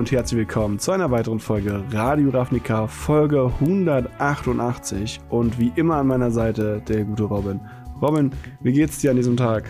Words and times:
und 0.00 0.10
herzlich 0.12 0.38
willkommen 0.38 0.78
zu 0.78 0.92
einer 0.92 1.10
weiteren 1.10 1.40
Folge 1.40 1.84
Radio 1.92 2.30
Ravnica, 2.30 2.86
Folge 2.86 3.52
188. 3.60 5.20
Und 5.28 5.58
wie 5.58 5.72
immer 5.76 5.96
an 5.96 6.06
meiner 6.06 6.30
Seite 6.30 6.80
der 6.88 7.04
gute 7.04 7.24
Robin. 7.24 7.60
Robin, 8.00 8.30
wie 8.62 8.72
geht's 8.72 9.00
dir 9.00 9.10
an 9.10 9.18
diesem 9.18 9.36
Tag? 9.36 9.64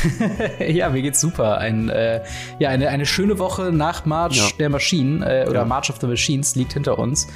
ja, 0.66 0.88
mir 0.88 1.02
geht's 1.02 1.20
super. 1.20 1.58
Ein, 1.58 1.90
äh, 1.90 2.22
ja, 2.58 2.70
eine, 2.70 2.88
eine 2.88 3.04
schöne 3.04 3.38
Woche 3.38 3.70
nach 3.70 4.06
March 4.06 4.38
ja. 4.38 4.44
der 4.58 4.70
Maschinen 4.70 5.20
äh, 5.20 5.44
oder 5.46 5.60
ja. 5.60 5.64
March 5.66 5.90
of 5.90 5.98
the 6.00 6.06
Machines 6.06 6.56
liegt 6.56 6.72
hinter 6.72 6.98
uns. 6.98 7.28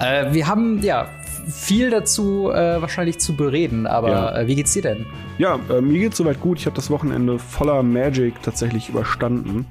Äh, 0.00 0.34
wir 0.34 0.48
haben 0.48 0.82
ja 0.82 1.08
viel 1.48 1.88
dazu 1.88 2.50
äh, 2.50 2.82
wahrscheinlich 2.82 3.20
zu 3.20 3.36
bereden, 3.36 3.86
aber 3.86 4.10
ja. 4.10 4.36
Äh, 4.36 4.46
wie 4.46 4.54
geht's 4.54 4.74
dir 4.74 4.82
denn? 4.82 5.06
Ja, 5.38 5.58
äh, 5.70 5.80
mir 5.80 6.00
geht's 6.00 6.18
soweit 6.18 6.40
gut. 6.40 6.58
Ich 6.58 6.66
habe 6.66 6.76
das 6.76 6.90
Wochenende 6.90 7.38
voller 7.38 7.82
Magic 7.82 8.42
tatsächlich 8.42 8.90
überstanden. 8.90 9.64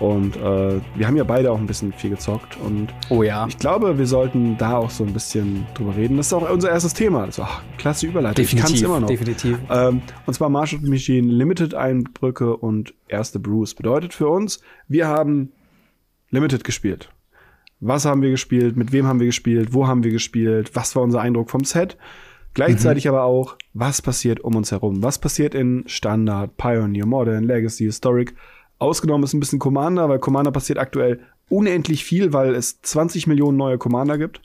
Und 0.00 0.36
äh, 0.36 0.80
wir 0.94 1.06
haben 1.06 1.16
ja 1.16 1.24
beide 1.24 1.50
auch 1.50 1.58
ein 1.58 1.66
bisschen 1.66 1.92
viel 1.92 2.10
gezockt. 2.10 2.56
Und 2.64 2.94
oh 3.10 3.22
ja. 3.22 3.46
ich 3.48 3.58
glaube, 3.58 3.98
wir 3.98 4.06
sollten 4.06 4.56
da 4.56 4.76
auch 4.76 4.90
so 4.90 5.04
ein 5.04 5.12
bisschen 5.12 5.66
drüber 5.74 5.96
reden. 5.96 6.16
Das 6.16 6.26
ist 6.26 6.32
auch 6.32 6.48
unser 6.48 6.70
erstes 6.70 6.94
Thema. 6.94 7.22
Also, 7.22 7.42
ach, 7.42 7.62
klasse 7.78 8.06
Überleitung. 8.06 8.44
Definitiv, 8.44 8.76
ich 8.76 8.82
immer 8.82 9.00
noch. 9.00 9.08
Definitiv. 9.08 9.58
Ähm, 9.70 10.02
und 10.26 10.34
zwar 10.34 10.48
Marshall 10.50 10.80
Machine 10.82 11.32
Limited 11.32 11.74
Einbrücke 11.74 12.56
und 12.56 12.94
erste 13.08 13.40
Bruce. 13.40 13.74
Bedeutet 13.74 14.14
für 14.14 14.28
uns, 14.28 14.60
wir 14.86 15.08
haben 15.08 15.52
Limited 16.30 16.62
gespielt. 16.62 17.10
Was 17.80 18.04
haben 18.04 18.22
wir 18.22 18.30
gespielt? 18.30 18.76
Mit 18.76 18.92
wem 18.92 19.06
haben 19.06 19.20
wir 19.20 19.26
gespielt? 19.26 19.72
Wo 19.72 19.86
haben 19.86 20.04
wir 20.04 20.10
gespielt? 20.10 20.70
Was 20.74 20.94
war 20.96 21.02
unser 21.02 21.20
Eindruck 21.20 21.50
vom 21.50 21.64
Set? 21.64 21.96
Gleichzeitig 22.54 23.04
mhm. 23.04 23.10
aber 23.10 23.22
auch, 23.22 23.56
was 23.72 24.02
passiert 24.02 24.40
um 24.40 24.56
uns 24.56 24.72
herum? 24.72 25.02
Was 25.02 25.18
passiert 25.20 25.54
in 25.54 25.84
Standard, 25.86 26.56
Pioneer, 26.56 27.06
Modern, 27.06 27.44
Legacy, 27.44 27.84
Historic? 27.84 28.34
Ausgenommen 28.78 29.24
ist 29.24 29.34
ein 29.34 29.40
bisschen 29.40 29.58
Commander, 29.58 30.08
weil 30.08 30.18
Commander 30.18 30.52
passiert 30.52 30.78
aktuell 30.78 31.20
unendlich 31.48 32.04
viel, 32.04 32.32
weil 32.32 32.54
es 32.54 32.80
20 32.82 33.26
Millionen 33.26 33.56
neue 33.56 33.78
Commander 33.78 34.18
gibt. 34.18 34.40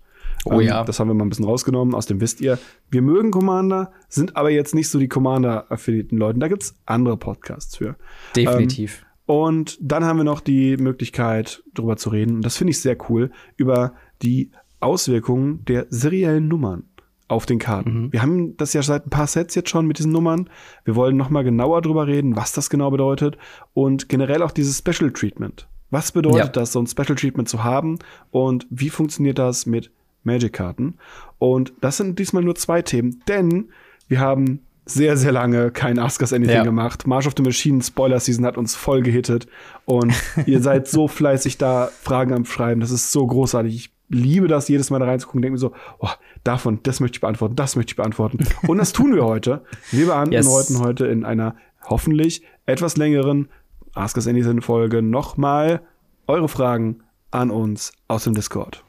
Oh 0.46 0.60
ja. 0.60 0.82
Ähm, 0.82 0.86
das 0.86 1.00
haben 1.00 1.08
wir 1.08 1.14
mal 1.14 1.26
ein 1.26 1.30
bisschen 1.30 1.46
rausgenommen, 1.46 1.96
aus 1.96 2.06
dem 2.06 2.20
wisst 2.20 2.42
ihr. 2.42 2.58
Wir 2.90 3.02
mögen 3.02 3.32
Commander, 3.32 3.92
sind 4.10 4.36
aber 4.36 4.50
jetzt 4.50 4.76
nicht 4.76 4.90
so 4.90 5.00
die 5.00 5.08
Commander-affiliierten 5.08 6.18
Leuten. 6.18 6.40
Da 6.40 6.48
gibt's 6.48 6.76
andere 6.86 7.18
Podcasts 7.18 7.78
für. 7.78 7.96
Definitiv. 8.36 9.02
Ähm, 9.02 9.08
und 9.26 9.78
dann 9.82 10.04
haben 10.04 10.18
wir 10.18 10.26
noch 10.26 10.42
die 10.42 10.76
Möglichkeit, 10.78 11.64
darüber 11.74 11.96
zu 11.96 12.10
reden, 12.10 12.38
und 12.38 12.42
das 12.46 12.58
finde 12.58 12.72
ich 12.72 12.82
sehr 12.82 12.98
cool, 13.10 13.32
über 13.56 13.94
die 14.22 14.52
Auswirkungen 14.82 15.64
der 15.66 15.88
seriellen 15.90 16.50
Nummern 16.50 16.84
auf 17.28 17.46
den 17.46 17.60
Karten. 17.60 18.04
Mhm. 18.04 18.14
Wir 18.14 18.22
haben 18.22 18.58
das 18.58 18.74
ja 18.74 18.82
seit 18.84 19.08
ein 19.08 19.10
paar 19.10 19.28
Sets 19.28 19.56
jetzt 19.56 19.70
schon 19.70 19.88
mit 19.88 19.98
diesen 19.98 20.12
Nummern. 20.12 20.50
Wir 20.86 20.96
wollen 20.96 21.18
noch 21.18 21.30
mal 21.30 21.44
genauer 21.44 21.82
drüber 21.82 22.08
reden, 22.08 22.36
was 22.36 22.52
das 22.52 22.70
genau 22.70 22.92
bedeutet 22.92 23.38
und 23.74 24.10
generell 24.10 24.42
auch 24.42 24.52
dieses 24.52 24.78
Special 24.80 25.12
Treatment. 25.12 25.68
Was 25.90 26.12
bedeutet 26.12 26.38
ja. 26.40 26.48
das, 26.48 26.72
so 26.72 26.82
ein 26.82 26.88
Special 26.88 27.16
Treatment 27.16 27.48
zu 27.48 27.64
haben 27.64 28.00
und 28.32 28.66
wie 28.70 28.90
funktioniert 28.90 29.40
das 29.40 29.66
mit 29.66 29.92
Magic-Karten? 30.24 30.96
Und 31.38 31.74
das 31.82 31.98
sind 31.98 32.18
diesmal 32.18 32.44
nur 32.44 32.56
zwei 32.56 32.82
Themen, 32.82 33.22
denn 33.28 33.70
wir 34.08 34.20
haben 34.20 34.62
sehr, 34.86 35.16
sehr 35.16 35.32
lange 35.32 35.72
kein 35.72 35.98
Ask 35.98 36.22
Us 36.22 36.34
Anything 36.34 36.56
ja. 36.56 36.64
gemacht. 36.64 37.08
March 37.08 37.28
of 37.28 37.34
the 37.38 37.44
Machine 37.44 37.82
Spoiler 37.82 38.20
Season 38.20 38.46
hat 38.46 38.58
uns 38.58 38.76
voll 38.76 39.02
gehittet 39.02 39.48
und 39.86 40.14
ihr 40.46 40.62
seid 40.62 40.88
so 40.88 41.08
fleißig 41.08 41.58
da 41.58 41.90
Fragen 42.02 42.34
am 42.34 42.46
Schreiben. 42.46 42.82
Das 42.82 42.92
ist 42.92 43.12
so 43.12 43.26
großartig. 43.26 43.76
Ich 43.76 43.93
liebe 44.14 44.48
das, 44.48 44.68
jedes 44.68 44.90
Mal 44.90 45.00
da 45.00 45.06
reinzugucken, 45.06 45.42
denke 45.42 45.54
mir 45.54 45.60
so, 45.60 45.74
oh, 46.00 46.10
davon, 46.44 46.80
das 46.84 47.00
möchte 47.00 47.18
ich 47.18 47.22
beantworten, 47.22 47.56
das 47.56 47.76
möchte 47.76 47.92
ich 47.92 47.96
beantworten. 47.96 48.40
Und 48.68 48.78
das 48.78 48.94
tun 48.94 49.16
wir 49.16 49.26
heute. 49.26 49.64
Wir 49.92 50.06
beantworten 50.08 50.74
yes. 50.74 50.82
heute 50.82 51.08
in 51.08 51.26
einer 51.26 51.56
hoffentlich 51.86 52.44
etwas 52.66 52.98
längeren 52.98 53.50
Ask 53.94 54.16
Us 54.16 54.28
Anything 54.28 54.62
Folge 54.62 55.02
nochmal 55.02 55.82
eure 56.28 56.48
Fragen 56.48 57.04
an 57.32 57.52
uns 57.52 57.92
aus 58.08 58.24
dem 58.24 58.34
Discord. 58.34 58.84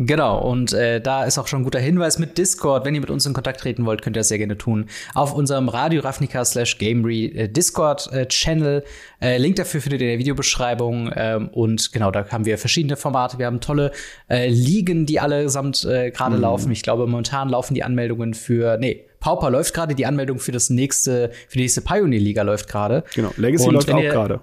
Genau, 0.00 0.38
und 0.38 0.72
äh, 0.72 1.00
da 1.00 1.24
ist 1.24 1.38
auch 1.38 1.48
schon 1.48 1.62
ein 1.62 1.64
guter 1.64 1.80
Hinweis 1.80 2.20
mit 2.20 2.38
Discord. 2.38 2.84
Wenn 2.84 2.94
ihr 2.94 3.00
mit 3.00 3.10
uns 3.10 3.26
in 3.26 3.32
Kontakt 3.32 3.58
treten 3.60 3.84
wollt, 3.84 4.00
könnt 4.00 4.16
ihr 4.16 4.20
das 4.20 4.28
sehr 4.28 4.38
gerne 4.38 4.56
tun. 4.56 4.86
Auf 5.12 5.34
unserem 5.34 5.68
Radio 5.68 6.02
Ravnica 6.02 6.44
slash 6.44 6.78
Gamery 6.78 7.26
äh, 7.26 7.48
Discord-Channel. 7.48 8.84
Äh, 9.20 9.34
äh, 9.34 9.38
Link 9.38 9.56
dafür 9.56 9.80
findet 9.80 10.00
ihr 10.00 10.06
in 10.06 10.12
der 10.12 10.18
Videobeschreibung. 10.20 11.10
Ähm, 11.16 11.48
und 11.48 11.92
genau, 11.92 12.12
da 12.12 12.24
haben 12.28 12.44
wir 12.44 12.58
verschiedene 12.58 12.96
Formate. 12.96 13.40
Wir 13.40 13.46
haben 13.46 13.60
tolle 13.60 13.90
äh, 14.30 14.48
Ligen, 14.48 15.04
die 15.04 15.18
allesamt 15.18 15.84
äh, 15.84 16.12
gerade 16.12 16.36
mhm. 16.36 16.42
laufen. 16.42 16.70
Ich 16.70 16.82
glaube, 16.82 17.04
momentan 17.08 17.48
laufen 17.48 17.74
die 17.74 17.82
Anmeldungen 17.82 18.34
für, 18.34 18.78
nee, 18.78 19.04
Pauper 19.18 19.50
läuft 19.50 19.74
gerade, 19.74 19.96
die 19.96 20.06
Anmeldung 20.06 20.38
für 20.38 20.52
das 20.52 20.70
nächste, 20.70 21.32
für 21.48 21.58
die 21.58 21.62
nächste 21.62 21.80
Pioneer-Liga 21.80 22.42
läuft 22.42 22.68
gerade. 22.68 23.02
Genau, 23.16 23.32
Legacy 23.36 23.66
und 23.66 23.74
läuft 23.74 23.90
auch 23.90 24.00
gerade. 24.00 24.40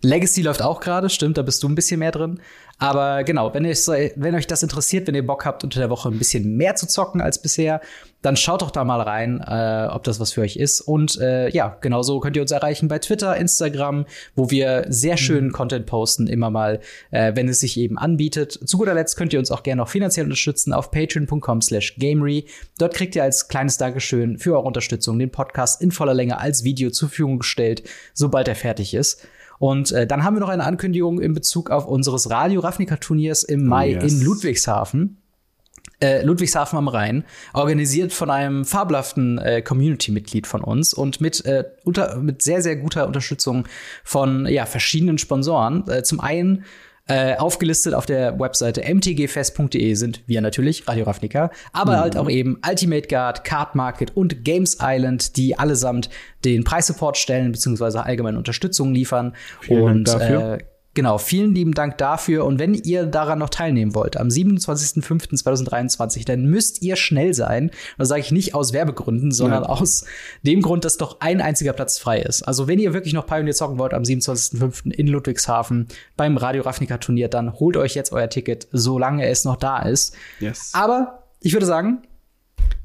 Legacy 0.00 0.42
läuft 0.42 0.62
auch 0.62 0.80
gerade, 0.80 1.10
stimmt, 1.10 1.38
da 1.38 1.42
bist 1.42 1.62
du 1.62 1.68
ein 1.68 1.74
bisschen 1.74 1.98
mehr 1.98 2.12
drin. 2.12 2.40
Aber 2.80 3.24
genau, 3.24 3.52
wenn, 3.54 3.66
euch, 3.66 3.88
wenn 4.14 4.36
euch 4.36 4.46
das 4.46 4.62
interessiert, 4.62 5.08
wenn 5.08 5.14
ihr 5.16 5.26
Bock 5.26 5.44
habt, 5.44 5.64
unter 5.64 5.80
der 5.80 5.90
Woche 5.90 6.08
ein 6.08 6.18
bisschen 6.18 6.56
mehr 6.56 6.76
zu 6.76 6.86
zocken 6.86 7.20
als 7.20 7.42
bisher, 7.42 7.80
dann 8.22 8.36
schaut 8.36 8.62
doch 8.62 8.70
da 8.70 8.84
mal 8.84 9.00
rein, 9.00 9.40
äh, 9.40 9.88
ob 9.90 10.04
das 10.04 10.20
was 10.20 10.32
für 10.32 10.42
euch 10.42 10.56
ist. 10.56 10.80
Und 10.80 11.20
äh, 11.20 11.48
ja, 11.50 11.76
genauso 11.80 12.20
könnt 12.20 12.36
ihr 12.36 12.42
uns 12.42 12.52
erreichen 12.52 12.86
bei 12.86 13.00
Twitter, 13.00 13.36
Instagram, 13.36 14.06
wo 14.36 14.50
wir 14.50 14.86
sehr 14.88 15.14
mhm. 15.14 15.18
schönen. 15.18 15.52
Content 15.52 15.86
posten, 15.86 16.28
immer 16.28 16.50
mal, 16.50 16.78
äh, 17.10 17.32
wenn 17.34 17.48
es 17.48 17.58
sich 17.58 17.76
eben 17.76 17.98
anbietet. 17.98 18.52
Zu 18.64 18.78
guter 18.78 18.94
Letzt 18.94 19.16
könnt 19.16 19.32
ihr 19.32 19.40
uns 19.40 19.50
auch 19.50 19.64
gerne 19.64 19.82
noch 19.82 19.88
finanziell 19.88 20.26
unterstützen 20.26 20.72
auf 20.72 20.92
patreon.com 20.92 21.60
slash 21.60 21.96
gamery. 21.98 22.46
Dort 22.78 22.94
kriegt 22.94 23.16
ihr 23.16 23.24
als 23.24 23.48
kleines 23.48 23.76
Dankeschön 23.76 24.38
für 24.38 24.54
eure 24.54 24.66
Unterstützung 24.66 25.18
den 25.18 25.30
Podcast 25.30 25.82
in 25.82 25.90
voller 25.90 26.14
Länge 26.14 26.38
als 26.38 26.62
Video 26.62 26.90
zur 26.90 27.08
Verfügung 27.08 27.40
gestellt, 27.40 27.82
sobald 28.14 28.46
er 28.46 28.54
fertig 28.54 28.94
ist. 28.94 29.26
Und 29.58 29.92
äh, 29.92 30.06
dann 30.06 30.24
haben 30.24 30.36
wir 30.36 30.40
noch 30.40 30.48
eine 30.48 30.64
Ankündigung 30.64 31.20
in 31.20 31.34
Bezug 31.34 31.70
auf 31.70 31.86
unseres 31.86 32.30
Radio 32.30 32.60
Ravnica 32.60 32.96
Turniers 32.96 33.42
im 33.42 33.66
Mai 33.66 33.96
oh, 33.98 34.02
yes. 34.02 34.12
in 34.12 34.20
Ludwigshafen. 34.22 35.18
Äh, 36.00 36.22
Ludwigshafen 36.22 36.78
am 36.78 36.86
Rhein, 36.86 37.24
organisiert 37.54 38.12
von 38.12 38.30
einem 38.30 38.64
fabelhaften 38.64 39.38
äh, 39.38 39.62
Community-Mitglied 39.62 40.46
von 40.46 40.62
uns 40.62 40.94
und 40.94 41.20
mit, 41.20 41.44
äh, 41.44 41.64
unter, 41.82 42.18
mit 42.18 42.40
sehr, 42.40 42.62
sehr 42.62 42.76
guter 42.76 43.08
Unterstützung 43.08 43.66
von 44.04 44.46
ja, 44.46 44.64
verschiedenen 44.64 45.18
Sponsoren. 45.18 45.88
Äh, 45.88 46.04
zum 46.04 46.20
einen 46.20 46.64
äh, 47.08 47.36
aufgelistet 47.36 47.94
auf 47.94 48.06
der 48.06 48.38
Webseite 48.38 48.82
mtgfest.de 48.82 49.94
sind 49.94 50.22
wir 50.26 50.40
natürlich, 50.40 50.86
Radio 50.86 51.04
Ravnica, 51.04 51.50
aber 51.72 51.96
mhm. 51.96 52.00
halt 52.00 52.16
auch 52.16 52.28
eben 52.28 52.60
Ultimate 52.68 53.08
Guard, 53.08 53.44
Card 53.44 53.74
Market 53.74 54.16
und 54.16 54.44
Games 54.44 54.78
Island, 54.80 55.36
die 55.36 55.58
allesamt 55.58 56.10
den 56.44 56.64
Preissupport 56.64 57.16
stellen 57.16 57.52
bzw. 57.52 57.98
allgemeine 57.98 58.38
Unterstützung 58.38 58.92
liefern. 58.92 59.34
Vielen 59.60 59.82
und 59.82 60.04
Dank 60.04 60.18
dafür. 60.20 60.54
Äh, 60.54 60.58
Genau, 60.98 61.18
vielen 61.18 61.54
lieben 61.54 61.74
Dank 61.74 61.96
dafür. 61.98 62.44
Und 62.44 62.58
wenn 62.58 62.74
ihr 62.74 63.06
daran 63.06 63.38
noch 63.38 63.50
teilnehmen 63.50 63.94
wollt, 63.94 64.16
am 64.16 64.26
27.05.2023, 64.26 66.26
dann 66.26 66.46
müsst 66.46 66.82
ihr 66.82 66.96
schnell 66.96 67.34
sein. 67.34 67.70
Das 67.98 68.08
sage 68.08 68.20
ich 68.20 68.32
nicht 68.32 68.56
aus 68.56 68.72
Werbegründen, 68.72 69.30
sondern 69.30 69.62
ja. 69.62 69.68
aus 69.68 70.06
dem 70.42 70.60
Grund, 70.60 70.84
dass 70.84 70.96
doch 70.96 71.20
ein 71.20 71.40
einziger 71.40 71.72
Platz 71.72 72.00
frei 72.00 72.20
ist. 72.20 72.42
Also 72.42 72.66
wenn 72.66 72.80
ihr 72.80 72.94
wirklich 72.94 73.14
noch 73.14 73.26
Pioneer 73.26 73.54
zocken 73.54 73.78
wollt 73.78 73.94
am 73.94 74.02
27.05. 74.02 74.90
in 74.90 75.06
Ludwigshafen 75.06 75.86
beim 76.16 76.36
Radio 76.36 76.64
Ravnica 76.64 76.98
Turnier, 76.98 77.28
dann 77.28 77.52
holt 77.52 77.76
euch 77.76 77.94
jetzt 77.94 78.10
euer 78.10 78.28
Ticket, 78.28 78.66
solange 78.72 79.24
es 79.28 79.44
noch 79.44 79.54
da 79.54 79.82
ist. 79.82 80.16
Yes. 80.40 80.72
Aber 80.72 81.28
ich 81.38 81.52
würde 81.52 81.66
sagen, 81.66 82.02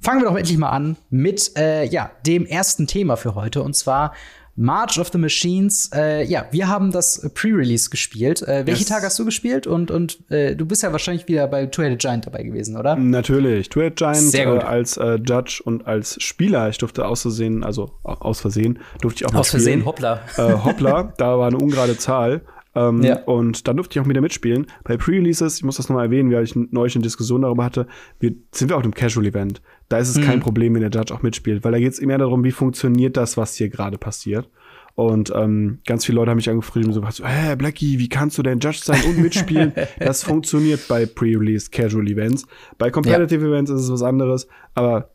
fangen 0.01 0.21
wir 0.21 0.29
doch 0.29 0.37
endlich 0.37 0.59
mal 0.59 0.69
an 0.69 0.97
mit 1.09 1.57
äh, 1.57 1.85
ja, 1.85 2.11
dem 2.27 2.45
ersten 2.45 2.85
Thema 2.85 3.15
für 3.15 3.33
heute. 3.33 3.63
Und 3.63 3.75
zwar 3.75 4.13
March 4.55 4.99
of 4.99 5.09
the 5.11 5.17
Machines. 5.17 5.89
Äh, 5.93 6.25
ja, 6.25 6.45
wir 6.51 6.67
haben 6.67 6.91
das 6.91 7.29
Pre-Release 7.33 7.89
gespielt. 7.89 8.41
Äh, 8.43 8.67
welche 8.67 8.81
yes. 8.81 8.89
Tage 8.89 9.05
hast 9.05 9.17
du 9.17 9.25
gespielt? 9.25 9.65
Und, 9.65 9.89
und 9.89 10.19
äh, 10.29 10.55
du 10.55 10.65
bist 10.65 10.83
ja 10.83 10.91
wahrscheinlich 10.91 11.27
wieder 11.27 11.47
bei 11.47 11.65
Two-Headed 11.65 11.99
Giant 11.99 12.27
dabei 12.27 12.43
gewesen, 12.43 12.77
oder? 12.77 12.95
Natürlich. 12.95 13.69
Two-Headed 13.69 13.95
Giant 13.95 14.33
äh, 14.35 14.45
als 14.45 14.97
äh, 14.97 15.15
Judge 15.15 15.61
und 15.63 15.87
als 15.87 16.21
Spieler. 16.21 16.69
Ich 16.69 16.77
durfte 16.77 17.05
aus 17.05 17.23
Versehen, 17.23 17.63
also 17.63 17.91
aus 18.03 18.41
Versehen, 18.41 18.79
durfte 19.01 19.23
ich 19.23 19.27
auch 19.27 19.33
mal 19.33 19.39
Aus 19.39 19.49
Versehen, 19.49 19.85
hoppla. 19.85 20.21
Äh, 20.37 20.53
hoppla, 20.53 21.13
da 21.17 21.37
war 21.37 21.47
eine 21.47 21.57
ungerade 21.57 21.97
Zahl. 21.97 22.41
Ähm, 22.75 23.03
ja. 23.03 23.21
Und 23.23 23.67
dann 23.67 23.77
durfte 23.77 23.97
ich 23.97 24.03
auch 24.03 24.09
wieder 24.09 24.21
mitspielen. 24.21 24.67
Bei 24.83 24.97
Pre-Releases, 24.97 25.57
ich 25.57 25.63
muss 25.63 25.77
das 25.77 25.89
nochmal 25.89 26.05
erwähnen, 26.05 26.31
weil 26.31 26.43
ich 26.43 26.55
neulich 26.55 26.95
eine 26.95 27.03
Diskussion 27.03 27.43
darüber 27.43 27.63
hatte, 27.63 27.87
wir, 28.19 28.33
sind 28.51 28.69
wir 28.69 28.77
auf 28.77 28.83
einem 28.83 28.93
Casual-Event. 28.93 29.61
Da 29.89 29.97
ist 29.97 30.09
es 30.09 30.17
mhm. 30.17 30.23
kein 30.23 30.39
Problem, 30.39 30.73
wenn 30.73 30.81
der 30.81 30.91
Judge 30.91 31.13
auch 31.13 31.21
mitspielt, 31.21 31.63
weil 31.63 31.71
da 31.71 31.79
geht 31.79 31.93
es 31.93 32.01
mehr 32.01 32.17
darum, 32.17 32.43
wie 32.43 32.51
funktioniert 32.51 33.17
das, 33.17 33.37
was 33.37 33.55
hier 33.55 33.69
gerade 33.69 33.97
passiert. 33.97 34.49
Und 34.95 35.33
ähm, 35.35 35.79
ganz 35.87 36.05
viele 36.05 36.17
Leute 36.17 36.29
haben 36.29 36.35
mich 36.35 36.49
angeschrieben 36.49 36.91
und 36.91 36.93
so, 36.93 37.25
hä, 37.25 37.55
Blackie, 37.55 37.97
wie 37.97 38.09
kannst 38.09 38.37
du 38.37 38.43
denn 38.43 38.59
Judge 38.59 38.81
sein 38.83 39.03
und 39.05 39.17
mitspielen? 39.17 39.73
das 39.99 40.23
funktioniert 40.23 40.87
bei 40.87 41.05
Pre-Release 41.07 41.71
Casual 41.71 42.07
Events. 42.07 42.45
Bei 42.77 42.91
Competitive 42.91 43.41
ja. 43.41 43.47
Events 43.47 43.71
ist 43.71 43.81
es 43.81 43.91
was 43.91 44.03
anderes, 44.03 44.47
aber 44.75 45.09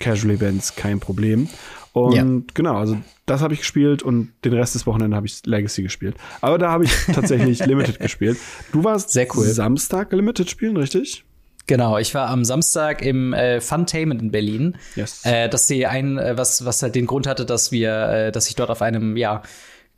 Casual 0.00 0.34
Events 0.34 0.74
kein 0.74 0.98
Problem. 0.98 1.48
Und 1.92 2.14
ja. 2.14 2.24
genau, 2.54 2.76
also 2.76 2.96
das 3.26 3.42
habe 3.42 3.54
ich 3.54 3.60
gespielt 3.60 4.02
und 4.02 4.32
den 4.44 4.54
Rest 4.54 4.74
des 4.74 4.86
Wochenende 4.86 5.16
habe 5.16 5.26
ich 5.26 5.44
Legacy 5.46 5.82
gespielt. 5.82 6.16
Aber 6.40 6.58
da 6.58 6.70
habe 6.70 6.84
ich 6.84 6.92
tatsächlich 7.12 7.58
Limited 7.66 8.00
gespielt. 8.00 8.38
Du 8.72 8.82
warst 8.82 9.16
cool. 9.36 9.44
Samstag 9.44 10.12
Limited 10.12 10.50
spielen, 10.50 10.76
richtig? 10.76 11.24
Genau, 11.66 11.98
ich 11.98 12.14
war 12.14 12.28
am 12.28 12.44
Samstag 12.44 13.02
im 13.02 13.32
äh, 13.32 13.60
Funtainment 13.60 14.20
in 14.20 14.30
Berlin. 14.30 14.76
Yes. 14.96 15.24
Äh, 15.24 15.48
dass 15.48 15.66
sie 15.66 15.86
ein, 15.86 16.18
äh, 16.18 16.36
was, 16.36 16.64
was 16.64 16.82
halt 16.82 16.94
den 16.94 17.06
Grund 17.06 17.26
hatte, 17.26 17.46
dass 17.46 17.70
wir, 17.70 18.08
äh, 18.08 18.32
dass 18.32 18.48
ich 18.48 18.56
dort 18.56 18.70
auf 18.70 18.82
einem, 18.82 19.16
ja, 19.16 19.42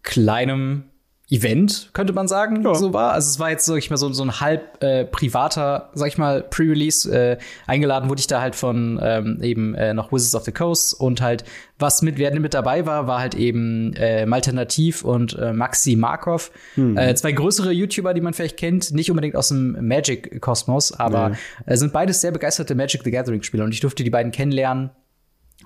kleinem 0.02 0.84
Event, 1.30 1.88
könnte 1.94 2.12
man 2.12 2.28
sagen, 2.28 2.62
ja. 2.62 2.74
so 2.74 2.92
war. 2.92 3.12
Also 3.12 3.30
es 3.30 3.38
war 3.38 3.50
jetzt, 3.50 3.64
sag 3.64 3.78
ich 3.78 3.88
mal, 3.88 3.96
so, 3.96 4.12
so 4.12 4.22
ein 4.22 4.40
halb 4.40 4.82
äh, 4.82 5.06
privater, 5.06 5.90
sag 5.94 6.08
ich 6.08 6.18
mal, 6.18 6.42
Pre-Release. 6.42 7.10
Äh, 7.10 7.38
eingeladen 7.66 8.10
wurde 8.10 8.20
ich 8.20 8.26
da 8.26 8.42
halt 8.42 8.54
von 8.54 9.00
ähm, 9.02 9.38
eben 9.42 9.74
äh, 9.74 9.94
noch 9.94 10.12
Wizards 10.12 10.34
of 10.34 10.44
the 10.44 10.52
Coast 10.52 11.00
und 11.00 11.22
halt, 11.22 11.44
was 11.78 12.02
mit, 12.02 12.18
wer 12.18 12.38
mit 12.38 12.52
dabei 12.52 12.84
war, 12.84 13.06
war 13.06 13.20
halt 13.20 13.34
eben 13.34 13.94
äh, 13.94 14.26
Malternativ 14.26 15.02
und 15.02 15.38
äh, 15.38 15.54
Maxi 15.54 15.96
Markov. 15.96 16.50
Hm. 16.74 16.98
Äh, 16.98 17.14
zwei 17.14 17.32
größere 17.32 17.72
YouTuber, 17.72 18.12
die 18.12 18.20
man 18.20 18.34
vielleicht 18.34 18.58
kennt, 18.58 18.92
nicht 18.92 19.10
unbedingt 19.10 19.34
aus 19.34 19.48
dem 19.48 19.78
Magic-Kosmos, 19.88 20.92
aber 20.92 21.30
nee. 21.30 21.36
äh, 21.64 21.76
sind 21.78 21.94
beides 21.94 22.20
sehr 22.20 22.32
begeisterte 22.32 22.74
Magic 22.74 23.00
the 23.02 23.10
Gathering-Spieler 23.10 23.64
und 23.64 23.72
ich 23.72 23.80
durfte 23.80 24.04
die 24.04 24.10
beiden 24.10 24.30
kennenlernen 24.30 24.90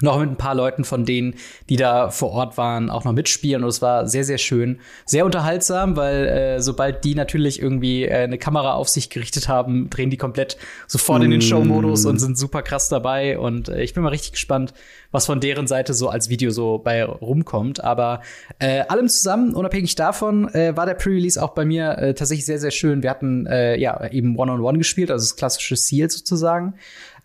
noch 0.03 0.19
mit 0.19 0.31
ein 0.31 0.37
paar 0.37 0.55
Leuten 0.55 0.85
von 0.85 1.05
denen, 1.05 1.35
die 1.69 1.77
da 1.77 2.11
vor 2.11 2.31
Ort 2.31 2.57
waren, 2.57 2.91
auch 2.91 3.05
noch 3.05 3.13
mitspielen. 3.13 3.63
Und 3.63 3.71
es 3.71 3.83
war 3.83 4.07
sehr, 4.07 4.25
sehr 4.25 4.39
schön. 4.39 4.79
Sehr 5.05 5.25
unterhaltsam, 5.25 5.97
weil 5.97 6.27
äh, 6.27 6.61
sobald 6.61 7.05
die 7.05 7.15
natürlich 7.15 7.61
irgendwie 7.61 8.05
äh, 8.05 8.25
eine 8.25 8.39
Kamera 8.39 8.75
auf 8.75 8.89
sich 8.89 9.11
gerichtet 9.11 9.49
haben, 9.49 9.91
drehen 9.91 10.11
die 10.11 10.17
komplett 10.17 10.57
sofort 10.87 11.21
mm. 11.21 11.25
in 11.25 11.31
den 11.33 11.41
mm. 11.41 11.43
Show-Modus 11.43 12.07
und 12.07 12.19
sind 12.19 12.39
super 12.39 12.63
krass 12.63 12.89
dabei. 12.89 13.39
Und 13.39 13.69
äh, 13.69 13.83
ich 13.83 13.95
bin 13.95 14.03
mal 14.03 14.11
richtig 14.11 14.33
gespannt, 14.33 14.73
was 15.11 15.27
von 15.27 15.41
deren 15.41 15.67
Seite 15.67 15.95
so 15.95 16.09
als 16.09 16.29
Video 16.29 16.51
so 16.51 16.79
bei 16.79 17.05
rumkommt. 17.05 17.83
Aber 17.83 18.23
äh, 18.59 18.81
allem 18.83 19.09
zusammen, 19.09 19.55
unabhängig 19.55 19.95
davon, 19.95 20.49
äh, 20.55 20.77
war 20.77 20.87
der 20.87 20.95
Pre-Release 20.95 21.43
auch 21.43 21.51
bei 21.51 21.65
mir 21.65 21.99
äh, 21.99 22.15
tatsächlich 22.15 22.47
sehr, 22.47 22.59
sehr 22.59 22.71
schön. 22.71 23.03
Wir 23.03 23.11
hatten 23.11 23.47
äh, 23.47 23.77
ja 23.77 24.07
eben 24.11 24.37
One-on-One 24.37 24.63
-on 24.63 24.75
-One 24.75 24.79
gespielt, 24.79 25.11
also 25.11 25.25
das 25.25 25.37
klassische 25.37 25.77
Seal 25.77 26.11
sozusagen. 26.11 26.75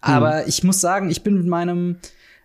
Aber 0.01 0.43
mm. 0.43 0.47
ich 0.47 0.63
muss 0.63 0.81
sagen, 0.81 1.09
ich 1.09 1.23
bin 1.23 1.37
mit 1.37 1.47
meinem 1.47 1.97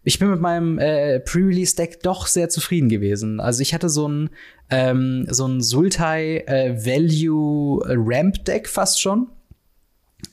ich 0.03 0.19
bin 0.19 0.31
mit 0.31 0.41
meinem 0.41 0.79
äh, 0.79 1.21
Pre-Release-Deck 1.21 2.03
doch 2.03 2.27
sehr 2.27 2.49
zufrieden 2.49 2.89
gewesen. 2.89 3.41
Also 3.41 3.63
ich 3.63 3.75
hatte 3.75 3.89
so 3.89 4.09
ein, 4.09 4.31
ähm, 4.71 5.27
so 5.29 5.47
ein 5.47 5.61
Sultai 5.61 6.45
äh, 6.47 6.77
Value 6.85 7.83
Ramp 7.87 8.45
Deck 8.45 8.69
fast 8.69 9.01
schon. 9.01 9.29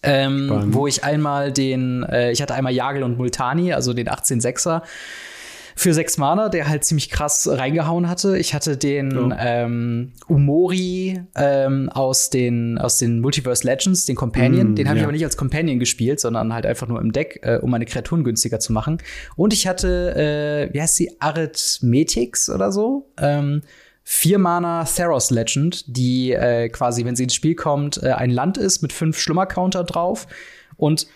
Ähm, 0.02 0.74
wo 0.74 0.88
ich 0.88 1.04
einmal 1.04 1.52
den, 1.52 2.04
äh, 2.04 2.32
ich 2.32 2.42
hatte 2.42 2.56
einmal 2.56 2.74
Jagel 2.74 3.04
und 3.04 3.18
Multani, 3.18 3.72
also 3.72 3.94
den 3.94 4.10
18-6er 4.10 4.82
für 5.78 5.94
sechs 5.94 6.18
Mana, 6.18 6.48
der 6.48 6.70
halt 6.70 6.86
ziemlich 6.86 7.10
krass 7.10 7.50
reingehauen 7.52 8.08
hatte. 8.08 8.38
Ich 8.38 8.54
hatte 8.54 8.78
den 8.78 9.12
ja. 9.12 9.38
ähm, 9.66 10.14
Umori 10.28 11.22
ähm, 11.36 11.90
aus 11.90 12.30
den 12.30 12.78
aus 12.78 12.98
den 12.98 13.20
Multiverse 13.20 13.68
Legends, 13.68 14.06
den 14.06 14.16
Companion. 14.16 14.72
Mm, 14.72 14.76
den 14.76 14.88
habe 14.88 14.98
ja. 14.98 15.02
ich 15.02 15.04
aber 15.04 15.12
nicht 15.12 15.26
als 15.26 15.36
Companion 15.36 15.78
gespielt, 15.78 16.22
sondern 16.22 16.54
halt 16.54 16.66
einfach 16.66 16.88
nur 16.88 17.02
im 17.02 17.12
Deck, 17.12 17.42
äh, 17.44 17.58
um 17.58 17.72
meine 17.72 17.86
Kreaturen 17.86 18.24
günstiger 18.24 18.60
zu 18.60 18.72
machen. 18.72 19.00
Und 19.36 19.52
ich 19.52 19.68
hatte, 19.68 20.16
äh, 20.16 20.74
wie 20.74 20.82
heißt 20.82 20.96
sie, 20.96 21.12
Arithmetics 21.20 22.50
oder 22.50 22.72
so. 22.72 23.12
Ähm, 23.18 23.62
vier 24.04 24.40
Mana 24.40 24.86
Theros 24.86 25.30
Legend, 25.30 25.84
die 25.88 26.32
äh, 26.32 26.70
quasi, 26.70 27.04
wenn 27.04 27.18
sie 27.18 27.24
ins 27.24 27.36
Spiel 27.36 27.56
kommt, 27.56 28.02
äh, 28.02 28.12
ein 28.12 28.30
Land 28.30 28.58
ist 28.58 28.82
mit 28.82 28.94
fünf 28.94 29.20
Schlummercounter 29.20 29.84
drauf. 29.84 30.28
Und 30.78 31.08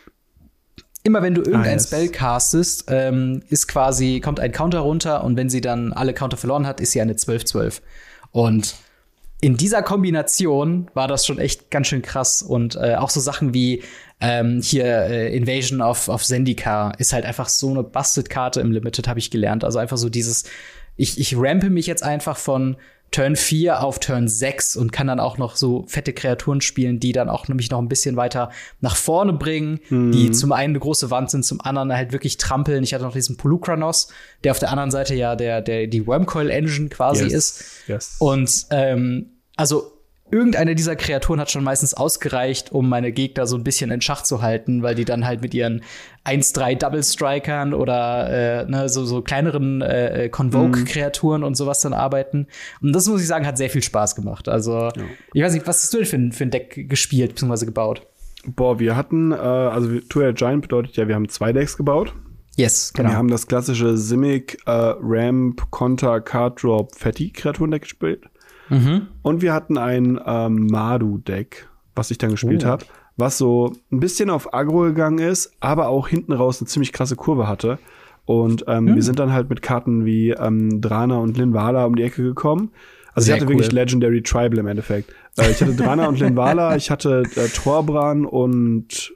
immer 1.04 1.22
wenn 1.22 1.34
du 1.34 1.42
irgendein 1.42 1.78
ah, 1.78 1.82
Spell 1.82 2.10
castest, 2.10 2.86
ähm, 2.90 3.42
ist 3.50 3.68
quasi, 3.68 4.20
kommt 4.20 4.40
ein 4.40 4.52
Counter 4.52 4.80
runter 4.80 5.24
und 5.24 5.38
wenn 5.38 5.50
sie 5.50 5.62
dann 5.62 5.94
alle 5.94 6.14
Counter 6.14 6.38
verloren 6.38 6.68
hat, 6.68 6.82
ist 6.82 6.92
sie 6.92 7.02
eine 7.02 7.14
12-12. 7.14 7.82
Und 8.32 8.76
in 9.42 9.56
dieser 9.56 9.82
Kombination 9.82 10.90
war 10.94 11.08
das 11.08 11.26
schon 11.26 11.40
echt 11.40 11.72
ganz 11.72 11.88
schön 11.88 12.02
krass. 12.02 12.42
Und 12.42 12.76
äh, 12.76 12.96
auch 12.96 13.10
so 13.10 13.22
Sachen 13.22 13.54
wie 13.54 13.84
ähm, 14.20 14.62
hier 14.62 14.86
äh, 14.86 15.36
Invasion 15.36 15.82
of, 15.82 16.10
of 16.10 16.24
Zendikar 16.24 17.00
ist 17.00 17.14
halt 17.14 17.24
einfach 17.24 17.48
so 17.48 17.70
eine 17.70 17.84
Busted-Karte 17.84 18.60
im 18.60 18.72
Limited, 18.72 19.08
habe 19.08 19.20
ich 19.20 19.32
gelernt. 19.32 19.64
Also 19.64 19.80
einfach 19.80 19.98
so 19.98 20.10
dieses, 20.10 20.44
ich, 21.00 21.20
ich 21.20 21.36
rampe 21.38 21.70
mich 21.70 21.88
jetzt 21.88 22.04
einfach 22.04 22.38
von 22.38 22.76
Turn 23.12 23.36
4 23.36 23.82
auf 23.82 24.00
Turn 24.00 24.28
6 24.28 24.76
und 24.76 24.92
kann 24.92 25.08
dann 25.08 25.20
auch 25.20 25.38
noch 25.38 25.56
so 25.56 25.86
fette 25.88 26.14
Kreaturen 26.14 26.62
spielen, 26.62 27.00
die 27.00 27.12
dann 27.12 27.30
auch 27.30 27.48
nämlich 27.48 27.72
noch 27.72 27.80
ein 27.80 27.88
bisschen 27.88 28.18
weiter 28.18 28.52
nach 28.82 28.96
vorne 28.96 29.34
bringen, 29.34 29.80
mhm. 29.90 30.12
die 30.12 30.32
zum 30.32 30.52
einen 30.52 30.74
eine 30.74 30.80
große 30.80 31.10
Wand 31.10 31.32
sind, 31.32 31.44
zum 31.44 31.62
anderen 31.62 31.92
halt 31.94 32.12
wirklich 32.12 32.38
trampeln. 32.38 32.84
Ich 32.84 32.94
hatte 32.94 33.06
noch 33.06 33.14
diesen 33.14 33.38
Polukranos, 33.38 34.10
der 34.44 34.52
auf 34.52 34.60
der 34.60 34.72
anderen 34.72 34.92
Seite 34.92 35.16
ja 35.16 35.36
der, 35.36 35.62
der, 35.62 35.88
die 35.88 36.06
Wormcoil 36.06 36.50
Engine 36.50 36.90
quasi 36.90 37.24
yes. 37.24 37.34
ist. 37.34 37.64
Yes. 37.88 38.16
Und 38.20 38.66
ähm, 38.70 39.32
also 39.56 39.99
irgendeine 40.32 40.76
dieser 40.76 40.96
Kreaturen 40.96 41.40
hat 41.40 41.52
schon 41.52 41.64
meistens 41.64 41.94
ausgereicht, 41.94 42.72
um 42.72 42.90
meine 42.90 43.12
Gegner 43.12 43.48
so 43.48 43.56
ein 43.56 43.64
bisschen 43.64 43.92
in 43.92 44.02
Schach 44.02 44.24
zu 44.24 44.42
halten, 44.42 44.84
weil 44.84 44.96
die 44.96 45.06
dann 45.06 45.26
halt 45.26 45.42
mit 45.42 45.54
ihren 45.54 45.82
1-3 46.26 46.76
Double 46.76 47.04
Strikern 47.04 47.74
oder 47.74 48.62
äh, 48.62 48.66
ne, 48.70 48.90
so, 48.90 49.06
so 49.06 49.22
kleineren 49.22 49.82
äh, 49.82 50.26
äh, 50.26 50.30
Convoke-Kreaturen 50.30 51.42
mhm. 51.42 51.48
und 51.48 51.56
sowas 51.56 51.82
dann 51.82 51.94
arbeiten. 51.94 52.48
Und 52.82 52.94
das 52.94 53.08
muss 53.08 53.22
ich 53.22 53.28
sagen, 53.28 53.46
hat 53.46 53.58
sehr 53.58 53.70
viel 53.70 53.84
Spaß 53.84 54.16
gemacht. 54.16 54.48
Also, 54.48 54.74
ja. 54.74 54.92
ich 55.34 55.44
weiß 55.44 55.54
nicht, 55.54 55.68
was 55.68 55.84
hast 55.84 55.94
du 55.94 55.98
denn 55.98 56.32
für, 56.32 56.38
für 56.38 56.44
ein 56.44 56.52
Deck 56.52 56.90
gespielt 56.90 57.36
bzw. 57.36 57.66
gebaut? 57.66 58.06
Boah, 58.46 58.80
wir 58.80 58.96
hatten, 58.96 59.32
äh, 59.32 59.36
also 59.36 60.00
Two 60.10 60.22
Giant 60.34 60.62
bedeutet 60.62 60.96
ja, 60.96 61.08
wir 61.08 61.16
haben 61.16 61.30
zwei 61.30 61.52
Decks 61.52 61.78
gebaut. 61.78 62.14
Yes, 62.56 62.92
genau. 62.94 63.10
Wir 63.10 63.18
haben 63.18 63.30
das 63.30 63.48
klassische 63.48 63.98
Simic, 63.98 64.58
äh, 64.66 64.72
Ramp, 64.72 65.72
Konter, 65.72 66.20
Card 66.20 66.62
Drop, 66.62 66.94
Fatty 66.94 67.32
Kreaturendeck 67.32 67.84
gespielt. 67.84 68.26
Mhm. 68.70 69.08
Und 69.22 69.42
wir 69.42 69.54
hatten 69.54 69.78
ein 69.78 70.20
ähm, 70.26 70.68
Madu-Deck, 70.68 71.68
was 71.96 72.12
ich 72.12 72.18
dann 72.18 72.32
gespielt 72.32 72.64
oh. 72.66 72.68
habe, 72.68 72.86
was 73.18 73.38
so 73.38 73.74
ein 73.92 74.00
bisschen 74.00 74.30
auf 74.30 74.54
Agro 74.54 74.82
gegangen 74.82 75.20
ist, 75.20 75.54
aber 75.60 75.90
auch 75.90 76.08
hinten 76.08 76.34
raus 76.34 76.62
eine 76.62 76.68
ziemlich 76.68 76.94
krasse 76.94 77.16
Kurve 77.16 77.48
hatte. 77.48 77.80
Und 78.26 78.66
ähm, 78.68 78.86
mhm. 78.86 78.96
wir 78.96 79.04
sind 79.04 79.20
dann 79.20 79.34
halt 79.34 79.50
mit 79.50 79.62
Karten 79.62 80.06
wie 80.06 80.32
ähm, 80.32 80.82
Drana 80.82 81.18
und 81.18 81.38
Linvala 81.38 81.86
um 81.86 81.96
die 81.96 82.04
Ecke 82.04 82.22
gekommen. 82.22 82.72
Also 83.14 83.26
Sehr 83.26 83.36
ich 83.36 83.42
hatte 83.42 83.52
cool. 83.52 83.58
wirklich 83.58 83.72
Legendary 83.72 84.22
Tribal 84.22 84.60
im 84.60 84.68
Endeffekt. 84.68 85.12
Äh, 85.38 85.50
ich 85.52 85.62
hatte 85.62 85.76
Drana 85.76 86.08
und 86.08 86.20
Linvala, 86.20 86.76
ich 86.76 86.92
hatte 86.92 87.24
äh, 87.36 87.48
Torbran 87.48 88.26
und 88.26 89.14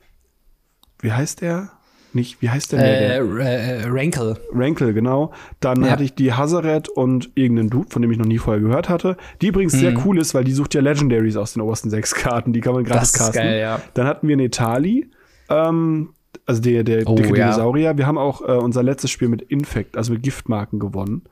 wie 1.00 1.12
heißt 1.12 1.42
der? 1.42 1.70
Nicht, 2.16 2.42
wie 2.42 2.50
heißt 2.50 2.72
der? 2.72 2.80
Äh, 2.80 3.18
äh, 3.18 3.84
Rankle. 3.88 4.38
Rankle, 4.52 4.94
genau. 4.94 5.32
Dann 5.60 5.84
ja. 5.84 5.92
hatte 5.92 6.04
ich 6.04 6.14
die 6.14 6.34
Hazaret 6.34 6.90
und 6.90 7.32
irgendeinen 7.36 7.70
Dude, 7.70 7.90
von 7.90 8.02
dem 8.02 8.12
ich 8.12 8.18
noch 8.18 8.26
nie 8.26 8.38
vorher 8.38 8.62
gehört 8.62 8.90
hatte. 8.90 9.18
Die 9.42 9.48
übrigens 9.48 9.74
mhm. 9.74 9.80
sehr 9.80 10.06
cool 10.06 10.20
ist, 10.20 10.34
weil 10.34 10.44
die 10.44 10.54
sucht 10.54 10.74
ja 10.74 10.82
Legendaries 10.82 11.38
aus 11.38 11.54
den 11.54 11.62
obersten 11.62 11.90
sechs 11.90 12.14
Karten. 12.14 12.54
Die 12.54 12.62
kann 12.62 12.74
man 12.74 12.84
gratis 12.84 13.14
casten. 13.14 13.42
Geil, 13.42 13.60
ja. 13.60 13.82
Dann 13.94 14.08
hatten 14.08 14.28
wir 14.28 14.38
Netali. 14.38 15.10
Ähm, 15.50 16.10
also 16.46 16.62
der, 16.62 16.84
der 16.84 17.08
oh, 17.08 17.16
dicke 17.16 17.38
ja. 17.38 17.52
Dinosaurier. 17.52 17.98
Wir 17.98 18.08
haben 18.08 18.18
auch 18.18 18.42
äh, 18.42 18.52
unser 18.52 18.84
letztes 18.84 19.12
Spiel 19.12 19.30
mit 19.30 19.42
Infect, 19.44 19.98
also 19.98 20.14
mit 20.14 20.24
Giftmarken 20.24 20.80
gewonnen. 20.80 21.24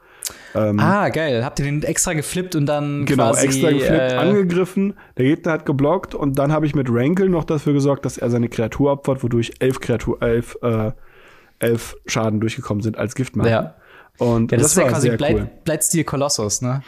Ähm, 0.55 0.79
ah, 0.79 1.09
geil. 1.09 1.43
Habt 1.45 1.59
ihr 1.59 1.65
den 1.65 1.83
extra 1.83 2.13
geflippt 2.13 2.55
und 2.55 2.65
dann 2.65 3.05
genau, 3.05 3.31
quasi, 3.31 3.45
extra 3.45 3.71
geflippt, 3.71 4.11
äh, 4.11 4.15
angegriffen. 4.15 4.93
Der 5.17 5.25
Gegner 5.25 5.53
hat 5.53 5.65
geblockt 5.65 6.15
und 6.15 6.37
dann 6.37 6.51
habe 6.51 6.65
ich 6.65 6.75
mit 6.75 6.87
Rankle 6.89 7.29
noch 7.29 7.43
dafür 7.43 7.73
gesorgt, 7.73 8.05
dass 8.05 8.17
er 8.17 8.29
seine 8.29 8.49
Kreatur 8.49 8.91
opfert, 8.91 9.23
wodurch 9.23 9.53
elf 9.59 9.79
Kreatur, 9.79 10.21
elf, 10.21 10.57
äh, 10.61 10.91
elf 11.59 11.95
Schaden 12.05 12.39
durchgekommen 12.39 12.81
sind 12.83 12.97
als 12.97 13.15
Giftmarke. 13.15 13.51
Ja. 13.51 13.75
Und 14.17 14.51
ja, 14.51 14.57
das, 14.57 14.67
das 14.67 14.71
ist 14.73 14.77
ja 14.77 14.87
quasi 14.89 15.09
Bleit, 15.17 15.35
cool. 15.35 15.49
Bleitstil 15.63 16.03
Kolossus, 16.03 16.61
ne? 16.61 16.83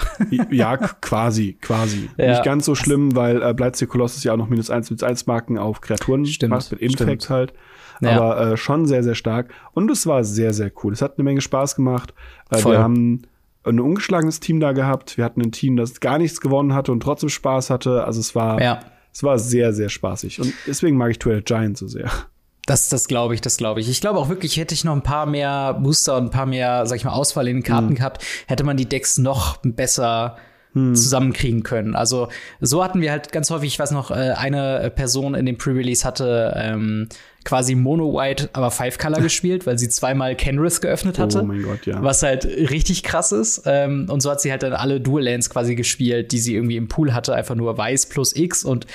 ja, 0.52 0.78
quasi, 0.78 1.58
quasi. 1.62 2.10
Ja. 2.18 2.32
Nicht 2.32 2.44
ganz 2.44 2.66
so 2.66 2.76
schlimm, 2.76 3.16
weil 3.16 3.42
äh, 3.42 3.54
Bleitstil 3.54 3.88
Kolossus 3.88 4.24
ja 4.24 4.34
auch 4.34 4.38
noch 4.38 4.50
minus 4.50 4.70
eins, 4.70 4.90
minus 4.90 5.04
eins 5.04 5.26
Marken 5.26 5.58
auf 5.58 5.82
Kreaturen 5.82 6.26
stimmt, 6.26 6.52
macht, 6.52 6.72
mit 6.72 6.82
Infect 6.82 7.30
halt. 7.30 7.54
Ja. 8.02 8.18
Aber 8.18 8.52
äh, 8.52 8.58
schon 8.58 8.86
sehr, 8.86 9.04
sehr 9.04 9.16
stark. 9.16 9.50
Und 9.74 9.90
es 9.90 10.06
war 10.06 10.24
sehr, 10.24 10.54
sehr 10.54 10.72
cool. 10.84 10.94
Es 10.94 11.02
hat 11.02 11.18
eine 11.18 11.24
Menge 11.24 11.42
Spaß 11.42 11.76
gemacht. 11.76 12.14
Äh, 12.52 12.64
wir 12.64 12.80
haben 12.80 13.24
ein 13.64 13.80
ungeschlagenes 13.80 14.40
Team 14.40 14.60
da 14.60 14.72
gehabt. 14.74 15.18
Wir 15.18 15.26
hatten 15.26 15.42
ein 15.42 15.52
Team, 15.52 15.76
das 15.76 16.00
gar 16.00 16.18
nichts 16.18 16.42
gewonnen 16.42 16.74
hatte 16.74 16.92
und 16.92 17.02
trotzdem 17.02 17.30
Spaß 17.30 17.70
hatte. 17.70 18.04
Also 18.04 18.20
es 18.20 18.36
war, 18.36 18.62
ja. 18.62 18.80
es 19.12 19.24
war 19.24 19.40
sehr, 19.40 19.74
sehr 19.74 19.90
spaßig. 19.90 20.42
Und 20.42 20.54
deswegen 20.68 20.98
mag 20.98 21.12
ich 21.12 21.20
Twilight 21.20 21.46
Giant 21.46 21.78
so 21.78 21.88
sehr. 21.88 22.10
Das, 22.66 22.88
das 22.88 23.08
glaube 23.08 23.36
ich, 23.36 23.42
das 23.42 23.58
glaube 23.58 23.82
ich. 23.82 23.90
Ich 23.90 24.00
glaube 24.00 24.20
auch 24.20 24.30
wirklich, 24.30 24.58
hätte 24.58 24.74
ich 24.74 24.86
noch 24.86 24.94
ein 24.94 25.04
paar 25.04 25.26
mehr 25.26 25.74
Booster 25.74 26.16
und 26.18 26.26
ein 26.26 26.30
paar 26.30 26.46
mehr, 26.46 26.86
sag 26.86 26.96
ich 26.96 27.04
mal, 27.04 27.12
Auswahl 27.12 27.48
in 27.48 27.58
den 27.58 27.64
Karten 27.64 27.90
mhm. 27.90 27.96
gehabt, 27.96 28.24
hätte 28.48 28.64
man 28.64 28.78
die 28.78 28.88
Decks 28.88 29.18
noch 29.18 29.58
besser 29.58 30.38
hm. 30.74 30.96
zusammenkriegen 30.96 31.64
können. 31.64 31.96
Also 31.96 32.30
so 32.60 32.84
hatten 32.84 33.00
wir 33.02 33.12
halt 33.12 33.32
ganz 33.32 33.50
häufig, 33.52 33.74
ich 33.74 33.80
weiß 33.80 33.92
noch, 33.92 34.12
äh, 34.12 34.34
eine 34.36 34.92
Person 34.96 35.36
in 35.36 35.46
dem 35.46 35.58
Pre-Release 35.58 36.06
hatte 36.06 36.54
ähm, 36.58 37.10
quasi 37.46 37.76
Mono-White, 37.76 38.50
aber 38.54 38.72
Five-Color 38.72 39.22
gespielt, 39.22 39.66
weil 39.66 39.78
sie 39.78 39.90
zweimal 39.90 40.36
Kenrith 40.36 40.82
geöffnet 40.82 41.20
hatte. 41.20 41.42
Oh 41.42 41.46
mein 41.46 41.62
Gott, 41.64 41.86
ja. 41.86 42.02
Was 42.02 42.24
halt 42.24 42.46
richtig 42.46 43.04
krass 43.04 43.32
ist. 43.32 43.64
Ähm, 43.66 44.08
und 44.10 44.22
so 44.22 44.32
hat 44.32 44.42
sie 44.42 44.52
halt 44.52 44.64
dann 44.64 44.74
alle 44.74 45.00
Dual-Lands 45.00 45.50
quasi 45.50 45.76
gespielt, 45.76 46.32
die 46.32 46.40
sie 46.40 46.56
irgendwie 46.56 46.78
im 46.78 46.88
Pool 46.88 47.14
hatte, 47.14 47.34
einfach 47.34 47.56
nur 47.56 47.78
Weiß 47.78 48.08
plus 48.08 48.36
X 48.36 48.64
und 48.64 48.88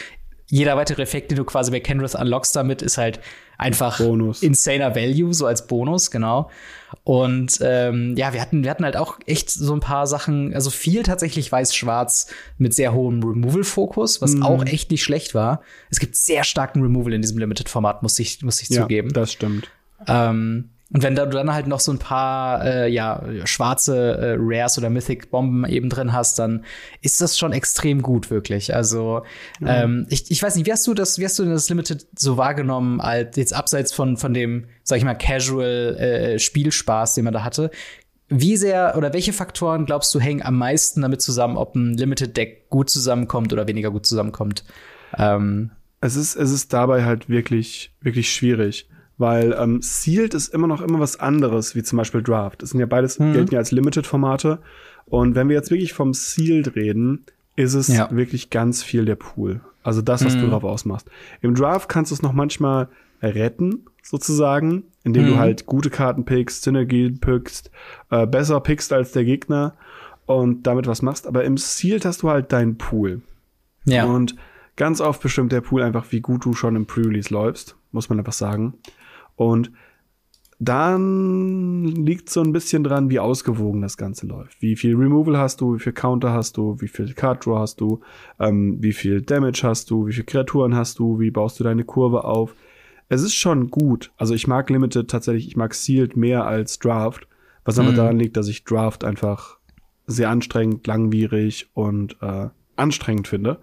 jeder 0.50 0.76
weitere 0.76 1.02
Effekt, 1.02 1.30
den 1.30 1.36
du 1.36 1.44
quasi 1.44 1.70
bei 1.70 1.80
Kenrith 1.80 2.14
unlockst 2.14 2.56
damit, 2.56 2.80
ist 2.80 2.96
halt 2.96 3.20
einfach 3.58 3.98
Bonus. 3.98 4.42
insaner 4.42 4.94
Value, 4.94 5.34
so 5.34 5.46
als 5.46 5.66
Bonus, 5.66 6.10
genau. 6.10 6.50
Und 7.04 7.58
ähm, 7.60 8.16
ja, 8.16 8.32
wir 8.32 8.40
hatten, 8.40 8.62
wir 8.62 8.70
hatten 8.70 8.84
halt 8.84 8.96
auch 8.96 9.18
echt 9.26 9.50
so 9.50 9.74
ein 9.74 9.80
paar 9.80 10.06
Sachen, 10.06 10.54
also 10.54 10.70
viel 10.70 11.02
tatsächlich 11.02 11.52
weiß-schwarz 11.52 12.28
mit 12.56 12.72
sehr 12.72 12.94
hohem 12.94 13.22
Removal-Fokus, 13.22 14.22
was 14.22 14.36
mm. 14.36 14.42
auch 14.42 14.64
echt 14.64 14.90
nicht 14.90 15.02
schlecht 15.02 15.34
war. 15.34 15.60
Es 15.90 15.98
gibt 15.98 16.16
sehr 16.16 16.44
starken 16.44 16.80
Removal 16.80 17.12
in 17.12 17.20
diesem 17.20 17.38
Limited-Format, 17.38 18.02
muss 18.02 18.18
ich, 18.18 18.42
muss 18.42 18.62
ich 18.62 18.70
ja, 18.70 18.82
zugeben. 18.82 19.12
Das 19.12 19.32
stimmt. 19.32 19.68
Ähm, 20.06 20.70
Und 20.90 21.02
wenn 21.02 21.14
du 21.14 21.26
dann 21.26 21.52
halt 21.52 21.66
noch 21.66 21.80
so 21.80 21.92
ein 21.92 21.98
paar 21.98 22.64
äh, 22.64 22.88
ja, 22.88 23.22
schwarze 23.44 23.96
äh, 23.96 24.36
Rares 24.38 24.78
oder 24.78 24.88
Mythic 24.88 25.30
Bomben 25.30 25.66
eben 25.66 25.90
drin 25.90 26.14
hast, 26.14 26.38
dann 26.38 26.64
ist 27.02 27.20
das 27.20 27.38
schon 27.38 27.52
extrem 27.52 28.00
gut, 28.00 28.30
wirklich. 28.30 28.74
Also 28.74 29.22
ja. 29.60 29.82
ähm, 29.82 30.06
ich, 30.08 30.30
ich 30.30 30.42
weiß 30.42 30.56
nicht, 30.56 30.66
wie 30.66 30.72
hast 30.72 30.86
du 30.86 30.94
das, 30.94 31.18
wie 31.18 31.26
hast 31.26 31.38
du 31.38 31.42
denn 31.42 31.52
das 31.52 31.68
Limited 31.68 32.06
so 32.16 32.38
wahrgenommen, 32.38 33.02
als 33.02 33.36
jetzt 33.36 33.52
abseits 33.52 33.92
von, 33.92 34.16
von 34.16 34.32
dem, 34.32 34.64
sag 34.82 34.96
ich 34.96 35.04
mal, 35.04 35.14
Casual 35.14 35.96
äh, 35.98 36.38
Spielspaß, 36.38 37.14
den 37.14 37.24
man 37.24 37.34
da 37.34 37.44
hatte? 37.44 37.70
Wie 38.30 38.56
sehr 38.56 38.94
oder 38.96 39.12
welche 39.12 39.34
Faktoren 39.34 39.84
glaubst 39.84 40.14
du 40.14 40.20
hängen 40.20 40.42
am 40.42 40.56
meisten 40.56 41.02
damit 41.02 41.20
zusammen, 41.20 41.58
ob 41.58 41.74
ein 41.74 41.98
Limited 41.98 42.34
Deck 42.34 42.70
gut 42.70 42.88
zusammenkommt 42.88 43.52
oder 43.52 43.68
weniger 43.68 43.90
gut 43.90 44.06
zusammenkommt? 44.06 44.64
Ähm, 45.18 45.70
es 46.00 46.16
ist, 46.16 46.34
es 46.34 46.50
ist 46.50 46.72
dabei 46.72 47.04
halt 47.04 47.28
wirklich, 47.28 47.92
wirklich 48.00 48.32
schwierig 48.32 48.88
weil 49.18 49.54
ähm, 49.58 49.82
Sealed 49.82 50.32
ist 50.32 50.54
immer 50.54 50.66
noch 50.66 50.80
immer 50.80 51.00
was 51.00 51.18
anderes, 51.18 51.74
wie 51.74 51.82
zum 51.82 51.98
Beispiel 51.98 52.22
Draft. 52.22 52.62
Das 52.62 52.70
sind 52.70 52.80
ja 52.80 52.86
beides, 52.86 53.18
mhm. 53.18 53.32
gelten 53.32 53.52
ja 53.52 53.58
als 53.58 53.72
Limited-Formate. 53.72 54.60
Und 55.06 55.34
wenn 55.34 55.48
wir 55.48 55.56
jetzt 55.56 55.70
wirklich 55.70 55.92
vom 55.92 56.14
Sealed 56.14 56.76
reden, 56.76 57.24
ist 57.56 57.74
es 57.74 57.88
ja. 57.88 58.08
wirklich 58.12 58.50
ganz 58.50 58.82
viel 58.82 59.04
der 59.04 59.16
Pool. 59.16 59.60
Also 59.82 60.02
das, 60.02 60.24
was 60.24 60.36
mhm. 60.36 60.42
du 60.42 60.50
drauf 60.50 60.64
ausmachst. 60.64 61.10
Im 61.40 61.54
Draft 61.54 61.88
kannst 61.88 62.12
du 62.12 62.14
es 62.14 62.22
noch 62.22 62.32
manchmal 62.32 62.88
retten, 63.20 63.86
sozusagen, 64.02 64.84
indem 65.02 65.24
mhm. 65.24 65.28
du 65.30 65.38
halt 65.38 65.66
gute 65.66 65.90
Karten 65.90 66.24
pickst, 66.24 66.62
Synergie 66.62 67.10
pickst, 67.10 67.70
äh, 68.10 68.26
besser 68.26 68.60
pickst 68.60 68.92
als 68.92 69.12
der 69.12 69.24
Gegner 69.24 69.74
und 70.26 70.66
damit 70.66 70.86
was 70.86 71.02
machst. 71.02 71.26
Aber 71.26 71.44
im 71.44 71.56
Sealed 71.56 72.04
hast 72.04 72.22
du 72.22 72.30
halt 72.30 72.52
deinen 72.52 72.78
Pool. 72.78 73.22
Ja. 73.84 74.04
Und 74.04 74.36
ganz 74.76 75.00
oft 75.00 75.22
bestimmt 75.22 75.50
der 75.50 75.62
Pool 75.62 75.82
einfach, 75.82 76.06
wie 76.10 76.20
gut 76.20 76.44
du 76.44 76.52
schon 76.52 76.76
im 76.76 76.86
Pre-Release 76.86 77.32
läufst, 77.32 77.76
muss 77.90 78.08
man 78.08 78.18
einfach 78.18 78.32
sagen. 78.32 78.74
Und 79.38 79.70
dann 80.58 81.84
liegt 81.84 82.28
so 82.28 82.42
ein 82.42 82.52
bisschen 82.52 82.82
dran, 82.82 83.10
wie 83.10 83.20
ausgewogen 83.20 83.80
das 83.80 83.96
Ganze 83.96 84.26
läuft. 84.26 84.60
Wie 84.60 84.74
viel 84.74 84.96
Removal 84.96 85.38
hast 85.38 85.60
du, 85.60 85.76
wie 85.76 85.78
viel 85.78 85.92
Counter 85.92 86.32
hast 86.32 86.56
du, 86.56 86.76
wie 86.80 86.88
viel 86.88 87.14
Card 87.14 87.46
Draw 87.46 87.60
hast 87.60 87.80
du, 87.80 88.00
ähm, 88.40 88.78
wie 88.80 88.92
viel 88.92 89.22
Damage 89.22 89.60
hast 89.62 89.90
du, 89.90 90.08
wie 90.08 90.12
viele 90.12 90.24
Kreaturen 90.24 90.74
hast 90.74 90.98
du, 90.98 91.20
wie 91.20 91.30
baust 91.30 91.60
du 91.60 91.64
deine 91.64 91.84
Kurve 91.84 92.24
auf. 92.24 92.56
Es 93.08 93.22
ist 93.22 93.36
schon 93.36 93.70
gut. 93.70 94.10
Also 94.16 94.34
ich 94.34 94.48
mag 94.48 94.68
Limited 94.68 95.08
tatsächlich, 95.08 95.46
ich 95.46 95.56
mag 95.56 95.74
Sealed 95.74 96.16
mehr 96.16 96.44
als 96.44 96.80
Draft, 96.80 97.28
was 97.64 97.76
mhm. 97.76 97.82
aber 97.84 97.92
daran 97.92 98.18
liegt, 98.18 98.36
dass 98.36 98.48
ich 98.48 98.64
Draft 98.64 99.04
einfach 99.04 99.58
sehr 100.08 100.28
anstrengend, 100.28 100.84
langwierig 100.88 101.70
und 101.74 102.16
äh, 102.20 102.48
anstrengend 102.74 103.28
finde. 103.28 103.60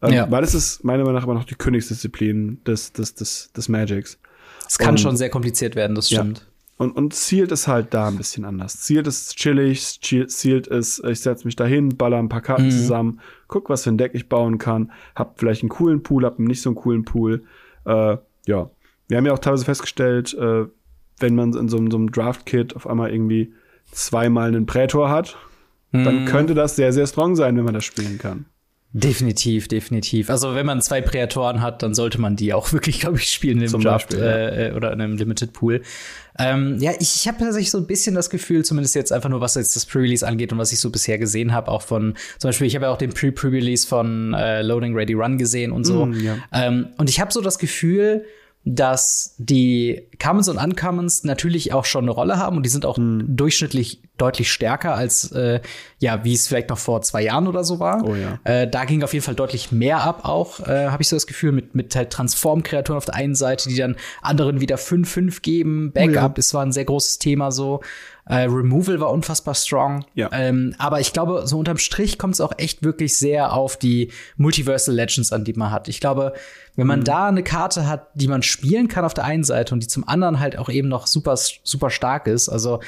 Ähm, 0.00 0.14
ja. 0.14 0.30
Weil 0.30 0.44
es 0.44 0.54
ist 0.54 0.82
meiner 0.82 1.02
Meinung 1.02 1.16
nach 1.16 1.24
immer 1.24 1.34
noch 1.34 1.44
die 1.44 1.56
Königsdisziplin 1.56 2.64
des, 2.64 2.94
des, 2.94 3.14
des, 3.14 3.52
des 3.52 3.68
Magics. 3.68 4.18
Es 4.66 4.78
kann 4.78 4.90
und, 4.90 5.00
schon 5.00 5.16
sehr 5.16 5.30
kompliziert 5.30 5.76
werden, 5.76 5.94
das 5.94 6.08
stimmt. 6.08 6.38
Ja. 6.38 6.44
Und, 6.78 6.92
und 6.92 7.12
Sealed 7.12 7.50
ist 7.50 7.66
halt 7.66 7.92
da 7.92 8.06
ein 8.06 8.16
bisschen 8.16 8.44
anders. 8.44 8.86
Sealed 8.86 9.08
ist 9.08 9.36
chillig, 9.36 9.98
Sealed 10.00 10.68
ist, 10.68 11.04
ich 11.04 11.20
setz 11.20 11.44
mich 11.44 11.56
dahin, 11.56 11.96
baller 11.96 12.18
ein 12.18 12.28
paar 12.28 12.40
Karten 12.40 12.66
mhm. 12.66 12.70
zusammen, 12.70 13.20
guck, 13.48 13.68
was 13.68 13.82
für 13.82 13.90
ein 13.90 13.98
Deck 13.98 14.12
ich 14.14 14.28
bauen 14.28 14.58
kann, 14.58 14.92
hab 15.16 15.40
vielleicht 15.40 15.62
einen 15.62 15.70
coolen 15.70 16.04
Pool, 16.04 16.24
hab 16.24 16.38
nicht 16.38 16.62
so 16.62 16.70
einen 16.70 16.76
coolen 16.76 17.04
Pool. 17.04 17.42
Äh, 17.84 18.16
ja. 18.46 18.70
Wir 19.08 19.16
haben 19.16 19.26
ja 19.26 19.32
auch 19.32 19.40
teilweise 19.40 19.64
festgestellt, 19.64 20.34
äh, 20.34 20.66
wenn 21.18 21.34
man 21.34 21.52
in 21.54 21.68
so, 21.68 21.78
so 21.78 21.96
einem 21.96 22.12
Draft-Kit 22.12 22.76
auf 22.76 22.86
einmal 22.86 23.10
irgendwie 23.10 23.52
zweimal 23.90 24.48
einen 24.48 24.66
Prätor 24.66 25.10
hat, 25.10 25.36
mhm. 25.90 26.04
dann 26.04 26.24
könnte 26.26 26.54
das 26.54 26.76
sehr, 26.76 26.92
sehr 26.92 27.08
strong 27.08 27.34
sein, 27.34 27.56
wenn 27.56 27.64
man 27.64 27.74
das 27.74 27.84
spielen 27.84 28.18
kann. 28.18 28.44
Definitiv, 28.92 29.68
definitiv. 29.68 30.30
Also 30.30 30.54
wenn 30.54 30.64
man 30.64 30.80
zwei 30.80 31.02
Präatoren 31.02 31.60
hat, 31.60 31.82
dann 31.82 31.94
sollte 31.94 32.18
man 32.18 32.36
die 32.36 32.54
auch 32.54 32.72
wirklich, 32.72 33.00
glaube 33.00 33.18
ich, 33.18 33.30
spielen 33.30 33.60
im 33.60 33.80
Draft 33.80 34.10
Beispiel, 34.10 34.72
äh, 34.72 34.72
oder 34.74 34.92
in 34.92 35.00
einem 35.00 35.16
Limited 35.16 35.52
Pool. 35.52 35.82
Ähm, 36.38 36.78
ja, 36.80 36.92
ich, 36.92 37.16
ich 37.16 37.28
habe 37.28 37.38
tatsächlich 37.38 37.70
so 37.70 37.78
ein 37.78 37.86
bisschen 37.86 38.14
das 38.14 38.30
Gefühl, 38.30 38.64
zumindest 38.64 38.94
jetzt 38.94 39.12
einfach 39.12 39.28
nur, 39.28 39.40
was 39.40 39.56
jetzt 39.56 39.76
das 39.76 39.84
Pre-Release 39.84 40.26
angeht 40.26 40.52
und 40.52 40.58
was 40.58 40.72
ich 40.72 40.80
so 40.80 40.88
bisher 40.88 41.18
gesehen 41.18 41.52
habe, 41.52 41.70
auch 41.70 41.82
von 41.82 42.14
zum 42.38 42.48
Beispiel, 42.48 42.66
ich 42.66 42.76
habe 42.76 42.86
ja 42.86 42.92
auch 42.92 42.98
den 42.98 43.12
Pre-Pre-Release 43.12 43.86
von 43.86 44.32
äh, 44.34 44.62
Loading 44.62 44.94
Ready 44.94 45.14
Run 45.14 45.36
gesehen 45.36 45.72
und 45.72 45.84
so. 45.84 46.06
Mm, 46.06 46.20
ja. 46.20 46.36
ähm, 46.52 46.88
und 46.96 47.10
ich 47.10 47.20
habe 47.20 47.32
so 47.32 47.40
das 47.40 47.58
Gefühl, 47.58 48.24
dass 48.74 49.34
die 49.38 50.02
Commons 50.22 50.48
und 50.48 50.58
Uncommons 50.58 51.24
natürlich 51.24 51.72
auch 51.72 51.86
schon 51.86 52.04
eine 52.04 52.10
Rolle 52.10 52.36
haben 52.36 52.56
und 52.58 52.64
die 52.64 52.68
sind 52.68 52.84
auch 52.84 52.98
hm. 52.98 53.24
durchschnittlich 53.28 54.02
deutlich 54.18 54.52
stärker 54.52 54.94
als 54.94 55.32
äh, 55.32 55.60
ja, 56.00 56.24
wie 56.24 56.34
es 56.34 56.48
vielleicht 56.48 56.68
noch 56.68 56.78
vor 56.78 57.00
zwei 57.02 57.22
Jahren 57.22 57.46
oder 57.46 57.64
so 57.64 57.78
war. 57.78 58.04
Oh, 58.04 58.14
ja. 58.14 58.38
äh, 58.44 58.68
da 58.68 58.84
ging 58.84 59.02
auf 59.02 59.14
jeden 59.14 59.24
Fall 59.24 59.36
deutlich 59.36 59.72
mehr 59.72 60.02
ab, 60.02 60.24
auch 60.24 60.60
äh, 60.60 60.88
habe 60.88 61.02
ich 61.02 61.08
so 61.08 61.16
das 61.16 61.26
Gefühl 61.26 61.52
mit 61.52 61.74
mit 61.74 61.96
halt 61.96 62.10
Transform-Kreaturen 62.10 62.98
auf 62.98 63.04
der 63.06 63.14
einen 63.14 63.34
Seite, 63.34 63.68
die 63.68 63.76
dann 63.76 63.96
anderen 64.20 64.60
wieder 64.60 64.76
5-5 64.76 65.40
geben. 65.40 65.92
Backup 65.92 66.36
oh, 66.36 66.40
ja. 66.40 66.52
war 66.54 66.62
ein 66.62 66.72
sehr 66.72 66.84
großes 66.84 67.18
Thema 67.18 67.50
so. 67.50 67.80
Äh, 68.28 68.44
Removal 68.44 69.00
war 69.00 69.10
unfassbar 69.10 69.54
strong. 69.54 70.04
Ja. 70.14 70.28
Ähm, 70.32 70.74
aber 70.76 71.00
ich 71.00 71.14
glaube, 71.14 71.46
so 71.46 71.58
unterm 71.58 71.78
Strich 71.78 72.18
kommt 72.18 72.34
es 72.34 72.42
auch 72.42 72.52
echt 72.58 72.82
wirklich 72.82 73.16
sehr 73.16 73.54
auf 73.54 73.78
die 73.78 74.12
Multiversal 74.36 74.94
Legends 74.94 75.32
an, 75.32 75.44
die 75.44 75.54
man 75.54 75.70
hat. 75.70 75.88
Ich 75.88 76.00
glaube, 76.00 76.34
wenn 76.78 76.86
man 76.86 77.00
mhm. 77.00 77.04
da 77.04 77.26
eine 77.26 77.42
Karte 77.42 77.88
hat, 77.88 78.06
die 78.14 78.28
man 78.28 78.44
spielen 78.44 78.86
kann 78.86 79.04
auf 79.04 79.12
der 79.12 79.24
einen 79.24 79.42
Seite 79.42 79.74
und 79.74 79.82
die 79.82 79.88
zum 79.88 80.06
anderen 80.06 80.38
halt 80.38 80.56
auch 80.56 80.68
eben 80.68 80.86
noch 80.86 81.08
super, 81.08 81.36
super 81.36 81.90
stark 81.90 82.28
ist, 82.28 82.48
also 82.48 82.78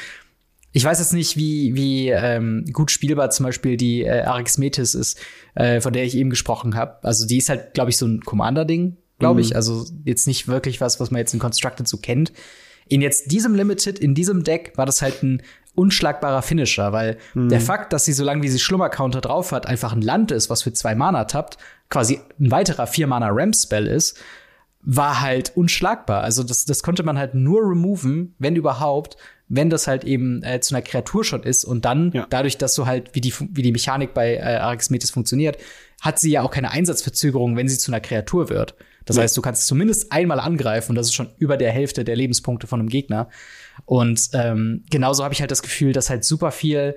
ich 0.71 0.85
weiß 0.85 1.01
jetzt 1.01 1.13
nicht, 1.13 1.37
wie, 1.37 1.75
wie 1.75 2.11
ähm, 2.11 2.65
gut 2.73 2.93
spielbar 2.93 3.31
zum 3.31 3.47
Beispiel 3.47 3.77
die 3.77 4.03
äh, 4.03 4.21
Arixmetis 4.21 4.95
ist, 4.95 5.19
äh, 5.57 5.81
von 5.81 5.93
der 5.93 6.05
ich 6.05 6.17
eben 6.17 6.31
gesprochen 6.31 6.77
habe. 6.77 7.03
Also 7.03 7.27
die 7.27 7.39
ist 7.39 7.49
halt, 7.49 7.75
glaube 7.75 7.91
ich, 7.91 7.97
so 7.97 8.07
ein 8.07 8.21
Commander-Ding, 8.21 8.97
glaube 9.19 9.41
mhm. 9.41 9.47
ich. 9.47 9.57
Also 9.57 9.85
jetzt 10.05 10.29
nicht 10.29 10.47
wirklich 10.47 10.81
was, 10.81 11.01
was 11.01 11.11
man 11.11 11.19
jetzt 11.19 11.35
in 11.35 11.41
Constructed 11.41 11.89
so 11.89 11.97
kennt. 11.97 12.33
In 12.87 13.03
jetzt 13.03 13.33
diesem 13.33 13.57
Limited, 13.57 13.99
in 13.99 14.15
diesem 14.15 14.45
Deck, 14.45 14.75
war 14.77 14.87
das 14.87 15.03
halt 15.03 15.25
ein 15.25 15.43
unschlagbarer 15.81 16.43
Finisher, 16.43 16.93
weil 16.93 17.19
mhm. 17.35 17.49
der 17.49 17.61
Fakt, 17.61 17.93
dass 17.93 18.05
sie, 18.05 18.13
solange 18.13 18.43
wie 18.43 18.49
sie 18.49 18.59
Schlummer-Counter 18.59 19.21
drauf 19.21 19.53
hat, 19.53 19.67
einfach 19.67 19.93
ein 19.93 20.03
Land 20.03 20.31
ist, 20.31 20.51
was 20.51 20.63
für 20.63 20.73
zwei 20.73 20.95
Mana 20.95 21.25
tappt, 21.25 21.57
quasi 21.89 22.21
ein 22.39 22.51
weiterer 22.51 22.87
vier 22.87 23.07
Mana 23.07 23.29
Ramp-Spell 23.31 23.87
ist, 23.87 24.19
war 24.83 25.21
halt 25.21 25.57
unschlagbar. 25.57 26.23
Also 26.23 26.43
das, 26.43 26.65
das 26.65 26.83
konnte 26.83 27.03
man 27.03 27.19
halt 27.19 27.35
nur 27.35 27.63
removen, 27.63 28.35
wenn 28.39 28.57
überhaupt, 28.57 29.17
wenn 29.49 29.69
das 29.69 29.87
halt 29.87 30.05
eben 30.05 30.43
äh, 30.43 30.61
zu 30.61 30.75
einer 30.75 30.83
Kreatur 30.83 31.25
schon 31.25 31.43
ist 31.43 31.65
und 31.65 31.85
dann 31.85 32.13
ja. 32.13 32.27
dadurch, 32.31 32.57
dass 32.57 32.75
so 32.75 32.87
halt 32.87 33.15
wie 33.15 33.21
die 33.21 33.35
wie 33.39 33.63
die 33.63 33.73
Mechanik 33.73 34.15
bei 34.15 34.37
äh, 34.37 34.57
Arixmetis 34.57 35.11
funktioniert, 35.11 35.59
hat 36.01 36.19
sie 36.19 36.31
ja 36.31 36.43
auch 36.43 36.51
keine 36.51 36.71
Einsatzverzögerung, 36.71 37.57
wenn 37.57 37.69
sie 37.69 37.77
zu 37.77 37.91
einer 37.91 38.01
Kreatur 38.01 38.49
wird. 38.49 38.75
Das 39.17 39.23
heißt, 39.23 39.37
du 39.37 39.43
kannst 39.43 39.67
zumindest 39.67 40.13
einmal 40.13 40.41
angreifen 40.41 40.93
und 40.93 40.97
das 40.97 41.07
ist 41.07 41.15
schon 41.15 41.31
über 41.39 41.57
der 41.57 41.73
Hälfte 41.73 42.05
der 42.05 42.17
Lebenspunkte 42.17 42.67
von 42.67 42.81
einem 42.81 42.89
Gegner. 42.89 43.29
Und 43.85 44.31
ähm, 44.35 44.85
genauso 44.91 45.25
habe 45.25 45.35
ich 45.35 45.41
halt 45.41 45.51
das 45.51 45.63
Gefühl, 45.63 45.93
dass 45.93 46.11
halt 46.11 46.25
super 46.25 46.51
viel 46.51 46.97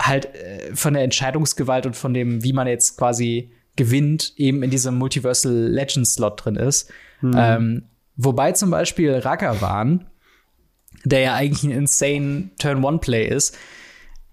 halt 0.00 0.34
äh, 0.34 0.74
von 0.74 0.94
der 0.94 1.04
Entscheidungsgewalt 1.04 1.86
und 1.86 1.96
von 1.96 2.14
dem, 2.14 2.42
wie 2.44 2.52
man 2.52 2.66
jetzt 2.66 2.96
quasi 2.98 3.52
gewinnt, 3.76 4.34
eben 4.36 4.62
in 4.62 4.70
diesem 4.70 4.96
Multiversal 4.96 5.52
Legends 5.52 6.14
Slot 6.14 6.44
drin 6.44 6.56
ist. 6.56 6.90
Mhm. 7.20 7.34
Ähm, 7.36 7.82
wobei 8.16 8.52
zum 8.52 8.70
Beispiel 8.70 9.12
Ragavan, 9.14 10.06
der 11.04 11.20
ja 11.20 11.34
eigentlich 11.34 11.64
ein 11.64 11.70
insane 11.70 12.50
Turn-One-Play 12.58 13.28
ist, 13.28 13.56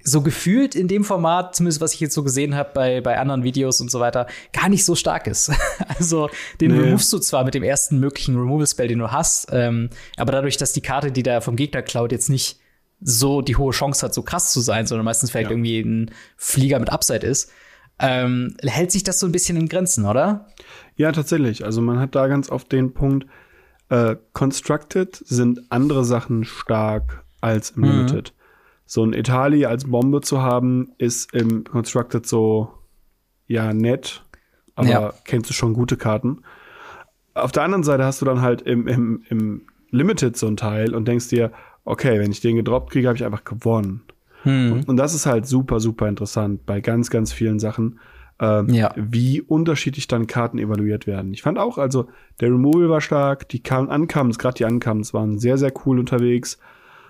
so 0.04 0.22
gefühlt 0.22 0.76
in 0.76 0.88
dem 0.88 1.04
Format, 1.04 1.56
zumindest 1.56 1.82
was 1.82 1.94
ich 1.94 2.00
jetzt 2.00 2.14
so 2.14 2.24
gesehen 2.24 2.56
habe 2.56 2.72
bei, 2.74 3.02
bei 3.02 3.18
anderen 3.18 3.44
Videos 3.44 3.82
und 3.82 3.92
so 3.92 4.00
weiter, 4.00 4.28
gar 4.54 4.70
nicht 4.70 4.86
so 4.86 4.96
stark 4.96 5.28
ist. 5.28 5.52
also 6.00 6.30
den 6.60 6.72
nee. 6.72 6.80
removest 6.80 7.14
du 7.14 7.20
zwar 7.20 7.44
mit 7.44 7.54
dem 7.54 7.64
ersten 7.64 8.00
möglichen 8.00 8.38
Removal-Spell, 8.38 8.88
den 8.88 9.00
du 9.00 9.12
hast, 9.12 9.48
ähm, 9.52 9.90
aber 10.18 10.32
dadurch, 10.32 10.58
dass 10.58 10.74
die 10.74 10.82
Karte, 10.82 11.12
die 11.12 11.24
da 11.24 11.42
vom 11.42 11.56
Gegner 11.56 11.82
klaut, 11.82 12.12
jetzt 12.12 12.30
nicht 12.30 12.60
so 13.00 13.42
die 13.42 13.56
hohe 13.56 13.72
Chance 13.72 14.06
hat, 14.06 14.14
so 14.14 14.22
krass 14.22 14.52
zu 14.52 14.62
sein, 14.62 14.86
sondern 14.86 15.06
meistens 15.06 15.32
vielleicht 15.32 15.50
ja. 15.50 15.52
irgendwie 15.52 15.80
ein 15.80 16.12
Flieger 16.38 16.80
mit 16.80 16.92
Upside 16.92 17.26
ist, 17.26 17.52
ähm, 18.00 18.56
hält 18.64 18.92
sich 18.92 19.04
das 19.04 19.20
so 19.20 19.26
ein 19.26 19.32
bisschen 19.32 19.58
in 19.58 19.70
Grenzen, 19.70 20.06
oder? 20.06 20.48
Ja, 20.96 21.12
tatsächlich. 21.12 21.66
Also 21.66 21.82
man 21.82 22.00
hat 22.00 22.16
da 22.16 22.28
ganz 22.28 22.50
oft 22.50 22.72
den 22.72 22.94
Punkt, 22.94 23.28
äh, 23.90 24.16
Constructed 24.34 25.16
sind 25.16 25.62
andere 25.70 26.06
Sachen 26.06 26.44
stark 26.44 27.24
als 27.42 27.72
im 27.72 27.82
mhm. 27.82 27.88
Limited 27.90 28.34
so 28.92 29.06
ein 29.06 29.14
Itali 29.14 29.66
als 29.66 29.86
Bombe 29.86 30.20
zu 30.20 30.42
haben, 30.42 30.92
ist 30.98 31.34
im 31.34 31.64
Constructed 31.64 32.26
so, 32.28 32.74
ja, 33.48 33.74
nett, 33.74 34.26
aber 34.76 34.90
ja. 34.90 35.14
kennst 35.24 35.50
du 35.50 35.54
schon 35.54 35.74
gute 35.74 35.96
Karten. 35.96 36.42
Auf 37.34 37.54
der 37.54 37.64
anderen 37.64 37.84
Seite 37.84 38.04
hast 38.04 38.20
du 38.20 38.26
dann 38.26 38.42
halt 38.42 38.64
im, 38.64 38.90
im, 38.90 39.24
im 39.30 39.62
Limited 39.92 40.36
so 40.36 40.46
ein 40.48 40.58
Teil 40.58 40.94
und 40.94 41.08
denkst 41.08 41.30
dir, 41.30 41.54
okay, 41.86 42.20
wenn 42.20 42.32
ich 42.32 42.42
den 42.42 42.58
gedroppt 42.58 42.92
kriege, 42.92 43.08
habe 43.08 43.16
ich 43.16 43.24
einfach 43.24 43.46
gewonnen. 43.46 44.02
Hm. 44.44 44.74
Und, 44.74 44.90
und, 44.90 44.98
das 44.98 45.14
ist 45.14 45.26
halt 45.26 45.46
super, 45.46 45.80
super 45.80 46.10
interessant 46.10 46.66
bei 46.66 46.82
ganz, 46.82 47.10
ganz 47.10 47.32
vielen 47.32 47.60
Sachen, 47.60 47.98
ähm, 48.42 48.68
ja. 48.68 48.94
wie 48.98 49.40
unterschiedlich 49.40 50.10
dann 50.10 50.28
Karten 50.28 50.60
evaluiert 50.60 51.08
werden. 51.08 51.34
Ich 51.34 51.44
fand 51.44 51.58
auch, 51.60 51.78
also 51.78 52.10
der 52.42 52.50
Removal 52.50 52.90
war 52.90 53.00
stark, 53.00 53.48
die 53.48 53.64
Uncomes, 53.70 54.38
gerade 54.38 54.56
die 54.56 54.66
Uncomes 54.66 55.14
waren 55.14 55.40
sehr, 55.40 55.58
sehr 55.58 55.72
cool 55.86 55.98
unterwegs. 55.98 56.60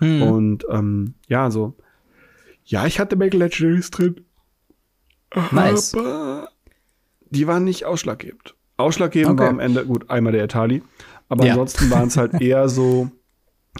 Hm. 0.02 0.22
Und 0.22 0.66
ähm, 0.70 1.14
ja, 1.28 1.50
so. 1.50 1.74
Ja, 2.64 2.86
ich 2.86 2.98
hatte 3.00 3.16
Make 3.16 3.36
Legendaries 3.36 3.90
drin. 3.90 4.24
Nice. 5.50 5.94
Aber 5.94 6.48
die 7.30 7.46
waren 7.46 7.64
nicht 7.64 7.86
ausschlaggebend. 7.86 8.54
Ausschlaggebend 8.76 9.32
okay. 9.34 9.42
war 9.42 9.48
am 9.50 9.60
Ende, 9.60 9.84
gut, 9.86 10.10
einmal 10.10 10.32
der 10.32 10.44
Itali. 10.44 10.82
Aber 11.28 11.44
ja. 11.44 11.52
ansonsten 11.52 11.90
waren 11.90 12.08
es 12.08 12.16
halt 12.16 12.34
eher 12.40 12.68
so, 12.68 13.10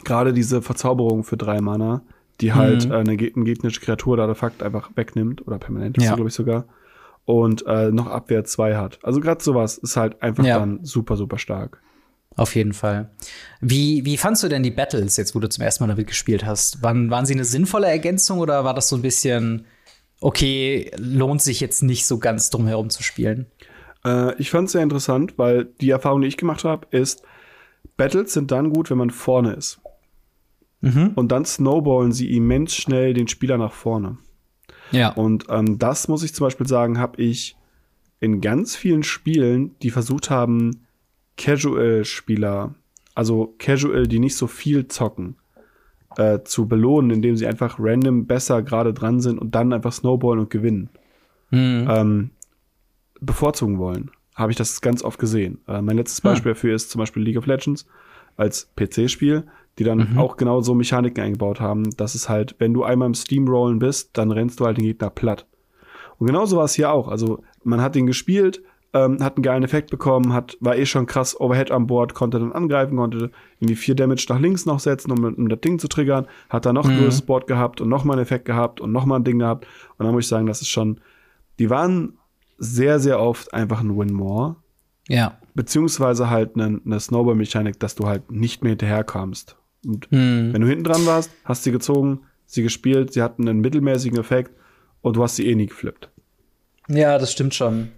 gerade 0.04 0.32
diese 0.32 0.62
Verzauberung 0.62 1.24
für 1.24 1.36
drei 1.36 1.60
Mana, 1.60 2.02
die 2.40 2.52
halt 2.54 2.86
Mhm. 2.86 2.92
äh, 2.92 2.94
eine, 2.96 3.10
eine 3.10 3.16
gegnerische 3.16 3.80
Kreatur 3.80 4.14
oder 4.14 4.22
Artefakt 4.22 4.62
einfach 4.62 4.90
wegnimmt 4.94 5.46
oder 5.46 5.58
permanent 5.58 5.98
ist 5.98 6.04
Ja. 6.04 6.14
glaube 6.14 6.28
ich 6.28 6.34
sogar 6.34 6.64
und 7.24 7.64
äh, 7.66 7.90
noch 7.90 8.06
Abwehr 8.06 8.44
2 8.44 8.76
hat. 8.76 8.98
Also 9.02 9.20
gerade 9.20 9.42
sowas 9.44 9.78
ist 9.78 9.96
halt 9.96 10.22
einfach 10.22 10.44
Ja. 10.44 10.58
dann 10.58 10.84
super 10.84 11.16
super 11.16 11.38
stark. 11.38 11.80
Auf 12.36 12.54
jeden 12.54 12.72
Fall. 12.72 13.10
Wie, 13.60 14.04
wie 14.04 14.16
fandst 14.16 14.42
du 14.42 14.48
denn 14.48 14.62
die 14.62 14.70
Battles 14.70 15.16
jetzt, 15.16 15.34
wo 15.34 15.38
du 15.38 15.48
zum 15.48 15.62
ersten 15.62 15.84
Mal 15.84 15.88
damit 15.88 16.06
gespielt 16.06 16.44
hast? 16.44 16.82
Waren, 16.82 17.10
waren 17.10 17.26
sie 17.26 17.34
eine 17.34 17.44
sinnvolle 17.44 17.88
Ergänzung 17.88 18.38
oder 18.38 18.64
war 18.64 18.74
das 18.74 18.88
so 18.88 18.96
ein 18.96 19.02
bisschen, 19.02 19.66
okay, 20.20 20.90
lohnt 20.96 21.42
sich 21.42 21.60
jetzt 21.60 21.82
nicht 21.82 22.06
so 22.06 22.18
ganz 22.18 22.50
drum 22.50 22.66
herum 22.66 22.90
zu 22.90 23.02
spielen? 23.02 23.46
Äh, 24.04 24.34
ich 24.40 24.50
fand 24.50 24.66
es 24.66 24.72
sehr 24.72 24.82
interessant, 24.82 25.34
weil 25.36 25.66
die 25.80 25.90
Erfahrung, 25.90 26.22
die 26.22 26.28
ich 26.28 26.36
gemacht 26.36 26.64
habe, 26.64 26.86
ist, 26.90 27.22
Battles 27.96 28.32
sind 28.32 28.50
dann 28.50 28.72
gut, 28.72 28.90
wenn 28.90 28.98
man 28.98 29.10
vorne 29.10 29.52
ist. 29.52 29.80
Mhm. 30.80 31.12
Und 31.14 31.30
dann 31.30 31.44
snowballen 31.44 32.12
sie 32.12 32.34
immens 32.36 32.74
schnell 32.74 33.14
den 33.14 33.28
Spieler 33.28 33.58
nach 33.58 33.72
vorne. 33.72 34.18
Ja. 34.90 35.10
Und 35.10 35.46
ähm, 35.48 35.78
das 35.78 36.08
muss 36.08 36.22
ich 36.22 36.34
zum 36.34 36.46
Beispiel 36.46 36.66
sagen, 36.66 36.98
habe 36.98 37.22
ich 37.22 37.56
in 38.20 38.40
ganz 38.40 38.76
vielen 38.76 39.02
Spielen, 39.02 39.76
die 39.80 39.90
versucht 39.90 40.30
haben, 40.30 40.81
Casual-Spieler, 41.36 42.74
also 43.14 43.54
Casual, 43.58 44.06
die 44.06 44.18
nicht 44.18 44.36
so 44.36 44.46
viel 44.46 44.88
zocken, 44.88 45.36
äh, 46.16 46.40
zu 46.44 46.66
belohnen, 46.68 47.10
indem 47.10 47.36
sie 47.36 47.46
einfach 47.46 47.76
random 47.78 48.26
besser 48.26 48.62
gerade 48.62 48.92
dran 48.92 49.20
sind 49.20 49.38
und 49.38 49.54
dann 49.54 49.72
einfach 49.72 49.92
snowballen 49.92 50.40
und 50.40 50.50
gewinnen, 50.50 50.90
Mhm. 51.50 51.86
ähm, 51.88 52.30
bevorzugen 53.20 53.78
wollen. 53.78 54.10
Habe 54.34 54.50
ich 54.52 54.56
das 54.56 54.80
ganz 54.80 55.02
oft 55.04 55.18
gesehen. 55.18 55.58
Äh, 55.68 55.82
mein 55.82 55.96
letztes 55.96 56.22
Hm. 56.22 56.30
Beispiel 56.30 56.52
dafür 56.52 56.74
ist 56.74 56.90
zum 56.90 56.98
Beispiel 57.00 57.22
League 57.22 57.36
of 57.36 57.46
Legends 57.46 57.86
als 58.36 58.70
PC-Spiel, 58.76 59.44
die 59.78 59.84
dann 59.84 60.12
Mhm. 60.12 60.18
auch 60.18 60.36
genau 60.36 60.60
so 60.62 60.74
Mechaniken 60.74 61.22
eingebaut 61.22 61.60
haben, 61.60 61.90
dass 61.96 62.14
es 62.14 62.28
halt, 62.28 62.56
wenn 62.58 62.72
du 62.74 62.82
einmal 62.84 63.06
im 63.06 63.14
Steamrollen 63.14 63.78
bist, 63.78 64.10
dann 64.16 64.30
rennst 64.32 64.60
du 64.60 64.64
halt 64.66 64.78
den 64.78 64.84
Gegner 64.84 65.10
platt. 65.10 65.46
Und 66.18 66.26
genauso 66.26 66.56
war 66.56 66.64
es 66.64 66.74
hier 66.74 66.90
auch. 66.92 67.08
Also 67.08 67.42
man 67.64 67.80
hat 67.80 67.94
den 67.94 68.06
gespielt, 68.06 68.62
ähm, 68.94 69.22
hat 69.22 69.36
einen 69.36 69.42
geilen 69.42 69.62
Effekt 69.62 69.90
bekommen, 69.90 70.32
hat, 70.34 70.56
war 70.60 70.76
eh 70.76 70.84
schon 70.86 71.06
krass 71.06 71.38
Overhead 71.40 71.70
an 71.70 71.86
Bord, 71.86 72.12
konnte 72.14 72.38
dann 72.38 72.52
angreifen, 72.52 72.96
konnte 72.96 73.30
irgendwie 73.58 73.76
vier 73.76 73.94
Damage 73.94 74.26
nach 74.28 74.38
links 74.38 74.66
noch 74.66 74.80
setzen, 74.80 75.10
um, 75.12 75.24
um 75.24 75.48
das 75.48 75.60
Ding 75.60 75.78
zu 75.78 75.88
triggern, 75.88 76.26
hat 76.50 76.66
dann 76.66 76.74
noch 76.74 76.84
Mhm. 76.84 76.90
ein 76.92 76.96
größeres 76.98 77.22
Board 77.22 77.46
gehabt 77.46 77.80
und 77.80 77.88
noch 77.88 78.04
mal 78.04 78.14
einen 78.14 78.22
Effekt 78.22 78.44
gehabt 78.44 78.80
und 78.80 78.92
noch 78.92 79.06
mal 79.06 79.16
ein 79.16 79.24
Ding 79.24 79.38
gehabt. 79.38 79.66
Und 79.98 80.04
dann 80.04 80.14
muss 80.14 80.24
ich 80.24 80.28
sagen, 80.28 80.46
das 80.46 80.60
ist 80.60 80.68
schon, 80.68 81.00
die 81.58 81.70
waren 81.70 82.18
sehr, 82.58 83.00
sehr 83.00 83.18
oft 83.18 83.52
einfach 83.54 83.80
ein 83.80 83.96
Win-More. 83.96 84.56
Ja. 85.08 85.38
Beziehungsweise 85.54 86.30
halt 86.30 86.54
eine, 86.54 86.80
eine 86.84 87.00
Snowball-Mechanik, 87.00 87.80
dass 87.80 87.94
du 87.94 88.06
halt 88.06 88.30
nicht 88.30 88.62
mehr 88.62 88.70
hinterherkamst. 88.70 89.56
Und 89.86 90.10
Mhm. 90.12 90.52
wenn 90.52 90.60
du 90.60 90.68
hinten 90.68 90.84
dran 90.84 91.04
warst, 91.06 91.30
hast 91.44 91.64
sie 91.64 91.72
gezogen, 91.72 92.20
sie 92.46 92.62
gespielt, 92.62 93.12
sie 93.14 93.22
hatten 93.22 93.48
einen 93.48 93.60
mittelmäßigen 93.60 94.18
Effekt 94.18 94.52
und 95.00 95.16
du 95.16 95.22
hast 95.22 95.36
sie 95.36 95.46
eh 95.48 95.54
nie 95.54 95.66
geflippt. 95.66 96.08
Ja, 96.88 97.18
das 97.18 97.32
stimmt 97.32 97.54
schon. 97.54 97.88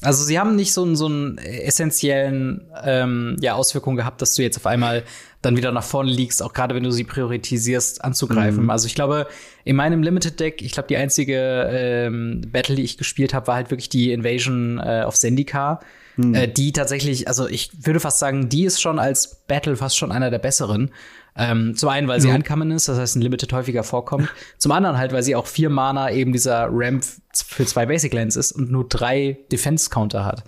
Also 0.00 0.24
sie 0.24 0.38
haben 0.38 0.54
nicht 0.54 0.72
so 0.72 0.84
einen, 0.84 0.94
so 0.94 1.06
einen 1.06 1.38
essentiellen 1.38 2.66
ähm, 2.84 3.36
ja, 3.40 3.54
Auswirkungen 3.54 3.96
gehabt, 3.96 4.22
dass 4.22 4.34
du 4.34 4.42
jetzt 4.42 4.56
auf 4.56 4.66
einmal 4.66 5.02
dann 5.42 5.56
wieder 5.56 5.72
nach 5.72 5.84
vorne 5.84 6.10
liegst, 6.10 6.42
auch 6.42 6.52
gerade 6.52 6.74
wenn 6.74 6.82
du 6.82 6.90
sie 6.90 7.04
priorisierst, 7.04 8.04
anzugreifen. 8.04 8.64
Mhm. 8.64 8.70
Also 8.70 8.86
ich 8.86 8.94
glaube, 8.94 9.26
in 9.64 9.76
meinem 9.76 10.02
Limited 10.02 10.38
Deck, 10.38 10.62
ich 10.62 10.72
glaube, 10.72 10.88
die 10.88 10.96
einzige 10.96 11.68
ähm, 11.70 12.42
Battle, 12.52 12.76
die 12.76 12.82
ich 12.82 12.96
gespielt 12.96 13.34
habe, 13.34 13.48
war 13.48 13.56
halt 13.56 13.70
wirklich 13.70 13.88
die 13.88 14.12
Invasion 14.12 14.78
äh, 14.78 15.04
of 15.06 15.16
Zendikar. 15.16 15.80
Mhm. 16.16 16.34
Äh, 16.34 16.48
die 16.48 16.72
tatsächlich, 16.72 17.28
also 17.28 17.48
ich 17.48 17.70
würde 17.86 18.00
fast 18.00 18.18
sagen, 18.18 18.48
die 18.48 18.64
ist 18.64 18.80
schon 18.80 18.98
als 18.98 19.42
Battle 19.46 19.76
fast 19.76 19.96
schon 19.96 20.12
einer 20.12 20.30
der 20.30 20.38
besseren. 20.38 20.90
Ähm, 21.40 21.76
zum 21.76 21.88
einen, 21.88 22.08
weil 22.08 22.20
sie 22.20 22.28
Ja. 22.28 22.34
uncommon 22.34 22.70
ist, 22.72 22.88
das 22.88 22.98
heißt, 22.98 23.16
ein 23.16 23.22
Limited 23.22 23.52
häufiger 23.52 23.84
vorkommt. 23.84 24.28
zum 24.58 24.72
anderen 24.72 24.98
halt, 24.98 25.12
weil 25.12 25.22
sie 25.22 25.36
auch 25.36 25.46
vier 25.46 25.70
Mana 25.70 26.10
eben 26.10 26.32
dieser 26.32 26.68
Ramp 26.70 27.04
für 27.32 27.64
zwei 27.64 27.86
Basic 27.86 28.12
Lands 28.12 28.34
ist 28.36 28.52
und 28.52 28.70
nur 28.72 28.88
drei 28.88 29.38
Defense 29.52 29.88
Counter 29.88 30.24
hat. 30.24 30.42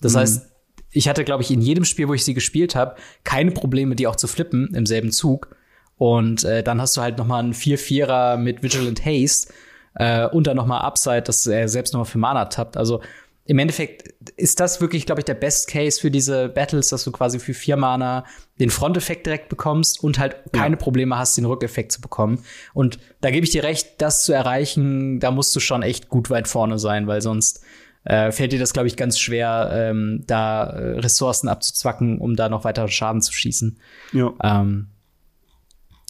Das 0.00 0.12
Mhm. 0.12 0.18
heißt, 0.18 0.46
ich 0.90 1.08
hatte, 1.08 1.24
glaube 1.24 1.42
ich, 1.42 1.50
in 1.50 1.60
jedem 1.62 1.84
Spiel, 1.84 2.08
wo 2.08 2.14
ich 2.14 2.24
sie 2.24 2.34
gespielt 2.34 2.74
habe, 2.76 2.94
keine 3.24 3.50
Probleme, 3.52 3.96
die 3.96 4.06
auch 4.06 4.16
zu 4.16 4.26
flippen 4.28 4.74
im 4.74 4.84
selben 4.86 5.10
Zug. 5.10 5.56
Und 5.96 6.44
äh, 6.44 6.62
dann 6.62 6.80
hast 6.80 6.96
du 6.96 7.00
halt 7.00 7.16
noch 7.18 7.26
mal 7.26 7.38
einen 7.38 7.54
4-4er 7.54 8.36
mit 8.36 8.62
Vigilant 8.62 9.04
Haste 9.06 9.52
äh, 9.94 10.26
und 10.26 10.46
dann 10.46 10.56
noch 10.56 10.66
mal 10.66 10.80
Upside, 10.80 11.22
dass 11.22 11.46
er 11.46 11.68
selbst 11.68 11.94
noch 11.94 12.00
mal 12.00 12.04
für 12.04 12.18
Mana 12.18 12.44
tappt. 12.46 12.76
Also 12.76 13.00
im 13.46 13.58
Endeffekt 13.58 14.08
ist 14.36 14.58
das 14.58 14.80
wirklich, 14.80 15.04
glaube 15.04 15.20
ich, 15.20 15.24
der 15.26 15.34
Best 15.34 15.68
Case 15.68 16.00
für 16.00 16.10
diese 16.10 16.48
Battles, 16.48 16.88
dass 16.88 17.04
du 17.04 17.12
quasi 17.12 17.38
für 17.38 17.52
vier 17.52 17.76
Mana 17.76 18.24
den 18.58 18.70
Fronteffekt 18.70 19.26
direkt 19.26 19.50
bekommst 19.50 20.02
und 20.02 20.18
halt 20.18 20.36
keine 20.52 20.78
Probleme 20.78 21.18
hast, 21.18 21.36
den 21.36 21.44
Rückeffekt 21.44 21.92
zu 21.92 22.00
bekommen. 22.00 22.42
Und 22.72 22.98
da 23.20 23.30
gebe 23.30 23.44
ich 23.44 23.50
dir 23.50 23.62
recht, 23.62 24.00
das 24.00 24.24
zu 24.24 24.32
erreichen, 24.32 25.20
da 25.20 25.30
musst 25.30 25.54
du 25.54 25.60
schon 25.60 25.82
echt 25.82 26.08
gut 26.08 26.30
weit 26.30 26.48
vorne 26.48 26.78
sein, 26.78 27.06
weil 27.06 27.20
sonst 27.20 27.62
äh, 28.04 28.32
fällt 28.32 28.52
dir 28.52 28.58
das, 28.58 28.72
glaube 28.72 28.88
ich, 28.88 28.96
ganz 28.96 29.18
schwer, 29.18 29.70
ähm, 29.72 30.24
da 30.26 30.64
äh, 30.64 30.98
Ressourcen 31.00 31.48
abzuzwacken, 31.48 32.18
um 32.18 32.36
da 32.36 32.48
noch 32.48 32.64
weiter 32.64 32.88
Schaden 32.88 33.20
zu 33.20 33.32
schießen. 33.32 33.78
Ja. 34.12 34.32
Ähm, 34.42 34.88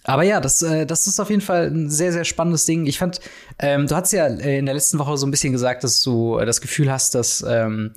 aber 0.04 0.22
ja, 0.22 0.40
das, 0.40 0.62
äh, 0.62 0.86
das 0.86 1.06
ist 1.06 1.18
auf 1.18 1.30
jeden 1.30 1.40
Fall 1.40 1.68
ein 1.68 1.90
sehr, 1.90 2.12
sehr 2.12 2.24
spannendes 2.24 2.66
Ding. 2.66 2.86
Ich 2.86 2.98
fand, 2.98 3.20
ähm, 3.58 3.86
du 3.86 3.96
hast 3.96 4.12
ja 4.12 4.26
äh, 4.26 4.58
in 4.58 4.66
der 4.66 4.74
letzten 4.74 4.98
Woche 4.98 5.16
so 5.16 5.26
ein 5.26 5.30
bisschen 5.30 5.52
gesagt, 5.52 5.82
dass 5.82 6.02
du 6.02 6.38
äh, 6.38 6.46
das 6.46 6.60
Gefühl 6.60 6.92
hast, 6.92 7.14
dass 7.14 7.44
ähm, 7.48 7.92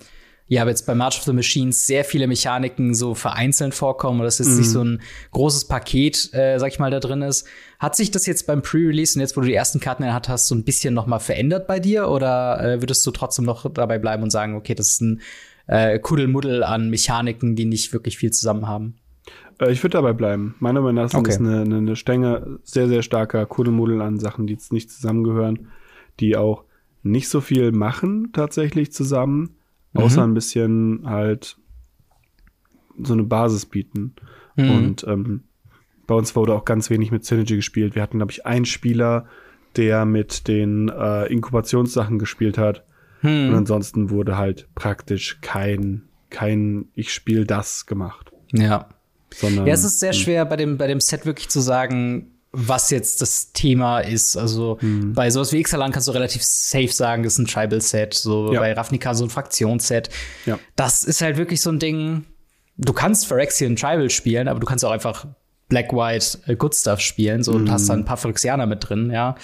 ja 0.48 0.66
jetzt 0.66 0.86
bei 0.86 0.96
March 0.96 1.18
of 1.18 1.26
the 1.26 1.34
Machines 1.34 1.86
sehr 1.86 2.06
viele 2.06 2.28
Mechaniken 2.28 2.94
so 2.94 3.14
vereinzelt 3.14 3.74
vorkommen 3.74 4.22
oder 4.22 4.28
dass 4.28 4.40
jetzt 4.40 4.58
nicht 4.58 4.70
so 4.70 4.82
ein 4.82 5.02
großes 5.32 5.66
Paket, 5.66 6.34
äh, 6.34 6.58
sag 6.58 6.72
ich 6.72 6.80
mal, 6.80 6.90
da 6.90 7.02
drin 7.02 7.22
ist. 7.22 7.46
Hat 7.80 7.98
sich 7.98 8.12
das 8.12 8.26
jetzt 8.26 8.48
beim 8.48 8.62
Pre-Release 8.62 9.18
und 9.18 9.22
jetzt, 9.22 9.36
wo 9.36 9.42
du 9.42 9.48
die 9.48 9.54
ersten 9.54 9.82
Karten 9.82 10.04
in 10.04 10.08
der 10.08 10.16
Hand 10.16 10.30
hast, 10.30 10.48
so 10.48 10.56
ein 10.56 10.64
bisschen 10.64 10.94
noch 10.94 11.06
mal 11.06 11.20
verändert 11.20 11.68
bei 11.68 11.82
dir 11.82 12.08
oder 12.08 12.64
äh, 12.64 12.82
würdest 12.82 13.06
du 13.06 13.12
trotzdem 13.12 13.44
noch 13.44 13.70
dabei 13.70 14.00
bleiben 14.00 14.24
und 14.24 14.30
sagen, 14.30 14.56
okay, 14.56 14.74
das 14.74 14.92
ist 14.92 15.02
ein 15.02 15.22
äh, 15.68 16.00
Kuddelmuddel 16.00 16.64
an 16.64 16.90
Mechaniken, 16.90 17.58
die 17.58 17.66
nicht 17.66 17.92
wirklich 17.92 18.18
viel 18.18 18.32
zusammen 18.32 18.68
haben? 18.68 18.96
Äh, 19.60 19.72
ich 19.72 19.84
würde 19.84 19.94
dabei 19.94 20.14
bleiben. 20.14 20.56
Meiner 20.60 20.82
Meinung 20.82 21.06
nach 21.06 21.14
Okay. 21.14 21.32
es 21.32 21.40
eine, 21.40 21.62
eine, 21.62 21.78
eine 21.78 21.96
Stänge 21.96 22.60
sehr, 22.64 22.88
sehr 22.88 23.02
starker 23.02 23.46
Kuddelmuddel 23.46 24.02
an 24.02 24.20
Sachen, 24.20 24.48
die 24.48 24.54
jetzt 24.54 24.74
nicht 24.74 24.92
zusammengehören, 24.92 25.68
die 26.20 26.38
auch 26.38 26.64
nicht 27.04 27.30
so 27.30 27.42
viel 27.42 27.72
machen 27.72 28.30
tatsächlich 28.34 28.92
zusammen, 28.92 29.56
außer 29.94 30.24
ein 30.24 30.34
bisschen 30.34 31.04
halt 31.06 31.58
so 33.02 33.14
eine 33.14 33.24
Basis 33.24 33.66
bieten. 33.66 34.16
Mhm. 34.56 34.72
Und 34.72 35.08
ähm, 35.08 35.44
bei 36.08 36.16
uns 36.16 36.36
wurde 36.36 36.54
auch 36.54 36.66
ganz 36.66 36.90
wenig 36.90 37.12
mit 37.12 37.26
Synergy 37.26 37.56
gespielt. 37.56 37.96
Wir 37.96 38.02
hatten, 38.02 38.18
glaube 38.18 38.32
ich, 38.32 38.46
einen 38.46 38.66
Spieler, 38.66 39.26
der 39.76 40.06
mit 40.06 40.48
den 40.48 40.90
äh, 40.90 41.26
Inkubationssachen 41.32 42.18
gespielt 42.18 42.58
hat. 42.58 42.84
Hm. 43.22 43.50
Und 43.50 43.56
ansonsten 43.56 44.10
wurde 44.10 44.38
halt 44.38 44.70
praktisch 44.74 45.40
kein, 45.42 46.04
kein 46.30 46.86
Ich 46.94 47.14
spiel 47.14 47.46
das 47.46 47.86
gemacht. 47.86 48.32
Ja. 48.54 48.90
Sondern 49.36 49.68
Ja, 49.68 49.74
es 49.74 49.84
ist 49.84 50.00
sehr 50.00 50.14
schwer 50.14 50.46
bei 50.46 50.56
dem, 50.56 50.78
bei 50.78 50.88
dem 50.88 51.00
Set 51.00 51.26
wirklich 51.26 51.50
zu 51.50 51.60
sagen, 51.60 52.32
was 52.52 52.90
jetzt 52.90 53.22
das 53.22 53.52
Thema 53.52 54.00
ist. 54.00 54.38
Also 54.38 54.80
bei 54.82 55.30
sowas 55.30 55.52
wie 55.52 55.60
Ixalan 55.60 55.92
kannst 55.92 56.08
du 56.08 56.12
relativ 56.14 56.42
safe 56.44 56.88
sagen, 56.92 57.24
das 57.24 57.34
ist 57.34 57.40
ein 57.40 57.46
Tribal-Set. 57.48 58.14
So 58.14 58.54
Ja. 58.54 58.60
bei 58.62 58.74
Ravnica 58.74 59.14
so 59.14 59.26
ein 59.26 59.30
Fraktionsset. 59.30 60.10
Ja. 60.46 60.58
Das 60.76 61.04
ist 61.04 61.22
halt 61.22 61.38
wirklich 61.38 61.62
so 61.62 61.70
ein 61.72 61.80
Ding. 61.80 62.24
Du 62.78 62.94
kannst 62.94 63.28
Phyrexian 63.28 63.76
Tribal 63.76 64.10
spielen, 64.10 64.48
aber 64.48 64.60
du 64.60 64.66
kannst 64.66 64.86
auch 64.86 64.92
einfach 64.92 65.28
Black 65.68 65.92
White 65.94 66.40
äh, 66.48 66.56
Good 66.56 66.74
Stuff 66.76 67.02
spielen 67.02 67.44
so 67.44 67.52
und 67.52 67.70
hast 67.70 67.90
dann 67.90 68.00
ein 68.00 68.06
paar 68.06 68.18
Phyrexianer 68.18 68.66
mit 68.66 68.88
drin, 68.88 69.12
ja. 69.12 69.36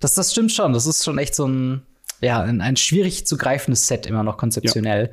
Das, 0.00 0.14
das 0.14 0.30
stimmt 0.32 0.52
schon. 0.52 0.72
Das 0.72 0.86
ist 0.86 1.04
schon 1.04 1.18
echt 1.18 1.34
so 1.34 1.46
ein, 1.48 1.82
ja, 2.20 2.40
ein, 2.40 2.60
ein 2.60 2.76
schwierig 2.76 3.26
zu 3.26 3.36
greifendes 3.36 3.86
Set 3.88 4.06
immer 4.06 4.22
noch 4.22 4.36
konzeptionell. 4.36 5.10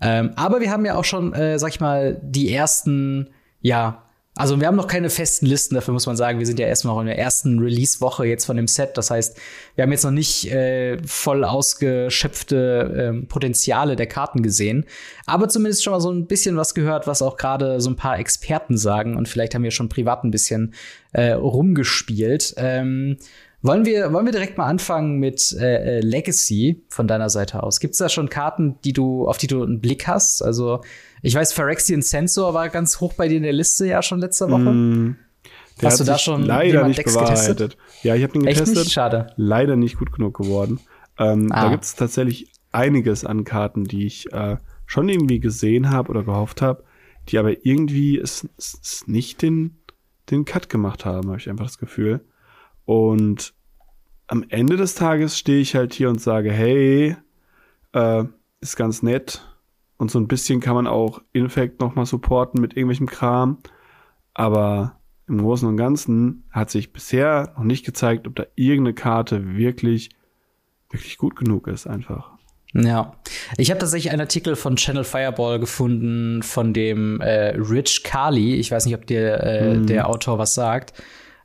Ähm, 0.00 0.32
aber 0.36 0.60
wir 0.60 0.70
haben 0.70 0.84
ja 0.84 0.96
auch 0.96 1.04
schon, 1.04 1.32
äh, 1.32 1.58
sag 1.58 1.70
ich 1.70 1.80
mal, 1.80 2.20
die 2.22 2.52
ersten, 2.52 3.30
ja, 3.62 4.02
also 4.34 4.58
wir 4.58 4.66
haben 4.66 4.76
noch 4.76 4.86
keine 4.86 5.10
festen 5.10 5.44
Listen, 5.44 5.74
dafür 5.74 5.92
muss 5.92 6.06
man 6.06 6.16
sagen, 6.16 6.38
wir 6.38 6.46
sind 6.46 6.58
ja 6.58 6.66
erst 6.66 6.86
noch 6.86 6.98
in 7.00 7.06
der 7.06 7.18
ersten 7.18 7.58
Release-Woche 7.58 8.24
jetzt 8.24 8.46
von 8.46 8.56
dem 8.56 8.66
Set. 8.66 8.96
Das 8.96 9.10
heißt, 9.10 9.38
wir 9.74 9.82
haben 9.82 9.92
jetzt 9.92 10.04
noch 10.04 10.10
nicht 10.10 10.50
äh, 10.50 10.96
voll 11.06 11.44
ausgeschöpfte 11.44 12.94
ähm, 12.98 13.28
Potenziale 13.28 13.94
der 13.94 14.06
Karten 14.06 14.42
gesehen, 14.42 14.86
aber 15.26 15.50
zumindest 15.50 15.84
schon 15.84 15.92
mal 15.92 16.00
so 16.00 16.10
ein 16.10 16.26
bisschen 16.26 16.56
was 16.56 16.74
gehört, 16.74 17.06
was 17.06 17.20
auch 17.20 17.36
gerade 17.36 17.78
so 17.82 17.90
ein 17.90 17.96
paar 17.96 18.18
Experten 18.18 18.78
sagen 18.78 19.16
und 19.16 19.28
vielleicht 19.28 19.54
haben 19.54 19.64
wir 19.64 19.70
schon 19.70 19.90
privat 19.90 20.24
ein 20.24 20.30
bisschen 20.30 20.72
äh, 21.12 21.32
rumgespielt. 21.32 22.54
Ähm, 22.56 23.18
wollen 23.60 23.84
wir, 23.84 24.12
wollen 24.12 24.24
wir 24.24 24.32
direkt 24.32 24.58
mal 24.58 24.66
anfangen 24.66 25.18
mit 25.18 25.52
äh, 25.52 25.98
äh, 25.98 26.00
Legacy 26.00 26.82
von 26.88 27.06
deiner 27.06 27.30
Seite 27.30 27.62
aus? 27.62 27.78
Gibt 27.78 27.92
es 27.92 27.98
da 27.98 28.08
schon 28.08 28.28
Karten, 28.28 28.76
die 28.82 28.92
du, 28.92 29.28
auf 29.28 29.38
die 29.38 29.46
du 29.46 29.62
einen 29.62 29.80
Blick 29.80 30.08
hast? 30.08 30.42
Also, 30.42 30.80
ich 31.22 31.34
weiß, 31.34 31.52
Phyrexian 31.52 32.02
Sensor 32.02 32.52
war 32.54 32.68
ganz 32.68 33.00
hoch 33.00 33.14
bei 33.14 33.28
dir 33.28 33.36
in 33.36 33.42
der 33.44 33.52
Liste 33.52 33.86
ja 33.86 34.02
schon 34.02 34.18
letzte 34.18 34.50
Woche. 34.50 34.58
Mm, 34.72 35.16
Hast 35.82 36.00
du 36.00 36.04
da 36.04 36.18
schon 36.18 36.42
leider 36.42 36.86
nicht 36.86 36.98
Decks 36.98 37.14
bewahrheitet. 37.14 37.58
getestet? 37.58 37.76
Ja, 38.02 38.14
ich 38.14 38.22
habe 38.22 38.32
den 38.34 38.46
Echt 38.46 38.58
getestet. 38.58 38.84
nicht? 38.84 38.92
Schade. 38.92 39.32
Leider 39.36 39.76
nicht 39.76 39.98
gut 39.98 40.12
genug 40.12 40.36
geworden. 40.36 40.78
Ähm, 41.18 41.48
Ah. 41.50 41.64
Da 41.64 41.70
gibt 41.70 41.84
es 41.84 41.94
tatsächlich 41.96 42.52
einiges 42.72 43.24
an 43.24 43.44
Karten, 43.44 43.84
die 43.84 44.06
ich 44.06 44.32
äh, 44.32 44.56
schon 44.86 45.08
irgendwie 45.08 45.40
gesehen 45.40 45.90
habe 45.90 46.10
oder 46.10 46.22
gehofft 46.22 46.60
habe, 46.62 46.84
die 47.28 47.38
aber 47.38 47.64
irgendwie 47.64 48.18
es, 48.18 48.46
es, 48.58 48.78
es 48.82 49.06
nicht 49.06 49.42
den 49.42 49.78
den 50.30 50.44
Cut 50.44 50.68
gemacht 50.68 51.04
haben, 51.04 51.28
habe 51.28 51.38
ich 51.38 51.50
einfach 51.50 51.64
das 51.66 51.78
Gefühl. 51.78 52.20
Und 52.84 53.54
am 54.28 54.44
Ende 54.48 54.76
des 54.76 54.94
Tages 54.94 55.36
stehe 55.36 55.60
ich 55.60 55.74
halt 55.74 55.94
hier 55.94 56.08
und 56.08 56.20
sage, 56.20 56.52
hey, 56.52 57.16
äh, 57.92 58.24
ist 58.60 58.76
ganz 58.76 59.02
nett. 59.02 59.42
Und 60.02 60.10
so 60.10 60.18
ein 60.18 60.26
bisschen 60.26 60.58
kann 60.58 60.74
man 60.74 60.88
auch 60.88 61.20
Infect 61.32 61.80
nochmal 61.80 62.06
supporten 62.06 62.60
mit 62.60 62.76
irgendwelchem 62.76 63.06
Kram. 63.06 63.58
Aber 64.34 64.96
im 65.28 65.38
Großen 65.38 65.68
und 65.68 65.76
Ganzen 65.76 66.42
hat 66.50 66.70
sich 66.70 66.92
bisher 66.92 67.54
noch 67.56 67.62
nicht 67.62 67.86
gezeigt, 67.86 68.26
ob 68.26 68.34
da 68.34 68.42
irgendeine 68.56 68.94
Karte 68.94 69.54
wirklich, 69.56 70.10
wirklich 70.90 71.18
gut 71.18 71.36
genug 71.36 71.68
ist, 71.68 71.86
einfach. 71.86 72.32
Ja, 72.74 73.14
ich 73.56 73.70
habe 73.70 73.78
tatsächlich 73.78 74.10
einen 74.10 74.22
Artikel 74.22 74.56
von 74.56 74.74
Channel 74.74 75.04
Fireball 75.04 75.60
gefunden 75.60 76.42
von 76.42 76.72
dem 76.72 77.20
äh, 77.20 77.50
Rich 77.50 78.02
Carly. 78.02 78.56
Ich 78.56 78.72
weiß 78.72 78.86
nicht, 78.86 78.96
ob 78.96 79.06
dir 79.06 79.38
äh, 79.40 79.76
mm. 79.76 79.86
der 79.86 80.08
Autor 80.08 80.36
was 80.36 80.54
sagt. 80.54 80.94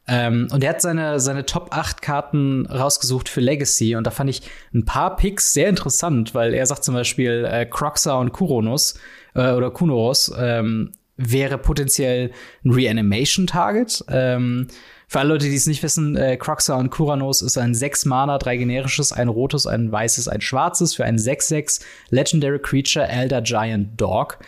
Ähm, 0.07 0.47
und 0.51 0.63
er 0.63 0.71
hat 0.71 0.81
seine, 0.81 1.19
seine 1.19 1.45
Top 1.45 1.69
8 1.71 2.01
Karten 2.01 2.65
rausgesucht 2.65 3.27
für 3.29 3.41
Legacy. 3.41 3.95
Und 3.95 4.05
da 4.05 4.11
fand 4.11 4.29
ich 4.29 4.41
ein 4.73 4.85
paar 4.85 5.15
Picks 5.15 5.53
sehr 5.53 5.69
interessant, 5.69 6.33
weil 6.33 6.53
er 6.53 6.65
sagt 6.65 6.83
zum 6.83 6.95
Beispiel 6.95 7.47
äh, 7.49 7.65
Croxa 7.65 8.15
und 8.15 8.31
Kuronus 8.31 8.99
äh, 9.35 9.51
oder 9.51 9.69
Kunoros 9.71 10.31
ähm, 10.37 10.91
wäre 11.17 11.57
potenziell 11.57 12.31
ein 12.63 12.71
Reanimation-Target. 12.71 14.05
Ähm, 14.09 14.67
für 15.09 15.19
alle 15.19 15.29
Leute, 15.29 15.45
die 15.45 15.55
es 15.55 15.67
nicht 15.67 15.83
wissen, 15.83 16.17
äh, 16.17 16.35
Croxa 16.37 16.75
und 16.75 16.89
Kuranos 16.89 17.41
ist 17.41 17.57
ein 17.57 17.73
6 17.73 18.05
Mana, 18.05 18.37
drei 18.37 18.57
generisches, 18.57 19.13
ein 19.13 19.29
rotes, 19.29 19.65
ein 19.65 19.89
weißes, 19.89 20.27
ein 20.27 20.41
schwarzes 20.41 20.95
für 20.95 21.05
ein 21.05 21.17
6-6 21.17 21.81
Legendary 22.09 22.59
Creature 22.59 23.07
Elder 23.07 23.41
Giant 23.41 23.99
Dog. 23.99 24.39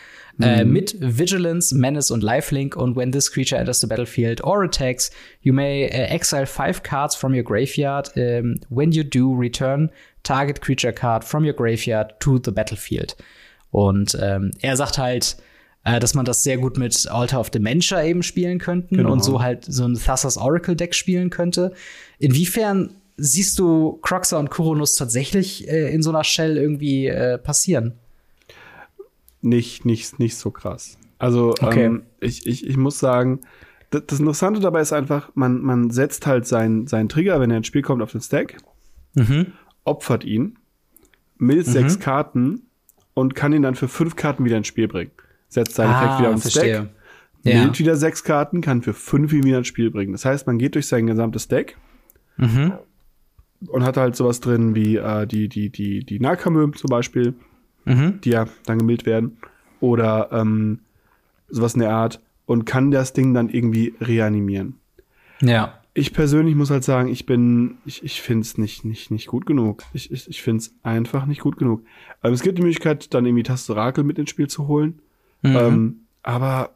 Äh, 0.41 0.63
mhm. 0.63 0.71
mit 0.71 0.95
Vigilance, 0.99 1.75
Menace 1.75 2.12
und 2.12 2.23
Lifelink. 2.23 2.75
Und 2.75 2.95
when 2.95 3.12
this 3.12 3.30
creature 3.30 3.60
enters 3.60 3.82
the 3.82 3.88
battlefield 3.88 4.41
or 4.43 4.63
attacks, 4.63 5.12
you 5.41 5.54
may 5.54 5.86
uh, 5.86 6.13
exile 6.13 6.45
five 6.45 6.82
cards 6.82 7.15
from 7.15 7.34
your 7.34 7.43
graveyard. 7.43 8.10
Um, 8.15 8.56
when 8.69 8.91
you 8.91 9.04
do, 9.04 9.34
return 9.34 9.91
target 10.23 10.62
creature 10.62 10.93
card 10.93 11.23
from 11.23 11.43
your 11.43 11.54
graveyard 11.54 12.19
to 12.21 12.39
the 12.43 12.52
battlefield. 12.52 13.17
Und 13.71 14.17
ähm, 14.21 14.52
er 14.62 14.78
sagt 14.78 14.97
halt, 14.97 15.38
äh, 15.84 15.99
dass 15.99 16.13
man 16.13 16.25
das 16.25 16.43
sehr 16.43 16.58
gut 16.58 16.78
mit 16.78 17.08
Altar 17.10 17.41
of 17.41 17.49
Dementia 17.49 18.04
eben 18.04 18.23
spielen 18.23 18.60
könnten 18.60 18.97
genau. 18.97 19.12
und 19.12 19.23
so 19.23 19.41
halt 19.41 19.65
so 19.65 19.86
ein 19.86 19.95
Thassa's 19.95 20.38
Oracle 20.38 20.75
Deck 20.75 20.95
spielen 20.95 21.30
könnte. 21.30 21.73
Inwiefern 22.17 22.95
siehst 23.17 23.60
du 23.60 23.99
Croxa 24.02 24.38
und 24.38 24.49
Kuronus 24.49 24.95
tatsächlich 24.95 25.67
äh, 25.67 25.93
in 25.93 26.02
so 26.02 26.10
einer 26.10 26.23
Shell 26.23 26.58
irgendwie 26.58 27.08
äh, 27.08 27.38
passieren? 27.38 27.93
Nicht, 29.41 29.86
nicht, 29.86 30.19
nicht 30.19 30.36
so 30.36 30.52
krass. 30.52 30.97
Also 31.17 31.52
okay. 31.62 31.86
ähm, 31.86 32.04
ich, 32.19 32.45
ich, 32.45 32.67
ich 32.67 32.78
muss 32.78 32.99
sagen, 32.99 33.41
das, 33.89 34.04
das, 34.08 34.19
Interessante 34.19 34.60
dabei 34.60 34.82
ist 34.82 34.93
einfach, 34.93 35.32
man, 35.34 35.62
man 35.62 35.89
setzt 35.89 36.28
halt 36.28 36.45
seinen 36.45 36.88
sein 36.88 37.10
Trigger, 37.10 37.39
wenn 37.39 37.52
er 37.52 37.58
ins 37.58 37.67
Spiel 37.67 37.82
kommt, 37.82 38.02
auf 38.02 38.12
den 38.12 38.21
Stack, 38.21 38.58
mhm. 39.15 39.54
opfert 39.84 40.23
ihn, 40.23 40.58
milzt 41.38 41.69
mhm. 41.69 41.73
sechs 41.73 41.99
Karten 41.99 42.63
und 43.13 43.36
kann 43.36 43.54
ihn 43.54 43.62
dann 43.62 43.75
für 43.75 43.88
fünf 43.88 44.15
Karten 44.15 44.45
wieder 44.45 44.58
ins 44.58 44.67
Spiel 44.67 44.88
bringen 44.88 45.12
setzt 45.49 45.75
seinen 45.75 45.91
ah, 45.91 46.04
Effekt 46.04 46.19
wieder 46.19 46.30
auf 46.30 46.41
den 46.41 46.52
Stack, 46.52 46.89
ja. 47.43 47.62
nimmt 47.62 47.80
wieder 47.80 47.95
sechs 47.95 48.23
Karten, 48.23 48.62
kann 48.62 48.82
für 48.82 48.93
fünf 48.93 49.34
ihn 49.34 49.43
wieder 49.43 49.58
ins 49.58 49.67
Spiel 49.67 49.91
bringen. 49.91 50.13
Das 50.13 50.23
heißt, 50.23 50.47
man 50.47 50.58
geht 50.58 50.75
durch 50.75 50.88
sein 50.88 51.08
gesamtes 51.08 51.47
Deck 51.47 51.78
mhm. 52.38 52.73
und 53.67 53.84
hat 53.84 53.97
halt 53.97 54.15
sowas 54.15 54.39
drin 54.39 54.75
wie 54.75 54.95
äh, 54.97 55.25
die, 55.28 55.49
die, 55.49 55.69
die, 55.69 56.06
die 56.06 56.19
Nakamöben 56.19 56.75
zum 56.75 56.89
Beispiel, 56.89 57.34
mhm. 57.86 58.22
die 58.22 58.32
ja 58.32 58.48
dann 58.65 58.80
gemildt 58.80 59.06
werden. 59.06 59.38
Oder 59.80 60.30
ähm, 60.32 60.80
sowas 61.50 61.74
in 61.74 61.80
der 61.80 61.92
Art 61.92 62.22
und 62.46 62.65
kann 62.65 62.92
das 62.92 63.13
Ding 63.13 63.34
dann 63.34 63.50
irgendwie 63.50 63.94
reanimieren. 64.02 64.76
Ja. 65.42 65.76
Ich 65.94 66.13
persönlich 66.13 66.56
muss 66.56 66.70
halt 66.70 66.84
sagen, 66.84 67.10
ich 67.10 67.26
bin, 67.26 67.78
ich, 67.86 68.04
ich 68.04 68.22
finde 68.22 68.42
es 68.42 68.58
nicht, 68.58 68.86
nicht, 68.86 69.12
nicht 69.12 69.28
gut 69.28 69.46
genug. 69.46 69.84
Ich, 69.94 70.12
ich, 70.12 70.30
ich 70.30 70.42
finde 70.42 70.62
es 70.62 70.74
einfach 70.84 71.26
nicht 71.26 71.42
gut 71.42 71.58
genug. 71.58 71.84
Ähm, 72.24 72.34
es 72.34 72.42
gibt 72.42 72.58
die 72.58 72.62
Möglichkeit, 72.62 73.13
dann 73.13 73.26
irgendwie 73.26 73.44
Tastorakel 73.44 74.04
mit 74.04 74.18
ins 74.18 74.30
Spiel 74.30 74.48
zu 74.48 74.68
holen. 74.68 75.00
Mhm. 75.42 75.56
Ähm, 75.56 75.96
aber 76.24 76.72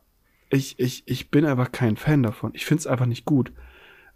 ich, 0.50 0.76
ich, 0.78 1.04
ich 1.06 1.32
bin 1.32 1.46
einfach 1.46 1.72
kein 1.72 1.98
Fan 1.98 2.24
davon. 2.24 2.52
Ich 2.54 2.66
finde 2.66 2.82
es 2.82 2.88
einfach 2.88 3.06
nicht 3.06 3.26
gut. 3.26 3.52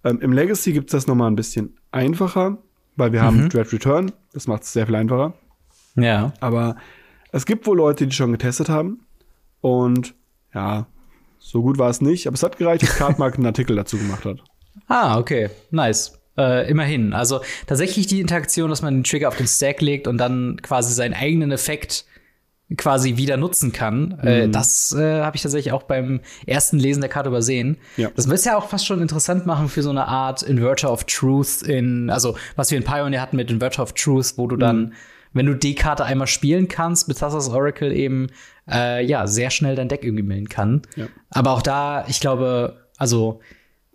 Ähm, 0.04 0.20
Im 0.22 0.32
Legacy 0.32 0.74
gibt 0.74 0.90
es 0.90 0.92
das 0.92 1.08
nochmal 1.08 1.30
ein 1.32 1.36
bisschen 1.36 1.76
einfacher, 1.92 2.58
weil 2.96 3.12
wir 3.12 3.22
mhm. 3.22 3.26
haben 3.26 3.50
Dread 3.50 3.72
Return. 3.74 4.12
Das 4.34 4.48
macht 4.48 4.64
es 4.64 4.74
sehr 4.74 4.86
viel 4.86 4.96
einfacher. 4.96 5.34
Ja. 5.98 6.34
Aber 6.40 6.78
es 7.32 7.46
gibt 7.46 7.68
wohl 7.68 7.78
Leute, 7.78 8.08
die 8.08 8.16
schon 8.16 8.32
getestet 8.32 8.70
haben. 8.70 9.02
Und 9.62 10.14
ja, 10.54 10.88
so 11.40 11.62
gut 11.62 11.78
war 11.78 11.90
es 11.90 12.02
nicht. 12.02 12.28
Aber 12.28 12.36
es 12.36 12.44
hat 12.44 12.58
gereicht, 12.58 12.84
dass 12.84 12.96
Cardmark 12.96 13.36
einen 13.36 13.46
Artikel 13.46 13.76
dazu 13.76 13.98
gemacht 13.98 14.26
hat. 14.26 14.38
Ah, 14.88 15.18
okay. 15.18 15.50
Nice. 15.72 16.20
Äh, 16.38 16.70
immerhin. 16.70 17.14
Also 17.14 17.42
tatsächlich 17.66 18.08
die 18.08 18.22
Interaktion, 18.22 18.70
dass 18.70 18.82
man 18.82 18.94
den 18.94 19.04
Trigger 19.04 19.28
auf 19.28 19.38
den 19.38 19.48
Stack 19.48 19.82
legt 19.82 20.08
und 20.08 20.18
dann 20.18 20.58
quasi 20.62 20.94
seinen 20.94 21.16
eigenen 21.16 21.52
Effekt 21.52 22.06
quasi 22.76 23.16
wieder 23.16 23.38
nutzen 23.38 23.72
kann. 23.72 24.20
Äh, 24.22 24.46
mhm. 24.46 24.50
Äh, 24.50 24.50
das 24.50 24.94
äh, 24.94 25.22
habe 25.22 25.36
ich 25.36 25.42
tatsächlich 25.42 25.74
auch 25.74 25.84
beim 25.84 26.20
ersten 26.46 26.78
Lesen 26.78 27.00
der 27.00 27.10
Karte 27.10 27.30
übersehen. 27.30 27.78
Ja. 27.96 28.12
Das 28.16 28.28
müsste 28.28 28.50
ja 28.50 28.58
auch 28.58 28.68
fast 28.68 28.86
schon 28.86 29.02
interessant 29.02 29.46
machen 29.46 29.70
für 29.70 29.82
so 29.82 29.90
eine 29.90 30.08
Art 30.08 30.44
Inverter 30.44 30.92
of 30.92 31.06
Truth 31.06 31.62
in, 31.62 32.10
also 32.10 32.36
was 32.56 32.70
wir 32.70 32.78
in 32.78 32.84
Pioneer 32.84 33.22
hatten 33.22 33.38
mit 33.38 33.50
Inverter 33.50 33.84
of 33.84 33.94
Truth, 33.94 34.34
wo 34.36 34.48
du 34.48 34.58
dann, 34.58 34.80
mhm. 34.80 34.94
Wenn 35.38 35.46
du 35.46 35.56
die 35.56 35.76
Karte 35.76 36.06
einmal 36.06 36.28
spielen 36.28 36.68
kannst, 36.68 37.08
mit 37.08 37.18
Thassa's 37.20 37.50
Oracle 37.50 37.92
eben, 37.92 38.28
äh, 38.70 39.06
ja, 39.06 39.28
sehr 39.28 39.50
schnell 39.50 39.76
dein 39.76 39.90
Deck 39.90 40.04
irgendwie 40.04 40.24
milden 40.24 40.50
kann. 40.50 40.82
Ja. 40.96 41.08
Aber 41.30 41.52
auch 41.52 41.62
da, 41.62 42.06
ich 42.08 42.20
glaube, 42.20 42.78
also 42.98 43.40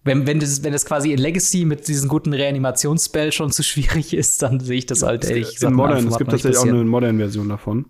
wenn, 0.05 0.26
wenn, 0.26 0.40
das, 0.40 0.64
wenn 0.64 0.72
das 0.72 0.85
quasi 0.85 1.12
in 1.12 1.18
Legacy 1.18 1.64
mit 1.64 1.87
diesem 1.87 2.09
guten 2.09 2.33
Reanimationsspell 2.33 3.33
schon 3.33 3.50
zu 3.50 3.62
schwierig 3.62 4.14
ist, 4.14 4.42
dann 4.42 4.61
sehe 4.61 4.78
ich 4.78 4.87
das 4.87 5.02
halt 5.02 5.24
ehrlich 5.24 5.55
gesagt. 5.55 5.70
In 5.70 5.76
Modern, 5.76 6.09
es 6.09 6.18
gibt 6.18 6.31
tatsächlich 6.31 6.59
auch 6.59 6.66
eine 6.66 6.85
Modern-Version 6.85 7.48
davon. 7.48 7.87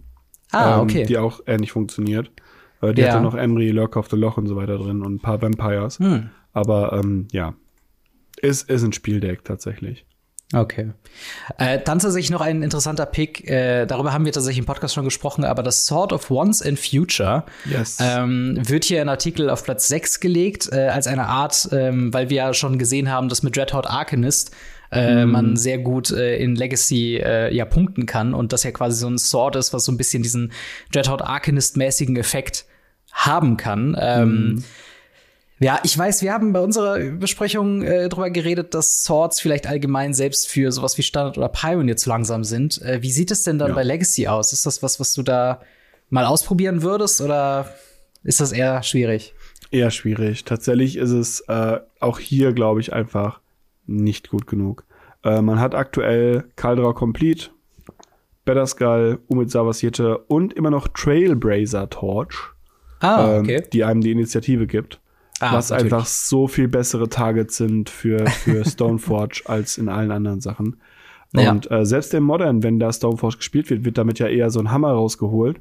Ah, 0.50 0.76
ähm, 0.76 0.80
okay. 0.82 1.04
die 1.04 1.16
auch 1.16 1.40
ähnlich 1.46 1.72
funktioniert. 1.72 2.30
Äh, 2.82 2.92
die 2.92 3.02
ja. 3.02 3.14
hat 3.14 3.22
noch 3.22 3.34
Emery, 3.34 3.70
Lurk 3.70 3.96
of 3.96 4.08
the 4.10 4.16
Loch 4.16 4.36
und 4.36 4.46
so 4.46 4.56
weiter 4.56 4.76
drin 4.76 5.02
und 5.02 5.14
ein 5.14 5.20
paar 5.20 5.40
Vampires. 5.40 5.98
Hm. 5.98 6.28
Aber 6.52 6.92
ähm, 6.92 7.28
ja, 7.32 7.54
ist, 8.40 8.68
ist 8.68 8.82
ein 8.82 8.92
Spieldeck 8.92 9.44
tatsächlich. 9.44 10.04
Okay. 10.52 10.90
Äh, 11.58 11.78
dann 11.84 11.98
tatsächlich 11.98 12.30
noch 12.30 12.40
ein 12.40 12.62
interessanter 12.62 13.06
Pick. 13.06 13.48
Äh, 13.48 13.86
darüber 13.86 14.12
haben 14.12 14.24
wir 14.24 14.32
tatsächlich 14.32 14.58
im 14.58 14.66
Podcast 14.66 14.94
schon 14.94 15.04
gesprochen, 15.04 15.44
aber 15.44 15.62
das 15.62 15.86
Sword 15.86 16.12
of 16.12 16.30
Once 16.30 16.60
in 16.60 16.76
Future 16.76 17.44
yes. 17.64 17.98
ähm, 18.00 18.58
wird 18.62 18.84
hier 18.84 19.00
in 19.00 19.08
Artikel 19.08 19.48
auf 19.48 19.64
Platz 19.64 19.88
6 19.88 20.20
gelegt, 20.20 20.68
äh, 20.70 20.88
als 20.88 21.06
eine 21.06 21.26
Art, 21.26 21.68
ähm, 21.72 22.12
weil 22.12 22.28
wir 22.28 22.36
ja 22.36 22.54
schon 22.54 22.78
gesehen 22.78 23.10
haben, 23.10 23.28
dass 23.28 23.42
mit 23.42 23.56
Dreadhot 23.56 23.86
Arcanist 23.86 24.54
äh, 24.90 25.24
mhm. 25.24 25.30
man 25.32 25.56
sehr 25.56 25.78
gut 25.78 26.10
äh, 26.10 26.36
in 26.36 26.54
Legacy 26.54 27.16
äh, 27.16 27.54
ja 27.54 27.64
punkten 27.64 28.04
kann 28.04 28.34
und 28.34 28.52
das 28.52 28.62
ja 28.62 28.72
quasi 28.72 28.98
so 28.98 29.08
ein 29.08 29.16
Sword 29.16 29.56
ist, 29.56 29.72
was 29.72 29.84
so 29.84 29.92
ein 29.92 29.96
bisschen 29.96 30.22
diesen 30.22 30.52
Dreadhot 30.92 31.22
Arcanist-mäßigen 31.22 32.16
Effekt 32.16 32.66
haben 33.10 33.56
kann. 33.56 33.96
Ähm, 33.98 34.28
mhm. 34.28 34.64
Ja, 35.62 35.78
ich 35.84 35.96
weiß, 35.96 36.22
wir 36.22 36.32
haben 36.32 36.52
bei 36.52 36.60
unserer 36.60 36.98
Besprechung 37.12 37.82
äh, 37.82 38.08
drüber 38.08 38.30
geredet, 38.30 38.74
dass 38.74 39.04
Swords 39.04 39.40
vielleicht 39.40 39.68
allgemein 39.68 40.12
selbst 40.12 40.48
für 40.48 40.72
sowas 40.72 40.98
wie 40.98 41.02
Standard 41.02 41.38
oder 41.38 41.48
Pioneer 41.48 41.96
zu 41.96 42.08
langsam 42.08 42.42
sind. 42.42 42.82
Äh, 42.82 43.00
wie 43.02 43.12
sieht 43.12 43.30
es 43.30 43.44
denn 43.44 43.58
dann 43.58 43.68
ja. 43.68 43.74
bei 43.74 43.84
Legacy 43.84 44.26
aus? 44.26 44.52
Ist 44.52 44.66
das 44.66 44.82
was, 44.82 44.98
was 44.98 45.14
du 45.14 45.22
da 45.22 45.60
mal 46.10 46.26
ausprobieren 46.26 46.82
würdest 46.82 47.20
oder 47.20 47.72
ist 48.24 48.40
das 48.40 48.50
eher 48.50 48.82
schwierig? 48.82 49.34
Eher 49.70 49.92
schwierig. 49.92 50.44
Tatsächlich 50.44 50.96
ist 50.96 51.12
es 51.12 51.40
äh, 51.42 51.78
auch 52.00 52.18
hier, 52.18 52.52
glaube 52.52 52.80
ich, 52.80 52.92
einfach 52.92 53.40
nicht 53.86 54.30
gut 54.30 54.48
genug. 54.48 54.84
Äh, 55.22 55.42
man 55.42 55.60
hat 55.60 55.76
aktuell 55.76 56.44
Caldera 56.56 56.92
Complete, 56.92 57.50
Better 58.44 58.66
Skull, 58.66 59.20
Umid 59.28 59.52
Savasierte 59.52 60.18
und 60.18 60.54
immer 60.54 60.70
noch 60.70 60.88
Trailblazer 60.88 61.88
Torch, 61.88 62.34
ah, 62.98 63.36
ähm, 63.36 63.44
okay. 63.44 63.62
die 63.72 63.84
einem 63.84 64.00
die 64.00 64.10
Initiative 64.10 64.66
gibt. 64.66 65.00
Ah, 65.42 65.54
was 65.54 65.70
natürlich. 65.70 65.92
einfach 65.92 66.06
so 66.06 66.46
viel 66.46 66.68
bessere 66.68 67.08
Targets 67.08 67.56
sind 67.56 67.90
für, 67.90 68.26
für 68.28 68.64
Stoneforge 68.68 69.42
als 69.46 69.76
in 69.76 69.88
allen 69.88 70.12
anderen 70.12 70.40
Sachen. 70.40 70.76
Und 71.34 71.64
ja. 71.64 71.78
äh, 71.80 71.84
selbst 71.84 72.14
im 72.14 72.22
Modern, 72.22 72.62
wenn 72.62 72.78
da 72.78 72.92
Stoneforge 72.92 73.38
gespielt 73.38 73.68
wird, 73.68 73.84
wird 73.84 73.98
damit 73.98 74.20
ja 74.20 74.28
eher 74.28 74.50
so 74.50 74.60
ein 74.60 74.70
Hammer 74.70 74.92
rausgeholt. 74.92 75.60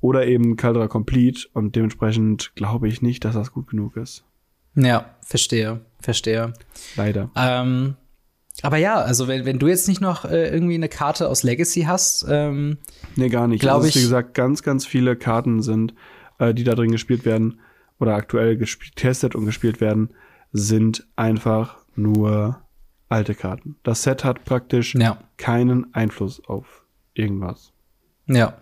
Oder 0.00 0.26
eben 0.26 0.56
Caldera 0.56 0.88
Complete. 0.88 1.46
Und 1.52 1.76
dementsprechend 1.76 2.52
glaube 2.56 2.88
ich 2.88 3.02
nicht, 3.02 3.24
dass 3.24 3.34
das 3.34 3.52
gut 3.52 3.68
genug 3.68 3.96
ist. 3.96 4.24
Ja, 4.74 5.14
verstehe, 5.20 5.80
verstehe. 6.00 6.54
Leider. 6.96 7.30
Ähm, 7.36 7.94
aber 8.62 8.78
ja, 8.78 8.96
also 8.96 9.28
wenn, 9.28 9.44
wenn 9.44 9.58
du 9.60 9.68
jetzt 9.68 9.86
nicht 9.86 10.00
noch 10.00 10.24
äh, 10.24 10.48
irgendwie 10.48 10.74
eine 10.74 10.88
Karte 10.88 11.28
aus 11.28 11.44
Legacy 11.44 11.82
hast, 11.82 12.26
ähm, 12.28 12.78
nee, 13.14 13.28
gar 13.28 13.46
nicht. 13.46 13.60
Glaube 13.60 13.84
also, 13.84 13.88
ich. 13.88 13.96
Wie 13.96 14.00
gesagt, 14.00 14.34
ganz, 14.34 14.62
ganz 14.64 14.86
viele 14.86 15.14
Karten 15.14 15.62
sind, 15.62 15.94
äh, 16.38 16.52
die 16.52 16.64
da 16.64 16.74
drin 16.74 16.90
gespielt 16.90 17.24
werden 17.24 17.60
oder 18.00 18.14
aktuell 18.14 18.56
getestet 18.56 19.36
und 19.36 19.46
gespielt 19.46 19.80
werden, 19.80 20.10
sind 20.52 21.06
einfach 21.14 21.76
nur 21.94 22.60
alte 23.08 23.34
Karten. 23.34 23.76
Das 23.82 24.02
Set 24.02 24.24
hat 24.24 24.44
praktisch 24.44 24.94
ja. 24.94 25.18
keinen 25.36 25.94
Einfluss 25.94 26.42
auf 26.46 26.84
irgendwas. 27.14 27.72
Ja. 28.26 28.54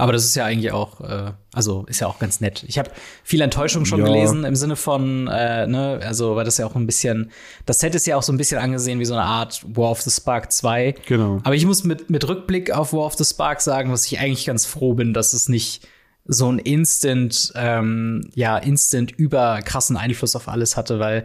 Aber 0.00 0.12
das 0.12 0.24
ist 0.24 0.36
ja 0.36 0.44
eigentlich 0.44 0.70
auch, 0.70 1.00
äh, 1.00 1.32
also 1.52 1.84
ist 1.86 1.98
ja 2.00 2.06
auch 2.06 2.20
ganz 2.20 2.40
nett. 2.40 2.64
Ich 2.68 2.78
habe 2.78 2.90
viel 3.24 3.40
Enttäuschung 3.40 3.84
schon 3.84 3.98
Ja. 3.98 4.06
gelesen 4.06 4.44
im 4.44 4.54
Sinne 4.54 4.76
von, 4.76 5.26
äh, 5.26 5.66
ne, 5.66 6.00
also 6.04 6.36
weil 6.36 6.44
das 6.44 6.56
ja 6.56 6.66
auch 6.66 6.76
ein 6.76 6.86
bisschen, 6.86 7.32
das 7.66 7.80
Set 7.80 7.96
ist 7.96 8.06
ja 8.06 8.16
auch 8.16 8.22
so 8.22 8.32
ein 8.32 8.36
bisschen 8.36 8.60
angesehen 8.60 9.00
wie 9.00 9.04
so 9.04 9.14
eine 9.14 9.24
Art 9.24 9.64
War 9.76 9.90
of 9.90 10.00
the 10.02 10.10
Spark 10.10 10.52
2. 10.52 10.94
Genau. 11.06 11.40
Aber 11.42 11.54
ich 11.56 11.66
muss 11.66 11.82
mit, 11.82 12.10
mit 12.10 12.28
Rückblick 12.28 12.70
auf 12.70 12.92
War 12.92 13.06
of 13.06 13.14
the 13.14 13.24
Spark 13.24 13.60
sagen, 13.60 13.90
dass 13.90 14.06
ich 14.06 14.20
eigentlich 14.20 14.46
ganz 14.46 14.66
froh 14.66 14.94
bin, 14.94 15.14
dass 15.14 15.32
es 15.32 15.48
nicht 15.48 15.86
so 16.28 16.52
ein 16.52 16.58
Instant, 16.58 17.52
ähm, 17.56 18.30
ja, 18.34 18.58
Instant 18.58 19.10
überkrassen 19.12 19.96
Einfluss 19.96 20.36
auf 20.36 20.46
alles 20.46 20.76
hatte, 20.76 21.00
weil 21.00 21.24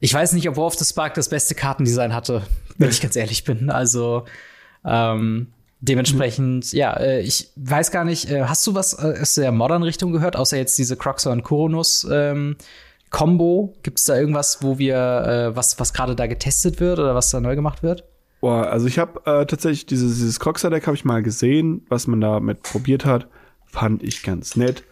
ich 0.00 0.12
weiß 0.12 0.32
nicht, 0.32 0.48
ob 0.48 0.56
War 0.56 0.66
of 0.66 0.74
the 0.74 0.84
Spark 0.84 1.14
das 1.14 1.28
beste 1.28 1.54
Kartendesign 1.54 2.12
hatte, 2.12 2.42
wenn 2.76 2.90
ich 2.90 3.00
ganz 3.02 3.16
ehrlich 3.16 3.44
bin. 3.44 3.70
Also 3.70 4.24
ähm, 4.84 5.46
dementsprechend, 5.80 6.72
ja, 6.72 6.94
äh, 6.94 7.20
ich 7.20 7.52
weiß 7.56 7.92
gar 7.92 8.04
nicht, 8.04 8.28
äh, 8.28 8.42
hast 8.42 8.66
du 8.66 8.74
was 8.74 8.92
äh, 8.94 9.20
aus 9.22 9.34
der 9.34 9.52
Modern-Richtung 9.52 10.12
gehört, 10.12 10.34
außer 10.34 10.56
jetzt 10.56 10.76
diese 10.78 10.96
Croxer 10.96 11.30
und 11.30 11.44
Koronus 11.44 12.06
ähm, 12.10 12.56
Combo? 13.10 13.72
Gibt 13.84 14.00
es 14.00 14.04
da 14.06 14.16
irgendwas, 14.16 14.62
wo 14.62 14.78
wir, 14.78 14.96
äh, 14.96 15.56
was, 15.56 15.78
was 15.78 15.92
gerade 15.92 16.16
da 16.16 16.26
getestet 16.26 16.80
wird 16.80 16.98
oder 16.98 17.14
was 17.14 17.30
da 17.30 17.40
neu 17.40 17.54
gemacht 17.54 17.84
wird? 17.84 18.02
Boah, 18.40 18.66
also 18.66 18.88
ich 18.88 18.98
habe 18.98 19.20
äh, 19.24 19.46
tatsächlich 19.46 19.86
dieses, 19.86 20.16
dieses 20.16 20.40
Croxer-Deck 20.40 20.86
habe 20.88 20.96
ich 20.96 21.04
mal 21.04 21.22
gesehen, 21.22 21.86
was 21.88 22.08
man 22.08 22.20
damit 22.20 22.62
probiert 22.62 23.04
hat. 23.04 23.28
Fand 23.74 24.02
ich 24.04 24.22
ganz 24.22 24.54
nett. 24.56 24.84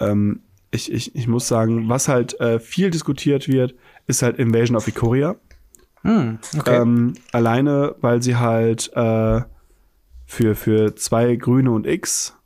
Ähm, 0.00 0.40
ich, 0.72 0.90
ich, 0.92 1.14
ich 1.14 1.28
muss 1.28 1.46
sagen, 1.46 1.88
was 1.88 2.08
halt 2.08 2.38
äh, 2.40 2.58
viel 2.58 2.90
diskutiert 2.90 3.46
wird, 3.46 3.74
ist 4.08 4.22
halt 4.22 4.38
Invasion 4.38 4.76
of 4.76 4.88
Ikoria. 4.88 5.36
Hm, 6.02 6.38
okay. 6.58 6.80
Ähm, 6.82 7.14
alleine, 7.30 7.94
weil 8.00 8.20
sie 8.22 8.34
halt 8.36 8.90
äh, 8.94 9.42
für, 10.24 10.54
für 10.56 10.96
zwei 10.96 11.36
Grüne 11.36 11.70
und 11.70 11.86
X 11.86 12.36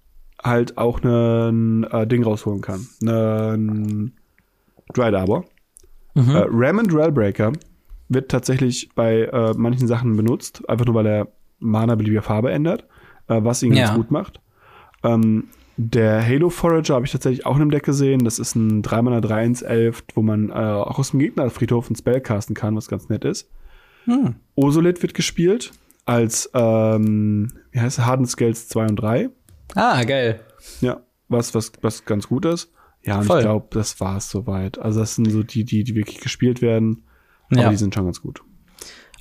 halt 0.44 0.76
auch 0.76 1.02
ein 1.02 1.84
äh, 1.84 2.06
Ding 2.06 2.22
rausholen 2.24 2.60
kann. 2.60 2.86
Ein 3.02 4.12
Dried 4.92 5.14
Arbor. 5.14 5.46
Mhm. 6.14 6.30
Äh, 6.36 6.44
Ram 6.50 6.78
and 6.80 6.94
Railbreaker 6.94 7.52
wird 8.10 8.30
tatsächlich 8.30 8.90
bei 8.94 9.22
äh, 9.22 9.54
manchen 9.56 9.86
Sachen 9.88 10.14
benutzt, 10.16 10.68
einfach 10.68 10.84
nur 10.84 10.94
weil 10.94 11.06
er 11.06 11.28
Mana 11.58 11.94
beliebiger 11.94 12.22
Farbe 12.22 12.50
ändert, 12.50 12.84
äh, 13.28 13.38
was 13.42 13.62
ihn 13.62 13.72
Ja. 13.72 13.84
ganz 13.86 13.96
gut 13.96 14.10
macht. 14.10 14.40
Ähm, 15.04 15.44
der 15.76 16.24
Halo 16.26 16.50
Forager 16.50 16.94
habe 16.94 17.06
ich 17.06 17.12
tatsächlich 17.12 17.46
auch 17.46 17.56
in 17.56 17.62
einem 17.62 17.70
Deck 17.70 17.84
gesehen. 17.84 18.24
Das 18.24 18.38
ist 18.38 18.54
ein 18.54 18.82
3 18.82 19.02
Mana 19.02 19.20
3 19.20 19.44
ins 19.46 19.62
11, 19.62 20.04
wo 20.14 20.22
man 20.22 20.50
äh, 20.50 20.52
auch 20.52 20.98
aus 20.98 21.10
dem 21.12 21.20
Gegnerfriedhof 21.20 21.88
ein 21.90 21.96
Spell 21.96 22.20
casten 22.20 22.54
kann, 22.54 22.76
was 22.76 22.88
ganz 22.88 23.08
nett 23.08 23.24
ist. 23.24 23.50
Hm. 24.04 24.34
Osolith 24.54 25.02
wird 25.02 25.14
gespielt 25.14 25.72
als, 26.06 26.50
ähm, 26.54 27.52
wie 27.72 27.80
heißt 27.80 27.98
es, 27.98 28.04
Hardened 28.06 28.28
Scales 28.28 28.68
2 28.68 28.86
und 28.86 28.96
3. 28.96 29.30
Ah, 29.74 30.02
geil. 30.04 30.40
Ja, 30.80 31.00
was, 31.28 31.54
was, 31.54 31.72
was 31.82 32.04
ganz 32.04 32.28
gut 32.28 32.44
ist. 32.44 32.72
Ja, 33.02 33.18
und 33.18 33.24
Voll. 33.24 33.38
ich 33.38 33.44
glaube, 33.44 33.68
das 33.70 34.00
war 34.00 34.16
es 34.18 34.28
soweit. 34.28 34.78
Also 34.78 35.00
das 35.00 35.14
sind 35.14 35.30
so 35.30 35.42
die, 35.42 35.64
die, 35.64 35.84
die 35.84 35.94
wirklich 35.94 36.20
gespielt 36.20 36.60
werden. 36.60 37.04
Aber 37.50 37.62
Ja. 37.62 37.70
die 37.70 37.76
sind 37.76 37.94
schon 37.94 38.04
ganz 38.04 38.20
gut. 38.20 38.42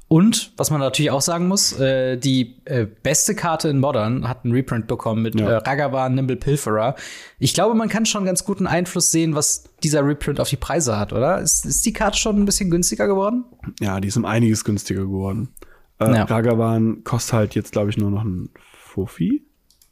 Und, 0.10 0.54
was 0.58 0.72
man 0.72 0.80
natürlich 0.82 1.12
auch 1.12 1.22
sagen 1.22 1.48
muss, 1.48 1.80
äh, 1.80 2.18
die 2.18 2.56
äh, 2.66 2.88
beste 3.04 3.36
Karte 3.36 3.70
in 3.70 3.80
Modern 3.80 4.28
hat 4.28 4.44
einen 4.44 4.54
Reprint 4.56 4.88
bekommen 4.88 5.22
mit 5.22 5.40
Ja. 5.40 5.48
äh, 5.48 5.56
Ragavan 5.58 6.16
Nimble 6.16 6.36
Pilferer. 6.36 6.96
Ich 7.38 7.54
glaube, 7.54 7.76
man 7.76 7.90
kann 7.90 8.08
schon 8.08 8.26
ganz 8.26 8.44
guten 8.44 8.66
Einfluss 8.66 9.12
sehen, 9.12 9.36
was 9.36 9.66
dieser 9.84 10.04
Reprint 10.04 10.40
auf 10.40 10.50
die 10.50 10.56
Preise 10.58 10.98
hat, 10.98 11.14
oder? 11.14 11.40
Ist, 11.40 11.64
ist 11.64 11.86
die 11.86 11.94
Karte 11.94 12.18
schon 12.18 12.38
ein 12.42 12.46
bisschen 12.46 12.72
günstiger 12.72 13.06
geworden? 13.08 13.46
Ja, 13.80 14.00
die 14.00 14.08
ist 14.08 14.18
um 14.18 14.26
einiges 14.26 14.66
günstiger 14.66 15.02
geworden. 15.02 15.50
Äh, 16.00 16.12
Ja. 16.12 16.24
Ragavan 16.24 17.04
kostet 17.04 17.34
halt 17.34 17.56
jetzt, 17.56 17.72
glaube 17.72 17.92
ich, 17.92 17.98
nur 17.98 18.10
noch 18.10 18.24
ein 18.24 18.50
Fuffi. 18.74 19.46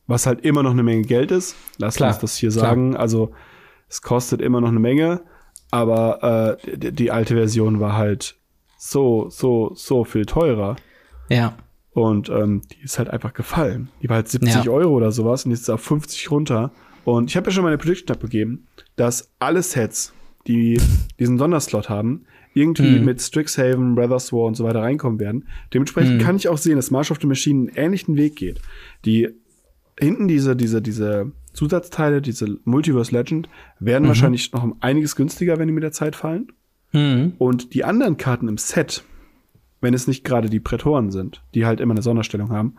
Was 0.07 0.25
halt 0.25 0.41
immer 0.43 0.63
noch 0.63 0.71
eine 0.71 0.81
Menge 0.83 1.03
Geld 1.03 1.29
ist. 1.31 1.55
Lass 1.77 1.95
Klar, 1.97 2.09
uns 2.13 2.19
das 2.21 2.37
hier 2.37 2.49
klar. 2.49 2.65
sagen. 2.65 2.95
Also, 2.97 3.33
es 3.87 4.01
kostet 4.01 4.41
immer 4.41 4.61
noch 4.61 4.69
eine 4.69 4.79
Menge. 4.79 5.21
Aber 5.69 6.57
äh, 6.65 6.77
die, 6.77 6.91
die 6.91 7.11
alte 7.11 7.35
Version 7.35 7.79
war 7.79 7.95
halt 7.97 8.35
so, 8.77 9.29
so, 9.29 9.71
so 9.75 10.03
viel 10.03 10.25
teurer. 10.25 10.75
Ja. 11.29 11.57
Und 11.91 12.29
ähm, 12.29 12.61
die 12.71 12.83
ist 12.83 12.99
halt 12.99 13.09
einfach 13.09 13.33
gefallen. 13.33 13.89
Die 14.01 14.09
war 14.09 14.17
halt 14.17 14.27
70 14.27 14.65
Ja. 14.65 14.71
Euro 14.71 14.93
oder 14.95 15.11
sowas 15.11 15.45
und 15.45 15.51
jetzt 15.51 15.61
ist 15.61 15.69
auf 15.69 15.81
50 15.81 16.29
runter. 16.31 16.71
Und 17.05 17.29
ich 17.29 17.37
habe 17.37 17.47
ja 17.47 17.51
schon 17.51 17.63
meine 17.63 17.77
Prediction 17.77 18.15
abgegeben, 18.15 18.67
dass 18.95 19.31
alle 19.39 19.63
Sets, 19.63 20.13
die 20.45 20.79
diesen 21.19 21.37
Sonderslot 21.37 21.89
haben, 21.89 22.25
irgendwie 22.53 22.99
Mhm. 22.99 23.05
mit 23.05 23.21
Strixhaven, 23.21 23.95
Brothers 23.95 24.31
War 24.33 24.45
und 24.45 24.55
so 24.55 24.63
weiter 24.63 24.81
reinkommen 24.81 25.19
werden. 25.19 25.47
Dementsprechend 25.73 26.15
Mhm. 26.17 26.23
kann 26.25 26.35
ich 26.35 26.47
auch 26.49 26.57
sehen, 26.57 26.75
dass 26.75 26.91
March 26.91 27.11
of 27.11 27.19
the 27.21 27.27
Machine 27.27 27.69
einen 27.69 27.77
ähnlichen 27.77 28.15
Weg 28.15 28.35
geht. 28.35 28.59
Die 29.05 29.29
hinten 29.99 30.27
diese, 30.27 30.55
diese, 30.55 30.81
diese 30.81 31.31
Zusatzteile, 31.53 32.21
diese 32.21 32.59
Multiverse 32.65 33.11
Legend, 33.15 33.49
werden 33.79 34.03
Mhm. 34.03 34.07
wahrscheinlich 34.09 34.51
noch 34.53 34.63
um 34.63 34.75
einiges 34.81 35.15
günstiger, 35.15 35.57
wenn 35.57 35.67
die 35.67 35.73
mit 35.73 35.83
der 35.83 35.91
Zeit 35.91 36.15
fallen. 36.15 36.51
Hm. 36.91 37.33
Und 37.37 37.73
die 37.73 37.83
anderen 37.83 38.17
Karten 38.17 38.47
im 38.47 38.57
Set, 38.57 39.03
wenn 39.81 39.93
es 39.93 40.07
nicht 40.07 40.23
gerade 40.23 40.49
die 40.49 40.59
Prätoren 40.59 41.11
sind, 41.11 41.43
die 41.53 41.65
halt 41.65 41.79
immer 41.81 41.93
eine 41.93 42.01
Sonderstellung 42.01 42.49
haben, 42.51 42.75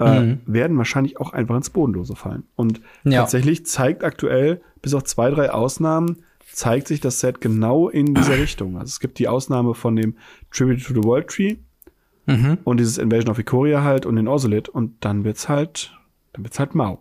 äh, 0.00 0.20
Mhm. 0.20 0.40
werden 0.46 0.78
wahrscheinlich 0.78 1.18
auch 1.20 1.32
einfach 1.32 1.56
ins 1.56 1.70
Bodenlose 1.70 2.14
fallen. 2.14 2.44
Und 2.56 2.80
Ja. 3.04 3.20
tatsächlich 3.22 3.66
zeigt 3.66 4.04
aktuell, 4.04 4.60
bis 4.80 4.94
auf 4.94 5.02
zwei, 5.04 5.30
drei 5.30 5.50
Ausnahmen, 5.50 6.18
zeigt 6.52 6.86
sich 6.88 7.00
das 7.00 7.20
Set 7.20 7.40
genau 7.40 7.88
in 7.88 8.14
dieser 8.14 8.38
Richtung. 8.38 8.76
Also 8.78 8.86
es 8.90 9.00
gibt 9.00 9.18
die 9.18 9.28
Ausnahme 9.28 9.74
von 9.74 9.96
dem 9.96 10.14
Tribute 10.52 10.82
to 10.84 10.94
the 10.94 11.02
World 11.04 11.28
Tree 11.28 11.56
Mhm. 12.26 12.58
und 12.64 12.78
dieses 12.78 12.98
Invasion 12.98 13.30
of 13.30 13.38
Ikoria 13.38 13.82
halt 13.82 14.06
und 14.06 14.16
den 14.16 14.28
Orsolith 14.28 14.68
und 14.68 14.96
dann 15.04 15.24
wird's 15.24 15.48
halt, 15.48 15.92
dann 16.34 16.44
wird's 16.44 16.58
halt 16.58 16.74
mau. 16.74 17.00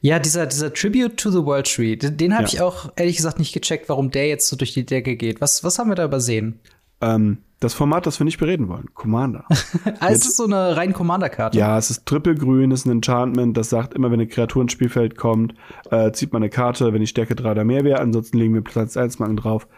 Ja, 0.00 0.18
dieser, 0.18 0.46
dieser 0.46 0.72
Tribute 0.72 1.16
to 1.16 1.30
the 1.30 1.44
World 1.44 1.66
Tree, 1.72 1.96
den, 1.96 2.16
den 2.16 2.32
habe 2.34 2.44
Ja. 2.44 2.48
ich 2.48 2.60
auch 2.62 2.90
ehrlich 2.96 3.16
gesagt 3.16 3.38
nicht 3.38 3.52
gecheckt, 3.52 3.88
warum 3.88 4.10
der 4.10 4.28
jetzt 4.28 4.48
so 4.48 4.56
durch 4.56 4.72
die 4.72 4.86
Decke 4.86 5.16
geht. 5.16 5.40
Was, 5.40 5.62
was 5.62 5.78
haben 5.78 5.90
wir 5.90 5.94
da 5.94 6.04
übersehen? 6.04 6.60
Ähm, 7.02 7.38
das 7.60 7.74
Format, 7.74 8.06
das 8.06 8.18
wir 8.18 8.24
nicht 8.24 8.38
bereden 8.38 8.68
wollen, 8.68 8.86
Commander. 8.94 9.44
Ah, 10.00 10.08
ist 10.08 10.24
es 10.24 10.36
so 10.38 10.44
eine 10.44 10.76
rein 10.76 10.94
Commander-Karte? 10.94 11.58
Ja, 11.58 11.76
es 11.76 11.90
ist 11.90 12.06
trippelgrün, 12.06 12.70
ist 12.70 12.86
ein 12.86 12.90
Enchantment, 12.90 13.54
das 13.56 13.68
sagt 13.68 13.92
immer, 13.92 14.10
wenn 14.10 14.20
eine 14.20 14.28
Kreatur 14.28 14.62
ins 14.62 14.72
Spielfeld 14.72 15.18
kommt, 15.18 15.54
äh, 15.90 16.10
zieht 16.12 16.32
man 16.32 16.42
eine 16.42 16.48
Karte, 16.50 16.92
wenn 16.94 17.00
die 17.00 17.06
Stärke 17.06 17.34
3 17.34 17.50
oder 17.50 17.64
mehr 17.64 17.84
wäre, 17.84 18.00
ansonsten 18.00 18.38
legen 18.38 18.54
wir 18.54 18.62
Platz 18.62 18.96
1 18.96 19.18
Marken 19.18 19.36
drauf. 19.36 19.68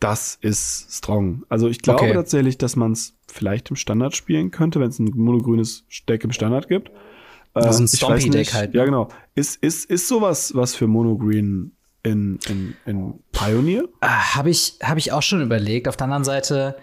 Das 0.00 0.36
ist 0.40 0.88
strong. 0.90 1.44
Also 1.48 1.68
ich 1.68 1.80
glaube 1.80 2.02
Okay. 2.02 2.12
tatsächlich, 2.12 2.58
dass 2.58 2.74
man 2.76 2.92
es 2.92 3.14
vielleicht 3.28 3.70
im 3.70 3.76
Standard 3.76 4.14
spielen 4.16 4.50
könnte, 4.50 4.80
wenn 4.80 4.88
es 4.90 4.98
ein 4.98 5.10
monogrünes 5.14 5.84
Deck 6.08 6.24
im 6.24 6.32
Standard 6.32 6.68
gibt. 6.68 6.90
Äh, 7.54 7.60
Also 7.60 7.82
ein 7.82 7.86
ich 7.86 7.92
weiß 7.92 7.98
Stompy-Deck 7.98 8.54
halt, 8.54 8.72
ne? 8.74 8.78
Ja, 8.80 8.84
genau. 8.84 9.08
Ist, 9.34 9.62
ist, 9.62 9.88
ist 9.90 10.08
sowas 10.08 10.52
was 10.54 10.74
für 10.74 10.86
Monogreen 10.86 11.72
in, 12.02 12.38
in, 12.48 12.74
in 12.86 13.14
Pioneer? 13.32 13.84
Ah, 14.00 14.34
Habe 14.36 14.50
ich, 14.50 14.78
hab 14.82 14.98
ich 14.98 15.12
auch 15.12 15.22
schon 15.22 15.40
überlegt. 15.42 15.88
Auf 15.88 15.96
der 15.96 16.04
anderen 16.04 16.24
Seite, 16.24 16.76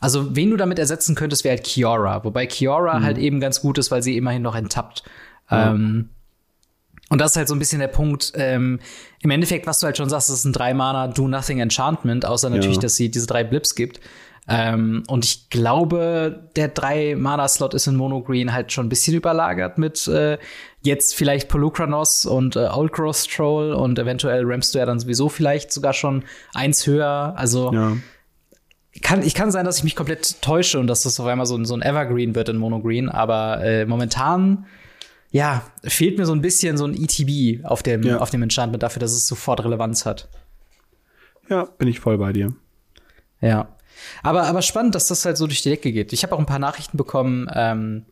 also 0.00 0.34
wen 0.34 0.50
du 0.50 0.56
damit 0.56 0.78
ersetzen 0.78 1.14
könntest, 1.14 1.44
wäre 1.44 1.56
halt 1.56 1.64
Kiora. 1.64 2.24
Wobei 2.24 2.46
Kiora 2.46 3.02
halt 3.02 3.18
eben 3.18 3.38
ganz 3.40 3.60
gut 3.60 3.78
ist, 3.78 3.90
weil 3.90 4.02
sie 4.02 4.16
immerhin 4.16 4.42
noch 4.42 4.54
enttappt. 4.54 5.02
Ähm, 5.50 6.08
und 7.10 7.20
das 7.20 7.32
ist 7.32 7.36
halt 7.36 7.48
so 7.48 7.54
ein 7.54 7.58
bisschen 7.58 7.80
der 7.80 7.88
Punkt. 7.88 8.32
Ähm, 8.36 8.80
Im 9.20 9.30
Endeffekt, 9.30 9.66
was 9.66 9.80
du 9.80 9.86
halt 9.86 9.98
schon 9.98 10.08
sagst, 10.08 10.30
das 10.30 10.38
ist 10.38 10.44
ein 10.46 10.54
drei-Mana 10.54 11.08
Do-Nothing 11.08 11.58
Enchantment, 11.58 12.24
außer 12.24 12.48
natürlich, 12.48 12.78
dass 12.78 12.96
sie 12.96 13.10
diese 13.10 13.26
drei 13.26 13.44
Blips 13.44 13.74
gibt. 13.74 14.00
Ähm, 14.48 15.04
und 15.06 15.24
ich 15.24 15.50
glaube, 15.50 16.48
der 16.56 16.68
drei-Mana-Slot 16.68 17.74
ist 17.74 17.86
in 17.86 17.94
Monogreen 17.96 18.52
halt 18.52 18.72
schon 18.72 18.86
ein 18.86 18.88
bisschen 18.88 19.14
überlagert 19.14 19.78
mit 19.78 20.08
äh, 20.08 20.36
jetzt 20.82 21.14
vielleicht 21.14 21.48
Polukranos 21.48 22.26
und 22.26 22.56
äh, 22.56 22.66
Old 22.72 22.92
Growth 22.92 23.28
Troll 23.30 23.72
und 23.72 23.98
eventuell 24.00 24.42
rammst 24.44 24.74
du 24.74 24.78
ja 24.80 24.84
dann 24.86 24.98
sowieso 24.98 25.28
vielleicht 25.28 25.72
sogar 25.72 25.92
schon 25.92 26.24
eins 26.54 26.86
höher. 26.88 27.34
Also 27.36 27.72
Ja. 27.72 27.96
kann, 29.00 29.22
ich 29.22 29.34
kann 29.34 29.52
sein, 29.52 29.64
dass 29.64 29.78
ich 29.78 29.84
mich 29.84 29.94
komplett 29.94 30.42
täusche 30.42 30.80
und 30.80 30.88
dass 30.88 31.04
das 31.04 31.20
auf 31.20 31.26
einmal 31.26 31.46
so, 31.46 31.56
ein- 31.56 31.64
so 31.64 31.74
ein 31.74 31.82
Evergreen 31.82 32.34
wird 32.34 32.48
in 32.48 32.56
Monogreen, 32.56 33.08
aber 33.08 33.62
äh, 33.62 33.86
momentan 33.86 34.66
ja, 35.30 35.62
fehlt 35.84 36.18
mir 36.18 36.26
so 36.26 36.34
ein 36.34 36.42
bisschen 36.42 36.76
so 36.76 36.84
ein 36.84 36.94
ETB 36.94 37.64
auf 37.64 37.82
dem, 37.84 38.02
Ja. 38.02 38.18
auf 38.18 38.30
dem 38.30 38.42
Enchantment 38.42 38.82
dafür, 38.82 39.00
dass 39.00 39.12
es 39.12 39.26
sofort 39.28 39.64
Relevanz 39.64 40.04
hat. 40.04 40.28
ja, 41.48 41.64
bin 41.78 41.86
ich 41.88 42.00
voll 42.00 42.18
bei 42.18 42.32
dir. 42.32 42.52
Ja. 43.40 43.68
Aber, 44.22 44.44
aber 44.44 44.62
spannend, 44.62 44.94
dass 44.94 45.08
das 45.08 45.24
halt 45.24 45.36
so 45.36 45.46
durch 45.46 45.62
die 45.62 45.70
Decke 45.70 45.92
geht. 45.92 46.12
Ich 46.12 46.22
habe 46.22 46.34
auch 46.34 46.38
ein 46.38 46.46
paar 46.46 46.58
Nachrichten 46.58 46.96
bekommen 46.96 47.48
ähm, 47.54 48.04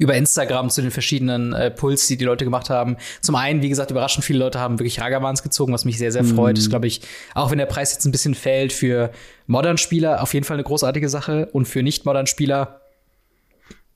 über 0.00 0.14
Instagram 0.14 0.70
zu 0.70 0.80
den 0.80 0.90
verschiedenen 0.90 1.52
äh, 1.52 1.70
Puls, 1.70 2.06
die 2.06 2.16
die 2.16 2.24
Leute 2.24 2.44
gemacht 2.44 2.70
haben. 2.70 2.96
Zum 3.20 3.34
einen, 3.34 3.60
wie 3.60 3.68
gesagt, 3.68 3.90
überraschend 3.90 4.24
viele 4.24 4.38
Leute 4.38 4.58
haben 4.58 4.78
wirklich 4.78 4.98
Ragavans 4.98 5.42
gezogen, 5.42 5.74
was 5.74 5.84
mich 5.84 5.98
sehr, 5.98 6.10
sehr 6.10 6.24
freut. 6.24 6.56
Das 6.56 6.64
ist, 6.64 6.70
glaube 6.70 6.86
ich, 6.86 7.02
auch 7.34 7.50
wenn 7.50 7.58
der 7.58 7.66
Preis 7.66 7.92
jetzt 7.92 8.06
ein 8.06 8.12
bisschen 8.12 8.34
fällt, 8.34 8.72
für 8.72 9.10
Modern-Spieler 9.46 10.22
auf 10.22 10.32
jeden 10.32 10.44
Fall 10.44 10.56
eine 10.56 10.64
großartige 10.64 11.10
Sache 11.10 11.50
und 11.52 11.66
für 11.66 11.82
Nicht-Modern-Spieler 11.82 12.79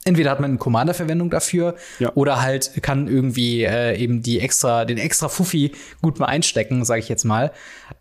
entweder 0.05 0.31
hat 0.31 0.40
man 0.40 0.51
eine 0.53 0.59
Commander-Verwendung 0.59 1.31
dafür 1.31 1.75
Ja. 1.99 2.12
oder 2.14 2.43
halt 2.43 2.83
kann 2.83 3.09
irgendwie 3.09 3.64
äh, 3.64 3.97
eben 3.97 4.23
die 4.23 4.40
extra, 4.40 4.85
den 4.85 4.99
extra 4.99 5.29
Fuffi 5.29 5.73
gut 6.03 6.19
mal 6.19 6.27
einstecken, 6.27 6.85
sage 6.85 7.01
ich 7.01 7.09
jetzt 7.09 7.25
mal. 7.25 7.53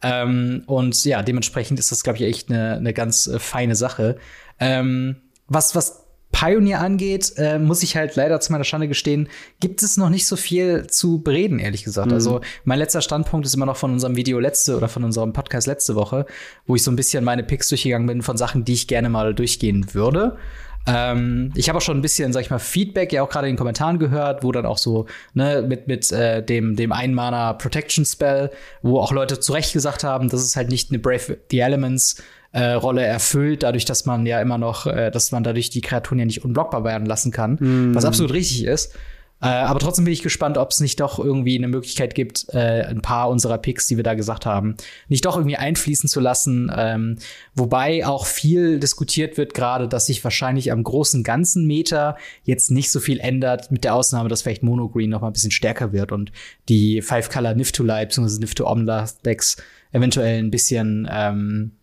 Ähm, 0.01 0.63
und 0.67 1.03
ja, 1.05 1.21
dementsprechend 1.23 1.79
ist 1.79 1.91
das, 1.91 2.03
glaube 2.03 2.17
ich, 2.19 2.25
echt 2.25 2.49
eine, 2.49 2.73
eine 2.75 2.93
ganz 2.93 3.27
äh, 3.27 3.39
feine 3.39 3.75
Sache. 3.75 4.17
Ähm, 4.59 5.17
was, 5.47 5.75
was 5.75 6.03
Pioneer 6.33 6.81
angeht, 6.81 7.33
äh, 7.37 7.59
muss 7.59 7.83
ich 7.83 7.95
halt 7.95 8.15
leider 8.15 8.39
zu 8.39 8.51
meiner 8.51 8.63
Schande 8.63 8.87
gestehen, 8.87 9.29
gibt 9.59 9.83
es 9.83 9.97
noch 9.97 10.09
nicht 10.09 10.25
so 10.25 10.35
viel 10.35 10.87
zu 10.87 11.21
bereden, 11.21 11.59
ehrlich 11.59 11.83
gesagt. 11.83 12.07
Mhm. 12.07 12.13
Also 12.15 12.41
mein 12.65 12.79
letzter 12.79 13.01
Standpunkt 13.01 13.45
ist 13.45 13.53
immer 13.53 13.67
noch 13.67 13.77
von 13.77 13.91
unserem 13.93 14.15
Video 14.15 14.39
letzte 14.39 14.75
oder 14.75 14.89
von 14.89 15.03
unserem 15.03 15.31
Podcast 15.31 15.67
letzte 15.67 15.93
Woche, 15.95 16.25
wo 16.65 16.75
ich 16.75 16.81
so 16.83 16.91
ein 16.91 16.95
bisschen 16.95 17.23
meine 17.23 17.43
Picks 17.43 17.69
durchgegangen 17.69 18.07
bin 18.07 18.23
von 18.23 18.35
Sachen, 18.35 18.65
die 18.65 18.73
ich 18.73 18.87
gerne 18.87 19.09
mal 19.09 19.35
durchgehen 19.35 19.93
würde. 19.93 20.37
Ähm, 20.85 21.51
ich 21.55 21.69
habe 21.69 21.77
auch 21.77 21.81
schon 21.81 21.97
ein 21.97 22.01
bisschen, 22.01 22.33
sag 22.33 22.41
ich 22.41 22.49
mal, 22.49 22.59
Feedback 22.59 23.13
ja 23.13 23.23
auch 23.23 23.29
gerade 23.29 23.47
in 23.47 23.53
den 23.53 23.57
Kommentaren 23.57 23.99
gehört, 23.99 24.43
wo 24.43 24.51
dann 24.51 24.65
auch 24.65 24.77
so, 24.77 25.05
ne, 25.33 25.63
mit, 25.67 25.87
mit 25.87 26.11
äh, 26.11 26.43
dem, 26.43 26.75
dem 26.75 26.91
Ein-Mana 26.91 27.53
Protection 27.53 28.05
Spell, 28.05 28.51
wo 28.81 28.99
auch 28.99 29.11
Leute 29.11 29.39
zu 29.39 29.53
Recht 29.53 29.73
gesagt 29.73 30.03
haben, 30.03 30.29
das 30.29 30.43
ist 30.43 30.55
halt 30.55 30.69
nicht 30.69 30.91
eine 30.91 30.99
Brave 30.99 31.37
the 31.49 31.59
Elements 31.59 32.21
äh, 32.51 32.73
Rolle 32.73 33.03
erfüllt, 33.03 33.63
dadurch, 33.63 33.85
dass 33.85 34.05
man 34.05 34.25
ja 34.25 34.41
immer 34.41 34.57
noch, 34.57 34.85
äh, 34.85 35.09
dass 35.09 35.31
man 35.31 35.43
dadurch 35.43 35.69
die 35.69 35.81
Kreaturen 35.81 36.19
ja 36.19 36.25
nicht 36.25 36.43
unblockbar 36.43 36.83
werden 36.83 37.05
lassen 37.05 37.31
kann, 37.31 37.57
mm. 37.59 37.95
was 37.95 38.05
absolut 38.05 38.31
richtig 38.33 38.65
ist. 38.65 38.95
Äh, 39.43 39.47
aber 39.47 39.79
trotzdem 39.79 40.05
bin 40.05 40.13
ich 40.13 40.23
gespannt, 40.23 40.57
ob 40.57 40.71
es 40.71 40.79
nicht 40.79 41.01
doch 41.01 41.19
irgendwie 41.19 41.57
eine 41.57 41.67
Möglichkeit 41.67 42.15
gibt, 42.15 42.45
äh, 42.53 42.85
ein 42.85 43.01
paar 43.01 43.29
unserer 43.29 43.57
Picks, 43.57 43.87
die 43.87 43.97
wir 43.97 44.03
da 44.03 44.13
gesagt 44.13 44.45
haben, 44.45 44.77
nicht 45.09 45.25
doch 45.25 45.35
irgendwie 45.35 45.57
einfließen 45.57 46.07
zu 46.07 46.21
lassen. 46.21 46.71
Ähm, 46.73 47.17
wobei 47.53 48.05
auch 48.05 48.25
viel 48.25 48.79
diskutiert 48.79 49.37
wird 49.37 49.53
gerade, 49.53 49.89
dass 49.89 50.05
sich 50.05 50.23
wahrscheinlich 50.23 50.71
am 50.71 50.81
großen 50.81 51.23
ganzen 51.23 51.67
Meter 51.67 52.15
jetzt 52.43 52.71
nicht 52.71 52.89
so 52.89 53.01
viel 53.01 53.19
ändert, 53.19 53.69
mit 53.69 53.83
der 53.83 53.95
Ausnahme, 53.95 54.29
dass 54.29 54.43
vielleicht 54.43 54.63
Mono 54.63 54.87
Green 54.87 55.09
noch 55.09 55.19
mal 55.19 55.27
ein 55.27 55.33
bisschen 55.33 55.51
stärker 55.51 55.91
wird 55.91 56.13
und 56.13 56.31
die 56.69 57.01
Five 57.01 57.29
Color 57.29 57.55
Nift 57.55 57.75
to 57.75 57.83
Light 57.83 58.09
bzw. 58.09 58.39
Nift 58.39 58.57
to 58.57 58.65
Omla 58.65 59.09
Decks 59.25 59.57
eventuell 59.91 60.41
ein 60.41 60.51
bisschen 60.51 61.05
ähm, 61.11 61.73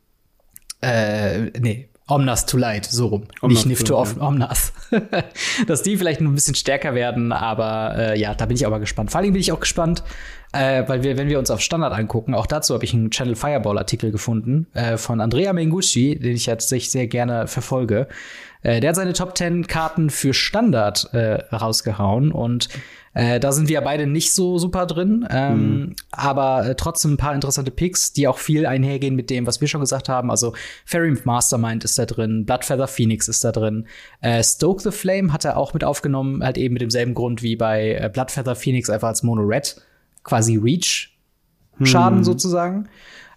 äh, 0.81 1.51
nee, 1.61 1.90
Omnas 2.11 2.47
to 2.47 2.57
Light, 2.59 2.87
so 2.87 3.07
rum. 3.07 3.23
Omnas 3.41 3.59
Nicht 3.59 3.67
Nift 3.67 3.87
to 3.87 4.03
ja. 4.03 4.27
Omnas. 4.27 4.73
Dass 5.67 5.83
die 5.83 5.97
vielleicht 5.97 6.21
noch 6.21 6.31
ein 6.31 6.35
bisschen 6.35 6.55
stärker 6.55 6.95
werden, 6.95 7.33
aber 7.33 7.95
äh, 7.97 8.21
ja, 8.21 8.35
da 8.35 8.47
bin 8.47 8.57
ich 8.57 8.67
aber 8.67 8.81
gespannt. 8.81 9.11
Vor 9.11 9.21
allem 9.21 9.33
bin 9.33 9.41
ich 9.41 9.53
auch 9.53 9.61
gespannt, 9.61 10.03
äh, 10.53 10.83
weil 10.87 11.03
wir, 11.03 11.17
wenn 11.17 11.29
wir 11.29 11.39
uns 11.39 11.51
auf 11.51 11.61
Standard 11.61 11.93
angucken, 11.93 12.35
auch 12.35 12.47
dazu 12.47 12.75
habe 12.75 12.85
ich 12.85 12.93
einen 12.93 13.11
Channel 13.11 13.37
Fireball 13.37 13.79
Artikel 13.79 14.11
gefunden 14.11 14.67
äh, 14.75 14.97
von 14.97 15.21
Andrea 15.21 15.53
Mengucci, 15.53 16.19
den 16.19 16.35
ich 16.35 16.47
jetzt 16.47 16.69
sehr 16.69 17.07
gerne 17.07 17.47
verfolge. 17.47 18.09
Äh, 18.63 18.81
der 18.81 18.91
hat 18.91 18.97
seine 18.97 19.13
Top 19.13 19.37
10 19.37 19.67
Karten 19.67 20.11
für 20.11 20.35
Standard 20.35 21.13
äh, 21.15 21.43
rausgehauen 21.55 22.33
und 22.33 22.69
äh, 23.13 23.41
da 23.41 23.51
sind 23.51 23.69
wir 23.69 23.81
beide 23.81 24.07
nicht 24.07 24.33
so 24.33 24.59
super 24.59 24.87
drin, 24.87 25.27
ähm, 25.31 25.57
mhm. 25.57 25.97
aber 26.13 26.67
äh, 26.67 26.75
trotzdem 26.77 27.15
ein 27.15 27.17
paar 27.17 27.35
interessante 27.35 27.71
Picks, 27.71 28.13
die 28.13 28.29
auch 28.29 28.39
viel 28.39 28.67
einhergehen 28.67 29.17
mit 29.17 29.31
dem, 29.31 29.47
was 29.47 29.61
wir 29.61 29.69
schon 29.69 29.81
gesagt 29.81 30.09
haben. 30.09 30.31
Also 30.31 30.55
Fairy 30.85 31.17
Mastermind 31.25 31.85
ist 31.85 31.99
da 31.99 32.07
drin, 32.07 32.47
Bloodfeather 32.47 32.87
Phoenix 32.87 33.27
ist 33.27 33.43
da 33.45 33.53
drin, 33.53 33.87
äh, 34.21 34.43
Stoke 34.45 34.83
the 34.83 34.93
Flame 34.93 35.33
hat 35.33 35.45
er 35.45 35.57
auch 35.57 35.75
mit 35.75 35.83
aufgenommen, 35.83 36.45
halt 36.45 36.57
eben 36.57 36.75
mit 36.75 36.83
demselben 36.83 37.15
Grund 37.15 37.43
wie 37.43 37.57
bei 37.57 37.95
äh, 37.95 38.11
Bloodfeather 38.13 38.55
Phoenix, 38.55 38.89
einfach 38.91 39.09
als 39.09 39.23
Mono 39.23 39.43
Red, 39.43 39.81
quasi 40.23 40.57
Reach 40.57 41.11
Schaden 41.83 42.19
mhm. 42.19 42.25
sozusagen. 42.25 42.89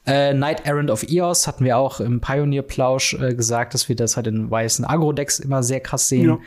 Äh, 0.06 0.34
Night 0.34 0.66
Errand 0.66 0.92
of 0.92 1.04
Eos 1.10 1.48
hatten 1.48 1.64
wir 1.64 1.78
auch 1.78 2.02
im 2.02 2.20
Pioneer-Plausch 2.20 3.14
äh, 3.14 3.36
gesagt, 3.36 3.74
dass 3.74 3.88
wir 3.88 3.96
das 3.96 4.18
halt 4.18 4.28
in 4.28 4.52
weißen 4.52 4.84
Agro-Decks 4.84 5.40
immer 5.40 5.64
sehr 5.64 5.80
krass 5.80 6.10
sehen. 6.10 6.28
Ja. 6.28 6.40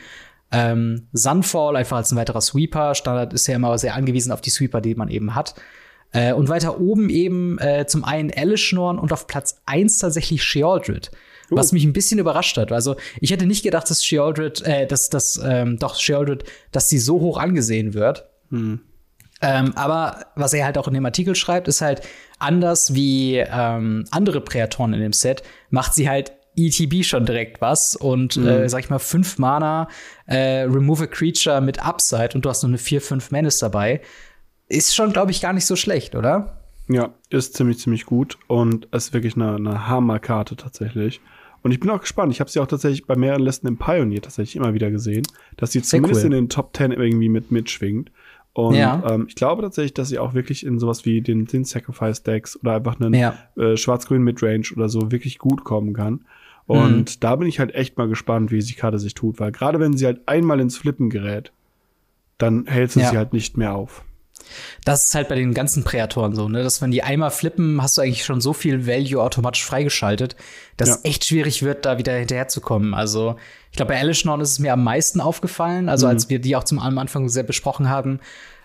Ähm, 0.51 1.07
Sunfall 1.11 1.75
einfach 1.75 1.97
als 1.97 2.11
ein 2.11 2.17
weiterer 2.17 2.41
Sweeper. 2.41 2.95
Standard 2.95 3.33
ist 3.33 3.47
ja 3.47 3.55
immer 3.55 3.77
sehr 3.77 3.95
angewiesen 3.95 4.31
auf 4.31 4.41
die 4.41 4.49
Sweeper, 4.49 4.81
die 4.81 4.95
man 4.95 5.09
eben 5.09 5.35
hat. 5.35 5.55
Äh, 6.11 6.33
und 6.33 6.47
weiter 6.49 6.79
oben 6.79 7.09
eben 7.09 7.59
äh, 7.59 7.85
zum 7.85 8.05
einen 8.05 8.29
Elishnorn 8.29 8.97
und 8.97 9.11
auf 9.11 9.27
Platz 9.27 9.61
1 9.65 9.99
tatsächlich 9.99 10.43
Sheoldred. 10.43 11.11
Uh. 11.49 11.57
Was 11.57 11.71
mich 11.71 11.83
ein 11.83 11.93
bisschen 11.93 12.19
überrascht 12.19 12.57
hat. 12.57 12.71
Also, 12.71 12.95
ich 13.19 13.31
hätte 13.31 13.45
nicht 13.45 13.63
gedacht, 13.63 13.89
dass 13.89 14.05
Sheoldred, 14.05 14.61
äh, 14.61 14.87
dass, 14.87 15.09
dass, 15.09 15.39
ähm, 15.43 15.77
doch 15.79 15.95
Sheoldred, 15.99 16.43
dass 16.71 16.89
sie 16.89 16.99
so 16.99 17.19
hoch 17.19 17.37
angesehen 17.37 17.93
wird. 17.93 18.29
Hm. 18.49 18.81
Ähm, 19.41 19.73
aber 19.75 20.25
was 20.35 20.53
er 20.53 20.65
halt 20.65 20.77
auch 20.77 20.87
in 20.87 20.93
dem 20.93 21.05
Artikel 21.05 21.35
schreibt, 21.35 21.67
ist 21.67 21.81
halt 21.81 22.01
anders 22.39 22.95
wie 22.95 23.37
ähm, 23.37 24.05
andere 24.09 24.41
Präatoren 24.41 24.93
in 24.93 25.01
dem 25.01 25.13
Set, 25.13 25.43
macht 25.69 25.93
sie 25.93 26.09
halt 26.09 26.31
ETB 26.57 27.03
schon 27.03 27.25
direkt 27.25 27.61
was 27.61 27.95
und 27.95 28.37
mhm. 28.37 28.47
äh, 28.47 28.69
sag 28.69 28.79
ich 28.79 28.89
mal 28.89 28.99
fünf 28.99 29.37
Mana, 29.37 29.87
äh, 30.25 30.61
remove 30.63 31.03
a 31.03 31.07
creature 31.07 31.61
mit 31.61 31.85
Upside 31.85 32.31
und 32.33 32.43
du 32.43 32.49
hast 32.49 32.63
nur 32.63 32.69
eine 32.69 32.77
vier 32.77 33.01
fünf 33.01 33.31
Menace 33.31 33.59
dabei, 33.59 34.01
ist 34.67 34.95
schon 34.95 35.13
glaube 35.13 35.31
ich 35.31 35.41
gar 35.41 35.53
nicht 35.53 35.65
so 35.65 35.75
schlecht, 35.75 36.15
oder? 36.15 36.61
Ja, 36.89 37.13
ist 37.29 37.55
ziemlich 37.55 37.79
ziemlich 37.79 38.05
gut 38.05 38.37
und 38.47 38.85
ist 38.93 39.13
wirklich 39.13 39.35
eine, 39.35 39.55
eine 39.55 39.87
Hammerkarte 39.87 40.55
tatsächlich. 40.55 41.21
Und 41.63 41.71
ich 41.71 41.79
bin 41.79 41.89
auch 41.89 41.99
gespannt. 41.99 42.31
Ich 42.31 42.39
habe 42.39 42.49
sie 42.49 42.59
auch 42.59 42.67
tatsächlich 42.67 43.05
bei 43.05 43.15
mehreren 43.15 43.41
Listen 43.41 43.67
im 43.67 43.77
Pioneer 43.77 44.21
tatsächlich 44.21 44.55
immer 44.55 44.73
wieder 44.73 44.89
gesehen, 44.89 45.23
dass 45.57 45.71
sie 45.71 45.81
zumindest 45.81 46.21
cool. 46.21 46.27
in 46.27 46.31
den 46.31 46.49
Top 46.49 46.75
10 46.75 46.91
irgendwie 46.91 47.29
mit 47.29 47.51
mitschwingt. 47.51 48.11
Und 48.53 48.75
ja. 48.75 49.03
ähm, 49.07 49.25
ich 49.27 49.35
glaube 49.35 49.61
tatsächlich, 49.61 49.93
dass 49.93 50.09
sie 50.09 50.17
auch 50.17 50.33
wirklich 50.33 50.65
in 50.65 50.79
sowas 50.79 51.05
wie 51.05 51.21
den, 51.21 51.45
den 51.45 51.63
Sacrifice 51.63 52.23
Decks 52.23 52.57
oder 52.59 52.75
einfach 52.75 52.99
einen 52.99 53.13
ja. 53.13 53.35
äh, 53.55 53.77
schwarz-grün 53.77 54.23
Midrange 54.23 54.69
oder 54.75 54.89
so 54.89 55.11
wirklich 55.11 55.37
gut 55.37 55.63
kommen 55.63 55.93
kann. 55.93 56.25
Und 56.67 57.15
mhm. 57.15 57.19
da 57.21 57.35
bin 57.37 57.47
ich 57.47 57.59
halt 57.59 57.73
echt 57.73 57.97
mal 57.97 58.09
gespannt, 58.09 58.51
wie 58.51 58.61
sie 58.61 58.75
gerade 58.75 58.99
sich 58.99 59.13
tut, 59.13 59.39
weil 59.39 59.51
gerade 59.51 59.79
wenn 59.79 59.95
sie 59.95 60.05
halt 60.05 60.21
einmal 60.27 60.59
ins 60.59 60.77
Flippen 60.77 61.09
gerät, 61.09 61.51
dann 62.37 62.67
hält 62.67 62.91
sie 62.91 62.99
ja. 62.99 63.09
sie 63.09 63.17
halt 63.17 63.33
nicht 63.33 63.57
mehr 63.57 63.73
auf. 63.73 64.03
Das 64.85 65.07
ist 65.07 65.15
halt 65.15 65.29
bei 65.29 65.35
den 65.35 65.53
ganzen 65.53 65.83
Präatoren 65.83 66.35
so, 66.35 66.47
ne? 66.47 66.63
Dass 66.63 66.81
wenn 66.81 66.91
die 66.91 67.03
einmal 67.03 67.31
flippen, 67.31 67.81
hast 67.81 67.97
du 67.97 68.01
eigentlich 68.01 68.23
schon 68.23 68.39
so 68.39 68.53
viel 68.53 68.85
Value 68.85 69.21
automatisch 69.21 69.65
freigeschaltet, 69.65 70.35
dass 70.77 70.89
ja. 70.89 70.95
es 70.95 71.05
echt 71.05 71.25
schwierig 71.25 71.63
wird, 71.63 71.85
da 71.85 71.97
wieder 71.97 72.13
hinterherzukommen. 72.13 72.93
Also, 72.93 73.35
ich 73.71 73.77
glaube, 73.77 73.93
bei 73.93 73.99
Elishnorn 73.99 74.41
ist 74.41 74.51
es 74.51 74.59
mir 74.59 74.73
am 74.73 74.83
meisten 74.83 75.21
aufgefallen, 75.21 75.89
also 75.89 76.05
mhm. 76.05 76.11
als 76.11 76.29
wir 76.29 76.39
die 76.39 76.55
auch 76.55 76.63
zum 76.63 76.79
Anfang 76.79 77.29
sehr 77.29 77.43
besprochen 77.43 77.89
haben, 77.89 78.19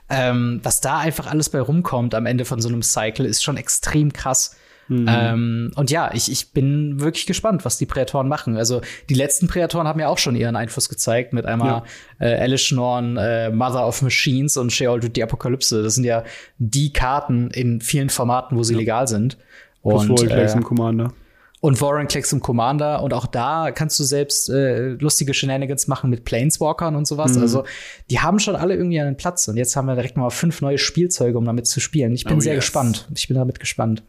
ähm, 0.08 0.60
was 0.62 0.80
da 0.80 0.98
einfach 0.98 1.26
alles 1.26 1.48
bei 1.48 1.60
rumkommt 1.60 2.14
am 2.14 2.26
Ende 2.26 2.44
von 2.44 2.60
so 2.60 2.68
einem 2.68 2.82
Cycle, 2.82 3.26
ist 3.26 3.42
schon 3.42 3.56
extrem 3.56 4.12
krass. 4.12 4.56
Mhm. 4.88 5.06
Ähm, 5.08 5.70
und 5.76 5.90
ja, 5.90 6.10
ich, 6.12 6.30
ich 6.30 6.52
bin 6.52 7.00
wirklich 7.00 7.26
gespannt, 7.26 7.64
was 7.64 7.78
die 7.78 7.86
Präatoren 7.86 8.28
machen. 8.28 8.56
Also 8.56 8.80
die 9.08 9.14
letzten 9.14 9.46
Präatoren 9.46 9.86
haben 9.86 10.00
ja 10.00 10.08
auch 10.08 10.18
schon 10.18 10.36
ihren 10.36 10.56
Einfluss 10.56 10.88
gezeigt 10.88 11.32
mit 11.32 11.46
einmal 11.46 11.82
ja. 12.20 12.26
äh, 12.26 12.40
Alice 12.40 12.72
Norn, 12.72 13.16
äh, 13.16 13.50
Mother 13.50 13.86
of 13.86 14.02
Machines 14.02 14.56
und 14.56 14.72
Sheol 14.72 15.00
die 15.00 15.22
Apokalypse. 15.22 15.82
Das 15.82 15.94
sind 15.94 16.04
ja 16.04 16.24
die 16.58 16.92
Karten 16.92 17.50
in 17.50 17.80
vielen 17.80 18.10
Formaten, 18.10 18.56
wo 18.56 18.62
sie 18.62 18.74
ja. 18.74 18.80
legal 18.80 19.08
sind. 19.08 19.38
Und 19.82 20.06
Plus 20.06 20.22
äh, 20.22 20.52
im 20.52 20.62
Commander. 20.62 21.12
Und 21.60 21.80
Warren 21.80 22.08
Klecks 22.08 22.32
im 22.32 22.40
Commander. 22.40 23.02
Und 23.04 23.14
auch 23.14 23.26
da 23.26 23.70
kannst 23.70 23.98
du 24.00 24.04
selbst 24.04 24.50
äh, 24.50 24.90
lustige 24.94 25.32
Shenanigans 25.32 25.86
machen 25.86 26.10
mit 26.10 26.24
Planeswalkern 26.24 26.96
und 26.96 27.06
sowas. 27.06 27.36
Mhm. 27.36 27.42
Also, 27.42 27.64
die 28.10 28.18
haben 28.18 28.40
schon 28.40 28.56
alle 28.56 28.74
irgendwie 28.74 29.00
einen 29.00 29.16
Platz. 29.16 29.46
Und 29.46 29.56
jetzt 29.56 29.76
haben 29.76 29.86
wir 29.86 29.94
direkt 29.94 30.16
mal 30.16 30.30
fünf 30.30 30.60
neue 30.60 30.78
Spielzeuge, 30.78 31.38
um 31.38 31.44
damit 31.44 31.68
zu 31.68 31.78
spielen. 31.78 32.14
Ich 32.14 32.24
bin 32.24 32.38
oh, 32.38 32.40
sehr 32.40 32.54
yes. 32.54 32.64
gespannt. 32.64 33.08
Ich 33.14 33.28
bin 33.28 33.36
damit 33.36 33.60
gespannt. 33.60 34.02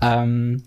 Ähm, 0.00 0.62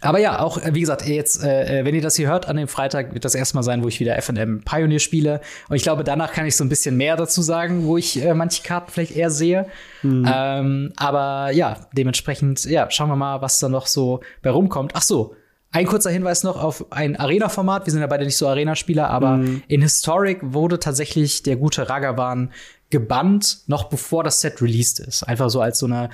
aber 0.00 0.20
ja, 0.20 0.38
auch 0.38 0.60
wie 0.64 0.80
gesagt, 0.80 1.06
jetzt, 1.06 1.42
äh, 1.42 1.84
wenn 1.84 1.94
ihr 1.94 2.00
das 2.00 2.14
hier 2.14 2.28
hört, 2.28 2.46
an 2.46 2.56
dem 2.56 2.68
Freitag 2.68 3.14
wird 3.14 3.24
das 3.24 3.34
erstmal 3.34 3.64
sein, 3.64 3.82
wo 3.82 3.88
ich 3.88 3.98
wieder 3.98 4.20
FM 4.20 4.62
Pioneer 4.64 5.00
spiele. 5.00 5.40
Und 5.68 5.76
ich 5.76 5.82
glaube, 5.82 6.04
danach 6.04 6.32
kann 6.32 6.46
ich 6.46 6.56
so 6.56 6.62
ein 6.62 6.68
bisschen 6.68 6.96
mehr 6.96 7.16
dazu 7.16 7.42
sagen, 7.42 7.84
wo 7.84 7.96
ich 7.96 8.22
äh, 8.22 8.32
manche 8.34 8.62
Karten 8.62 8.92
vielleicht 8.92 9.16
eher 9.16 9.30
sehe. 9.30 9.66
Mhm. 10.02 10.28
Ähm, 10.32 10.92
aber 10.96 11.50
ja, 11.50 11.88
dementsprechend, 11.92 12.64
ja, 12.64 12.88
schauen 12.90 13.08
wir 13.08 13.16
mal, 13.16 13.42
was 13.42 13.58
da 13.58 13.68
noch 13.68 13.86
so 13.88 14.20
bei 14.40 14.50
rumkommt. 14.50 14.92
Ach 14.94 15.02
so, 15.02 15.34
ein 15.72 15.86
kurzer 15.86 16.10
Hinweis 16.10 16.44
noch 16.44 16.62
auf 16.62 16.92
ein 16.92 17.16
Arena-Format. 17.16 17.86
Wir 17.86 17.92
sind 17.92 18.00
ja 18.00 18.06
beide 18.06 18.24
nicht 18.24 18.36
so 18.36 18.46
Arena-Spieler, 18.46 19.10
aber 19.10 19.38
mhm. 19.38 19.62
in 19.66 19.82
Historic 19.82 20.38
wurde 20.42 20.78
tatsächlich 20.78 21.42
der 21.42 21.56
gute 21.56 21.88
Ragavan 21.88 22.52
gebannt, 22.90 23.58
noch 23.66 23.84
bevor 23.84 24.22
das 24.22 24.40
Set 24.40 24.62
released 24.62 25.00
ist. 25.00 25.24
Einfach 25.24 25.50
so 25.50 25.60
als 25.60 25.80
so 25.80 25.86
eine 25.86 26.08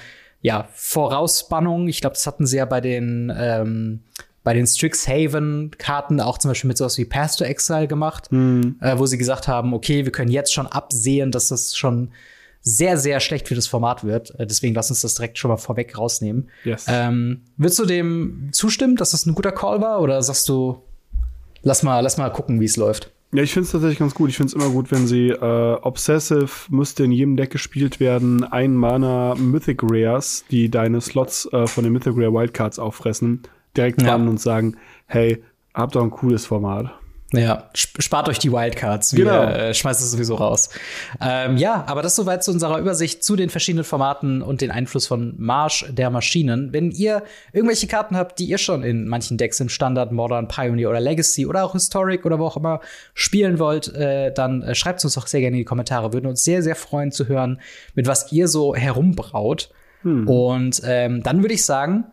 ja, 0.45 0.69
Vorausspannung. 0.75 1.89
Ich 1.89 2.03
glaube, 2.03 2.17
das 2.17 2.27
hatten 2.27 2.45
sie 2.45 2.59
ja 2.59 2.67
bei 2.67 2.83
den 2.83 3.33
ähm, 3.35 4.01
bei 4.43 4.53
den 4.53 4.67
Strixhaven-Karten 4.67 6.21
auch 6.21 6.37
zum 6.37 6.51
Beispiel 6.51 6.69
mit 6.69 6.77
sowas 6.77 6.99
wie 6.99 7.07
Path 7.07 7.39
to 7.39 7.45
Exile 7.45 7.89
gemacht, 7.89 8.31
mhm. 8.31 8.77
äh, 8.83 8.99
wo 8.99 9.07
sie 9.07 9.17
gesagt 9.17 9.49
haben, 9.49 9.73
okay, 9.73 10.05
wir 10.05 10.13
können 10.13 10.31
jetzt 10.31 10.53
schon 10.53 10.67
absehen, 10.67 11.31
dass 11.31 11.49
das 11.49 11.75
schon 11.75 12.11
sehr, 12.61 12.99
sehr 12.99 13.21
schlecht 13.21 13.49
für 13.49 13.55
das 13.55 13.67
Format 13.67 14.05
wird. 14.05 14.39
Äh, 14.39 14.47
deswegen 14.47 14.75
lass 14.75 14.91
uns 14.91 15.01
das 15.01 15.15
direkt 15.15 15.39
schon 15.39 15.49
mal 15.49 15.57
vorweg 15.57 15.97
rausnehmen. 15.97 16.51
Yes. 16.65 16.85
Ähm, 16.89 17.41
willst 17.57 17.79
du 17.79 17.87
dem 17.87 18.51
zustimmen, 18.53 18.97
dass 18.97 19.13
das 19.13 19.25
ein 19.25 19.35
guter 19.35 19.53
Call 19.53 19.81
war? 19.81 20.03
Oder 20.03 20.23
sagst 20.23 20.47
du, 20.51 20.83
lass 21.63 21.83
mal, 21.83 22.01
lass 22.01 22.19
mal 22.19 22.29
gucken, 22.29 22.61
wie 22.61 22.67
es 22.67 22.77
läuft? 22.77 23.14
Ja, 23.35 23.43
ich 23.43 23.53
finde 23.53 23.67
es 23.67 23.73
tatsächlich 23.73 23.99
ganz 23.99 24.15
gut. 24.15 24.31
Ich 24.31 24.37
finde 24.37 24.51
es 24.51 24.55
immer 24.55 24.71
gut, 24.71 24.93
wenn 24.93 25.09
sie 25.09 25.31
äh, 25.31 25.79
Obsessive 25.83 26.49
müsste 26.71 27.03
in 27.03 27.11
jedem 27.11 27.37
Deck 27.37 27.51
gespielt 27.51 27.99
werden. 27.99 28.45
Ein 28.45 28.77
Mana 28.77 29.35
Mythic 29.35 29.81
Rares, 29.83 30.45
die 30.53 30.71
deine 30.71 31.01
Slots 31.01 31.53
äh, 31.53 31.67
von 31.67 31.83
den 31.83 31.93
Mythic 31.93 32.15
Rare 32.17 32.33
Wildcards 32.33 32.79
auffressen, 32.79 33.43
direkt 33.77 34.03
ja. 34.03 34.13
ran 34.13 34.29
und 34.29 34.41
sagen, 34.41 34.77
hey, 35.07 35.43
habt 35.75 35.97
doch 35.97 36.05
ein 36.05 36.11
cooles 36.11 36.47
Format. 36.47 36.95
Ja, 37.37 37.69
spart 37.75 38.29
euch 38.29 38.39
die 38.39 38.53
Wildcards. 38.53 39.15
Wir 39.15 39.25
genau. 39.25 39.43
äh, 39.45 39.75
schmeißen 39.75 40.05
es 40.05 40.13
sowieso 40.13 40.37
raus. 40.37 40.71
Ähm, 41.21 41.57
ja, 41.57 41.85
aber 41.87 42.03
das 42.03 42.17
soweit 42.17 42.45
zu 42.45 42.51
unserer 42.51 42.79
Übersicht 42.79 43.25
zu 43.25 43.37
den 43.37 43.51
verschiedenen 43.51 43.85
Formaten 43.85 44.43
und 44.43 44.61
den 44.61 44.71
Einfluss 44.71 45.07
von 45.07 45.35
Marsch 45.37 45.87
der 45.91 46.11
Maschinen. 46.11 46.73
Wenn 46.73 46.91
ihr 46.91 47.23
irgendwelche 47.53 47.87
Karten 47.87 48.17
habt, 48.17 48.39
die 48.39 48.47
ihr 48.47 48.59
schon 48.59 48.83
in 48.83 49.09
manchen 49.09 49.37
Decks 49.37 49.61
im 49.61 49.69
Standard, 49.69 50.13
Modern, 50.13 50.49
Pioneer 50.49 50.91
oder 50.91 51.01
Legacy 51.01 51.47
oder 51.47 51.65
auch 51.65 51.73
Historic 51.73 52.25
oder 52.25 52.39
wo 52.39 52.47
auch 52.47 52.57
immer 52.57 52.81
spielen 53.15 53.59
wollt, 53.59 53.93
äh, 53.95 54.33
dann 54.33 54.63
äh, 54.63 54.75
schreibt 54.75 54.99
es 54.99 55.05
uns 55.05 55.15
doch 55.15 55.27
sehr 55.27 55.41
gerne 55.41 55.57
in 55.57 55.61
die 55.61 55.65
Kommentare. 55.65 56.13
Würden 56.13 56.27
uns 56.27 56.45
sehr, 56.45 56.63
sehr 56.63 56.77
freuen 56.77 57.13
zu 57.13 57.29
hören, 57.29 57.61
mit 57.95 58.07
was 58.07 58.33
ihr 58.33 58.49
so 58.49 58.75
herumbraut. 58.75 59.71
Hm. 60.03 60.29
Und 60.29 60.83
ähm, 60.85 61.23
dann 61.23 61.43
würde 61.43 61.55
ich 61.55 61.65
sagen, 61.65 62.05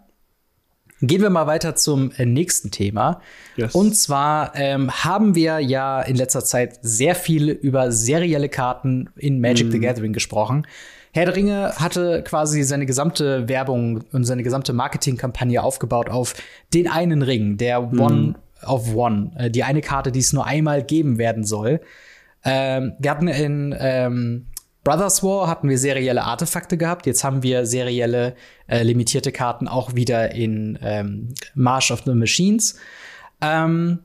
Gehen 1.02 1.22
wir 1.22 1.32
mal 1.32 1.48
weiter 1.48 1.76
zum 1.76 2.12
äh, 2.18 2.26
nächsten 2.26 2.70
Thema. 2.70 3.22
Yes. 3.56 3.74
Und 3.74 3.96
zwar 3.96 4.56
ähm, 4.56 4.92
haben 4.92 5.34
wir 5.34 5.60
ja 5.60 6.02
in 6.02 6.16
letzter 6.16 6.44
Zeit 6.44 6.78
sehr 6.84 7.16
viel 7.16 7.50
über 7.50 7.92
serielle 7.92 8.50
Karten 8.50 9.10
in 9.16 9.42
Magic 9.42 9.68
mm. 9.68 9.72
the 9.72 9.78
mhm. 9.78 9.82
Gathering 9.82 10.14
gesprochen. 10.14 10.68
Herr 11.14 11.26
der 11.26 11.36
Ringe 11.36 11.74
hatte 11.76 12.24
quasi 12.24 12.64
seine 12.64 12.86
gesamte 12.86 13.50
Werbung 13.50 14.04
und 14.12 14.26
seine 14.26 14.44
gesamte 14.44 14.74
Marketingkampagne 14.74 15.62
aufgebaut 15.62 16.10
auf 16.10 16.36
den 16.74 16.88
einen 16.88 17.24
Ring, 17.24 17.58
der 17.58 17.82
mm. 17.82 18.00
One 18.00 18.36
of 18.66 18.94
One, 18.96 19.32
äh, 19.38 19.50
die 19.50 19.64
eine 19.64 19.82
Karte, 19.82 20.12
die 20.12 20.20
es 20.20 20.34
nur 20.34 20.46
einmal 20.46 20.84
geben 20.84 21.18
werden 21.18 21.44
soll. 21.44 21.82
Ähm, 22.44 22.94
wir 23.00 23.12
hatten 23.12 23.28
in 23.28 23.76
ähm, 23.78 24.46
Brothers 24.84 25.22
War 25.24 25.48
hatten 25.48 25.70
wir 25.70 25.78
serielle 25.78 26.24
Artefakte 26.24 26.78
gehabt. 26.78 27.06
Jetzt 27.06 27.24
haben 27.24 27.44
wir 27.44 27.66
serielle 27.66 28.36
äh, 28.68 28.84
limitierte 28.84 29.32
Karten 29.32 29.68
auch 29.68 29.96
wieder 29.96 30.34
in 30.34 30.80
ähm, 30.82 31.30
March 31.54 31.92
of 31.92 32.02
the 32.06 32.14
Machines. 32.14 32.80
Ähm, 33.42 34.00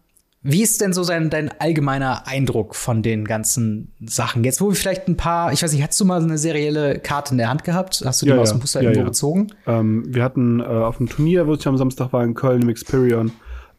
wie 0.48 0.62
ist 0.62 0.80
denn 0.80 0.92
so 0.92 1.02
sein, 1.02 1.28
dein 1.28 1.50
allgemeiner 1.60 2.28
Eindruck 2.28 2.76
von 2.76 3.02
den 3.02 3.24
ganzen 3.24 3.92
Sachen? 4.04 4.44
Jetzt, 4.44 4.60
wo 4.60 4.68
wir 4.68 4.76
vielleicht 4.76 5.08
ein 5.08 5.16
paar, 5.16 5.52
ich 5.52 5.62
weiß 5.62 5.72
nicht, 5.72 5.82
hast 5.82 5.98
du 6.00 6.04
mal 6.04 6.20
so 6.20 6.28
eine 6.28 6.38
serielle 6.38 7.00
Karte 7.00 7.32
in 7.32 7.38
der 7.38 7.48
Hand 7.48 7.64
gehabt? 7.64 8.02
Hast 8.04 8.22
du 8.22 8.26
die 8.26 8.30
ja, 8.30 8.36
mal 8.36 8.42
aus 8.42 8.50
dem 8.50 8.60
Booster 8.60 8.80
ja, 8.80 8.90
irgendwo 8.90 9.00
ja. 9.00 9.06
gezogen? 9.06 9.48
Ähm, 9.66 10.04
wir 10.06 10.22
hatten 10.22 10.60
äh, 10.60 10.64
auf 10.64 10.98
dem 10.98 11.08
Turnier, 11.08 11.48
wo 11.48 11.54
ich 11.54 11.66
am 11.66 11.76
Samstag 11.76 12.12
war 12.12 12.22
in 12.22 12.34
Köln 12.34 12.62
im 12.62 12.68
Experion, 12.68 13.32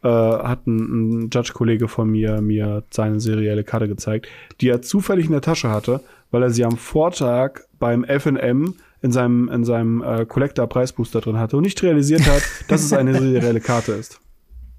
äh, 0.04 0.10
hat 0.10 0.68
ein, 0.68 1.26
ein 1.26 1.30
Judge-Kollege 1.32 1.88
von 1.88 2.10
mir 2.10 2.42
mir 2.42 2.84
seine 2.90 3.22
serielle 3.22 3.64
Karte 3.64 3.88
gezeigt, 3.88 4.28
die 4.60 4.68
er 4.68 4.82
zufällig 4.82 5.28
in 5.28 5.32
der 5.32 5.42
Tasche 5.42 5.70
hatte 5.70 6.02
weil 6.32 6.44
er 6.44 6.50
sie 6.50 6.66
am 6.66 6.78
Vortag 6.78 7.62
beim 7.80 8.04
FNM 8.04 8.76
in 9.02 9.12
seinem, 9.12 9.50
in 9.50 9.64
seinem 9.64 10.04
äh, 10.04 10.26
Collector-Preisbooster 10.26 11.22
drin 11.22 11.38
hatte 11.38 11.58
und 11.58 11.64
nicht 11.64 11.82
realisiert 11.84 12.26
hat, 12.26 12.42
dass 12.68 12.84
es 12.84 12.94
eine 12.94 13.14
serielle 13.18 13.62
Karte 13.62 13.94
ist. 13.94 14.20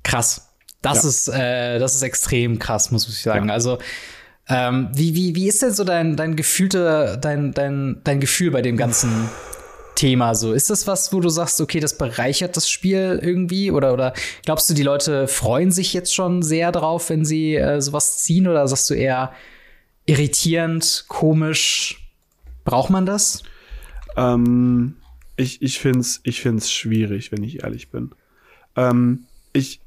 Krass. 0.02 0.48
Das 0.82 1.02
ja. 1.02 1.08
ist, 1.08 1.28
äh, 1.28 1.78
das 1.78 1.94
ist 1.94 2.02
extrem 2.02 2.58
krass, 2.58 2.90
muss 2.90 3.08
ich 3.08 3.22
sagen. 3.22 3.48
Ja. 3.48 3.54
Also, 3.54 3.78
ähm, 4.48 4.88
wie, 4.94 5.14
wie, 5.14 5.34
wie 5.34 5.48
ist 5.48 5.62
denn 5.62 5.72
so 5.72 5.84
dein, 5.84 6.16
dein 6.16 6.36
gefühlte, 6.36 7.18
dein, 7.20 7.52
dein, 7.52 8.00
dein 8.04 8.20
Gefühl 8.20 8.50
bei 8.50 8.62
dem 8.62 8.76
ganzen 8.76 9.28
Thema 9.94 10.34
so? 10.34 10.52
Ist 10.52 10.70
das 10.70 10.86
was, 10.86 11.12
wo 11.12 11.20
du 11.20 11.28
sagst, 11.28 11.60
okay, 11.60 11.80
das 11.80 11.98
bereichert 11.98 12.56
das 12.56 12.70
Spiel 12.70 13.18
irgendwie? 13.22 13.70
Oder, 13.70 13.92
oder 13.92 14.14
glaubst 14.44 14.70
du, 14.70 14.74
die 14.74 14.82
Leute 14.82 15.28
freuen 15.28 15.70
sich 15.70 15.92
jetzt 15.92 16.14
schon 16.14 16.42
sehr 16.42 16.72
drauf, 16.72 17.10
wenn 17.10 17.24
sie 17.24 17.56
äh, 17.56 17.80
sowas 17.80 18.18
ziehen? 18.18 18.46
Oder 18.46 18.66
sagst 18.68 18.88
du 18.88 18.94
eher, 18.94 19.32
irritierend, 20.08 21.04
komisch. 21.08 22.10
Braucht 22.64 22.90
man 22.90 23.06
das? 23.06 23.42
Ähm, 24.16 24.96
ich 25.36 25.62
ich 25.62 25.78
finde 25.78 26.00
es 26.00 26.20
ich 26.24 26.40
find's 26.40 26.72
schwierig, 26.72 27.30
wenn 27.30 27.44
ich 27.44 27.62
ehrlich 27.62 27.90
bin. 27.90 28.10
Ähm, 28.74 29.24
ich 29.52 29.80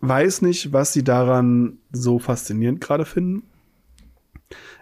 weiß 0.00 0.42
nicht, 0.42 0.72
was 0.72 0.92
sie 0.92 1.04
daran 1.04 1.78
so 1.92 2.18
faszinierend 2.18 2.80
gerade 2.80 3.04
finden. 3.04 3.42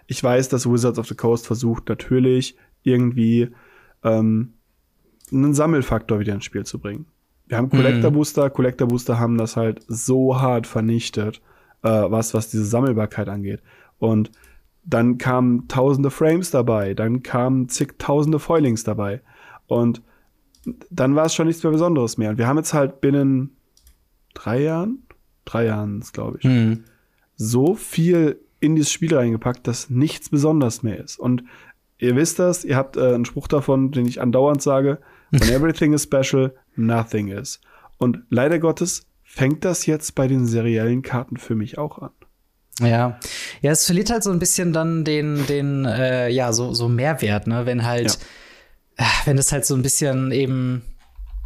Ich 0.07 0.23
weiß, 0.23 0.49
dass 0.49 0.69
Wizards 0.69 0.97
of 0.97 1.07
the 1.07 1.15
Coast 1.15 1.45
versucht 1.45 1.89
natürlich 1.89 2.55
irgendwie 2.83 3.49
ähm, 4.03 4.53
einen 5.31 5.53
Sammelfaktor 5.53 6.19
wieder 6.19 6.33
ins 6.33 6.45
Spiel 6.45 6.65
zu 6.65 6.79
bringen. 6.79 7.05
Wir 7.47 7.57
haben 7.57 7.69
Collector 7.69 8.11
mhm. 8.11 8.15
Booster, 8.15 8.47
mm. 8.47 8.53
Collector 8.53 8.87
Booster 8.87 9.19
haben 9.19 9.37
das 9.37 9.55
halt 9.57 9.81
so 9.87 10.39
hart 10.39 10.67
vernichtet, 10.67 11.41
äh, 11.83 11.89
was 11.89 12.33
was 12.33 12.49
diese 12.49 12.65
Sammelbarkeit 12.65 13.27
angeht. 13.27 13.61
Und 13.97 14.31
dann 14.83 15.17
kamen 15.17 15.67
tausende 15.67 16.09
Frames 16.09 16.51
dabei, 16.51 16.93
dann 16.93 17.23
kamen 17.23 17.69
zigtausende 17.69 18.39
Foilings 18.39 18.83
dabei. 18.83 19.21
Und 19.67 20.01
dann 20.89 21.15
war 21.15 21.25
es 21.25 21.33
schon 21.33 21.47
nichts 21.47 21.63
mehr 21.63 21.71
Besonderes 21.71 22.17
mehr. 22.17 22.31
Und 22.31 22.37
wir 22.37 22.47
haben 22.47 22.57
jetzt 22.57 22.73
halt 22.73 23.01
binnen 23.01 23.55
drei 24.33 24.61
Jahren, 24.61 25.03
drei 25.45 25.65
Jahren, 25.65 26.03
glaube 26.11 26.39
ich, 26.39 26.45
mhm. 26.45 26.83
so 27.35 27.75
viel 27.75 28.39
in 28.59 28.75
dieses 28.75 28.91
Spiel 28.91 29.15
reingepackt, 29.15 29.67
dass 29.67 29.89
nichts 29.89 30.29
besonders 30.29 30.83
mehr 30.83 31.01
ist. 31.01 31.17
Und 31.17 31.43
ihr 31.97 32.15
wisst 32.15 32.39
das, 32.39 32.65
ihr 32.65 32.75
habt 32.75 32.97
äh, 32.97 33.13
einen 33.13 33.25
Spruch 33.25 33.47
davon, 33.47 33.91
den 33.91 34.05
ich 34.05 34.21
andauernd 34.21 34.61
sage, 34.61 34.99
when 35.31 35.49
everything 35.49 35.93
is 35.93 36.03
special, 36.03 36.53
nothing 36.75 37.29
is. 37.29 37.61
Und 37.97 38.23
leider 38.29 38.59
Gottes 38.59 39.05
fängt 39.23 39.63
das 39.63 39.85
jetzt 39.85 40.15
bei 40.15 40.27
den 40.27 40.45
seriellen 40.45 41.01
Karten 41.01 41.37
für 41.37 41.55
mich 41.55 41.77
auch 41.77 41.99
an. 41.99 42.11
Ja, 42.79 43.19
ja, 43.61 43.71
es 43.71 43.85
verliert 43.85 44.09
halt 44.09 44.23
so 44.23 44.31
ein 44.31 44.39
bisschen 44.39 44.73
dann 44.73 45.03
den, 45.03 45.45
den, 45.47 45.85
äh, 45.85 46.29
ja, 46.29 46.53
so, 46.53 46.73
so 46.73 46.87
Mehrwert, 46.87 47.47
ne, 47.47 47.65
wenn 47.65 47.85
halt, 47.85 48.17
ja. 48.97 49.05
äh, 49.05 49.07
wenn 49.25 49.37
es 49.37 49.51
halt 49.51 49.65
so 49.65 49.75
ein 49.75 49.81
bisschen 49.81 50.31
eben, 50.31 50.83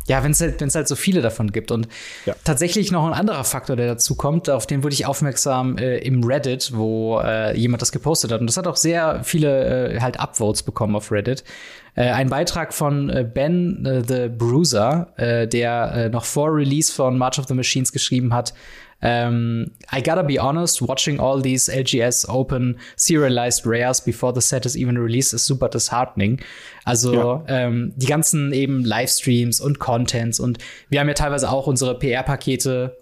ja, 0.08 0.24
wenn 0.24 0.32
es 0.32 0.42
halt, 0.42 0.60
wenn's 0.60 0.76
halt 0.76 0.88
so 0.88 0.96
viele 0.96 1.22
davon 1.22 1.52
gibt. 1.52 1.72
Und 1.72 1.88
ja. 2.26 2.36
tatsächlich 2.44 2.92
noch 2.92 3.06
ein 3.06 3.14
anderer 3.14 3.44
Faktor, 3.44 3.76
der 3.76 3.88
dazu 3.88 4.16
kommt, 4.16 4.50
auf 4.50 4.68
den 4.68 4.84
wurde 4.84 4.94
ich 4.94 5.06
aufmerksam 5.06 5.78
äh, 5.78 5.98
im 6.00 6.24
Reddit, 6.24 6.72
wo 6.76 7.20
äh, 7.20 7.58
jemand 7.58 7.82
das 7.82 7.92
gepostet 7.92 8.32
hat. 8.32 8.42
Und 8.42 8.48
das 8.48 8.58
hat 8.58 8.68
auch 8.68 8.76
sehr 8.76 9.24
viele 9.24 9.94
äh, 9.96 10.02
halt 10.02 10.20
Upvotes 10.20 10.64
bekommen 10.64 10.96
auf 10.96 11.12
Reddit. 11.12 11.44
Äh, 11.96 12.10
ein 12.10 12.30
Beitrag 12.30 12.74
von 12.74 13.10
äh, 13.10 13.24
Ben 13.24 13.86
äh, 13.86 14.04
the 14.06 14.30
Bruiser, 14.30 15.14
äh, 15.16 15.48
der 15.48 15.94
äh, 15.94 16.10
noch 16.10 16.26
vor 16.26 16.54
Release 16.54 16.92
von 16.92 17.18
March 17.18 17.40
of 17.40 17.48
the 17.48 17.54
Machines 17.54 17.92
geschrieben 17.92 18.34
hat, 18.34 18.54
um, 19.04 19.72
I 19.92 20.02
gotta 20.02 20.24
be 20.24 20.40
honest, 20.40 20.82
watching 20.82 21.20
all 21.20 21.42
these 21.42 21.68
LGS 21.68 22.26
Open 22.30 22.80
serialized 22.96 23.66
rares 23.66 24.00
before 24.00 24.32
the 24.34 24.42
set 24.42 24.66
is 24.66 24.78
even 24.78 24.98
released 24.98 25.34
is 25.34 25.44
super 25.44 25.68
disheartening. 25.68 26.40
Also 26.86 27.14
ja. 27.14 27.44
ähm, 27.48 27.94
die 27.98 28.06
ganzen 28.06 28.54
eben 28.54 28.86
Livestreams 28.86 29.60
und 29.60 29.80
Contents 29.80 30.40
und 30.40 30.58
wir 30.90 31.02
haben 31.02 31.08
ja 31.10 31.14
teilweise 31.14 31.52
auch 31.52 31.68
unsere 31.68 32.00
PR-Pakete 32.00 32.96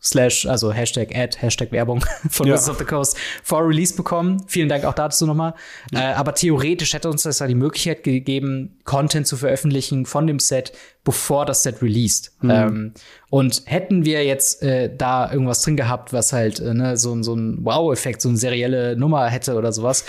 slash, 0.00 0.46
also 0.46 0.72
Hashtag 0.72 1.14
Ad, 1.14 1.38
Hashtag 1.40 1.72
Werbung 1.72 2.00
von 2.30 2.46
ja. 2.46 2.54
Wizards 2.54 2.70
of 2.70 2.78
the 2.78 2.84
Coast 2.84 3.16
vor 3.42 3.66
Release 3.66 3.94
bekommen. 3.94 4.42
Vielen 4.46 4.68
Dank 4.68 4.84
auch 4.84 4.94
dazu 4.94 5.26
nochmal. 5.26 5.54
Ja. 5.92 6.12
Äh, 6.12 6.14
aber 6.14 6.34
theoretisch 6.34 6.94
hätte 6.94 7.10
uns 7.10 7.24
das 7.24 7.40
ja 7.40 7.46
die 7.46 7.54
Möglichkeit 7.54 8.04
gegeben, 8.04 8.78
Content 8.84 9.26
zu 9.26 9.36
veröffentlichen 9.36 10.06
von 10.06 10.26
dem 10.26 10.38
Set, 10.38 10.72
bevor 11.04 11.46
das 11.46 11.62
Set 11.62 11.82
released. 11.82 12.32
Mhm. 12.40 12.50
Ähm, 12.50 12.92
und 13.30 13.62
hätten 13.66 14.04
wir 14.04 14.24
jetzt 14.24 14.62
äh, 14.62 14.94
da 14.94 15.30
irgendwas 15.32 15.62
drin 15.62 15.76
gehabt, 15.76 16.12
was 16.12 16.32
halt 16.32 16.60
äh, 16.60 16.74
ne, 16.74 16.96
so, 16.96 17.20
so 17.22 17.34
ein 17.34 17.64
Wow-Effekt, 17.64 18.22
so 18.22 18.28
eine 18.28 18.38
serielle 18.38 18.96
Nummer 18.96 19.26
hätte 19.28 19.54
oder 19.54 19.72
sowas, 19.72 20.04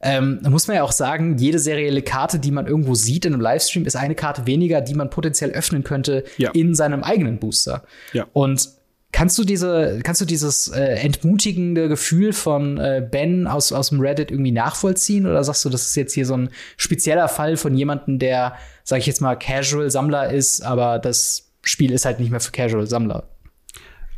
ähm, 0.00 0.40
muss 0.48 0.68
man 0.68 0.76
ja 0.76 0.82
auch 0.82 0.92
sagen, 0.92 1.38
jede 1.38 1.58
serielle 1.58 2.02
Karte, 2.02 2.38
die 2.38 2.50
man 2.50 2.66
irgendwo 2.66 2.94
sieht 2.94 3.24
in 3.24 3.32
einem 3.32 3.40
Livestream, 3.40 3.86
ist 3.86 3.96
eine 3.96 4.14
Karte 4.14 4.46
weniger, 4.46 4.80
die 4.80 4.94
man 4.94 5.10
potenziell 5.10 5.50
öffnen 5.50 5.84
könnte 5.84 6.24
ja. 6.36 6.50
in 6.50 6.74
seinem 6.74 7.02
eigenen 7.02 7.38
Booster. 7.38 7.82
Ja. 8.12 8.26
Und 8.32 8.68
Kannst 9.16 9.38
du 9.38 9.44
diese, 9.44 10.00
kannst 10.04 10.20
du 10.20 10.26
dieses 10.26 10.68
äh, 10.68 10.96
entmutigende 10.96 11.88
Gefühl 11.88 12.34
von 12.34 12.76
äh, 12.76 13.08
Ben 13.10 13.46
aus, 13.46 13.72
aus 13.72 13.88
dem 13.88 14.00
Reddit 14.00 14.30
irgendwie 14.30 14.52
nachvollziehen? 14.52 15.24
Oder 15.24 15.42
sagst 15.42 15.64
du, 15.64 15.70
das 15.70 15.86
ist 15.86 15.96
jetzt 15.96 16.12
hier 16.12 16.26
so 16.26 16.36
ein 16.36 16.50
spezieller 16.76 17.26
Fall 17.28 17.56
von 17.56 17.74
jemandem, 17.74 18.18
der, 18.18 18.56
sag 18.84 18.98
ich 18.98 19.06
jetzt 19.06 19.22
mal, 19.22 19.34
Casual-Sammler 19.34 20.34
ist, 20.34 20.60
aber 20.60 20.98
das 20.98 21.50
Spiel 21.62 21.92
ist 21.92 22.04
halt 22.04 22.20
nicht 22.20 22.30
mehr 22.30 22.40
für 22.40 22.52
Casual-Sammler? 22.52 23.26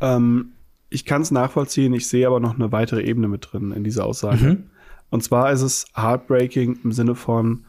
Ähm, 0.01 0.51
ich 0.89 1.05
kann 1.05 1.21
es 1.21 1.31
nachvollziehen, 1.31 1.93
ich 1.93 2.09
sehe 2.09 2.27
aber 2.27 2.41
noch 2.41 2.55
eine 2.55 2.73
weitere 2.73 3.01
Ebene 3.01 3.29
mit 3.29 3.47
drin 3.53 3.71
in 3.71 3.85
dieser 3.85 4.05
Aussage. 4.05 4.43
Mhm. 4.43 4.63
Und 5.11 5.23
zwar 5.23 5.53
ist 5.53 5.61
es 5.61 5.85
heartbreaking 5.95 6.79
im 6.83 6.91
Sinne 6.91 7.15
von, 7.15 7.63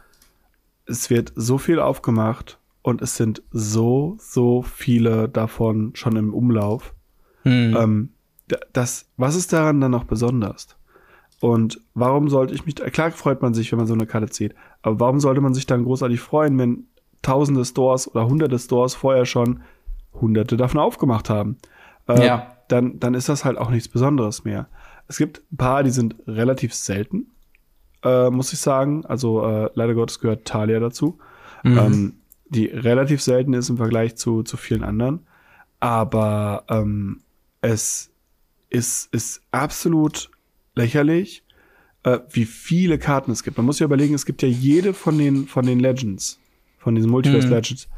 es 0.85 1.11
wird 1.11 1.33
so 1.37 1.59
viel 1.59 1.79
aufgemacht 1.79 2.59
und 2.83 3.01
es 3.03 3.15
sind 3.15 3.41
so, 3.53 4.17
so 4.19 4.63
viele 4.63 5.29
davon 5.29 5.93
schon 5.95 6.17
im 6.17 6.35
Umlauf 6.35 6.93
hm. 7.43 7.77
Ähm, 7.77 8.09
das, 8.73 9.07
was 9.17 9.37
ist 9.37 9.53
daran 9.53 9.81
dann 9.81 9.91
noch 9.91 10.05
besonders? 10.05 10.77
Und 11.41 11.81
warum 11.95 12.29
sollte 12.29 12.55
ich 12.55 12.67
mich, 12.67 12.75
klar 12.75 13.11
freut 13.13 13.41
man 13.41 13.55
sich, 13.55 13.73
wenn 13.73 13.79
man 13.79 13.87
so 13.87 13.95
eine 13.95 14.07
Karte 14.07 14.29
zieht, 14.29 14.55
aber 14.83 15.01
warum 15.01 15.21
sollte 15.21 15.41
man 15.41 15.55
sich 15.55 15.67
dann 15.67 15.85
großartig 15.85 16.21
freuen, 16.21 16.59
wenn 16.59 16.87
tausende 17.23 17.65
Stores 17.65 18.09
oder 18.09 18.27
hunderte 18.27 18.59
Stores 18.59 18.95
vorher 18.95 19.25
schon 19.25 19.63
hunderte 20.13 20.57
davon 20.57 20.81
aufgemacht 20.81 21.31
haben? 21.31 21.57
Äh, 22.09 22.27
ja. 22.27 22.57
Dann, 22.69 23.01
dann 23.01 23.15
ist 23.15 23.29
das 23.29 23.45
halt 23.45 23.59
auch 23.59 23.71
nichts 23.71 23.89
Besonderes 23.89 24.45
mehr. 24.45 24.69
Es 25.09 25.17
gibt 25.17 25.43
ein 25.51 25.57
paar, 25.57 25.83
die 25.83 25.91
sind 25.91 26.15
relativ 26.27 26.75
selten, 26.75 27.29
äh, 28.05 28.31
muss 28.31 28.53
ich 28.53 28.61
sagen. 28.61 29.05
Also 29.07 29.45
äh, 29.45 29.71
leider 29.75 29.95
Gottes 29.95 30.21
gehört 30.21 30.45
Talia 30.45 30.79
dazu, 30.79 31.19
mhm. 31.65 31.79
ähm, 31.79 32.15
die 32.49 32.67
relativ 32.67 33.23
selten 33.23 33.55
ist 33.55 33.71
im 33.71 33.77
Vergleich 33.77 34.17
zu, 34.17 34.43
zu 34.43 34.57
vielen 34.57 34.85
anderen. 34.85 35.27
Aber 35.81 36.65
ähm, 36.69 37.23
es 37.61 38.11
ist, 38.69 39.13
ist 39.13 39.43
absolut 39.51 40.31
lächerlich, 40.75 41.43
äh, 42.05 42.19
wie 42.31 42.45
viele 42.45 42.99
Karten 42.99 43.33
es 43.33 43.43
gibt. 43.43 43.57
Man 43.57 43.67
muss 43.67 43.79
ja 43.79 43.87
überlegen, 43.87 44.15
es 44.15 44.27
gibt 44.27 44.43
ja 44.43 44.49
jede 44.49 44.95
von 44.95 45.19
den, 45.19 45.47
von 45.47 45.67
den 45.67 45.81
Legends, 45.81 46.39
von 46.79 46.95
diesen 46.95 47.11
Multiverse 47.11 47.47
mhm. 47.47 47.55
Legends, 47.55 47.89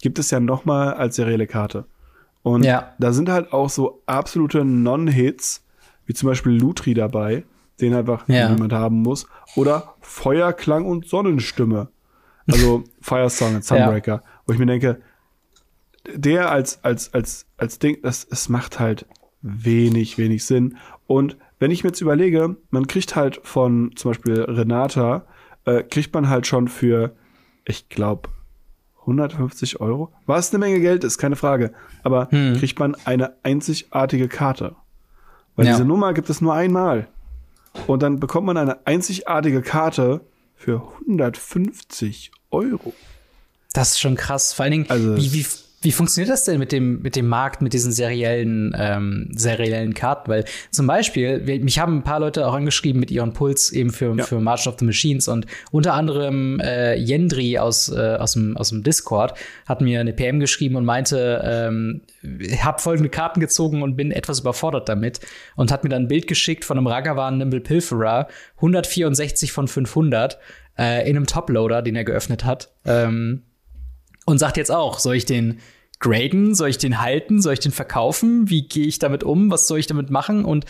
gibt 0.00 0.18
es 0.18 0.30
ja 0.30 0.40
noch 0.40 0.64
mal 0.64 0.94
als 0.94 1.16
serielle 1.16 1.46
Karte. 1.46 1.84
Und 2.42 2.64
ja. 2.64 2.94
da 2.98 3.12
sind 3.12 3.28
halt 3.28 3.52
auch 3.52 3.68
so 3.68 4.02
absolute 4.06 4.64
Non-Hits, 4.64 5.62
wie 6.06 6.14
zum 6.14 6.28
Beispiel 6.28 6.52
Lutri 6.52 6.94
dabei, 6.94 7.44
den 7.80 7.94
einfach 7.94 8.26
ja. 8.28 8.48
niemand 8.48 8.72
haben 8.72 9.02
muss. 9.02 9.26
Oder 9.56 9.94
Feuerklang 10.00 10.86
und 10.86 11.06
Sonnenstimme. 11.06 11.88
Also 12.50 12.84
Fire 13.00 13.30
Song 13.30 13.56
und 13.56 13.64
Sunbreaker. 13.64 14.14
Ja. 14.14 14.22
Wo 14.46 14.52
ich 14.52 14.58
mir 14.58 14.66
denke, 14.66 15.00
der 16.14 16.50
als, 16.50 16.82
als, 16.84 17.12
als, 17.14 17.46
als 17.56 17.78
Ding, 17.78 17.98
das, 18.02 18.26
es 18.30 18.48
macht 18.48 18.78
halt 18.80 19.06
wenig, 19.42 20.18
wenig 20.18 20.44
Sinn. 20.44 20.76
Und 21.06 21.36
wenn 21.58 21.70
ich 21.70 21.84
mir 21.84 21.90
jetzt 21.90 22.00
überlege, 22.00 22.56
man 22.70 22.86
kriegt 22.86 23.16
halt 23.16 23.40
von 23.42 23.92
zum 23.96 24.10
Beispiel 24.10 24.42
Renata, 24.42 25.26
äh, 25.64 25.82
kriegt 25.82 26.14
man 26.14 26.28
halt 26.28 26.46
schon 26.46 26.68
für, 26.68 27.14
ich 27.64 27.88
glaube, 27.88 28.28
150 29.00 29.80
Euro. 29.80 30.12
Was 30.26 30.50
eine 30.50 30.58
Menge 30.58 30.80
Geld 30.80 31.04
ist, 31.04 31.18
keine 31.18 31.36
Frage. 31.36 31.72
Aber 32.02 32.28
hm. 32.30 32.56
kriegt 32.58 32.78
man 32.78 32.94
eine 33.04 33.34
einzigartige 33.42 34.28
Karte. 34.28 34.76
Weil 35.56 35.66
ja. 35.66 35.72
diese 35.72 35.84
Nummer 35.84 36.14
gibt 36.14 36.30
es 36.30 36.40
nur 36.40 36.54
einmal. 36.54 37.08
Und 37.86 38.02
dann 38.02 38.20
bekommt 38.20 38.46
man 38.46 38.56
eine 38.56 38.86
einzigartige 38.86 39.62
Karte 39.62 40.22
für 40.54 40.82
150 41.02 42.30
Euro. 42.50 42.92
Das 43.72 43.92
ist 43.92 44.00
schon 44.00 44.16
krass. 44.16 44.52
Vor 44.52 44.64
allen 44.64 44.72
Dingen, 44.72 44.90
also, 44.90 45.16
wie, 45.16 45.32
wie, 45.32 45.46
wie 45.82 45.92
funktioniert 45.92 46.30
das 46.30 46.44
denn 46.44 46.58
mit 46.58 46.72
dem, 46.72 47.00
mit 47.00 47.16
dem 47.16 47.26
Markt, 47.26 47.62
mit 47.62 47.72
diesen 47.72 47.90
seriellen, 47.90 48.76
ähm, 48.78 49.30
seriellen 49.34 49.94
Karten? 49.94 50.30
Weil 50.30 50.44
zum 50.70 50.86
Beispiel, 50.86 51.46
wir, 51.46 51.58
mich 51.60 51.78
haben 51.78 51.98
ein 51.98 52.02
paar 52.02 52.20
Leute 52.20 52.46
auch 52.46 52.52
angeschrieben 52.52 53.00
mit 53.00 53.10
ihren 53.10 53.32
Puls 53.32 53.72
eben 53.72 53.90
für, 53.90 54.14
ja. 54.14 54.24
für 54.24 54.40
March 54.40 54.66
of 54.66 54.76
the 54.78 54.84
Machines 54.84 55.26
und 55.26 55.46
unter 55.70 55.94
anderem 55.94 56.60
äh, 56.60 56.96
Yendri 56.96 57.58
aus, 57.58 57.88
äh, 57.88 58.16
aus, 58.16 58.32
dem, 58.32 58.58
aus 58.58 58.68
dem 58.68 58.82
Discord 58.82 59.32
hat 59.64 59.80
mir 59.80 60.00
eine 60.00 60.12
PM 60.12 60.38
geschrieben 60.38 60.76
und 60.76 60.84
meinte, 60.84 61.40
ähm, 61.42 62.02
hab 62.62 62.82
folgende 62.82 63.08
Karten 63.08 63.40
gezogen 63.40 63.82
und 63.82 63.96
bin 63.96 64.12
etwas 64.12 64.40
überfordert 64.40 64.86
damit 64.86 65.20
und 65.56 65.72
hat 65.72 65.82
mir 65.82 65.88
dann 65.90 66.02
ein 66.02 66.08
Bild 66.08 66.26
geschickt 66.26 66.66
von 66.66 66.76
einem 66.76 66.88
Ragavan 66.88 67.38
Nimble 67.38 67.60
Pilferer, 67.60 68.28
164 68.56 69.50
von 69.50 69.66
500 69.66 70.38
äh, 70.78 71.08
in 71.08 71.16
einem 71.16 71.26
Toploader, 71.26 71.80
den 71.80 71.96
er 71.96 72.04
geöffnet 72.04 72.44
hat. 72.44 72.70
Ähm, 72.84 73.44
und 74.30 74.38
sagt 74.38 74.56
jetzt 74.56 74.70
auch, 74.70 74.98
soll 74.98 75.16
ich 75.16 75.26
den 75.26 75.60
graden? 75.98 76.54
Soll 76.54 76.70
ich 76.70 76.78
den 76.78 77.00
halten? 77.00 77.40
Soll 77.42 77.52
ich 77.52 77.60
den 77.60 77.72
verkaufen? 77.72 78.48
Wie 78.48 78.66
gehe 78.66 78.86
ich 78.86 78.98
damit 78.98 79.22
um? 79.22 79.50
Was 79.50 79.68
soll 79.68 79.78
ich 79.78 79.86
damit 79.86 80.10
machen? 80.10 80.44
Und 80.44 80.64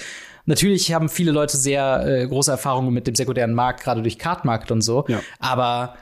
natürlich 0.46 0.92
haben 0.92 1.08
viele 1.08 1.30
Leute 1.30 1.56
sehr 1.56 2.04
äh, 2.06 2.26
große 2.26 2.50
Erfahrungen 2.50 2.92
mit 2.92 3.06
dem 3.06 3.14
sekundären 3.14 3.54
Markt, 3.54 3.82
gerade 3.82 4.02
durch 4.02 4.18
Card 4.18 4.44
Market 4.44 4.70
und 4.70 4.82
so. 4.82 5.04
Ja. 5.08 5.20
Aber 5.38 5.94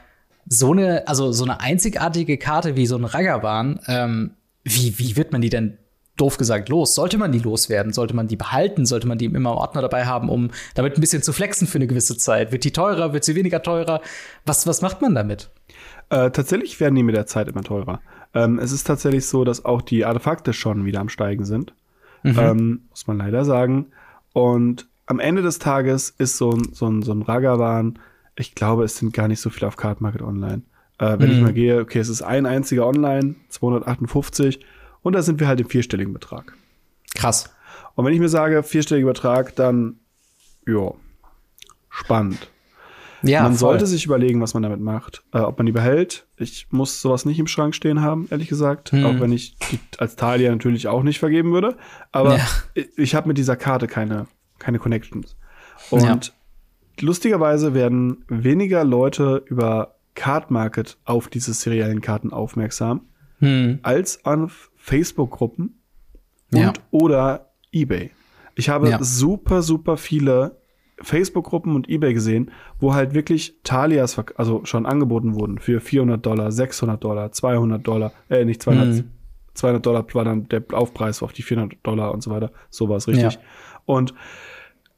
so 0.46 0.72
eine, 0.72 1.06
also 1.06 1.32
so 1.32 1.44
eine 1.44 1.60
einzigartige 1.60 2.38
Karte 2.38 2.74
wie 2.76 2.86
so 2.86 2.96
ein 2.96 3.04
Ragavan, 3.04 3.80
ähm, 3.86 4.30
wie, 4.64 4.98
wie 4.98 5.16
wird 5.16 5.32
man 5.32 5.42
die 5.42 5.50
denn 5.50 5.78
doof 6.16 6.36
gesagt 6.36 6.68
los? 6.68 6.94
Sollte 6.94 7.16
man 7.16 7.32
die 7.32 7.38
loswerden? 7.38 7.92
Sollte 7.92 8.14
man 8.14 8.28
die 8.28 8.36
behalten? 8.36 8.86
Sollte 8.86 9.06
man 9.06 9.18
die 9.18 9.26
immer 9.26 9.36
im 9.36 9.46
Ordner 9.46 9.82
dabei 9.82 10.06
haben, 10.06 10.28
um 10.28 10.50
damit 10.74 10.96
ein 10.96 11.00
bisschen 11.00 11.22
zu 11.22 11.32
flexen 11.32 11.66
für 11.66 11.78
eine 11.78 11.86
gewisse 11.86 12.16
Zeit? 12.16 12.50
Wird 12.50 12.64
die 12.64 12.72
teurer? 12.72 13.12
Wird 13.12 13.24
sie 13.24 13.34
weniger 13.34 13.62
teurer? 13.62 14.00
Was, 14.44 14.66
was 14.66 14.82
macht 14.82 15.00
man 15.00 15.14
damit? 15.14 15.50
Äh, 16.10 16.30
tatsächlich 16.30 16.80
werden 16.80 16.94
die 16.94 17.02
mit 17.02 17.14
der 17.14 17.26
Zeit 17.26 17.48
immer 17.48 17.62
teurer. 17.62 18.00
Ähm, 18.34 18.58
es 18.58 18.72
ist 18.72 18.86
tatsächlich 18.86 19.26
so, 19.26 19.44
dass 19.44 19.64
auch 19.64 19.82
die 19.82 20.04
Artefakte 20.04 20.52
schon 20.52 20.84
wieder 20.84 21.00
am 21.00 21.08
Steigen 21.08 21.44
sind. 21.44 21.74
Mhm. 22.22 22.38
Ähm, 22.38 22.80
muss 22.90 23.06
man 23.06 23.18
leider 23.18 23.44
sagen. 23.44 23.86
Und 24.32 24.88
am 25.06 25.20
Ende 25.20 25.42
des 25.42 25.58
Tages 25.58 26.10
ist 26.18 26.36
so 26.36 26.50
ein, 26.50 26.72
so 26.72 26.86
ein, 26.86 27.02
so 27.02 27.12
ein 27.12 27.22
Ragavan, 27.22 27.98
ich 28.36 28.54
glaube, 28.54 28.84
es 28.84 28.96
sind 28.96 29.12
gar 29.12 29.28
nicht 29.28 29.40
so 29.40 29.50
viele 29.50 29.66
auf 29.66 29.76
Card 29.76 30.00
Market 30.00 30.22
Online. 30.22 30.62
Äh, 30.98 31.18
wenn 31.18 31.30
mhm. 31.30 31.36
ich 31.36 31.42
mal 31.42 31.52
gehe, 31.52 31.80
okay, 31.80 31.98
es 31.98 32.08
ist 32.08 32.22
ein 32.22 32.46
einziger 32.46 32.86
Online, 32.86 33.36
258, 33.48 34.60
und 35.02 35.12
da 35.14 35.22
sind 35.22 35.40
wir 35.40 35.48
halt 35.48 35.60
im 35.60 35.68
vierstelligen 35.68 36.12
Betrag. 36.12 36.54
Krass. 37.14 37.50
Und 37.94 38.04
wenn 38.04 38.12
ich 38.12 38.20
mir 38.20 38.28
sage, 38.28 38.62
vierstelliger 38.62 39.08
Betrag, 39.08 39.56
dann, 39.56 39.98
ja, 40.66 40.92
spannend. 41.88 42.50
Ja, 43.22 43.42
man 43.42 43.52
voll. 43.52 43.58
sollte 43.58 43.86
sich 43.86 44.04
überlegen, 44.04 44.40
was 44.40 44.54
man 44.54 44.62
damit 44.62 44.80
macht. 44.80 45.24
Äh, 45.32 45.38
ob 45.38 45.58
man 45.58 45.66
die 45.66 45.72
behält. 45.72 46.26
Ich 46.36 46.68
muss 46.70 47.00
sowas 47.00 47.24
nicht 47.24 47.38
im 47.38 47.46
Schrank 47.46 47.74
stehen 47.74 48.00
haben, 48.00 48.28
ehrlich 48.30 48.48
gesagt. 48.48 48.92
Hm. 48.92 49.04
Auch 49.04 49.20
wenn 49.20 49.32
ich 49.32 49.56
die 49.56 49.78
als 49.98 50.16
Talia 50.16 50.50
natürlich 50.50 50.88
auch 50.88 51.02
nicht 51.02 51.18
vergeben 51.18 51.52
würde. 51.52 51.76
Aber 52.12 52.36
ja. 52.36 52.46
ich, 52.74 52.88
ich 52.96 53.14
habe 53.14 53.28
mit 53.28 53.38
dieser 53.38 53.56
Karte 53.56 53.86
keine, 53.86 54.26
keine 54.58 54.78
Connections. 54.78 55.36
Und 55.90 56.26
ja. 56.26 56.32
lustigerweise 57.00 57.74
werden 57.74 58.24
weniger 58.28 58.84
Leute 58.84 59.42
über 59.46 59.96
Card 60.14 60.50
Market 60.50 60.98
auf 61.04 61.28
diese 61.28 61.52
seriellen 61.54 62.00
Karten 62.00 62.32
aufmerksam, 62.32 63.02
hm. 63.38 63.78
als 63.82 64.24
an 64.24 64.50
Facebook-Gruppen 64.76 65.80
und 66.52 66.58
ja. 66.60 66.72
oder 66.90 67.52
eBay. 67.72 68.10
Ich 68.56 68.68
habe 68.68 68.98
super, 69.00 69.62
super 69.62 69.96
viele 69.96 70.56
Facebook-Gruppen 71.02 71.74
und 71.74 71.88
eBay 71.88 72.14
gesehen, 72.14 72.50
wo 72.80 72.94
halt 72.94 73.14
wirklich 73.14 73.54
Talias 73.64 74.18
also 74.36 74.64
schon 74.64 74.86
angeboten 74.86 75.34
wurden 75.34 75.58
für 75.58 75.80
400 75.80 76.24
Dollar, 76.24 76.52
600 76.52 77.02
Dollar, 77.02 77.32
200 77.32 77.86
Dollar, 77.86 78.12
äh, 78.28 78.44
nicht 78.44 78.62
200, 78.62 78.88
mhm. 78.88 79.04
200 79.54 79.84
Dollar 79.84 80.06
war 80.12 80.24
dann 80.24 80.48
der 80.48 80.64
Aufpreis 80.72 81.22
auf 81.22 81.32
die 81.32 81.42
400 81.42 81.78
Dollar 81.82 82.12
und 82.12 82.22
so 82.22 82.30
weiter. 82.30 82.52
So 82.70 82.88
war 82.88 82.96
es 82.96 83.08
richtig. 83.08 83.34
Ja. 83.34 83.40
Und 83.86 84.14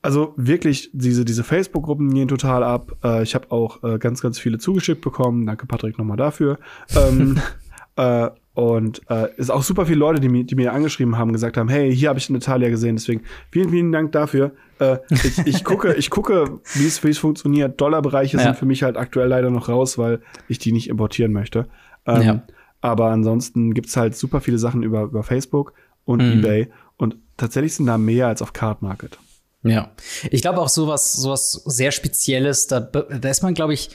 also 0.03 0.33
wirklich, 0.37 0.91
diese, 0.93 1.25
diese 1.25 1.45
Facebook-Gruppen 1.45 2.13
gehen 2.15 2.29
total 2.29 2.65
ab. 2.65 2.97
Äh, 3.05 3.23
ich 3.23 3.35
habe 3.35 3.51
auch 3.51 3.83
äh, 3.83 3.99
ganz, 3.99 4.23
ganz 4.23 4.39
viele 4.39 4.59
zugeschickt 4.59 5.03
bekommen. 5.03 5.47
Danke, 5.47 5.67
Patrick, 5.67 5.99
nochmal 5.99 6.17
dafür. 6.17 6.59
ähm, 6.97 7.39
äh, 7.97 8.31
und 8.55 9.01
äh, 9.09 9.29
ist 9.37 9.51
auch 9.51 9.63
super 9.63 9.87
viele 9.87 9.99
Leute, 9.99 10.21
die 10.21 10.29
mir, 10.29 10.45
die 10.45 10.57
mir 10.57 10.73
angeschrieben 10.73 11.17
haben, 11.17 11.33
gesagt 11.33 11.57
haben, 11.57 11.69
hey, 11.69 11.95
hier 11.95 12.09
habe 12.09 12.19
ich 12.19 12.29
Natalia 12.31 12.69
gesehen, 12.69 12.97
deswegen 12.97 13.23
vielen, 13.51 13.71
vielen 13.71 13.93
Dank 13.93 14.13
dafür. 14.13 14.53
Äh, 14.81 14.99
ich, 15.11 15.39
ich 15.47 15.65
gucke, 15.65 15.95
ich 15.95 16.11
gucke, 16.11 16.61
wie 16.75 16.87
es 16.87 17.03
wie 17.05 17.11
es 17.11 17.19
funktioniert. 17.19 17.81
Dollarbereiche 17.81 18.37
ja. 18.37 18.43
sind 18.43 18.57
für 18.57 18.67
mich 18.67 18.83
halt 18.83 18.97
aktuell 18.97 19.29
leider 19.29 19.51
noch 19.51 19.69
raus, 19.69 19.99
weil 19.99 20.21
ich 20.49 20.59
die 20.59 20.73
nicht 20.73 20.89
importieren 20.89 21.33
möchte. 21.33 21.69
Ähm, 22.07 22.23
ja. 22.23 22.43
Aber 22.81 23.11
ansonsten 23.11 23.73
gibt's 23.73 23.97
halt 23.97 24.17
super 24.17 24.41
viele 24.41 24.59
Sachen 24.59 24.83
über, 24.83 25.03
über 25.03 25.23
Facebook 25.23 25.75
und 26.05 26.21
mhm. 26.21 26.41
eBay. 26.41 26.71
Und 26.97 27.17
tatsächlich 27.37 27.75
sind 27.75 27.87
da 27.87 27.99
mehr 27.99 28.27
als 28.27 28.43
auf 28.43 28.53
Card 28.53 28.83
Market. 28.83 29.19
Ja. 29.63 29.93
Ich 30.31 30.43
glaube 30.43 30.61
auch 30.61 30.69
sowas, 30.69 31.13
sowas 31.13 31.63
sehr 31.67 31.93
Spezielles, 31.93 32.67
da, 32.67 32.81
da 32.81 33.29
ist 33.29 33.43
man, 33.43 33.55
glaube 33.55 33.75
ich, 33.75 33.91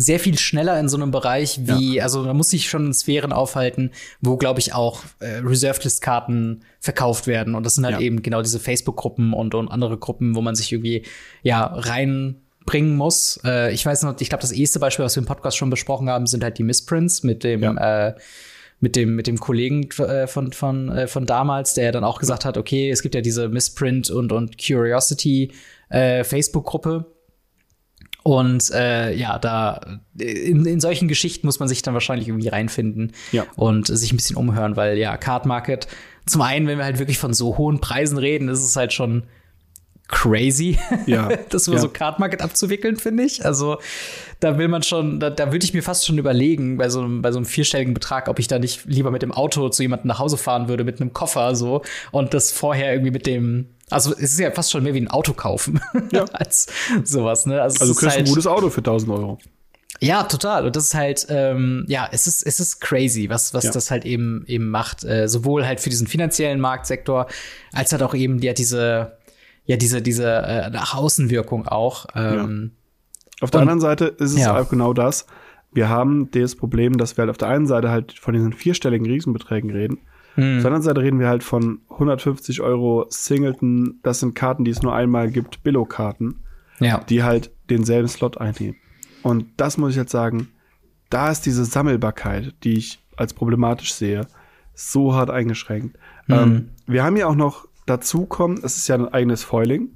sehr 0.00 0.18
viel 0.18 0.38
schneller 0.38 0.80
in 0.80 0.88
so 0.88 0.96
einem 0.96 1.10
Bereich 1.10 1.60
wie, 1.64 1.96
ja. 1.96 2.04
also 2.04 2.24
da 2.24 2.32
muss 2.32 2.48
sich 2.48 2.70
schon 2.70 2.86
in 2.86 2.94
Sphären 2.94 3.32
aufhalten, 3.32 3.90
wo, 4.22 4.38
glaube 4.38 4.58
ich, 4.58 4.72
auch 4.72 5.02
äh, 5.18 5.40
Reserved 5.44 5.84
List-Karten 5.84 6.62
verkauft 6.80 7.26
werden. 7.26 7.54
Und 7.54 7.66
das 7.66 7.74
sind 7.74 7.84
halt 7.84 7.96
ja. 7.96 8.00
eben 8.00 8.22
genau 8.22 8.40
diese 8.40 8.60
Facebook-Gruppen 8.60 9.34
und, 9.34 9.54
und 9.54 9.68
andere 9.68 9.98
Gruppen, 9.98 10.34
wo 10.34 10.40
man 10.40 10.54
sich 10.54 10.72
irgendwie 10.72 11.04
ja 11.42 11.64
reinbringen 11.64 12.96
muss. 12.96 13.40
Äh, 13.44 13.74
ich 13.74 13.84
weiß 13.84 14.04
noch, 14.04 14.18
ich 14.18 14.30
glaube, 14.30 14.40
das 14.40 14.52
erste 14.52 14.78
Beispiel, 14.78 15.04
was 15.04 15.16
wir 15.16 15.20
im 15.20 15.26
Podcast 15.26 15.58
schon 15.58 15.68
besprochen 15.68 16.08
haben, 16.08 16.26
sind 16.26 16.42
halt 16.42 16.56
die 16.56 16.64
Missprints 16.64 17.22
mit 17.22 17.44
dem 17.44 17.62
ja. 17.62 18.08
äh, 18.08 18.14
mit 18.82 18.96
dem 18.96 19.14
mit 19.14 19.26
dem 19.26 19.38
Kollegen 19.38 19.90
äh, 19.98 20.26
von 20.26 20.54
von 20.54 20.88
äh, 20.90 21.06
von 21.08 21.26
damals, 21.26 21.74
der 21.74 21.92
dann 21.92 22.04
auch 22.04 22.18
gesagt 22.18 22.46
hat, 22.46 22.56
okay, 22.56 22.90
es 22.90 23.02
gibt 23.02 23.14
ja 23.14 23.20
diese 23.20 23.50
Missprint 23.50 24.08
und 24.08 24.32
und 24.32 24.56
Curiosity 24.56 25.52
äh, 25.90 26.24
Facebook 26.24 26.64
Gruppe 26.64 27.04
und 28.30 28.70
äh, 28.70 29.12
ja, 29.12 29.40
da 29.40 29.80
in, 30.16 30.64
in 30.64 30.78
solchen 30.78 31.08
Geschichten 31.08 31.48
muss 31.48 31.58
man 31.58 31.68
sich 31.68 31.82
dann 31.82 31.94
wahrscheinlich 31.94 32.28
irgendwie 32.28 32.46
reinfinden 32.46 33.10
ja. 33.32 33.44
und 33.56 33.88
sich 33.88 34.12
ein 34.12 34.16
bisschen 34.16 34.36
umhören, 34.36 34.76
weil 34.76 34.98
ja, 34.98 35.16
Card 35.16 35.46
Market, 35.46 35.88
zum 36.26 36.40
einen, 36.42 36.68
wenn 36.68 36.78
wir 36.78 36.84
halt 36.84 37.00
wirklich 37.00 37.18
von 37.18 37.34
so 37.34 37.58
hohen 37.58 37.80
Preisen 37.80 38.18
reden, 38.18 38.48
ist 38.48 38.64
es 38.64 38.76
halt 38.76 38.92
schon 38.92 39.24
crazy, 40.06 40.78
ja. 41.06 41.30
das 41.48 41.66
über 41.66 41.78
ja. 41.78 41.82
so 41.82 41.88
Card 41.88 42.20
Market 42.20 42.40
abzuwickeln, 42.40 42.98
finde 42.98 43.24
ich. 43.24 43.44
Also 43.44 43.78
da 44.38 44.58
will 44.58 44.68
man 44.68 44.84
schon, 44.84 45.18
da, 45.18 45.30
da 45.30 45.50
würde 45.50 45.64
ich 45.64 45.74
mir 45.74 45.82
fast 45.82 46.06
schon 46.06 46.16
überlegen, 46.16 46.76
bei 46.76 46.88
so, 46.88 47.00
einem, 47.00 47.22
bei 47.22 47.32
so 47.32 47.38
einem 47.38 47.46
vierstelligen 47.46 47.94
Betrag, 47.94 48.28
ob 48.28 48.38
ich 48.38 48.46
da 48.46 48.60
nicht 48.60 48.84
lieber 48.84 49.10
mit 49.10 49.22
dem 49.22 49.32
Auto 49.32 49.70
zu 49.70 49.82
jemandem 49.82 50.06
nach 50.06 50.20
Hause 50.20 50.36
fahren 50.36 50.68
würde, 50.68 50.84
mit 50.84 51.00
einem 51.00 51.12
Koffer 51.12 51.56
so 51.56 51.82
und 52.12 52.32
das 52.32 52.52
vorher 52.52 52.92
irgendwie 52.92 53.10
mit 53.10 53.26
dem 53.26 53.70
also 53.90 54.12
es 54.12 54.32
ist 54.32 54.40
ja 54.40 54.50
fast 54.50 54.70
schon 54.70 54.82
mehr 54.82 54.94
wie 54.94 55.00
ein 55.00 55.08
Auto 55.08 55.32
kaufen 55.32 55.80
ja. 56.12 56.24
als 56.32 56.66
sowas. 57.04 57.46
Ne? 57.46 57.60
Also, 57.60 57.80
also 57.80 57.92
du 57.92 57.98
kriegst 57.98 58.16
halt, 58.16 58.26
ein 58.26 58.30
gutes 58.30 58.46
Auto 58.46 58.70
für 58.70 58.80
1000 58.80 59.12
Euro. 59.12 59.38
Ja, 60.00 60.22
total. 60.22 60.66
Und 60.66 60.76
das 60.76 60.84
ist 60.84 60.94
halt, 60.94 61.26
ähm, 61.28 61.84
ja, 61.86 62.08
es 62.10 62.26
ist, 62.26 62.46
es 62.46 62.58
ist 62.58 62.80
crazy, 62.80 63.28
was, 63.28 63.52
was 63.52 63.64
ja. 63.64 63.70
das 63.70 63.90
halt 63.90 64.06
eben, 64.06 64.44
eben 64.46 64.68
macht. 64.68 65.04
Äh, 65.04 65.28
sowohl 65.28 65.66
halt 65.66 65.80
für 65.80 65.90
diesen 65.90 66.06
finanziellen 66.06 66.58
Marktsektor, 66.58 67.26
als 67.72 67.92
halt 67.92 68.02
auch 68.02 68.14
eben 68.14 68.38
ja 68.38 68.54
diese, 68.54 69.18
ja, 69.66 69.76
diese, 69.76 70.00
diese 70.00 70.26
äh, 70.26 70.70
nach 70.70 70.94
Außenwirkung 70.94 71.68
auch. 71.68 72.06
Ähm, 72.14 72.72
ja. 72.72 73.44
Auf 73.44 73.50
der 73.50 73.60
und, 73.60 73.68
anderen 73.68 73.80
Seite 73.80 74.06
ist 74.06 74.32
es 74.32 74.40
ja. 74.40 74.58
auch 74.58 74.68
genau 74.70 74.94
das. 74.94 75.26
Wir 75.72 75.88
haben 75.88 76.30
das 76.30 76.56
Problem, 76.56 76.96
dass 76.96 77.16
wir 77.16 77.22
halt 77.22 77.30
auf 77.30 77.38
der 77.38 77.48
einen 77.48 77.66
Seite 77.66 77.90
halt 77.90 78.18
von 78.18 78.32
diesen 78.32 78.52
vierstelligen 78.52 79.06
Riesenbeträgen 79.06 79.70
reden. 79.70 79.98
Mhm. 80.40 80.56
Auf 80.56 80.62
der 80.62 80.66
anderen 80.66 80.82
Seite 80.82 81.00
reden 81.02 81.20
wir 81.20 81.28
halt 81.28 81.44
von 81.44 81.80
150 81.90 82.60
Euro 82.60 83.06
Singleton. 83.10 84.00
Das 84.02 84.20
sind 84.20 84.34
Karten, 84.34 84.64
die 84.64 84.70
es 84.70 84.82
nur 84.82 84.94
einmal 84.94 85.30
gibt, 85.30 85.62
Billo-Karten, 85.62 86.40
ja. 86.80 87.04
die 87.08 87.22
halt 87.22 87.50
denselben 87.68 88.08
Slot 88.08 88.38
einnehmen. 88.38 88.76
Und 89.22 89.46
das 89.58 89.76
muss 89.76 89.90
ich 89.90 89.96
jetzt 89.96 90.12
sagen, 90.12 90.48
da 91.10 91.30
ist 91.30 91.44
diese 91.44 91.64
Sammelbarkeit, 91.64 92.54
die 92.64 92.74
ich 92.74 93.02
als 93.16 93.34
problematisch 93.34 93.92
sehe, 93.92 94.26
so 94.74 95.14
hart 95.14 95.30
eingeschränkt. 95.30 95.98
Mhm. 96.26 96.34
Ähm, 96.34 96.68
wir 96.86 97.04
haben 97.04 97.16
ja 97.16 97.26
auch 97.26 97.34
noch 97.34 97.68
dazu 97.86 98.24
kommen, 98.24 98.60
es 98.62 98.76
ist 98.76 98.88
ja 98.88 98.94
ein 98.94 99.08
eigenes 99.08 99.42
Foiling. 99.42 99.90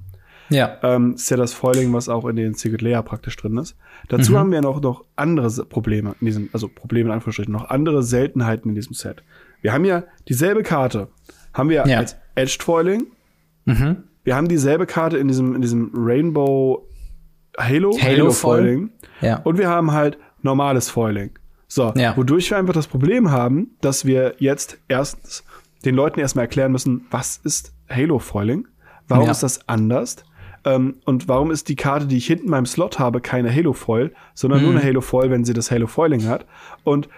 Ja. 0.51 0.77
Ähm, 0.83 1.15
ist 1.15 1.31
ja 1.31 1.39
das 1.39 1.55
Foiling, 1.55 1.93
was 1.95 2.11
auch 2.11 2.27
in 2.27 2.37
den 2.37 2.53
Secret 2.53 2.83
Layer 2.83 3.03
praktisch 3.03 3.37
drin 3.37 3.57
ist. 3.57 3.77
Dazu 4.09 4.33
mhm. 4.33 4.37
haben 4.37 4.53
wir 4.53 4.61
noch, 4.61 4.83
noch 4.83 5.05
andere 5.17 5.49
Probleme 5.65 6.15
in 6.21 6.27
diesem, 6.27 6.51
also 6.53 6.69
Probleme 6.69 7.09
in 7.09 7.15
Anführungsstrichen, 7.15 7.53
noch 7.53 7.71
andere 7.71 8.03
Seltenheiten 8.03 8.71
in 8.71 8.75
diesem 8.75 8.95
Set. 8.95 9.23
Wir 9.65 9.73
haben 9.73 9.87
ja 9.87 10.05
dieselbe 10.29 10.63
Karte, 10.63 11.09
haben 11.55 11.71
wir 11.71 11.87
ja. 11.87 11.97
als 11.97 12.19
Edged 12.35 12.63
Foiling. 12.63 13.07
Mhm. 13.65 14.05
Wir 14.23 14.37
haben 14.37 14.47
dieselbe 14.47 14.85
Karte 14.85 15.17
in 15.17 15.27
diesem, 15.27 15.55
in 15.55 15.63
diesem 15.63 15.91
Rainbow 15.95 16.87
Halo, 17.59 17.93
Halo, 17.93 18.03
Halo 18.03 18.31
Foiling. 18.31 18.91
Ja. 19.23 19.39
Und 19.39 19.57
wir 19.57 19.71
haben 19.71 19.93
halt 19.93 20.19
normales 20.43 20.91
Foiling. 20.91 21.31
So, 21.67 21.95
ja. 21.97 22.15
wodurch 22.15 22.51
wir 22.51 22.59
einfach 22.59 22.75
das 22.75 22.87
Problem 22.87 23.31
haben, 23.31 23.71
dass 23.81 24.05
wir 24.05 24.35
jetzt 24.37 24.77
erstens 24.89 25.45
den 25.87 25.95
Leuten 25.95 26.21
erstmal 26.21 26.45
erklären 26.45 26.71
müssen, 26.71 27.07
was 27.11 27.39
ist 27.39 27.73
Halo 27.89 28.19
Foiling? 28.19 28.69
Warum 29.09 29.25
ja. 29.25 29.31
ist 29.31 29.43
das 29.43 29.67
anders? 29.67 30.17
Ähm, 30.67 30.97
und 31.07 31.27
warum 31.27 31.51
ist 31.51 31.71
die 31.71 31.77
Karte, 31.77 32.07
die 32.07 32.19
ich 32.19 32.27
hinten 32.27 32.45
in 32.45 32.51
meinem 32.51 32.67
Slot 32.67 32.99
habe, 32.99 33.23
keine 33.23 33.51
Halo 33.51 33.73
Foil, 33.73 34.13
sondern 34.35 34.61
mhm. 34.61 34.67
nur 34.67 34.75
eine 34.75 34.85
Halo 34.85 35.01
Foil, 35.01 35.31
wenn 35.31 35.47
sie 35.47 35.55
das 35.55 35.71
Halo 35.71 35.87
Foiling 35.87 36.27
hat? 36.27 36.45
Und 36.85 37.09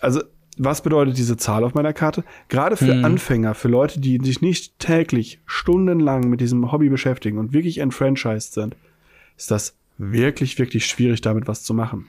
also 0.00 0.22
was 0.56 0.82
bedeutet 0.82 1.18
diese 1.18 1.36
Zahl 1.36 1.64
auf 1.64 1.74
meiner 1.74 1.92
Karte? 1.92 2.24
Gerade 2.48 2.76
für 2.76 2.94
mhm. 2.94 3.04
Anfänger, 3.04 3.54
für 3.54 3.68
Leute, 3.68 4.00
die 4.00 4.18
sich 4.22 4.40
nicht 4.40 4.78
täglich 4.78 5.40
stundenlang 5.46 6.28
mit 6.28 6.40
diesem 6.40 6.72
Hobby 6.72 6.88
beschäftigen 6.88 7.38
und 7.38 7.52
wirklich 7.52 7.78
enfranchised 7.78 8.54
sind, 8.54 8.76
ist 9.36 9.50
das 9.50 9.76
wirklich, 9.98 10.58
wirklich 10.58 10.86
schwierig, 10.86 11.20
damit 11.20 11.46
was 11.46 11.62
zu 11.62 11.74
machen. 11.74 12.06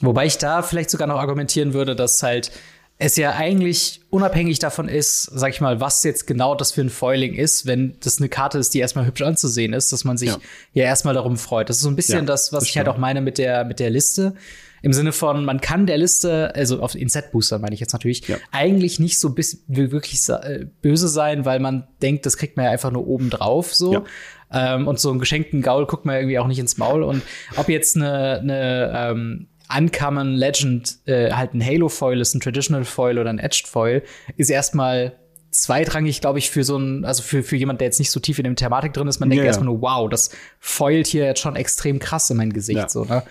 Wobei 0.00 0.26
ich 0.26 0.38
da 0.38 0.62
vielleicht 0.62 0.90
sogar 0.90 1.08
noch 1.08 1.18
argumentieren 1.18 1.72
würde, 1.72 1.96
dass 1.96 2.22
halt 2.22 2.50
es 2.98 3.16
ja 3.16 3.32
eigentlich 3.32 4.02
unabhängig 4.10 4.60
davon 4.60 4.88
ist, 4.88 5.24
sag 5.24 5.50
ich 5.50 5.60
mal, 5.60 5.80
was 5.80 6.04
jetzt 6.04 6.26
genau 6.26 6.54
das 6.54 6.72
für 6.72 6.80
ein 6.80 6.90
Foiling 6.90 7.34
ist, 7.34 7.66
wenn 7.66 7.96
das 8.00 8.18
eine 8.18 8.28
Karte 8.28 8.58
ist, 8.58 8.72
die 8.72 8.78
erstmal 8.78 9.04
hübsch 9.04 9.22
anzusehen 9.22 9.72
ist, 9.72 9.92
dass 9.92 10.04
man 10.04 10.16
sich 10.16 10.30
ja, 10.30 10.38
ja 10.74 10.84
erstmal 10.84 11.14
darum 11.14 11.36
freut. 11.36 11.68
Das 11.68 11.78
ist 11.78 11.82
so 11.82 11.88
ein 11.88 11.96
bisschen 11.96 12.20
ja, 12.20 12.24
das, 12.24 12.52
was 12.52 12.60
das 12.60 12.68
ich 12.68 12.78
halt 12.78 12.88
auch 12.88 12.96
meine 12.96 13.20
mit 13.20 13.38
der, 13.38 13.64
mit 13.64 13.80
der 13.80 13.90
Liste. 13.90 14.34
Im 14.82 14.92
Sinne 14.92 15.12
von, 15.12 15.44
man 15.46 15.60
kann 15.62 15.86
der 15.86 15.96
Liste, 15.96 16.54
also 16.54 16.80
auf 16.80 16.94
in 16.94 17.08
Set-Boostern 17.08 17.60
meine 17.60 17.74
ich 17.74 17.80
jetzt 17.80 17.94
natürlich, 17.94 18.28
ja. 18.28 18.36
eigentlich 18.52 19.00
nicht 19.00 19.18
so 19.18 19.30
bis, 19.30 19.64
wirklich 19.66 20.20
äh, 20.28 20.66
böse 20.82 21.08
sein, 21.08 21.46
weil 21.46 21.58
man 21.58 21.88
denkt, 22.02 22.26
das 22.26 22.36
kriegt 22.36 22.56
man 22.56 22.66
ja 22.66 22.70
einfach 22.70 22.92
nur 22.92 23.06
oben 23.06 23.30
drauf 23.30 23.74
so. 23.74 24.04
Ähm, 24.52 24.86
und 24.86 25.00
so 25.00 25.10
einen 25.10 25.18
geschenkten 25.18 25.62
Gaul 25.62 25.86
guckt 25.86 26.04
man 26.04 26.16
irgendwie 26.16 26.38
auch 26.38 26.46
nicht 26.46 26.58
ins 26.58 26.76
Maul. 26.76 27.02
Und 27.02 27.22
ob 27.56 27.68
jetzt 27.68 27.96
eine, 27.96 28.40
eine 28.40 28.92
ähm, 28.94 29.46
Uncommon 29.74 30.34
Legend 30.34 30.98
äh, 31.06 31.32
halt 31.32 31.54
ein 31.54 31.64
Halo 31.64 31.88
Foil 31.88 32.20
ist, 32.20 32.34
ein 32.34 32.40
Traditional 32.40 32.84
Foil 32.84 33.18
oder 33.18 33.30
ein 33.30 33.38
Edged 33.38 33.66
Foil, 33.66 34.02
ist 34.36 34.50
erstmal 34.50 35.18
zweitrangig, 35.50 36.20
glaube 36.20 36.38
ich, 36.38 36.50
für 36.50 36.64
so 36.64 36.76
ein, 36.76 37.04
also 37.04 37.22
für, 37.22 37.42
für 37.42 37.56
jemand, 37.56 37.80
der 37.80 37.86
jetzt 37.86 37.98
nicht 37.98 38.10
so 38.10 38.20
tief 38.20 38.38
in 38.38 38.44
der 38.44 38.54
Thematik 38.56 38.92
drin 38.92 39.06
ist, 39.08 39.20
man 39.20 39.30
denkt 39.30 39.42
yeah. 39.42 39.46
erstmal 39.46 39.66
nur, 39.66 39.80
wow, 39.80 40.08
das 40.08 40.30
foilt 40.58 41.06
hier 41.06 41.24
jetzt 41.24 41.40
schon 41.40 41.56
extrem 41.56 41.98
krass 41.98 42.28
in 42.30 42.36
mein 42.36 42.52
Gesicht. 42.52 42.78
Ja. 42.78 42.88
So, 42.88 43.04
ne? 43.04 43.22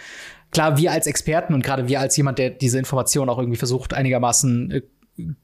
Klar, 0.52 0.78
wir 0.78 0.92
als 0.92 1.06
Experten 1.06 1.54
und 1.54 1.64
gerade 1.64 1.88
wir 1.88 2.00
als 2.00 2.16
jemand, 2.16 2.40
der 2.40 2.50
diese 2.50 2.80
Information 2.80 3.28
auch 3.30 3.40
irgendwie 3.40 3.58
versucht, 3.58 3.94
einigermaßen 3.94 4.72
äh, 4.72 4.82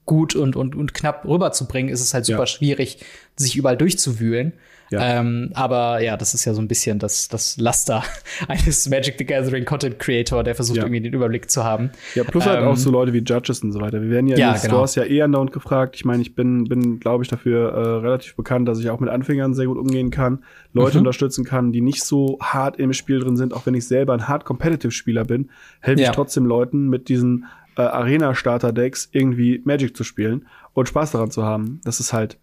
gut 0.06 0.36
und, 0.36 0.56
und, 0.56 0.76
und 0.76 0.94
knapp 0.94 1.26
rüberzubringen, 1.26 1.92
ist 1.92 2.02
es 2.02 2.14
halt 2.14 2.26
super 2.26 2.40
ja. 2.40 2.48
schwierig, 2.48 3.04
sich 3.36 3.56
überall 3.56 3.78
durchzuwühlen. 3.78 4.54
Ja. 4.92 5.20
Ähm, 5.20 5.52
aber 5.54 6.02
ja, 6.02 6.18
das 6.18 6.34
ist 6.34 6.46
ja 6.46 6.54
so 6.54 6.62
ein 6.62 6.68
bisschen 6.68 7.00
das, 7.00 7.28
das 7.28 7.58
Laster 7.58 8.04
eines 8.48 8.90
Magic 8.90 9.16
the 9.18 9.26
Gathering 9.26 9.66
Content 9.66 10.00
Creator, 10.00 10.44
der 10.44 10.56
versucht, 10.56 10.78
ja. 10.78 10.84
irgendwie 10.84 11.02
den 11.02 11.14
Überblick 11.14 11.50
zu 11.50 11.64
haben. 11.64 11.92
Ja, 12.16 12.24
plus 12.24 12.46
ähm, 12.46 12.52
halt 12.52 12.64
auch 12.64 12.72
ähm, 12.72 12.76
so 12.76 12.92
Leute 12.92 13.14
wie 13.14 13.20
Judges 13.20 13.62
und 13.64 13.72
so 13.72 13.82
weiter. 13.82 14.02
Wir 14.02 14.10
werden 14.10 14.28
ja, 14.28 14.38
ja 14.38 14.48
in 14.50 14.54
den 14.56 14.62
genau. 14.62 14.74
Stores 14.74 14.96
ja 14.96 15.04
eh 15.04 15.22
andauernd 15.22 15.52
gefragt. 15.52 15.96
Ich 15.96 16.06
meine, 16.06 16.22
ich 16.22 16.36
bin, 16.36 16.64
bin 16.66 17.00
glaube 17.00 17.24
ich, 17.24 17.30
dafür 17.30 17.72
äh, 17.72 17.80
relativ 18.00 18.36
bekannt, 18.36 18.68
dass 18.68 18.80
ich 18.80 18.90
auch 18.90 19.00
mit 19.00 19.10
Anfängern 19.10 19.54
sehr 19.54 19.68
gut 19.68 19.78
umgehen 19.78 20.10
kann, 20.10 20.44
Leute 20.74 20.98
mhm. 20.98 21.02
unterstützen 21.02 21.46
kann, 21.46 21.72
die 21.72 21.82
nicht 21.82 22.04
so 22.04 22.38
hart 22.42 22.78
im 22.78 22.94
Spiel 22.94 23.20
drin 23.20 23.38
sind, 23.38 23.54
auch 23.54 23.66
wenn 23.66 23.76
ich 23.76 23.88
selber 23.88 24.14
ein 24.14 24.28
hart 24.28 24.46
Competitive 24.46 24.92
Spieler 24.92 25.24
bin, 25.24 25.50
helfe 25.82 26.02
ich 26.02 26.10
trotzdem 26.10 26.46
Leuten 26.46 26.90
mit 26.90 27.10
diesen 27.10 27.46
äh, 27.78 27.82
Arena-Starter-Decks 27.82 29.10
irgendwie 29.12 29.62
Magic 29.64 29.96
zu 29.96 30.04
spielen 30.04 30.48
und 30.74 30.88
Spaß 30.88 31.12
daran 31.12 31.32
zu 31.32 31.44
haben. 31.44 31.80
Das 31.84 32.00
ist 32.00 32.14
halt 32.14 32.38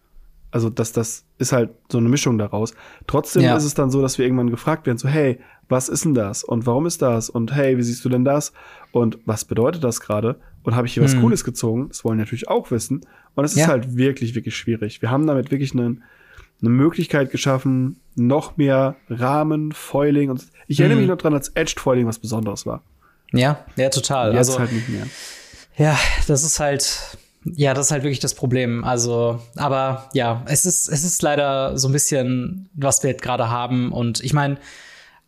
also 0.51 0.69
das, 0.69 0.91
das 0.91 1.25
ist 1.37 1.51
halt 1.51 1.71
so 1.91 1.97
eine 1.97 2.09
Mischung 2.09 2.37
daraus. 2.37 2.73
Trotzdem 3.05 3.43
ja. 3.43 3.55
ist 3.55 3.63
es 3.63 3.73
dann 3.73 3.91
so, 3.91 4.01
dass 4.01 4.17
wir 4.17 4.25
irgendwann 4.25 4.49
gefragt 4.49 4.85
werden, 4.85 4.97
so, 4.97 5.07
hey, 5.07 5.39
was 5.69 5.89
ist 5.89 6.05
denn 6.05 6.13
das? 6.13 6.43
Und 6.43 6.65
warum 6.65 6.85
ist 6.85 7.01
das? 7.01 7.29
Und 7.29 7.53
hey, 7.53 7.77
wie 7.77 7.83
siehst 7.83 8.03
du 8.05 8.09
denn 8.09 8.23
das? 8.23 8.53
Und 8.91 9.19
was 9.25 9.45
bedeutet 9.45 9.83
das 9.83 9.99
gerade? 9.99 10.39
Und 10.63 10.75
habe 10.75 10.87
ich 10.87 10.93
hier 10.93 11.03
hm. 11.03 11.11
was 11.11 11.19
Cooles 11.19 11.43
gezogen? 11.43 11.89
Das 11.89 12.05
wollen 12.05 12.17
natürlich 12.17 12.47
auch 12.47 12.71
wissen. 12.71 13.01
Und 13.35 13.45
es 13.45 13.51
ist 13.51 13.59
ja. 13.59 13.67
halt 13.67 13.97
wirklich, 13.97 14.35
wirklich 14.35 14.55
schwierig. 14.55 15.01
Wir 15.01 15.11
haben 15.11 15.27
damit 15.27 15.51
wirklich 15.51 15.73
eine, 15.73 15.97
eine 16.61 16.69
Möglichkeit 16.69 17.31
geschaffen, 17.31 17.99
noch 18.15 18.57
mehr 18.57 18.95
Rahmen, 19.09 19.71
Foiling 19.73 20.29
und 20.29 20.47
ich 20.67 20.79
erinnere 20.79 20.97
hm. 20.97 21.03
mich 21.03 21.09
noch 21.09 21.17
dran, 21.17 21.33
als 21.33 21.49
Edged 21.49 21.79
Foiling 21.79 22.07
was 22.07 22.19
Besonderes 22.19 22.65
war. 22.65 22.83
Ja, 23.33 23.65
ja, 23.75 23.89
total. 23.89 24.29
Jetzt 24.29 24.49
also, 24.49 24.59
halt 24.59 24.71
nicht 24.71 24.89
mehr. 24.89 25.05
Ja, 25.77 25.97
das 26.27 26.43
ist 26.43 26.59
halt, 26.59 27.17
ja, 27.55 27.73
das 27.73 27.87
ist 27.87 27.91
halt 27.91 28.03
wirklich 28.03 28.19
das 28.19 28.33
Problem. 28.33 28.83
Also, 28.83 29.39
aber 29.55 30.09
ja, 30.13 30.43
es 30.47 30.65
ist, 30.65 30.87
es 30.87 31.03
ist 31.03 31.21
leider 31.21 31.77
so 31.77 31.87
ein 31.89 31.91
bisschen, 31.91 32.69
was 32.73 33.03
wir 33.03 33.11
halt 33.11 33.21
gerade 33.21 33.49
haben. 33.49 33.91
Und 33.91 34.23
ich 34.23 34.33
meine, 34.33 34.57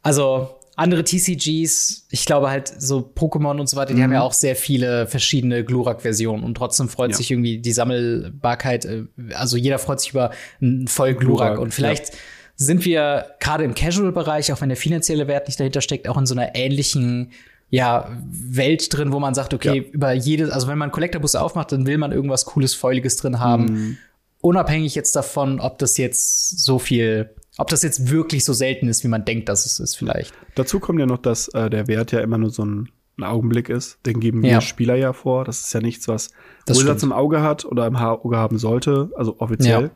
also 0.01 0.59
andere 0.79 1.03
TCGs, 1.03 2.07
ich 2.09 2.25
glaube 2.25 2.49
halt 2.49 2.73
so 2.77 2.99
Pokémon 2.99 3.59
und 3.59 3.67
so 3.67 3.75
weiter, 3.75 3.93
die 3.93 3.99
mhm. 3.99 4.03
haben 4.03 4.13
ja 4.13 4.21
auch 4.21 4.33
sehr 4.33 4.55
viele 4.55 5.07
verschiedene 5.07 5.65
Glurak-Versionen 5.65 6.43
und 6.43 6.55
trotzdem 6.55 6.87
freut 6.87 7.11
ja. 7.11 7.17
sich 7.17 7.31
irgendwie 7.31 7.57
die 7.57 7.73
Sammelbarkeit, 7.73 8.85
äh, 8.85 9.03
also 9.33 9.57
jeder 9.57 9.77
freut 9.77 9.99
sich 9.99 10.11
über 10.11 10.31
einen 10.61 10.87
voll 10.87 11.15
Glurak, 11.15 11.49
Glurak 11.49 11.59
und 11.59 11.73
vielleicht 11.73 12.09
ja. 12.09 12.15
sind 12.55 12.85
wir 12.85 13.25
gerade 13.41 13.65
im 13.65 13.75
Casual-Bereich, 13.75 14.53
auch 14.53 14.61
wenn 14.61 14.69
der 14.69 14.77
finanzielle 14.77 15.27
Wert 15.27 15.47
nicht 15.47 15.59
dahinter 15.59 15.81
steckt, 15.81 16.07
auch 16.07 16.17
in 16.17 16.25
so 16.25 16.33
einer 16.33 16.55
ähnlichen 16.55 17.31
ja, 17.69 18.09
Welt 18.31 18.95
drin, 18.95 19.11
wo 19.11 19.19
man 19.19 19.33
sagt, 19.33 19.53
okay, 19.53 19.77
ja. 19.77 19.83
über 19.91 20.13
jedes, 20.13 20.49
also 20.49 20.67
wenn 20.67 20.77
man 20.77 20.91
Collectorbus 20.91 21.35
aufmacht, 21.35 21.71
dann 21.71 21.85
will 21.85 21.97
man 21.97 22.11
irgendwas 22.11 22.45
cooles, 22.45 22.73
Feuliges 22.73 23.17
drin 23.17 23.39
haben. 23.39 23.65
Mhm. 23.65 23.97
Unabhängig 24.41 24.95
jetzt 24.95 25.15
davon, 25.15 25.59
ob 25.59 25.77
das 25.77 25.97
jetzt 25.97 26.63
so 26.63 26.79
viel, 26.79 27.35
ob 27.57 27.67
das 27.67 27.83
jetzt 27.83 28.09
wirklich 28.09 28.45
so 28.45 28.53
selten 28.53 28.87
ist, 28.87 29.03
wie 29.03 29.07
man 29.09 29.25
denkt, 29.25 29.49
dass 29.49 29.65
es 29.65 29.79
ist, 29.79 29.95
vielleicht. 29.95 30.33
Dazu 30.55 30.79
kommt 30.79 30.99
ja 30.99 31.05
noch, 31.05 31.17
dass 31.17 31.49
äh, 31.49 31.69
der 31.69 31.87
Wert 31.87 32.11
ja 32.11 32.21
immer 32.21 32.37
nur 32.37 32.49
so 32.49 32.65
ein, 32.65 32.89
ein 33.17 33.23
Augenblick 33.23 33.69
ist. 33.69 33.99
Den 34.05 34.19
geben 34.19 34.41
wir 34.41 34.51
ja. 34.51 34.61
Spieler 34.61 34.95
ja 34.95 35.13
vor. 35.13 35.43
Das 35.43 35.59
ist 35.59 35.73
ja 35.73 35.81
nichts, 35.81 36.07
was 36.07 36.31
Wizards 36.67 37.03
im 37.03 37.11
Auge 37.11 37.41
hat 37.41 37.65
oder 37.65 37.85
im 37.85 37.97
Auge 37.97 38.37
haben 38.37 38.57
sollte, 38.57 39.11
also 39.15 39.35
offiziell. 39.39 39.91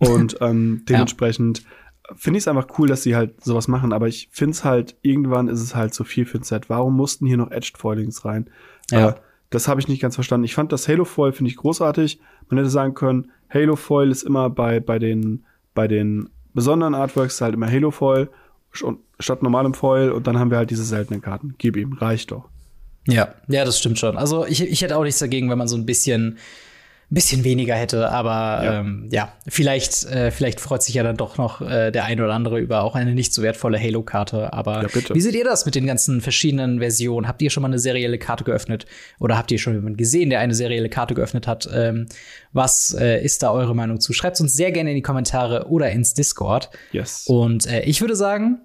Ja. 0.00 0.08
Und 0.08 0.36
ähm, 0.40 0.82
dementsprechend 0.88 1.62
finde 2.14 2.38
ich 2.38 2.44
es 2.44 2.48
einfach 2.48 2.66
cool, 2.78 2.88
dass 2.88 3.02
sie 3.02 3.16
halt 3.16 3.42
sowas 3.44 3.68
machen, 3.68 3.92
aber 3.92 4.06
ich 4.06 4.28
finde 4.30 4.52
es 4.52 4.64
halt, 4.64 4.96
irgendwann 5.02 5.48
ist 5.48 5.60
es 5.60 5.74
halt 5.74 5.94
zu 5.94 6.04
viel 6.04 6.26
für 6.26 6.38
ein 6.38 6.44
Set. 6.44 6.68
Warum 6.68 6.96
mussten 6.96 7.26
hier 7.26 7.36
noch 7.36 7.50
Edged 7.50 7.78
Foilings 7.78 8.24
rein? 8.24 8.48
Ja. 8.90 9.10
Äh, 9.10 9.14
das 9.50 9.68
habe 9.68 9.80
ich 9.80 9.88
nicht 9.88 10.02
ganz 10.02 10.14
verstanden. 10.14 10.44
Ich 10.44 10.54
fand 10.54 10.72
das 10.72 10.88
Halo 10.88 11.04
Foil 11.04 11.32
finde 11.32 11.50
ich 11.50 11.56
großartig. 11.56 12.20
Man 12.48 12.58
hätte 12.58 12.70
sagen 12.70 12.94
können, 12.94 13.30
Halo 13.48 13.76
Foil 13.76 14.10
ist 14.10 14.22
immer 14.22 14.50
bei, 14.50 14.80
bei 14.80 14.98
den, 14.98 15.44
bei 15.74 15.88
den 15.88 16.28
besonderen 16.52 16.94
Artworks 16.94 17.40
halt 17.40 17.54
immer 17.54 17.70
Halo 17.70 17.90
Foil 17.90 18.28
statt 19.18 19.42
normalem 19.42 19.72
Foil 19.72 20.10
und 20.10 20.26
dann 20.26 20.38
haben 20.38 20.50
wir 20.50 20.58
halt 20.58 20.70
diese 20.70 20.84
seltenen 20.84 21.22
Karten. 21.22 21.54
Gib 21.58 21.76
ihm, 21.76 21.94
reicht 21.94 22.32
doch. 22.32 22.48
Ja, 23.06 23.34
ja, 23.48 23.64
das 23.64 23.78
stimmt 23.78 23.98
schon. 23.98 24.16
Also 24.16 24.44
ich, 24.46 24.60
ich 24.62 24.82
hätte 24.82 24.96
auch 24.96 25.04
nichts 25.04 25.20
dagegen, 25.20 25.48
wenn 25.48 25.58
man 25.58 25.68
so 25.68 25.76
ein 25.76 25.86
bisschen 25.86 26.38
ein 27.08 27.14
bisschen 27.14 27.44
weniger 27.44 27.76
hätte, 27.76 28.10
aber 28.10 28.64
ja, 28.64 28.80
ähm, 28.80 29.08
ja 29.12 29.32
vielleicht, 29.46 30.06
äh, 30.06 30.32
vielleicht 30.32 30.60
freut 30.60 30.82
sich 30.82 30.96
ja 30.96 31.04
dann 31.04 31.16
doch 31.16 31.38
noch 31.38 31.60
äh, 31.60 31.92
der 31.92 32.04
ein 32.04 32.20
oder 32.20 32.34
andere 32.34 32.58
über 32.58 32.82
auch 32.82 32.96
eine 32.96 33.14
nicht 33.14 33.32
so 33.32 33.42
wertvolle 33.42 33.78
Halo-Karte. 33.78 34.52
Aber 34.52 34.82
ja, 34.82 35.14
wie 35.14 35.20
seht 35.20 35.36
ihr 35.36 35.44
das 35.44 35.66
mit 35.66 35.76
den 35.76 35.86
ganzen 35.86 36.20
verschiedenen 36.20 36.80
Versionen? 36.80 37.28
Habt 37.28 37.40
ihr 37.42 37.50
schon 37.50 37.62
mal 37.62 37.68
eine 37.68 37.78
serielle 37.78 38.18
Karte 38.18 38.42
geöffnet? 38.42 38.86
Oder 39.20 39.38
habt 39.38 39.52
ihr 39.52 39.58
schon 39.60 39.74
jemanden 39.74 39.96
gesehen, 39.96 40.30
der 40.30 40.40
eine 40.40 40.52
serielle 40.52 40.88
Karte 40.88 41.14
geöffnet 41.14 41.46
hat? 41.46 41.68
Ähm, 41.72 42.06
was 42.52 42.92
äh, 42.98 43.22
ist 43.24 43.44
da 43.44 43.52
eure 43.52 43.76
Meinung 43.76 44.00
zu? 44.00 44.12
Schreibt 44.12 44.40
uns 44.40 44.54
sehr 44.54 44.72
gerne 44.72 44.90
in 44.90 44.96
die 44.96 45.02
Kommentare 45.02 45.68
oder 45.68 45.92
ins 45.92 46.12
Discord. 46.12 46.70
Yes. 46.90 47.26
Und 47.28 47.66
äh, 47.66 47.82
ich 47.82 48.00
würde 48.00 48.16
sagen, 48.16 48.58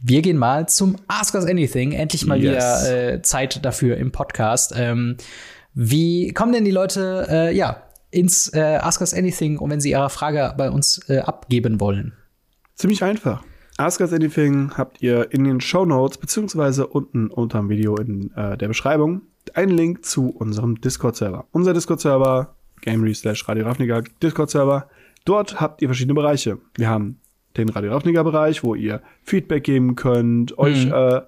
wir 0.00 0.22
gehen 0.22 0.36
mal 0.36 0.68
zum 0.68 0.94
Ask 1.08 1.34
Us 1.34 1.44
Anything. 1.44 1.90
Endlich 1.90 2.24
mal 2.24 2.40
yes. 2.40 2.84
wieder 2.84 3.14
äh, 3.14 3.22
Zeit 3.22 3.64
dafür 3.64 3.96
im 3.96 4.12
Podcast. 4.12 4.72
Ähm, 4.76 5.16
wie 5.74 6.32
kommen 6.32 6.52
denn 6.52 6.64
die 6.64 6.70
Leute, 6.70 7.26
äh, 7.30 7.56
ja, 7.56 7.82
ins 8.10 8.52
äh, 8.54 8.78
Ask 8.80 9.00
Us 9.00 9.14
Anything 9.14 9.58
und 9.58 9.70
wenn 9.70 9.80
sie 9.80 9.90
ihre 9.90 10.10
Frage 10.10 10.54
bei 10.56 10.70
uns 10.70 11.00
äh, 11.08 11.18
abgeben 11.18 11.80
wollen? 11.80 12.12
Ziemlich 12.74 13.04
einfach. 13.04 13.44
Ask 13.76 14.00
Us 14.00 14.12
Anything 14.12 14.72
habt 14.76 15.00
ihr 15.00 15.32
in 15.32 15.44
den 15.44 15.60
Show 15.60 15.84
Notes 15.84 16.18
beziehungsweise 16.18 16.86
unten 16.86 17.28
unter 17.28 17.58
dem 17.58 17.68
Video 17.68 17.96
in 17.96 18.32
äh, 18.34 18.56
der 18.58 18.68
Beschreibung 18.68 19.22
einen 19.54 19.70
Link 19.72 20.04
zu 20.04 20.28
unserem 20.30 20.80
Discord-Server. 20.80 21.46
Unser 21.52 21.72
Discord-Server 21.72 22.54
gamery 22.82 23.14
slash 23.14 23.48
Radio 23.48 23.64
Ravnica 23.64 24.02
Discord-Server. 24.22 24.88
Dort 25.24 25.60
habt 25.60 25.80
ihr 25.82 25.88
verschiedene 25.88 26.14
Bereiche. 26.14 26.58
Wir 26.76 26.88
haben 26.88 27.20
den 27.56 27.68
Radio 27.68 27.92
Ravnica-Bereich, 27.92 28.62
wo 28.64 28.74
ihr 28.74 29.02
Feedback 29.22 29.64
geben 29.64 29.96
könnt, 29.96 30.56
euch 30.58 30.86
Mhm. 30.86 30.92
äh, 30.92 31.20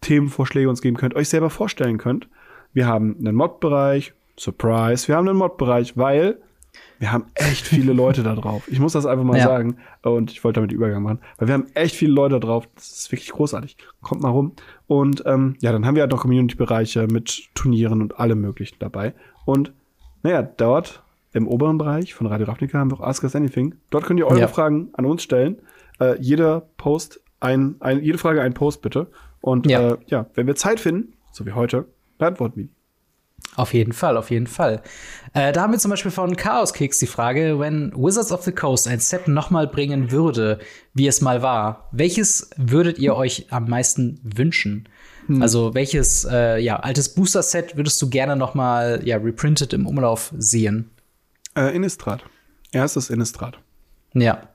Themenvorschläge 0.00 0.68
uns 0.68 0.82
geben 0.82 0.96
könnt, 0.96 1.14
euch 1.14 1.28
selber 1.28 1.50
vorstellen 1.50 1.98
könnt. 1.98 2.28
Wir 2.74 2.86
haben 2.86 3.16
einen 3.18 3.34
Mod-Bereich, 3.34 4.12
Surprise, 4.38 5.08
wir 5.08 5.16
haben 5.16 5.28
einen 5.28 5.38
Mod-Bereich, 5.38 5.96
weil 5.96 6.38
wir 6.98 7.12
haben 7.12 7.26
echt 7.34 7.66
viele 7.66 7.92
Leute 8.02 8.22
da 8.22 8.34
drauf. 8.34 8.64
Ich 8.68 8.80
muss 8.80 8.92
das 8.92 9.06
einfach 9.06 9.24
mal 9.24 9.38
Ja. 9.38 9.44
sagen. 9.44 9.76
Und 10.02 10.32
ich 10.32 10.42
wollte 10.42 10.58
damit 10.60 10.72
Übergang 10.72 11.02
machen. 11.02 11.20
Weil 11.38 11.48
wir 11.48 11.54
haben 11.54 11.66
echt 11.74 11.94
viele 11.94 12.12
Leute 12.12 12.34
da 12.34 12.46
drauf. 12.46 12.68
Das 12.74 12.90
ist 12.90 13.12
wirklich 13.12 13.30
großartig. 13.30 13.76
Kommt 14.02 14.22
mal 14.22 14.30
rum. 14.30 14.52
Und 14.86 15.22
ähm, 15.26 15.54
ja, 15.60 15.70
dann 15.72 15.86
haben 15.86 15.94
wir 15.94 16.02
halt 16.02 16.10
noch 16.12 16.20
Community-Bereiche 16.22 17.06
mit 17.10 17.48
Turnieren 17.54 18.02
und 18.02 18.18
allem 18.18 18.40
möglichen 18.40 18.76
dabei. 18.80 19.14
Und 19.44 19.72
naja, 20.22 20.42
dort 20.42 21.02
im 21.32 21.46
oberen 21.48 21.78
Bereich 21.78 22.14
von 22.14 22.26
Radio 22.26 22.46
Ravnica 22.46 22.78
haben 22.78 22.90
wir 22.90 22.98
auch 23.00 23.06
Ask 23.06 23.22
Us 23.24 23.36
Anything. 23.36 23.74
Dort 23.90 24.04
könnt 24.04 24.18
ihr 24.18 24.26
eure 24.26 24.40
Ja. 24.40 24.48
Fragen 24.48 24.88
an 24.94 25.04
uns 25.04 25.22
stellen. 25.22 25.58
Äh, 26.00 26.16
jeder 26.20 26.62
Post, 26.76 27.20
ein, 27.40 27.76
ein, 27.80 28.02
jede 28.02 28.18
Frage 28.18 28.40
ein 28.42 28.54
Post 28.54 28.82
bitte. 28.82 29.08
Und 29.40 29.68
Ja. 29.70 29.92
Äh, 29.92 29.96
ja, 30.06 30.26
wenn 30.34 30.46
wir 30.46 30.56
Zeit 30.56 30.80
finden, 30.80 31.12
so 31.30 31.44
wie 31.46 31.52
heute, 31.52 31.86
beantworten 32.18 32.56
wir 32.56 32.64
die. 32.64 32.70
Auf 33.56 33.74
jeden 33.74 33.92
Fall, 33.92 34.16
auf 34.16 34.30
jeden 34.30 34.46
Fall. 34.46 34.82
Äh, 35.32 35.52
da 35.52 35.62
haben 35.62 35.72
wir 35.72 35.78
zum 35.78 35.90
Beispiel 35.90 36.10
von 36.10 36.36
Chaos 36.36 36.72
Kicks 36.72 36.98
die 36.98 37.06
Frage, 37.06 37.58
wenn 37.60 37.92
Wizards 37.94 38.32
of 38.32 38.42
the 38.42 38.52
Coast 38.52 38.88
ein 38.88 39.00
Set 39.00 39.28
nochmal 39.28 39.66
bringen 39.66 40.10
würde, 40.10 40.58
wie 40.92 41.06
es 41.06 41.20
mal 41.20 41.42
war, 41.42 41.88
welches 41.92 42.50
würdet 42.56 42.98
ihr 42.98 43.14
euch 43.14 43.46
am 43.50 43.68
meisten 43.68 44.20
wünschen? 44.24 44.88
Also 45.40 45.74
welches 45.74 46.26
äh, 46.30 46.58
ja, 46.58 46.80
altes 46.80 47.14
Booster-Set 47.14 47.76
würdest 47.76 48.00
du 48.02 48.10
gerne 48.10 48.36
nochmal 48.36 49.00
ja, 49.04 49.16
reprinted 49.16 49.72
im 49.72 49.86
Umlauf 49.86 50.32
sehen? 50.36 50.90
Äh, 51.56 51.74
Innistrad. 51.74 52.24
Erstes 52.72 53.08
Innistrad. 53.08 53.58
Ja. 54.12 54.48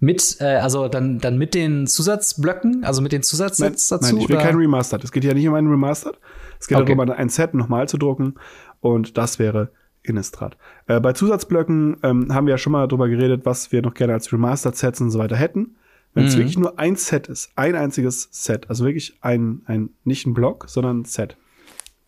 Mit, 0.00 0.36
äh, 0.40 0.56
also 0.56 0.88
dann, 0.88 1.18
dann 1.18 1.38
mit 1.38 1.54
den 1.54 1.86
Zusatzblöcken, 1.86 2.84
also 2.84 3.02
mit 3.02 3.12
den 3.12 3.22
Zusatzsets 3.22 3.88
dazu? 3.88 4.14
Nein, 4.14 4.22
ich 4.22 4.28
will 4.28 4.36
oder? 4.36 4.44
kein 4.44 4.56
Remastered. 4.56 5.04
Es 5.04 5.12
geht 5.12 5.24
ja 5.24 5.34
nicht 5.34 5.46
um 5.48 5.54
einen 5.54 5.68
Remastered. 5.68 6.18
Es 6.60 6.66
geht 6.68 6.78
Okay. 6.78 6.94
darum, 6.96 7.10
ein 7.10 7.28
Set 7.28 7.54
nochmal 7.54 7.88
zu 7.88 7.98
drucken. 7.98 8.34
Und 8.80 9.16
das 9.18 9.38
wäre 9.38 9.70
Innistrad. 10.02 10.56
Äh, 10.86 11.00
bei 11.00 11.12
Zusatzblöcken 11.12 11.98
ähm, 12.02 12.32
haben 12.34 12.46
wir 12.46 12.52
ja 12.52 12.58
schon 12.58 12.72
mal 12.72 12.86
drüber 12.86 13.08
geredet, 13.08 13.42
was 13.44 13.72
wir 13.72 13.82
noch 13.82 13.94
gerne 13.94 14.14
als 14.14 14.32
Remastered-Sets 14.32 15.00
und 15.00 15.10
so 15.10 15.18
weiter 15.18 15.36
hätten. 15.36 15.76
Wenn 16.14 16.24
es 16.24 16.34
Mhm. 16.34 16.38
wirklich 16.40 16.58
nur 16.58 16.78
ein 16.78 16.96
Set 16.96 17.26
ist, 17.28 17.50
ein 17.56 17.74
einziges 17.74 18.28
Set, 18.32 18.70
also 18.70 18.84
wirklich 18.84 19.18
ein, 19.20 19.62
ein 19.66 19.90
nicht 20.04 20.26
ein 20.26 20.32
Block, 20.34 20.64
sondern 20.68 21.00
ein 21.00 21.04
Set, 21.04 21.36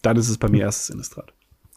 dann 0.03 0.17
ist 0.17 0.31
es 0.31 0.39
bei 0.39 0.49
mir 0.49 0.63
erstes 0.63 0.89
Innistrad. 0.91 1.33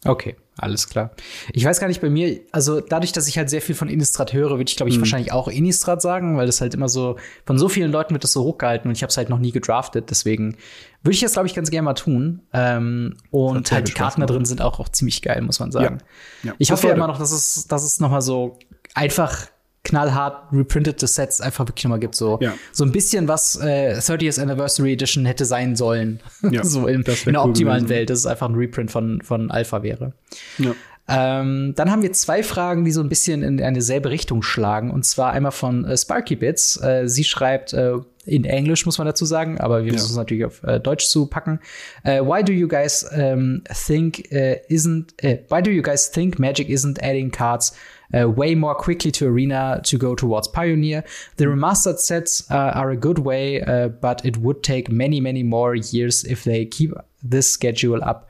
Okay, 0.06 0.36
alles 0.58 0.90
klar. 0.90 1.12
Ich 1.54 1.64
weiß 1.66 1.80
gar 1.80 1.88
nicht 1.88 2.02
bei 2.02 2.10
mir, 2.10 2.40
also 2.52 2.82
dadurch, 2.82 3.12
dass 3.12 3.28
ich 3.28 3.38
halt 3.38 3.50
sehr 3.50 3.62
viel 3.62 3.76
von 3.76 3.90
Innistrad 3.90 4.34
höre, 4.34 4.52
würde 4.52 4.70
ich 4.70 4.76
glaube 4.76 4.90
ich 4.90 5.00
wahrscheinlich 5.00 5.32
auch 5.32 5.48
Innistrad 5.48 6.02
sagen, 6.02 6.38
weil 6.38 6.46
das 6.46 6.62
halt 6.62 6.74
immer 6.74 6.90
so 6.90 7.18
von 7.46 7.58
so 7.58 7.70
vielen 7.70 7.92
Leuten 7.92 8.14
wird 8.14 8.24
das 8.24 8.34
so 8.34 8.44
hochgehalten 8.44 8.90
und 8.90 8.96
ich 8.96 9.04
habe 9.04 9.10
es 9.10 9.18
halt 9.18 9.30
noch 9.30 9.40
nie 9.40 9.52
gedraftet, 9.52 10.10
deswegen 10.10 10.58
würde 11.04 11.16
ich 11.16 11.22
das 11.22 11.34
glaube 11.34 11.48
ich 11.48 11.56
ganz 11.56 11.70
gerne 11.70 11.86
mal 11.86 11.94
tun. 11.94 12.42
Ähm, 12.54 13.16
und 13.32 13.72
halt 13.72 13.88
die 13.88 13.94
Karten 13.94 14.22
da 14.22 14.28
drin 14.28 14.46
sind 14.46 14.62
auch, 14.62 14.80
auch 14.80 14.90
ziemlich 14.90 15.22
geil, 15.22 15.42
muss 15.42 15.60
man 15.60 15.72
sagen. 15.72 16.00
Ja. 16.44 16.50
Ja. 16.50 16.56
Ich 16.60 16.68
Das 16.68 16.78
hoffe 16.78 16.88
ja 16.88 16.94
immer 16.94 17.08
noch, 17.08 17.20
dass 17.20 17.32
es, 17.32 17.68
dass 17.68 17.84
es 17.84 18.00
noch 18.00 18.12
mal 18.12 18.22
so 18.22 18.58
einfach 18.94 19.48
knallhart 19.84 20.52
reprintete 20.54 21.08
Sets 21.08 21.42
einfach 21.42 21.68
wirklich 21.68 21.84
noch 21.84 21.90
mal 21.92 22.00
gibt, 22.00 22.16
so 22.16 22.38
Ja. 22.42 22.54
so 22.72 22.86
ein 22.86 22.92
bisschen 22.92 23.28
was 23.28 23.58
äh, 23.58 23.96
30th 24.00 24.42
Anniversary 24.42 24.94
Edition 24.94 25.26
hätte 25.26 25.46
sein 25.46 25.76
sollen, 25.76 26.22
Ja, 26.50 26.64
so 26.66 26.88
in, 26.88 27.02
in 27.02 27.04
der 27.04 27.16
cool 27.44 27.50
optimalen 27.50 27.84
gewesen. 27.84 27.90
Welt, 27.90 28.10
dass 28.10 28.20
es 28.20 28.26
einfach 28.26 28.48
ein 28.50 28.56
Reprint 28.56 28.92
von 28.92 29.22
von 29.22 29.52
Alpha 29.52 29.84
wäre. 29.84 30.14
Ja. 30.58 30.74
Ähm, 31.06 31.74
dann 31.76 31.92
haben 31.92 32.02
wir 32.02 32.14
zwei 32.14 32.44
Fragen, 32.44 32.86
die 32.86 32.92
so 32.94 33.02
ein 33.02 33.10
bisschen 33.10 33.44
in 33.44 33.62
eine 33.62 33.82
selbe 33.82 34.10
Richtung 34.10 34.42
schlagen. 34.42 34.90
Und 34.90 35.04
zwar 35.04 35.34
einmal 35.34 35.52
von 35.52 35.84
äh, 35.84 35.98
Sparky 35.98 36.38
Bits. 36.38 36.82
Äh, 36.82 37.10
sie 37.10 37.26
schreibt 37.26 37.74
äh, 37.74 37.96
in 38.26 38.46
Englisch, 38.46 38.86
muss 38.86 38.98
man 39.00 39.06
dazu 39.08 39.26
sagen, 39.26 39.60
aber 39.60 39.80
wir 39.82 39.88
Ja. 39.88 39.94
müssen 39.96 40.12
es 40.12 40.16
natürlich 40.16 40.46
auf 40.46 40.64
äh, 40.64 40.80
Deutsch 40.80 41.08
zu 41.10 41.26
packen. 41.26 41.60
Äh, 42.06 42.22
why 42.22 42.42
do 42.42 42.54
you 42.54 42.70
guys 42.70 43.04
um, 43.14 43.64
think 43.86 44.30
uh, 44.32 44.56
isn't 44.70 45.08
why 45.50 45.62
do 45.62 45.72
you 45.72 45.82
guys 45.82 46.10
think 46.10 46.40
Magic 46.40 46.70
isn't 46.70 47.04
adding 47.04 47.30
cards 47.32 47.76
uh, 48.14 48.30
way 48.30 48.56
more 48.56 48.76
quickly 48.76 49.12
to 49.12 49.28
Arena 49.28 49.82
to 49.84 49.98
go 49.98 50.16
towards 50.16 50.48
Pioneer? 50.48 51.04
The 51.38 51.46
remastered 51.46 52.00
sets 52.00 52.50
uh, 52.50 52.72
are 52.74 52.92
a 52.92 52.98
good 52.98 53.20
way, 53.20 53.62
uh, 53.62 53.90
but 53.90 54.24
it 54.26 54.38
would 54.38 54.64
take 54.64 54.90
many, 54.90 55.20
many 55.22 55.44
more 55.44 55.76
years 55.76 56.24
if 56.24 56.44
they 56.44 56.66
keep 56.66 56.92
this 57.22 57.52
schedule 57.52 58.04
up. 58.04 58.28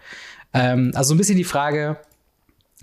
Ähm, 0.54 0.92
also 0.96 1.14
ein 1.14 1.18
bisschen 1.18 1.38
die 1.38 1.44
Frage, 1.44 1.98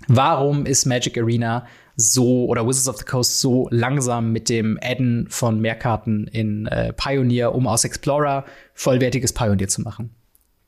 warum 0.07 0.65
ist 0.65 0.85
Magic 0.85 1.17
Arena 1.17 1.65
so 1.95 2.45
oder 2.45 2.65
Wizards 2.65 2.87
of 2.87 2.97
the 2.97 3.05
Coast 3.05 3.39
so 3.39 3.67
langsam 3.71 4.31
mit 4.31 4.49
dem 4.49 4.79
Adden 4.81 5.27
von 5.29 5.59
Mehrkarten 5.59 6.27
in 6.27 6.65
äh, 6.67 6.93
Pioneer, 6.93 7.53
um 7.53 7.67
aus 7.67 7.83
Explorer 7.83 8.45
vollwertiges 8.73 9.33
Pioneer 9.33 9.67
zu 9.67 9.81
machen? 9.81 10.09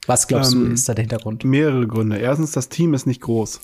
Was 0.05 0.27
glaubst 0.27 0.53
du, 0.53 0.65
Ähm, 0.65 0.73
ist 0.73 0.87
da 0.87 0.93
der 0.93 1.03
Hintergrund? 1.03 1.45
Mehrere 1.45 1.87
Gründe. 1.87 2.17
Erstens, 2.17 2.51
das 2.51 2.69
Team 2.69 2.93
ist 2.93 3.07
nicht 3.07 3.21
groß. 3.21 3.61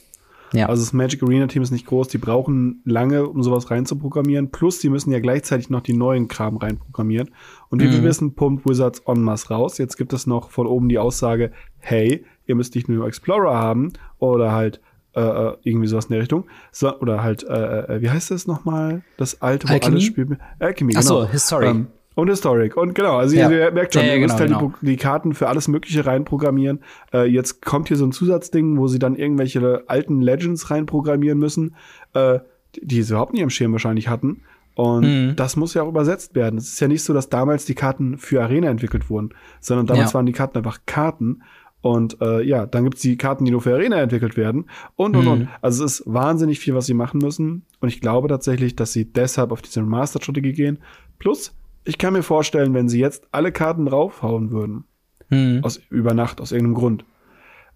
Ja. 0.53 0.67
Also 0.67 0.83
das 0.83 0.93
Magic 0.93 1.21
Arena 1.23 1.47
Team 1.47 1.61
ist 1.61 1.71
nicht 1.71 1.85
groß, 1.85 2.07
die 2.07 2.17
brauchen 2.17 2.81
lange, 2.85 3.27
um 3.27 3.43
sowas 3.43 3.69
reinzuprogrammieren. 3.69 4.51
Plus, 4.51 4.79
die 4.79 4.89
müssen 4.89 5.11
ja 5.11 5.19
gleichzeitig 5.19 5.69
noch 5.69 5.81
die 5.81 5.93
neuen 5.93 6.27
Kram 6.27 6.57
reinprogrammieren. 6.57 7.29
Und 7.69 7.81
wie 7.81 7.87
Mhm. 7.87 7.91
wir 7.91 8.03
wissen, 8.03 8.33
pumpt 8.33 8.67
Wizards 8.67 8.99
en 9.07 9.21
masse 9.21 9.49
raus. 9.49 9.77
Jetzt 9.77 9.97
gibt 9.97 10.11
es 10.13 10.25
noch 10.27 10.49
von 10.49 10.65
oben 10.67 10.89
die 10.89 10.97
Aussage, 10.99 11.51
hey, 11.77 12.25
ihr 12.47 12.55
müsst 12.55 12.75
nicht 12.75 12.89
nur 12.89 13.05
Explorer 13.07 13.55
haben 13.55 13.93
oder 14.17 14.51
halt 14.51 14.81
äh, 15.15 15.21
äh, 15.21 15.57
irgendwie 15.63 15.87
sowas 15.87 16.05
in 16.05 16.11
der 16.11 16.21
Richtung. 16.21 16.45
So, 16.71 16.95
oder 16.99 17.23
halt, 17.23 17.43
äh, 17.43 17.95
äh, 17.95 18.01
wie 18.01 18.11
heißt 18.11 18.29
das 18.29 18.45
nochmal? 18.45 19.01
Das 19.17 19.41
alte, 19.41 19.67
wo 19.67 19.73
Alchemy? 19.73 19.93
alles 19.95 20.03
spielt. 20.03 20.29
Alchemy, 20.59 20.93
Ach 20.95 21.01
so, 21.01 21.15
genau. 21.21 21.29
Historic. 21.31 21.69
Ähm, 21.69 21.87
und 22.19 22.29
Historic. 22.29 22.77
Und 22.77 22.93
genau, 22.95 23.17
also 23.17 23.35
Ja. 23.35 23.49
ihr 23.49 23.71
merkt 23.71 23.93
schon, 23.93 24.03
Ja, 24.03 24.09
ja, 24.09 24.15
ihr 24.15 24.21
müsst 24.21 24.37
genau, 24.37 24.59
halt 24.59 24.69
genau. 24.69 24.73
die, 24.81 24.85
die 24.87 24.95
Karten 24.97 25.33
für 25.33 25.47
alles 25.47 25.67
Mögliche 25.67 26.05
reinprogrammieren. 26.05 26.79
Äh, 27.13 27.25
jetzt 27.25 27.63
kommt 27.65 27.87
hier 27.87 27.97
so 27.97 28.05
ein 28.05 28.11
Zusatzding, 28.11 28.77
wo 28.77 28.87
sie 28.87 28.99
dann 28.99 29.15
irgendwelche 29.15 29.83
alten 29.87 30.21
Legends 30.21 30.69
reinprogrammieren 30.71 31.39
müssen, 31.39 31.75
äh, 32.13 32.39
die, 32.75 32.85
die 32.85 33.03
sie 33.03 33.13
überhaupt 33.13 33.33
nicht 33.33 33.43
am 33.43 33.49
Schirm 33.49 33.71
wahrscheinlich 33.71 34.07
hatten. 34.07 34.41
Und 34.75 35.03
Mhm. 35.03 35.35
das 35.35 35.55
muss 35.57 35.73
ja 35.73 35.83
auch 35.83 35.89
übersetzt 35.89 36.35
werden. 36.35 36.57
Es 36.57 36.69
ist 36.73 36.79
ja 36.79 36.87
nicht 36.87 37.03
so, 37.03 37.13
dass 37.13 37.29
damals 37.29 37.65
die 37.65 37.75
Karten 37.75 38.17
für 38.17 38.41
Arena 38.41 38.69
entwickelt 38.69 39.09
wurden, 39.09 39.31
sondern 39.59 39.87
damals 39.87 40.11
Ja. 40.11 40.13
waren 40.15 40.25
die 40.25 40.31
Karten 40.31 40.57
einfach 40.57 40.79
Karten. 40.85 41.41
Und 41.81 42.21
äh, 42.21 42.41
ja, 42.43 42.65
dann 42.65 42.83
gibt's 42.83 43.01
die 43.01 43.15
Karten, 43.15 43.45
die 43.45 43.51
nur 43.51 43.61
für 43.61 43.73
Arena 43.73 43.97
entwickelt 44.01 44.35
werden. 44.35 44.65
Und, 44.97 45.15
und, 45.15 45.25
Mhm. 45.25 45.31
und. 45.31 45.47
Also 45.61 45.85
es 45.85 45.99
ist 46.01 46.03
wahnsinnig 46.13 46.59
viel, 46.59 46.75
was 46.75 46.85
sie 46.85 46.93
machen 46.93 47.19
müssen. 47.23 47.63
Und 47.79 47.87
ich 47.87 48.01
glaube 48.01 48.27
tatsächlich, 48.27 48.75
dass 48.75 48.91
sie 48.93 49.05
deshalb 49.05 49.51
auf 49.53 49.61
diese 49.61 49.79
Remastered-Strategie 49.81 50.51
gehen. 50.53 50.79
Plus, 51.19 51.53
ich 51.89 51.97
kann 51.97 52.13
mir 52.13 52.23
vorstellen, 52.23 52.73
wenn 52.73 52.87
sie 52.87 52.99
jetzt 52.99 53.27
alle 53.31 53.51
Karten 53.51 53.85
draufhauen 53.87 54.51
würden, 54.51 54.85
Hm. 55.31 55.59
aus, 55.63 55.79
über 55.89 56.13
Nacht, 56.13 56.41
aus 56.41 56.51
irgendeinem 56.51 56.75
Grund, 56.75 57.05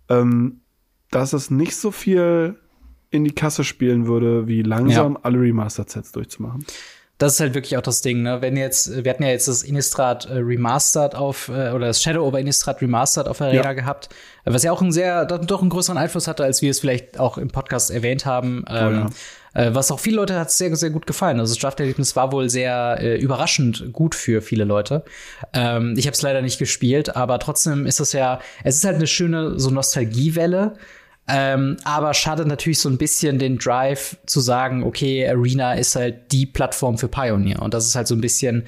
ähm, 0.10 0.62
dass 1.12 1.34
es 1.34 1.52
nicht 1.52 1.76
so 1.76 1.92
viel 1.92 2.56
in 3.12 3.24
die 3.24 3.36
Kasse 3.36 3.64
spielen 3.64 4.08
würde, 4.08 4.48
wie 4.48 4.64
langsam 4.64 5.18
alle 5.22 5.40
Remastered-Sets 5.40 6.12
durchzumachen. 6.14 6.66
Das 7.20 7.34
ist 7.34 7.40
halt 7.40 7.54
wirklich 7.54 7.78
auch 7.78 7.82
das 7.84 8.02
Ding, 8.02 8.24
ne? 8.24 8.42
Wenn 8.42 8.58
jetzt, 8.58 9.04
wir 9.04 9.10
hatten 9.12 9.22
ja 9.22 9.30
jetzt 9.30 9.48
das 9.48 9.62
Innistrad 9.62 10.26
äh, 10.26 10.34
Remastered 10.40 11.14
auf, 11.14 11.48
äh, 11.50 11.70
oder 11.72 11.86
das 11.88 12.02
Shadow 12.02 12.26
over 12.28 12.40
Innistrad 12.40 12.82
Remastered 12.82 13.28
auf 13.28 13.40
Arena 13.40 13.64
Ja. 13.66 13.74
gehabt, 13.74 14.10
äh, 14.46 14.52
was 14.52 14.64
ja 14.64 14.72
auch 14.72 14.82
einen 14.82 14.92
sehr, 14.92 15.26
doch 15.26 15.62
einen 15.62 15.70
größeren 15.70 15.98
Einfluss 16.00 16.28
hatte, 16.28 16.44
als 16.44 16.64
wir 16.64 16.72
es 16.72 16.80
vielleicht 16.80 17.20
auch 17.20 17.38
im 17.38 17.50
Podcast 17.50 17.92
erwähnt 17.92 18.26
haben. 18.26 18.66
Ähm, 18.68 19.06
äh, 19.06 19.10
was 19.54 19.92
auch 19.92 20.00
viele 20.00 20.18
Leute 20.18 20.40
hat 20.40 20.52
sehr, 20.52 20.76
sehr 20.76 20.90
gut 20.90 21.06
gefallen. 21.06 21.40
Also 21.40 21.54
das 21.54 21.62
Drafterlebnis 21.62 22.16
war 22.16 22.32
wohl 22.32 22.50
sehr 22.50 22.98
äh, 23.00 23.18
überraschend 23.18 23.94
gut 23.94 24.16
für 24.16 24.42
viele 24.42 24.64
Leute. 24.64 25.04
Ähm, 25.54 25.94
ich 25.98 26.08
habe 26.08 26.16
es 26.16 26.22
leider 26.22 26.42
nicht 26.42 26.60
gespielt, 26.60 27.16
aber 27.16 27.40
trotzdem 27.40 27.86
ist 27.86 28.00
es 28.00 28.14
ja, 28.14 28.40
es 28.64 28.78
ist 28.78 28.84
halt 28.84 28.96
eine 28.96 29.08
schöne 29.08 29.60
so 29.60 29.70
Nostalgiewelle. 29.70 30.74
Ähm, 31.26 31.78
aber 31.86 32.14
schadet 32.14 32.48
natürlich 32.48 32.80
so 32.80 32.90
ein 32.90 32.98
bisschen 32.98 33.40
den 33.40 33.58
Drive 33.58 34.18
zu 34.26 34.42
sagen, 34.42 34.84
okay, 34.84 35.26
Arena 35.26 35.74
ist 35.74 35.96
halt 35.96 36.34
die 36.34 36.46
Plattform 36.46 36.98
für 36.98 37.08
Pioneer. 37.08 37.62
Und 37.62 37.74
das 37.74 37.88
ist 37.88 37.96
halt 37.96 38.08
so 38.08 38.16
ein 38.16 38.20
bisschen 38.22 38.66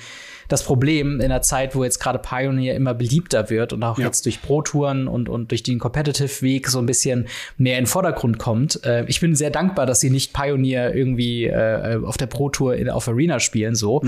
das 0.47 0.63
Problem 0.63 1.15
in 1.19 1.25
einer 1.25 1.41
Zeit, 1.41 1.75
wo 1.75 1.83
jetzt 1.83 1.99
gerade 1.99 2.19
Pioneer 2.19 2.75
immer 2.75 2.93
beliebter 2.93 3.49
wird 3.49 3.73
und 3.73 3.83
auch 3.83 3.97
Ja. 3.97 4.05
jetzt 4.05 4.25
durch 4.25 4.41
Pro-Touren 4.41 5.07
und, 5.07 5.29
und 5.29 5.51
durch 5.51 5.63
den 5.63 5.79
Competitive-Weg 5.79 6.67
so 6.67 6.79
ein 6.79 6.85
bisschen 6.85 7.27
mehr 7.57 7.77
in 7.77 7.83
den 7.83 7.87
Vordergrund 7.87 8.37
kommt. 8.37 8.83
Äh, 8.85 9.05
ich 9.07 9.19
bin 9.19 9.35
sehr 9.35 9.49
dankbar, 9.49 9.85
dass 9.85 9.99
sie 9.99 10.09
nicht 10.09 10.33
Pioneer 10.33 10.93
irgendwie 10.95 11.45
äh, 11.45 11.99
auf 12.03 12.17
der 12.17 12.27
Pro-Tour 12.27 12.75
in- 12.75 12.89
auf 12.89 13.07
Arena 13.07 13.39
spielen, 13.39 13.75
so. 13.75 14.01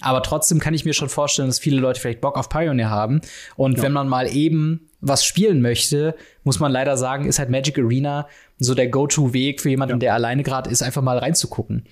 Aber 0.00 0.22
trotzdem 0.22 0.58
kann 0.58 0.74
ich 0.74 0.84
mir 0.84 0.94
schon 0.94 1.08
vorstellen, 1.08 1.48
dass 1.48 1.58
viele 1.58 1.80
Leute 1.80 2.00
vielleicht 2.00 2.20
Bock 2.20 2.36
auf 2.36 2.48
Pioneer 2.48 2.90
haben. 2.90 3.20
Und 3.56 3.80
wenn 3.82 3.92
man 3.92 4.08
mal 4.08 4.28
eben 4.34 4.88
was 5.00 5.24
spielen 5.24 5.60
möchte, 5.60 6.14
muss 6.44 6.60
man 6.60 6.72
leider 6.72 6.96
sagen, 6.96 7.26
ist 7.26 7.38
halt 7.38 7.50
Magic 7.50 7.78
Arena 7.78 8.26
so 8.58 8.74
der 8.74 8.88
Go-To-Weg 8.88 9.60
für 9.60 9.68
jemanden, 9.68 9.94
Ja. 9.96 9.98
der 9.98 10.14
alleine 10.14 10.42
gerade 10.42 10.70
ist, 10.70 10.82
einfach 10.82 11.02
mal 11.02 11.18
reinzugucken. 11.18 11.84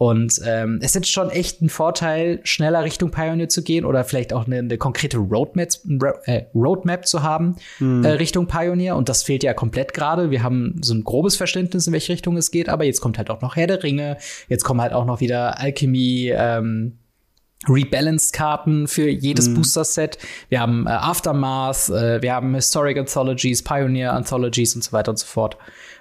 Und 0.00 0.40
ähm, 0.46 0.78
es 0.80 0.96
ist 0.96 1.10
schon 1.10 1.28
echt 1.28 1.60
ein 1.60 1.68
Vorteil, 1.68 2.40
schneller 2.44 2.84
Richtung 2.84 3.10
Pioneer 3.10 3.50
zu 3.50 3.62
gehen 3.62 3.84
oder 3.84 4.02
vielleicht 4.02 4.32
auch 4.32 4.46
eine, 4.46 4.60
eine 4.60 4.78
konkrete 4.78 5.18
Roadmap, 5.18 5.68
äh, 6.24 6.44
Roadmap 6.54 7.06
zu 7.06 7.22
haben 7.22 7.56
mhm. 7.80 8.02
äh, 8.02 8.12
Richtung 8.12 8.46
Pioneer. 8.46 8.96
Und 8.96 9.10
das 9.10 9.22
fehlt 9.22 9.42
ja 9.42 9.52
komplett 9.52 9.92
gerade. 9.92 10.30
Wir 10.30 10.42
haben 10.42 10.80
so 10.80 10.94
ein 10.94 11.04
grobes 11.04 11.36
Verständnis, 11.36 11.86
in 11.86 11.92
welche 11.92 12.14
Richtung 12.14 12.38
es 12.38 12.50
geht, 12.50 12.70
aber 12.70 12.84
jetzt 12.84 13.02
kommt 13.02 13.18
halt 13.18 13.28
auch 13.28 13.42
noch 13.42 13.56
Herr 13.56 13.66
der 13.66 13.82
Ringe, 13.82 14.16
jetzt 14.48 14.64
kommen 14.64 14.80
halt 14.80 14.94
auch 14.94 15.04
noch 15.04 15.20
wieder 15.20 15.60
Alchemy, 15.60 16.32
ähm, 16.34 16.96
Rebalanced-Karten 17.68 18.88
für 18.88 19.06
jedes 19.06 19.50
mm. 19.50 19.54
Booster-Set. 19.54 20.16
Wir 20.48 20.60
haben 20.60 20.86
äh, 20.86 20.92
Aftermath, 20.92 21.90
äh, 21.90 22.22
wir 22.22 22.32
haben 22.32 22.54
Historic 22.54 22.96
Anthologies, 22.96 23.62
Pioneer 23.62 24.14
Anthologies 24.14 24.74
und 24.74 24.82
so 24.82 24.92
weiter 24.92 25.10
und 25.10 25.18
so 25.18 25.26
fort. 25.26 25.58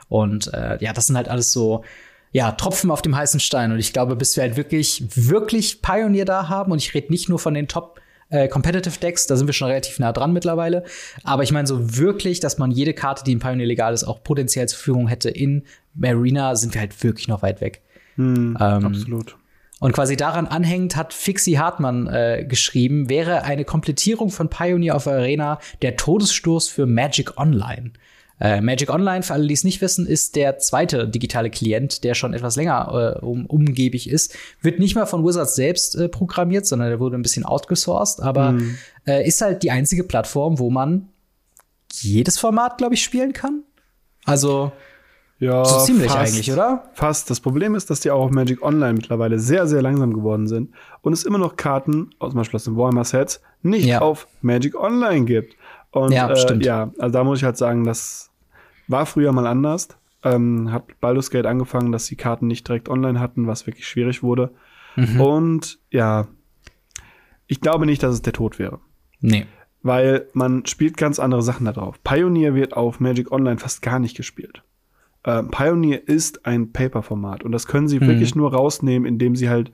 Und 0.07 0.53
äh, 0.53 0.77
ja, 0.79 0.93
das 0.93 1.07
sind 1.07 1.17
halt 1.17 1.27
alles 1.27 1.51
so 1.51 1.83
ja, 2.31 2.51
Tropfen 2.51 2.91
auf 2.91 3.01
dem 3.01 3.15
heißen 3.15 3.39
Stein. 3.39 3.71
Und 3.71 3.79
ich 3.79 3.93
glaube, 3.93 4.15
bis 4.15 4.35
wir 4.35 4.43
halt 4.43 4.57
wirklich, 4.57 5.03
wirklich 5.15 5.81
Pioneer 5.81 6.25
da 6.25 6.49
haben, 6.49 6.71
und 6.71 6.77
ich 6.79 6.93
rede 6.93 7.11
nicht 7.11 7.29
nur 7.29 7.39
von 7.39 7.53
den 7.53 7.67
Top 7.67 7.99
äh, 8.29 8.47
Competitive 8.47 8.99
Decks, 8.99 9.25
da 9.27 9.35
sind 9.35 9.47
wir 9.47 9.53
schon 9.53 9.69
relativ 9.69 9.99
nah 9.99 10.11
dran 10.11 10.33
mittlerweile. 10.33 10.83
Aber 11.23 11.43
ich 11.43 11.51
meine 11.51 11.67
so 11.67 11.97
wirklich, 11.97 12.39
dass 12.39 12.57
man 12.57 12.71
jede 12.71 12.93
Karte, 12.93 13.23
die 13.23 13.31
in 13.31 13.39
Pioneer 13.39 13.65
legal 13.65 13.93
ist, 13.93 14.03
auch 14.03 14.23
potenziell 14.23 14.67
zur 14.67 14.77
Verfügung 14.77 15.07
hätte 15.07 15.29
in 15.29 15.63
Marina, 15.95 16.55
sind 16.55 16.73
wir 16.73 16.81
halt 16.81 17.03
wirklich 17.03 17.27
noch 17.27 17.41
weit 17.41 17.61
weg. 17.61 17.81
Hm, 18.15 18.57
ähm, 18.59 18.85
absolut. 18.85 19.35
Und 19.79 19.93
quasi 19.93 20.17
daran 20.17 20.45
anhängend 20.45 20.97
hat 20.97 21.13
Fixie 21.13 21.57
Hartmann 21.57 22.07
äh, 22.07 22.45
geschrieben, 22.47 23.09
wäre 23.09 23.43
eine 23.43 23.63
Komplettierung 23.63 24.29
von 24.29 24.49
Pioneer 24.49 24.95
auf 24.95 25.07
Arena 25.07 25.59
der 25.81 25.95
Todesstoß 25.95 26.67
für 26.67 26.85
Magic 26.85 27.37
Online. 27.37 27.93
Äh, 28.39 28.61
Magic 28.61 28.89
Online, 28.89 29.23
für 29.23 29.33
alle, 29.33 29.47
die 29.47 29.53
es 29.53 29.63
nicht 29.63 29.81
wissen, 29.81 30.07
ist 30.07 30.35
der 30.35 30.57
zweite 30.59 31.07
digitale 31.07 31.49
Klient, 31.49 32.03
der 32.03 32.13
schon 32.13 32.33
etwas 32.33 32.55
länger 32.55 33.17
äh, 33.17 33.25
um, 33.25 33.45
umgebig 33.45 34.09
ist. 34.09 34.35
Wird 34.61 34.79
nicht 34.79 34.95
mal 34.95 35.05
von 35.05 35.25
Wizards 35.25 35.55
selbst 35.55 35.95
äh, 35.95 36.07
programmiert, 36.07 36.65
sondern 36.65 36.89
der 36.89 36.99
wurde 36.99 37.17
ein 37.17 37.21
bisschen 37.21 37.45
outgesourced, 37.45 38.21
aber 38.21 38.53
mhm. 38.53 38.77
äh, 39.05 39.27
ist 39.27 39.41
halt 39.41 39.63
die 39.63 39.71
einzige 39.71 40.03
Plattform, 40.03 40.59
wo 40.59 40.69
man 40.69 41.09
jedes 41.91 42.37
Format, 42.37 42.77
glaube 42.77 42.93
ich, 42.93 43.03
spielen 43.03 43.33
kann. 43.33 43.63
Also 44.25 44.71
ja, 45.39 45.63
so 45.63 45.79
ziemlich 45.85 46.11
fast, 46.11 46.33
eigentlich, 46.33 46.51
oder? 46.51 46.83
Fast. 46.93 47.29
Das 47.29 47.39
Problem 47.39 47.73
ist, 47.73 47.89
dass 47.89 48.01
die 48.01 48.11
auch 48.11 48.25
auf 48.25 48.31
Magic 48.31 48.61
Online 48.61 48.93
mittlerweile 48.93 49.39
sehr, 49.39 49.67
sehr 49.67 49.81
langsam 49.81 50.13
geworden 50.13 50.47
sind 50.47 50.71
und 51.01 51.13
es 51.13 51.23
immer 51.23 51.37
noch 51.37 51.55
Karten, 51.55 52.11
zum 52.19 52.33
Beispiel 52.33 52.57
aus 52.57 52.65
den 52.65 52.75
Warhammer-Sets, 52.75 53.41
nicht 53.61 53.85
ja. 53.85 54.01
auf 54.01 54.27
Magic 54.41 54.75
Online 54.75 55.25
gibt. 55.25 55.55
Und 55.91 56.11
ja, 56.11 56.29
äh, 56.29 56.57
ja, 56.61 56.91
also 56.99 57.13
da 57.13 57.23
muss 57.23 57.39
ich 57.39 57.45
halt 57.45 57.57
sagen, 57.57 57.85
das 57.85 58.28
war 58.89 59.05
früher 59.05 59.31
mal 59.31 59.47
anders. 59.47 59.87
Ähm, 60.23 60.73
hab 60.73 60.99
Baldur's 60.99 61.31
Gate 61.31 61.45
angefangen, 61.45 61.93
dass 61.93 62.07
die 62.07 62.17
Karten 62.17 62.47
nicht 62.47 62.67
direkt 62.67 62.89
online 62.89 63.19
hatten, 63.19 63.47
was 63.47 63.65
wirklich 63.67 63.87
schwierig 63.87 64.21
wurde. 64.21 64.51
Mhm. 64.97 65.21
Und 65.21 65.79
ja, 65.91 66.27
ich 67.47 67.61
glaube 67.61 67.85
nicht, 67.85 68.03
dass 68.03 68.13
es 68.13 68.21
der 68.21 68.33
Tod 68.33 68.59
wäre. 68.59 68.79
Nee. 69.21 69.45
Weil 69.81 70.27
man 70.33 70.65
spielt 70.65 70.97
ganz 70.97 71.19
andere 71.19 71.41
Sachen 71.41 71.65
da 71.65 71.71
drauf. 71.71 72.03
Pioneer 72.03 72.53
wird 72.53 72.75
auf 72.75 72.99
Magic 72.99 73.31
Online 73.31 73.59
fast 73.59 73.81
gar 73.81 73.99
nicht 73.99 74.17
gespielt. 74.17 74.61
Äh, 75.23 75.43
Pioneer 75.43 76.07
ist 76.07 76.45
ein 76.45 76.73
Paper-Format 76.73 77.43
und 77.43 77.53
das 77.53 77.67
können 77.67 77.87
sie 77.87 77.99
mhm. 77.99 78.07
wirklich 78.07 78.35
nur 78.35 78.53
rausnehmen, 78.53 79.07
indem 79.07 79.35
sie 79.35 79.49
halt 79.49 79.71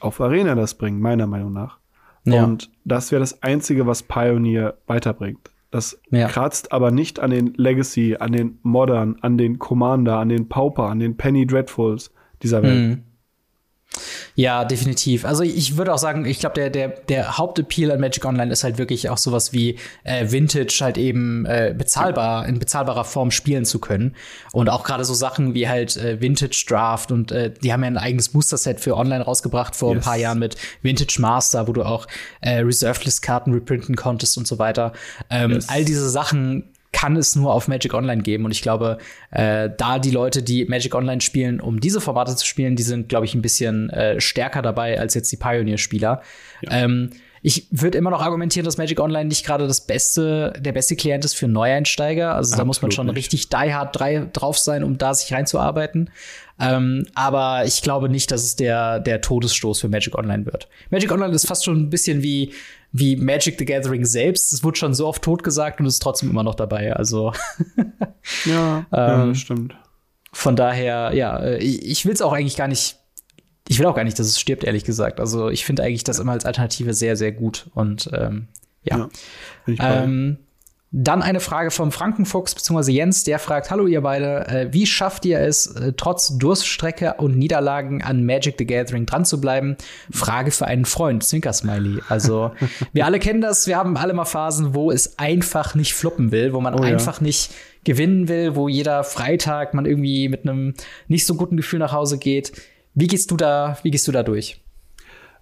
auf 0.00 0.20
Arena 0.20 0.54
das 0.54 0.74
bringen, 0.74 1.00
meiner 1.00 1.26
Meinung 1.26 1.52
nach. 1.52 1.78
Ja. 2.24 2.44
Und 2.44 2.70
das 2.84 3.12
wäre 3.12 3.20
das 3.20 3.42
Einzige, 3.42 3.86
was 3.86 4.02
Pioneer 4.02 4.76
weiterbringt. 4.86 5.50
Das 5.74 6.00
ja. 6.12 6.28
kratzt 6.28 6.70
aber 6.70 6.92
nicht 6.92 7.18
an 7.18 7.32
den 7.32 7.52
Legacy, 7.56 8.14
an 8.20 8.30
den 8.30 8.60
Modern, 8.62 9.16
an 9.22 9.36
den 9.36 9.58
Commander, 9.58 10.18
an 10.18 10.28
den 10.28 10.48
Pauper, 10.48 10.84
an 10.84 11.00
den 11.00 11.16
Penny 11.16 11.48
Dreadfuls 11.48 12.12
dieser 12.44 12.62
Welt. 12.62 12.90
Mhm. 12.90 13.02
Ja, 14.34 14.64
definitiv. 14.64 15.24
Also 15.24 15.42
ich 15.42 15.76
würde 15.76 15.92
auch 15.92 15.98
sagen, 15.98 16.24
ich 16.24 16.40
glaube, 16.40 16.54
der, 16.54 16.70
der, 16.70 16.88
der 16.88 17.38
Hauptappeal 17.38 17.92
an 17.92 18.00
Magic 18.00 18.24
Online 18.24 18.52
ist 18.52 18.64
halt 18.64 18.78
wirklich 18.78 19.08
auch 19.08 19.18
sowas 19.18 19.52
wie 19.52 19.78
äh, 20.02 20.30
Vintage 20.30 20.78
halt 20.80 20.98
eben 20.98 21.46
äh, 21.46 21.74
bezahlbar, 21.76 22.46
in 22.46 22.58
bezahlbarer 22.58 23.04
Form 23.04 23.30
spielen 23.30 23.64
zu 23.64 23.78
können. 23.78 24.16
Und 24.52 24.68
auch 24.68 24.84
gerade 24.84 25.04
so 25.04 25.14
Sachen 25.14 25.54
wie 25.54 25.68
halt 25.68 25.96
äh, 25.96 26.20
Vintage 26.20 26.64
Draft 26.66 27.12
und 27.12 27.30
äh, 27.30 27.52
die 27.52 27.72
haben 27.72 27.82
ja 27.82 27.88
ein 27.88 27.98
eigenes 27.98 28.30
Booster-Set 28.30 28.80
für 28.80 28.96
online 28.96 29.24
rausgebracht 29.24 29.76
vor 29.76 29.94
yes. 29.94 29.98
ein 29.98 30.04
paar 30.04 30.16
Jahren 30.16 30.38
mit 30.38 30.56
Vintage 30.82 31.16
Master, 31.20 31.68
wo 31.68 31.72
du 31.72 31.82
auch 31.84 32.06
äh, 32.40 32.58
Reserved 32.58 33.04
List-Karten 33.04 33.52
reprinten 33.52 33.94
konntest 33.94 34.36
und 34.36 34.46
so 34.46 34.58
weiter. 34.58 34.92
Ähm, 35.30 35.52
yes. 35.52 35.68
All 35.68 35.84
diese 35.84 36.10
Sachen 36.10 36.73
kann 36.94 37.16
es 37.16 37.36
nur 37.36 37.52
auf 37.52 37.68
Magic 37.68 37.92
Online 37.92 38.22
geben. 38.22 38.44
Und 38.46 38.52
ich 38.52 38.62
glaube, 38.62 38.98
äh, 39.32 39.68
da 39.76 39.98
die 39.98 40.12
Leute, 40.12 40.42
die 40.42 40.64
Magic 40.64 40.94
Online 40.94 41.20
spielen, 41.20 41.60
um 41.60 41.80
diese 41.80 42.00
Formate 42.00 42.36
zu 42.36 42.46
spielen, 42.46 42.76
die 42.76 42.84
sind, 42.84 43.08
glaube 43.08 43.26
ich, 43.26 43.34
ein 43.34 43.42
bisschen 43.42 43.90
äh, 43.90 44.20
stärker 44.20 44.62
dabei 44.62 44.98
als 44.98 45.14
jetzt 45.14 45.30
die 45.32 45.36
Pioneer-Spieler. 45.36 46.22
Ja. 46.62 46.70
Ähm, 46.70 47.10
ich 47.46 47.66
würde 47.70 47.98
immer 47.98 48.08
noch 48.08 48.22
argumentieren, 48.22 48.64
dass 48.64 48.78
Magic 48.78 48.98
Online 48.98 49.26
nicht 49.26 49.44
gerade 49.44 49.66
das 49.66 49.82
beste, 49.82 50.54
der 50.58 50.72
beste 50.72 50.96
Klient 50.96 51.26
ist 51.26 51.34
für 51.34 51.46
Neueinsteiger. 51.46 52.34
Also 52.34 52.52
Absolut 52.52 52.58
da 52.58 52.64
muss 52.64 52.80
man 52.80 52.90
schon 52.90 53.06
nicht. 53.06 53.16
richtig 53.16 53.50
die 53.50 53.56
hard 53.74 53.94
drauf 54.32 54.56
sein, 54.56 54.82
um 54.82 54.96
da 54.96 55.12
sich 55.12 55.30
reinzuarbeiten. 55.30 56.08
Ähm, 56.58 57.04
aber 57.14 57.66
ich 57.66 57.82
glaube 57.82 58.08
nicht, 58.08 58.30
dass 58.30 58.44
es 58.44 58.56
der, 58.56 58.98
der 58.98 59.20
Todesstoß 59.20 59.78
für 59.78 59.90
Magic 59.90 60.16
Online 60.16 60.46
wird. 60.46 60.68
Magic 60.88 61.12
Online 61.12 61.34
ist 61.34 61.46
fast 61.46 61.66
schon 61.66 61.82
ein 61.82 61.90
bisschen 61.90 62.22
wie 62.22 62.54
wie 62.92 63.16
Magic 63.16 63.58
the 63.58 63.66
Gathering 63.66 64.06
selbst. 64.06 64.54
Es 64.54 64.64
wurde 64.64 64.78
schon 64.78 64.94
so 64.94 65.06
oft 65.06 65.20
tot 65.20 65.42
gesagt 65.42 65.80
und 65.80 65.86
ist 65.86 66.00
trotzdem 66.00 66.30
immer 66.30 66.44
noch 66.44 66.54
dabei. 66.54 66.96
Also 66.96 67.34
ja, 68.46 68.86
ähm, 68.90 69.28
ja, 69.28 69.34
stimmt. 69.34 69.74
Von 70.32 70.56
daher, 70.56 71.10
ja, 71.12 71.38
äh, 71.40 71.58
ich 71.58 72.06
will 72.06 72.14
es 72.14 72.22
auch 72.22 72.32
eigentlich 72.32 72.56
gar 72.56 72.68
nicht. 72.68 72.96
Ich 73.68 73.78
will 73.78 73.86
auch 73.86 73.94
gar 73.94 74.04
nicht, 74.04 74.18
dass 74.18 74.26
es 74.26 74.38
stirbt, 74.38 74.64
ehrlich 74.64 74.84
gesagt. 74.84 75.20
Also 75.20 75.48
ich 75.48 75.64
finde 75.64 75.82
eigentlich 75.82 76.04
das 76.04 76.18
immer 76.18 76.32
als 76.32 76.44
Alternative 76.44 76.92
sehr, 76.92 77.16
sehr 77.16 77.32
gut. 77.32 77.70
Und 77.74 78.10
ähm, 78.12 78.48
ja. 78.82 79.08
ja 79.66 80.02
ähm, 80.02 80.38
dann 80.96 81.22
eine 81.22 81.40
Frage 81.40 81.72
vom 81.72 81.90
Frankenfuchs 81.90 82.54
bzw. 82.54 82.92
Jens, 82.92 83.24
der 83.24 83.40
fragt: 83.40 83.70
Hallo, 83.72 83.88
ihr 83.88 84.00
beide, 84.02 84.46
äh, 84.46 84.72
wie 84.72 84.86
schafft 84.86 85.24
ihr 85.24 85.40
es, 85.40 85.66
äh, 85.66 85.92
trotz 85.96 86.38
Durststrecke 86.38 87.14
und 87.14 87.36
Niederlagen 87.36 88.00
an 88.00 88.24
Magic 88.24 88.54
the 88.58 88.64
Gathering 88.64 89.04
dran 89.04 89.24
zu 89.24 89.40
bleiben? 89.40 89.76
Frage 90.12 90.52
für 90.52 90.66
einen 90.66 90.84
Freund, 90.84 91.24
Zwinker-Smiley. 91.24 92.00
Also, 92.08 92.52
wir 92.92 93.06
alle 93.06 93.18
kennen 93.18 93.40
das, 93.40 93.66
wir 93.66 93.76
haben 93.76 93.96
alle 93.96 94.12
mal 94.12 94.24
Phasen, 94.24 94.74
wo 94.74 94.92
es 94.92 95.18
einfach 95.18 95.74
nicht 95.74 95.94
fluppen 95.94 96.30
will, 96.30 96.52
wo 96.52 96.60
man 96.60 96.74
oh, 96.74 96.82
einfach 96.82 97.20
ja. 97.20 97.24
nicht 97.24 97.50
gewinnen 97.82 98.28
will, 98.28 98.54
wo 98.54 98.68
jeder 98.68 99.02
Freitag 99.02 99.74
man 99.74 99.86
irgendwie 99.86 100.28
mit 100.28 100.42
einem 100.42 100.74
nicht 101.08 101.26
so 101.26 101.34
guten 101.34 101.56
Gefühl 101.56 101.80
nach 101.80 101.92
Hause 101.92 102.18
geht. 102.18 102.52
Wie 102.94 103.06
gehst 103.06 103.30
du 103.30 103.36
da, 103.36 103.76
wie 103.82 103.90
gehst 103.90 104.06
du 104.08 104.12
da 104.12 104.22
durch? 104.22 104.62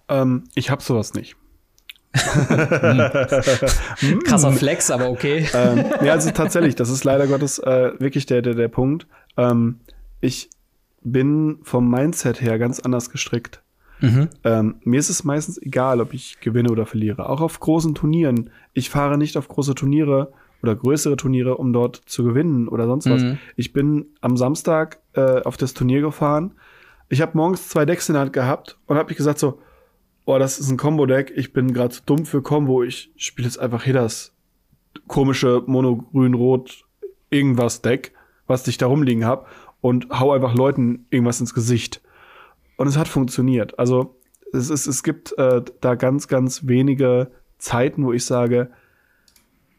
Ähm, 0.09 0.43
ich 0.55 0.69
habe 0.69 0.81
sowas 0.81 1.13
nicht. 1.13 1.35
Krasser 4.25 4.51
Flex, 4.51 4.91
aber 4.91 5.09
okay. 5.09 5.47
ähm, 5.53 5.85
ja, 6.03 6.13
also 6.13 6.29
tatsächlich, 6.31 6.75
das 6.75 6.89
ist 6.89 7.03
leider 7.03 7.27
Gottes 7.27 7.59
äh, 7.59 7.91
wirklich 7.99 8.25
der, 8.25 8.41
der, 8.41 8.53
der 8.53 8.67
Punkt. 8.67 9.07
Ähm, 9.37 9.79
ich 10.21 10.49
bin 11.01 11.59
vom 11.63 11.89
Mindset 11.89 12.41
her 12.41 12.59
ganz 12.59 12.79
anders 12.79 13.09
gestrickt. 13.09 13.61
Mhm. 13.99 14.29
Ähm, 14.43 14.75
mir 14.83 14.99
ist 14.99 15.09
es 15.09 15.23
meistens 15.23 15.59
egal, 15.61 16.01
ob 16.01 16.13
ich 16.13 16.39
gewinne 16.39 16.69
oder 16.69 16.85
verliere. 16.85 17.29
Auch 17.29 17.41
auf 17.41 17.59
großen 17.59 17.95
Turnieren. 17.95 18.49
Ich 18.73 18.89
fahre 18.89 19.17
nicht 19.17 19.37
auf 19.37 19.47
große 19.47 19.75
Turniere 19.75 20.33
oder 20.61 20.75
größere 20.75 21.17
Turniere, 21.17 21.57
um 21.57 21.73
dort 21.73 22.01
zu 22.05 22.23
gewinnen 22.23 22.67
oder 22.67 22.85
sonst 22.85 23.09
was. 23.09 23.23
Mhm. 23.23 23.37
Ich 23.55 23.73
bin 23.73 24.05
am 24.21 24.37
Samstag 24.37 24.99
äh, 25.13 25.41
auf 25.41 25.57
das 25.57 25.73
Turnier 25.73 26.01
gefahren. 26.01 26.51
Ich 27.13 27.21
habe 27.21 27.37
morgens 27.37 27.69
zwei 27.69 27.85
Decks 27.85 28.09
in 28.09 28.13
der 28.13 28.23
Hand 28.23 28.33
gehabt 28.33 28.79
und 28.87 28.97
habe 28.97 29.09
mich 29.09 29.17
gesagt 29.17 29.37
so, 29.37 29.59
oh, 30.25 30.39
das 30.39 30.57
ist 30.57 30.71
ein 30.71 30.77
Combo-Deck, 30.77 31.31
ich 31.35 31.53
bin 31.53 31.71
gerade 31.71 31.93
zu 31.93 32.01
dumm 32.03 32.25
für 32.25 32.41
Combo, 32.41 32.81
ich 32.81 33.11
spiele 33.17 33.47
jetzt 33.47 33.59
einfach 33.59 33.83
hier 33.83 33.93
das 33.93 34.33
komische 35.05 35.61
Mono-Grün-Rot 35.67 36.85
irgendwas 37.29 37.83
Deck, 37.83 38.13
was 38.47 38.67
ich 38.67 38.79
da 38.79 38.87
rumliegen 38.87 39.25
hab 39.25 39.47
und 39.79 40.09
hau 40.09 40.31
einfach 40.31 40.55
Leuten 40.55 41.05
irgendwas 41.11 41.39
ins 41.39 41.53
Gesicht. 41.53 42.01
Und 42.77 42.87
es 42.87 42.97
hat 42.97 43.07
funktioniert. 43.07 43.77
Also 43.77 44.19
es, 44.51 44.71
ist, 44.71 44.87
es 44.87 45.03
gibt 45.03 45.37
äh, 45.37 45.61
da 45.81 45.93
ganz, 45.93 46.27
ganz 46.27 46.65
wenige 46.65 47.29
Zeiten, 47.59 48.03
wo 48.05 48.11
ich 48.11 48.25
sage, 48.25 48.71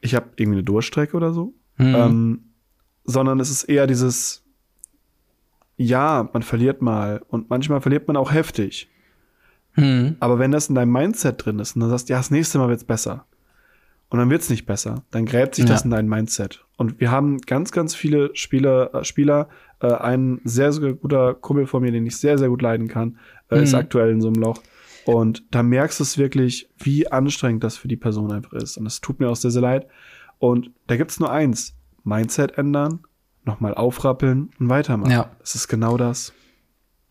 ich 0.01 0.15
habe 0.15 0.27
irgendwie 0.37 0.59
eine 0.59 0.65
Durchstrecke 0.65 1.17
oder 1.17 1.33
so. 1.33 1.53
Mhm. 1.79 1.95
Ähm, 1.97 2.45
sondern 3.03 3.41
es 3.41 3.51
ist 3.51 3.65
eher 3.65 3.89
dieses, 3.89 4.44
ja, 5.77 6.29
man 6.33 6.43
verliert 6.43 6.83
mal 6.83 7.23
und 7.29 7.51
manchmal 7.51 7.81
verliert 7.81 8.07
man 8.07 8.17
auch 8.17 8.33
heftig. 8.33 8.89
Mhm. 9.77 10.17
Aber 10.21 10.39
wenn 10.39 10.53
das 10.53 10.69
in 10.69 10.75
deinem 10.75 10.93
Mindset 10.93 11.45
drin 11.45 11.59
ist 11.59 11.75
und 11.75 11.83
du 11.83 11.89
sagst, 11.89 12.09
ja, 12.09 12.17
das 12.17 12.31
nächste 12.31 12.59
Mal 12.59 12.69
wird's 12.69 12.85
besser. 12.85 13.27
Und 14.11 14.19
dann 14.19 14.31
wird's 14.31 14.51
nicht 14.51 14.67
besser. 14.67 15.03
Dann 15.11 15.27
gräbt 15.27 15.57
sich 15.57 15.65
ja. 15.65 15.73
das 15.73 15.85
in 15.85 15.91
dein 15.91 16.09
Mindset. 16.09 16.65
Und 16.77 17.01
wir 17.01 17.11
haben 17.11 17.41
ganz, 17.41 17.73
ganz 17.73 17.95
viele 17.95 18.31
Spieler, 18.35 18.95
äh, 18.95 19.05
Spieler, 19.05 19.49
äh, 19.81 19.93
ein 19.93 20.41
sehr, 20.45 20.73
sehr 20.73 20.93
guter 20.93 21.35
Kumpel 21.35 21.67
von 21.67 21.83
mir, 21.83 21.91
den 21.91 22.07
ich 22.07 22.17
sehr, 22.17 22.39
sehr 22.39 22.49
gut 22.49 22.63
leiden 22.63 22.87
kann, 22.87 23.19
äh, 23.51 23.57
mhm. 23.57 23.63
ist 23.65 23.75
aktuell 23.75 24.11
in 24.11 24.21
so 24.21 24.29
einem 24.29 24.41
Loch. 24.41 24.63
Und 25.05 25.43
da 25.51 25.63
merkst 25.63 25.99
du 25.99 26.05
es 26.05 26.17
wirklich, 26.17 26.71
wie 26.79 27.11
anstrengend 27.11 27.65
das 27.65 27.77
für 27.77 27.89
die 27.89 27.97
Person 27.97 28.33
einfach 28.33 28.53
ist. 28.53 28.77
Und 28.77 28.87
es 28.87 29.01
tut 29.01 29.19
mir 29.19 29.29
auch 29.29 29.37
sehr, 29.37 29.51
sehr 29.51 29.63
leid. 29.63 29.89
Und 30.39 30.71
da 30.87 30.97
gibt's 30.97 31.19
nur 31.19 31.31
eins. 31.31 31.75
Mindset 32.05 32.59
ändern, 32.59 33.01
nochmal 33.45 33.75
aufrappeln 33.75 34.51
und 34.59 34.69
weitermachen. 34.69 35.11
Ja. 35.13 35.31
Das 35.41 35.55
ist 35.55 35.69
genau 35.69 35.97
das. 35.97 36.33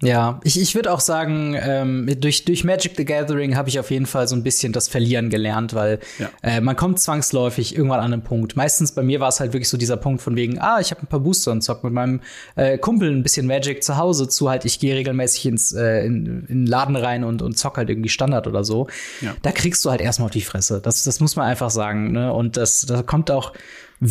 Ja, 0.02 0.42
ich, 0.44 0.60
ich 0.60 0.76
würde 0.76 0.92
auch 0.92 1.00
sagen, 1.00 1.56
ähm, 1.58 2.14
durch, 2.20 2.44
durch 2.44 2.66
Magic 2.66 2.96
the 2.98 3.06
Gathering 3.06 3.56
habe 3.56 3.70
ich 3.70 3.80
auf 3.80 3.90
jeden 3.90 4.06
Fall 4.06 4.28
so 4.28 4.36
ein 4.36 4.44
bisschen 4.44 4.74
das 4.74 4.90
Verlieren 4.90 5.30
gelernt, 5.30 5.74
weil 5.76 6.00
Ja. 6.20 6.30
äh, 6.42 6.60
man 6.60 6.76
kommt 6.76 7.00
zwangsläufig 7.00 7.78
irgendwann 7.78 8.02
an 8.02 8.12
einen 8.12 8.22
Punkt. 8.22 8.58
Meistens 8.58 8.92
bei 8.94 9.02
mir 9.02 9.22
war 9.22 9.30
es 9.30 9.40
halt 9.40 9.54
wirklich 9.54 9.70
so 9.70 9.78
dieser 9.78 9.96
Punkt 9.96 10.22
von 10.22 10.36
wegen, 10.36 10.60
ah, 10.60 10.82
ich 10.82 10.92
habe 10.92 11.02
ein 11.04 11.08
paar 11.08 11.22
Booster 11.22 11.54
und 11.54 11.62
zock 11.62 11.86
mit 11.86 11.94
meinem 11.94 12.20
äh, 12.58 12.78
Kumpel 12.78 13.12
ein 13.16 13.24
bisschen 13.24 13.48
Magic 13.48 13.82
zu 13.82 13.96
Hause 13.96 14.28
zu, 14.28 14.50
halt 14.50 14.66
ich 14.66 14.78
gehe 14.80 14.94
regelmäßig 14.94 15.46
ins 15.46 15.72
äh, 15.72 16.06
in, 16.06 16.26
in 16.26 16.48
den 16.48 16.66
Laden 16.68 16.98
rein 16.98 17.24
und, 17.24 17.42
und 17.42 17.58
zock 17.58 17.78
halt 17.78 17.90
irgendwie 17.90 18.10
Standard 18.10 18.46
oder 18.46 18.66
so. 18.66 18.88
Ja. 19.22 19.36
Da 19.42 19.54
kriegst 19.54 19.86
du 19.86 19.90
halt 19.90 20.02
erstmal 20.02 20.26
auf 20.26 20.32
die 20.34 20.42
Fresse. 20.42 20.82
Das, 20.82 21.06
das 21.06 21.22
muss 21.22 21.38
man 21.38 21.46
einfach 21.48 21.70
sagen. 21.70 22.12
Ne? 22.12 22.34
Und 22.34 22.58
das, 22.58 22.82
da 22.82 23.04
kommt 23.04 23.32
auch 23.32 23.54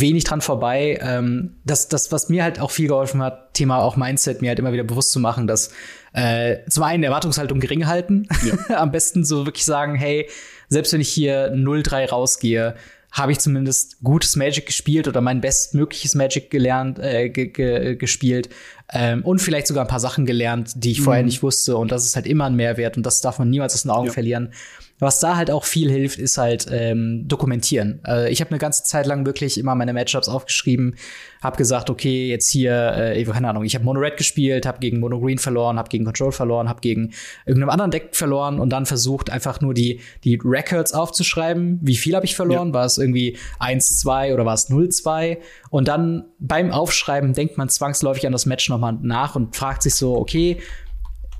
wenig 0.00 0.24
dran 0.24 0.40
vorbei. 0.40 0.98
Ähm, 1.02 1.56
das, 1.64 1.88
das, 1.88 2.10
was 2.12 2.28
mir 2.28 2.42
halt 2.42 2.60
auch 2.60 2.70
viel 2.70 2.88
geholfen 2.88 3.22
hat, 3.22 3.54
Thema 3.54 3.78
auch 3.78 3.96
Mindset, 3.96 4.40
mir 4.42 4.48
halt 4.48 4.58
immer 4.58 4.72
wieder 4.72 4.84
bewusst 4.84 5.12
zu 5.12 5.20
machen, 5.20 5.46
dass 5.46 5.70
äh, 6.14 6.56
zum 6.68 6.82
einen 6.84 7.02
Erwartungshaltung 7.02 7.60
gering 7.60 7.86
halten. 7.86 8.26
Am 8.74 8.90
besten 8.90 9.24
so 9.24 9.46
wirklich 9.46 9.64
sagen, 9.64 9.94
hey, 9.94 10.28
selbst 10.68 10.92
wenn 10.92 11.00
ich 11.00 11.10
hier 11.10 11.52
0-3 11.54 12.08
rausgehe, 12.08 12.74
habe 13.12 13.32
ich 13.32 13.40
zumindest 13.40 14.02
gutes 14.02 14.36
Magic 14.36 14.64
gespielt 14.64 15.06
oder 15.06 15.20
mein 15.20 15.42
bestmögliches 15.42 16.14
Magic 16.14 16.50
gelernt, 16.50 16.98
äh, 16.98 17.28
ge 17.28 17.48
ge 17.48 17.94
gespielt 17.96 18.48
ähm, 18.90 19.22
und 19.22 19.40
vielleicht 19.40 19.66
sogar 19.66 19.84
ein 19.84 19.88
paar 19.88 20.00
Sachen 20.00 20.24
gelernt, 20.24 20.72
die 20.76 20.92
ich 20.92 21.02
vorher 21.02 21.22
nicht 21.22 21.42
wusste. 21.42 21.76
Und 21.76 21.92
das 21.92 22.06
ist 22.06 22.16
halt 22.16 22.26
immer 22.26 22.46
ein 22.46 22.56
Mehrwert 22.56 22.96
und 22.96 23.04
das 23.04 23.20
darf 23.20 23.38
man 23.38 23.50
niemals 23.50 23.74
aus 23.74 23.82
den 23.82 23.90
Augen 23.90 24.06
Ja. 24.06 24.12
verlieren. 24.14 24.52
Was 25.02 25.18
da 25.18 25.34
halt 25.34 25.50
auch 25.50 25.64
viel 25.64 25.90
hilft, 25.90 26.20
ist 26.20 26.38
halt 26.38 26.68
ähm, 26.70 27.26
dokumentieren. 27.26 27.98
Äh, 28.06 28.30
ich 28.30 28.40
habe 28.40 28.52
eine 28.52 28.60
ganze 28.60 28.84
Zeit 28.84 29.04
lang 29.04 29.26
wirklich 29.26 29.58
immer 29.58 29.74
meine 29.74 29.92
Matchups 29.92 30.28
aufgeschrieben, 30.28 30.94
habe 31.42 31.56
gesagt, 31.56 31.90
okay, 31.90 32.28
jetzt 32.28 32.48
hier, 32.48 32.92
äh, 32.96 33.24
keine 33.24 33.48
Ahnung, 33.48 33.64
ich 33.64 33.74
habe 33.74 33.84
Mono 33.84 33.98
Red 33.98 34.16
gespielt, 34.16 34.64
habe 34.64 34.78
gegen 34.78 35.00
Mono 35.00 35.18
Green 35.18 35.38
verloren, 35.38 35.76
habe 35.76 35.88
gegen 35.88 36.04
Control 36.04 36.30
verloren, 36.30 36.68
habe 36.68 36.80
gegen 36.80 37.14
irgendeinem 37.46 37.70
anderen 37.70 37.90
Deck 37.90 38.10
verloren 38.14 38.60
und 38.60 38.70
dann 38.70 38.86
versucht 38.86 39.28
einfach 39.28 39.60
nur 39.60 39.74
die 39.74 39.98
die 40.22 40.38
Records 40.40 40.92
aufzuschreiben. 40.92 41.80
Wie 41.82 41.96
viel 41.96 42.14
habe 42.14 42.24
ich 42.24 42.36
verloren? 42.36 42.72
War 42.72 42.84
es 42.84 42.96
irgendwie 42.96 43.36
1, 43.58 43.98
2 43.98 44.32
oder 44.32 44.46
war 44.46 44.54
es 44.54 44.68
0, 44.68 44.88
2? 44.90 45.40
Und 45.70 45.88
dann 45.88 46.26
beim 46.38 46.70
Aufschreiben 46.70 47.32
denkt 47.32 47.58
man 47.58 47.68
zwangsläufig 47.68 48.24
an 48.24 48.32
das 48.32 48.46
Match 48.46 48.68
nochmal 48.68 48.96
nach 49.02 49.34
und 49.34 49.56
fragt 49.56 49.82
sich 49.82 49.96
so, 49.96 50.16
okay, 50.16 50.58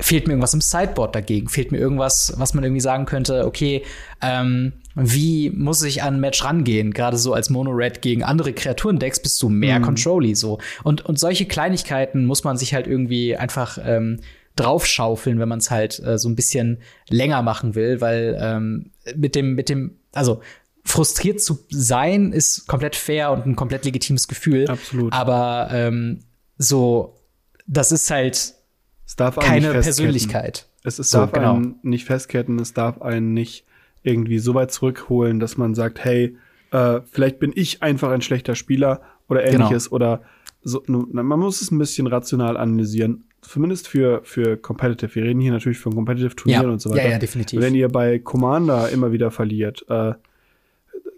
fehlt 0.00 0.26
mir 0.26 0.32
irgendwas 0.32 0.54
im 0.54 0.60
Sideboard 0.60 1.14
dagegen? 1.14 1.48
Fehlt 1.48 1.72
mir 1.72 1.78
irgendwas, 1.78 2.34
was 2.36 2.54
man 2.54 2.64
irgendwie 2.64 2.80
sagen 2.80 3.06
könnte, 3.06 3.46
okay, 3.46 3.82
ähm, 4.20 4.72
wie 4.94 5.50
muss 5.50 5.82
ich 5.82 6.02
an 6.02 6.14
ein 6.14 6.20
Match 6.20 6.44
rangehen? 6.44 6.92
Gerade 6.92 7.16
so 7.16 7.32
als 7.32 7.50
Mono-Red 7.50 8.02
gegen 8.02 8.22
andere 8.22 8.52
Kreaturendecks 8.52 9.20
bist 9.20 9.42
du 9.42 9.48
mehr 9.48 9.80
Controlly 9.80 10.34
so. 10.34 10.58
Und, 10.82 11.04
und 11.04 11.18
solche 11.18 11.46
Kleinigkeiten 11.46 12.26
muss 12.26 12.44
man 12.44 12.56
sich 12.56 12.74
halt 12.74 12.86
irgendwie 12.86 13.36
einfach 13.36 13.78
ähm, 13.82 14.20
draufschaufeln, 14.56 15.38
wenn 15.38 15.48
man 15.48 15.60
es 15.60 15.70
halt 15.70 15.98
äh, 16.00 16.18
so 16.18 16.28
ein 16.28 16.36
bisschen 16.36 16.78
länger 17.08 17.42
machen 17.42 17.74
will, 17.74 18.00
weil 18.00 18.38
ähm, 18.40 18.90
mit 19.16 19.34
dem, 19.34 19.54
mit 19.54 19.68
dem, 19.68 19.96
also 20.12 20.42
frustriert 20.84 21.40
zu 21.40 21.60
sein 21.70 22.32
ist 22.32 22.66
komplett 22.66 22.96
fair 22.96 23.30
und 23.30 23.46
ein 23.46 23.56
komplett 23.56 23.84
legitimes 23.84 24.28
Gefühl. 24.28 24.68
Absolut. 24.68 25.12
Aber 25.12 25.68
ähm, 25.72 26.20
so, 26.58 27.16
das 27.66 27.92
ist 27.92 28.10
halt 28.10 28.54
Es 29.12 29.16
darf 29.16 29.36
einen 29.36 29.46
keine 29.46 29.60
nicht 29.66 29.72
festketten. 29.74 30.04
Persönlichkeit. 30.04 30.66
Es, 30.84 30.98
es 30.98 31.10
So, 31.10 31.18
darf 31.18 31.32
genau. 31.32 31.56
einen 31.56 31.74
nicht 31.82 32.06
festketten, 32.06 32.58
es 32.58 32.72
darf 32.72 33.02
einen 33.02 33.34
nicht 33.34 33.66
irgendwie 34.02 34.38
so 34.38 34.54
weit 34.54 34.72
zurückholen, 34.72 35.38
dass 35.38 35.58
man 35.58 35.74
sagt, 35.74 36.02
hey, 36.02 36.38
äh, 36.70 37.00
vielleicht 37.10 37.38
bin 37.38 37.52
ich 37.54 37.82
einfach 37.82 38.10
ein 38.10 38.22
schlechter 38.22 38.54
Spieler 38.54 39.02
oder 39.28 39.42
Genau. 39.42 39.66
ähnliches 39.66 39.92
oder 39.92 40.22
so. 40.62 40.82
Man 40.86 41.26
muss 41.38 41.60
es 41.60 41.70
ein 41.70 41.78
bisschen 41.78 42.06
rational 42.06 42.56
analysieren. 42.56 43.24
Zumindest 43.42 43.86
für, 43.86 44.22
für 44.24 44.56
Competitive. 44.56 45.14
Wir 45.14 45.24
reden 45.24 45.40
hier 45.40 45.52
natürlich 45.52 45.78
von 45.78 45.94
Competitive 45.94 46.34
Turnieren 46.34 46.64
Ja. 46.64 46.70
und 46.70 46.80
so 46.80 46.88
weiter. 46.88 47.02
Ja, 47.04 47.10
ja, 47.10 47.18
definitiv. 47.18 47.60
Wenn 47.60 47.74
ihr 47.74 47.88
bei 47.90 48.18
Commander 48.18 48.88
immer 48.88 49.12
wieder 49.12 49.30
verliert, 49.30 49.84
äh, 49.90 50.14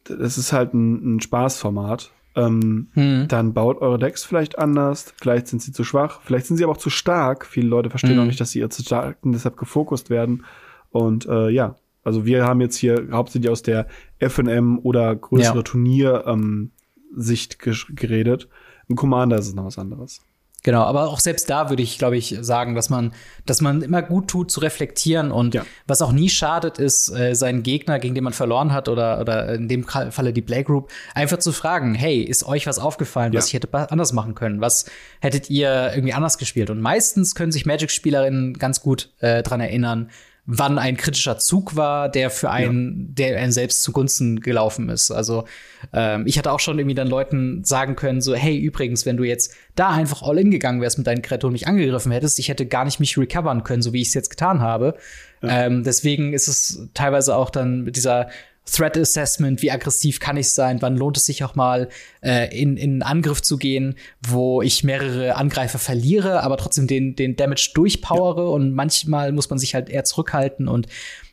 das 0.02 0.36
ist 0.36 0.52
halt 0.52 0.74
ein, 0.74 1.16
ein 1.16 1.20
Spaßformat. 1.20 2.10
Ähm, 2.36 2.88
Hm. 2.94 3.26
dann 3.28 3.52
baut 3.54 3.80
eure 3.80 3.98
Decks 3.98 4.24
vielleicht 4.24 4.58
anders. 4.58 5.14
Vielleicht 5.20 5.46
sind 5.48 5.62
sie 5.62 5.70
zu 5.72 5.84
schwach. 5.84 6.20
Vielleicht 6.24 6.46
sind 6.46 6.56
sie 6.56 6.64
aber 6.64 6.72
auch 6.72 6.76
zu 6.78 6.90
stark. 6.90 7.46
Viele 7.46 7.68
Leute 7.68 7.90
verstehen 7.90 8.14
Mhm. 8.16 8.22
auch 8.22 8.26
nicht, 8.26 8.40
dass 8.40 8.50
sie 8.50 8.58
ihr 8.58 8.70
zu 8.70 8.82
stark 8.82 9.18
und 9.22 9.32
deshalb 9.32 9.56
gefokust 9.56 10.10
werden. 10.10 10.44
Und 10.90 11.26
äh, 11.26 11.48
ja, 11.50 11.76
also 12.02 12.26
wir 12.26 12.44
haben 12.44 12.60
jetzt 12.60 12.76
hier 12.76 13.08
hauptsächlich 13.12 13.50
aus 13.50 13.62
der 13.62 13.86
FNM 14.18 14.78
oder 14.82 15.14
größere 15.14 15.56
Ja. 15.58 15.62
Turnier 15.62 16.24
ähm, 16.26 16.70
Sicht 17.16 17.58
geredet. 17.60 18.48
Im 18.88 18.96
Commander 18.96 19.38
ist 19.38 19.46
es 19.48 19.54
noch 19.54 19.64
was 19.66 19.78
anderes. 19.78 20.20
Genau, 20.64 20.82
aber 20.82 21.08
auch 21.10 21.20
selbst 21.20 21.48
da 21.50 21.68
würde 21.68 21.82
ich, 21.82 21.98
glaube 21.98 22.16
ich, 22.16 22.36
sagen, 22.40 22.74
dass 22.74 22.88
man, 22.88 23.12
dass 23.44 23.60
man 23.60 23.82
immer 23.82 24.00
gut 24.02 24.28
tut 24.28 24.50
zu 24.50 24.60
reflektieren 24.60 25.30
und 25.30 25.54
Ja. 25.54 25.64
was 25.86 26.00
auch 26.02 26.10
nie 26.10 26.30
schadet, 26.30 26.78
ist, 26.78 27.10
äh, 27.10 27.34
seinen 27.34 27.62
Gegner, 27.62 27.98
gegen 27.98 28.14
den 28.14 28.24
man 28.24 28.32
verloren 28.32 28.72
hat 28.72 28.88
oder, 28.88 29.20
oder 29.20 29.52
in 29.54 29.68
dem 29.68 29.84
Falle 29.84 30.32
die 30.32 30.40
Playgroup, 30.40 30.90
einfach 31.14 31.38
zu 31.38 31.52
fragen, 31.52 31.94
hey, 31.94 32.22
ist 32.22 32.46
euch 32.46 32.66
was 32.66 32.78
aufgefallen, 32.78 33.34
was 33.34 33.44
Ja. 33.44 33.48
ich 33.58 33.62
hätte 33.62 33.90
anders 33.90 34.14
machen 34.14 34.34
können? 34.34 34.62
Was 34.62 34.86
hättet 35.20 35.50
ihr 35.50 35.92
irgendwie 35.94 36.14
anders 36.14 36.38
gespielt? 36.38 36.70
Und 36.70 36.80
meistens 36.80 37.34
können 37.34 37.52
sich 37.52 37.66
Magic-Spielerinnen 37.66 38.54
ganz 38.54 38.80
gut 38.80 39.10
äh, 39.20 39.42
dran 39.42 39.60
erinnern, 39.60 40.10
wann 40.46 40.78
ein 40.78 40.96
kritischer 40.96 41.38
Zug 41.38 41.74
war, 41.74 42.08
der 42.10 42.28
für 42.28 42.50
einen, 42.50 43.14
der 43.14 43.38
einen 43.38 43.52
selbst 43.52 43.82
zugunsten 43.82 44.40
gelaufen 44.40 44.90
ist. 44.90 45.10
Also 45.10 45.44
ähm, 45.92 46.26
ich 46.26 46.38
hatte 46.38 46.52
auch 46.52 46.60
schon 46.60 46.78
irgendwie 46.78 46.94
dann 46.94 47.08
Leuten 47.08 47.64
sagen 47.64 47.96
können, 47.96 48.20
so, 48.20 48.34
hey, 48.34 48.56
übrigens, 48.58 49.06
wenn 49.06 49.16
du 49.16 49.24
jetzt 49.24 49.54
da 49.74 49.90
einfach 49.90 50.22
all 50.22 50.38
in 50.38 50.50
gegangen 50.50 50.82
wärst 50.82 50.98
mit 50.98 51.06
deinen 51.06 51.22
Kreaturen 51.22 51.50
und 51.50 51.54
mich 51.54 51.66
angegriffen 51.66 52.12
hättest, 52.12 52.38
ich 52.38 52.48
hätte 52.48 52.66
gar 52.66 52.84
nicht 52.84 53.00
mich 53.00 53.16
recovern 53.16 53.64
können, 53.64 53.82
so 53.82 53.92
wie 53.94 54.02
ich 54.02 54.08
es 54.08 54.14
jetzt 54.14 54.30
getan 54.30 54.60
habe. 54.60 54.96
Ähm, 55.42 55.82
deswegen 55.82 56.32
ist 56.32 56.48
es 56.48 56.88
teilweise 56.94 57.36
auch 57.36 57.50
dann 57.50 57.82
mit 57.82 57.96
dieser 57.96 58.28
Threat 58.70 58.96
Assessment, 58.96 59.60
wie 59.60 59.70
aggressiv 59.70 60.20
kann 60.20 60.36
ich 60.36 60.50
sein, 60.50 60.80
wann 60.80 60.96
lohnt 60.96 61.18
es 61.18 61.26
sich 61.26 61.44
auch 61.44 61.54
mal 61.54 61.88
äh, 62.22 62.48
in, 62.58 62.76
in 62.76 62.92
einen 62.92 63.02
Angriff 63.02 63.42
zu 63.42 63.58
gehen, 63.58 63.96
wo 64.26 64.62
ich 64.62 64.84
mehrere 64.84 65.36
Angreifer 65.36 65.78
verliere, 65.78 66.42
aber 66.42 66.56
trotzdem 66.56 66.86
den, 66.86 67.14
den 67.14 67.36
Damage 67.36 67.72
durchpowere 67.74 68.50
und 68.50 68.74
manchmal 68.74 69.32
muss 69.32 69.50
man 69.50 69.58
sich 69.58 69.74
halt 69.74 69.90
eher 69.90 70.04
zurückhalten 70.04 70.66
und 70.66 70.86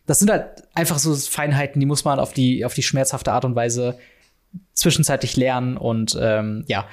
das 0.06 0.20
sind 0.20 0.30
halt 0.30 0.64
einfach 0.74 1.00
so 1.00 1.16
Feinheiten, 1.16 1.80
die 1.80 1.86
muss 1.86 2.04
man 2.04 2.20
auf 2.20 2.34
die, 2.34 2.66
auf 2.66 2.74
die 2.74 2.84
schmerzhafte 2.84 3.32
Art 3.32 3.46
und 3.46 3.56
Weise 3.56 3.98
zwischenzeitlich 4.74 5.38
lernen 5.38 5.78
und 5.78 6.18
ähm, 6.20 6.66
ja, 6.68 6.88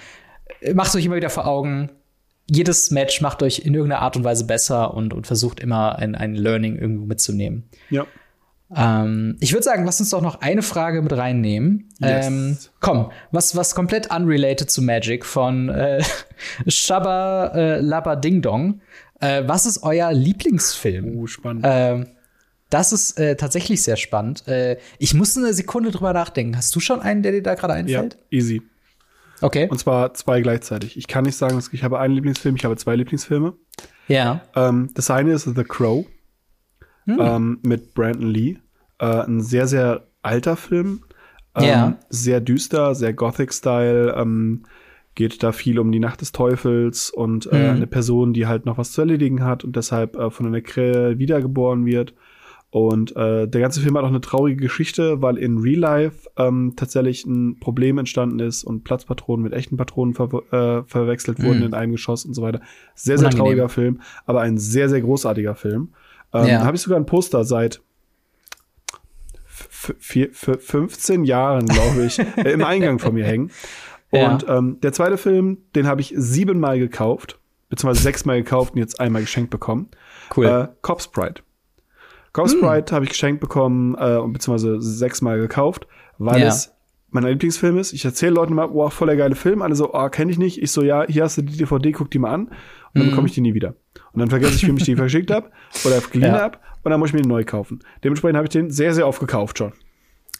macht 0.73 0.95
euch 0.95 1.05
immer 1.05 1.17
wieder 1.17 1.31
vor 1.31 1.49
Augen, 1.49 1.91
jedes 2.51 2.91
Match 2.91 3.21
macht 3.21 3.43
euch 3.43 3.61
in 3.61 3.75
irgendeiner 3.75 4.03
Art 4.03 4.17
und 4.17 4.25
Weise 4.25 4.45
besser 4.45 4.95
und, 4.95 5.13
und 5.13 5.27
versucht 5.27 5.61
immer 5.61 5.97
ein, 5.97 6.15
ein 6.15 6.35
Learning 6.35 6.77
irgendwo 6.77 7.05
mitzunehmen. 7.05 7.69
Ja. 7.91 8.07
Ähm, 8.75 9.37
ich 9.41 9.53
würde 9.53 9.63
sagen, 9.63 9.85
lass 9.85 10.01
uns 10.01 10.11
doch 10.11 10.21
noch 10.21 10.41
eine 10.41 10.63
Frage 10.63 11.01
mit 11.01 11.13
reinnehmen. 11.13 11.89
Yes. 12.01 12.27
Ähm, 12.27 12.59
komm, 12.81 13.11
was, 13.31 13.57
was 13.57 13.75
komplett 13.75 14.15
unrelated 14.15 14.71
zu 14.71 14.83
Magic 14.83 15.25
von 15.25 15.69
äh, 15.71 16.03
Shabba 16.67 17.53
äh, 17.55 17.81
Labba 17.81 18.17
Ding 18.17 18.43
Dong. 18.43 18.81
Äh, 19.21 19.45
was 19.47 19.67
ist 19.67 19.83
euer 19.83 20.13
Lieblingsfilm? 20.13 21.17
Uh, 21.17 21.27
spannend. 21.27 21.65
Ähm, 21.67 22.07
das 22.71 22.93
ist 22.93 23.19
äh, 23.19 23.37
tatsächlich 23.37 23.83
sehr 23.83 23.97
spannend. 23.97 24.47
Äh, 24.47 24.77
ich 24.99 25.15
musste 25.15 25.41
eine 25.41 25.55
Sekunde 25.55 25.91
drüber 25.91 26.13
nachdenken. 26.13 26.57
Hast 26.57 26.77
du 26.77 26.81
schon 26.81 27.01
einen, 27.01 27.23
der 27.23 27.33
dir 27.33 27.43
da 27.43 27.55
gerade 27.55 27.73
ja, 27.73 27.79
einfällt? 27.79 28.19
easy. 28.31 28.63
Okay. 29.41 29.69
Und 29.71 29.79
zwar 29.79 30.13
zwei 30.15 30.41
gleichzeitig. 30.41 30.97
Ich 30.97 31.07
kann 31.07 31.25
nicht 31.25 31.37
sagen, 31.37 31.63
ich 31.73 31.83
habe 31.83 31.99
einen 32.01 32.15
Lieblingsfilm, 32.15 32.57
ich 32.57 32.65
habe 32.65 32.77
zwei 32.77 32.97
Lieblingsfilme. 32.97 33.55
ja. 34.09 34.43
Ähm, 34.55 34.91
das 34.95 35.11
eine 35.11 35.33
ist 35.33 35.45
The 35.45 35.65
Crow 35.65 36.05
ähm, 37.09 37.59
mit 37.63 37.95
Brandon 37.95 38.29
Lee. 38.29 38.59
Äh, 38.99 39.23
ein 39.23 39.41
sehr, 39.41 39.67
sehr 39.67 40.07
alter 40.23 40.57
Film. 40.57 41.03
Ähm, 41.55 41.65
Ja. 41.65 41.99
Sehr 42.11 42.41
düster, 42.41 42.95
sehr 42.95 43.13
Gothic-Style. 43.13 44.15
Ähm, 44.17 44.65
geht 45.15 45.43
da 45.43 45.51
viel 45.53 45.79
um 45.81 45.91
die 45.91 45.99
Nacht 46.01 46.21
des 46.21 46.31
Teufels 46.33 47.11
und 47.11 47.47
äh, 47.51 47.57
Mhm. 47.57 47.71
eine 47.71 47.87
Person, 47.89 48.33
die 48.33 48.47
halt 48.47 48.67
noch 48.67 48.79
was 48.79 48.93
zu 48.93 49.01
erledigen 49.01 49.43
hat 49.43 49.65
und 49.65 49.75
deshalb 49.75 50.15
äh, 50.17 50.31
von 50.31 50.47
einer 50.47 50.61
Krähe 50.61 51.19
wiedergeboren 51.19 51.87
wird. 51.87 52.15
Und 52.71 53.17
äh, 53.17 53.49
der 53.49 53.61
ganze 53.63 53.81
Film 53.81 53.97
hat 53.97 54.05
auch 54.05 54.09
eine 54.09 54.21
traurige 54.21 54.61
Geschichte, 54.61 55.23
weil 55.23 55.39
in 55.39 55.57
Real 55.57 55.79
Life 55.81 56.29
ähm, 56.37 56.75
tatsächlich 56.77 57.25
ein 57.25 57.59
Problem 57.61 57.97
entstanden 57.97 58.41
ist 58.41 58.63
und 58.63 58.85
Platzpatronen 58.85 59.43
mit 59.43 59.55
echten 59.55 59.79
Patronen 59.79 60.13
ver 60.15 60.29
äh, 60.53 60.83
verwechselt 60.87 61.43
wurden 61.43 61.61
Mhm. 61.61 61.65
in 61.67 61.75
einem 61.75 61.93
Geschoss 61.93 62.27
und 62.27 62.35
so 62.35 62.43
weiter. 62.43 62.61
Sehr, 62.95 63.17
sehr 63.17 63.29
Unangenehm. 63.29 63.39
trauriger 63.39 63.69
Film, 63.71 64.01
aber 64.27 64.43
ein 64.43 64.59
sehr, 64.59 64.91
sehr 64.91 65.01
großartiger 65.01 65.55
Film. 65.55 65.89
Ähm, 66.33 66.47
Ja. 66.47 66.59
Da 66.61 66.65
habe 66.67 66.77
ich 66.77 66.83
sogar 66.83 66.99
ein 66.99 67.07
Poster 67.07 67.45
seit 67.45 67.81
f- 69.47 69.95
vier- 69.99 70.31
f- 70.31 70.59
15 70.61 71.25
Jahren, 71.25 71.67
glaube 71.67 72.05
ich, 72.05 72.19
äh, 72.37 72.53
im 72.53 72.65
Eingang 72.65 72.99
von 72.99 73.15
mir 73.15 73.25
hängen. 73.27 73.51
Ja. 74.13 74.33
Und 74.33 74.47
ähm, 74.49 74.79
der 74.83 74.93
zweite 74.93 75.19
Film, 75.19 75.59
den 75.75 75.87
habe 75.87 76.01
ich 76.01 76.13
siebenmal 76.17 76.79
gekauft, 76.79 77.39
beziehungsweise 77.69 78.03
sechsmal 78.03 78.39
gekauft 78.43 78.75
und 78.75 78.79
jetzt 78.81 79.01
einmal 79.01 79.23
geschenkt 79.23 79.51
bekommen. 79.51 79.89
Cool. 80.37 80.47
Äh, 80.47 80.69
Cop 80.83 81.03
Sprite. 81.03 81.43
Cop 82.33 82.49
Sprite 82.49 82.95
habe 82.95 83.05
ich 83.05 83.11
geschenkt 83.11 83.41
bekommen 83.41 83.97
äh, 83.99 84.17
und 84.17 84.33
beziehungsweise 84.33 84.81
sechsmal 84.81 85.39
gekauft, 85.39 85.87
weil 86.19 86.41
Ja. 86.41 86.49
es 86.49 86.73
mein 87.11 87.25
Lieblingsfilm 87.25 87.79
ist. 87.79 87.93
Ich 87.95 88.05
erzähle 88.05 88.33
Leuten 88.33 88.55
mal, 88.55 88.69
wow, 88.73 88.93
voll 88.93 89.07
der 89.09 89.17
geile 89.17 89.35
Film. 89.35 89.63
Alle 89.63 89.75
so, 89.75 89.95
oh, 89.95 90.09
kenne 90.11 90.31
ich 90.31 90.39
nicht. 90.39 90.63
Ich 90.63 90.71
so, 90.73 90.83
ja, 90.83 91.07
hier 91.09 91.25
hast 91.25 91.39
du 91.39 91.43
die 91.43 91.57
DVD, 91.57 91.91
guck 91.93 92.11
die 92.11 92.19
mal 92.19 92.33
an. 92.33 92.49
und 92.49 92.55
dann 92.95 93.07
mhm. 93.07 93.11
bekomme 93.11 93.29
ich 93.29 93.35
die 93.35 93.41
nie 93.41 93.55
wieder. 93.55 93.75
Und 94.13 94.21
dann 94.21 94.31
vergesse 94.31 94.55
ich, 94.55 94.67
wie 94.67 94.77
ich 94.77 94.85
die 94.85 94.97
verschickt 94.97 95.31
habe 95.31 95.51
oder 95.85 96.01
geliehen 96.01 96.33
ja. 96.33 96.41
habe 96.41 96.59
und 96.83 96.91
dann 96.91 97.01
muss 97.01 97.11
ich 97.11 97.15
mir 97.15 97.23
den 97.23 97.29
neu 97.29 97.45
kaufen. 97.45 97.81
Dementsprechend 98.05 98.37
habe 98.37 98.47
ich 98.47 98.53
den 98.53 98.71
sehr, 98.71 98.95
sehr 98.95 99.07
oft 99.07 99.21
gekauft 99.21 99.59
schon. 99.59 99.73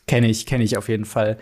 Kenne 0.07 0.29
ich, 0.29 0.47
kenne 0.47 0.65
ich 0.65 0.77
auf 0.79 0.89
jeden 0.89 1.05
Fall. 1.05 1.37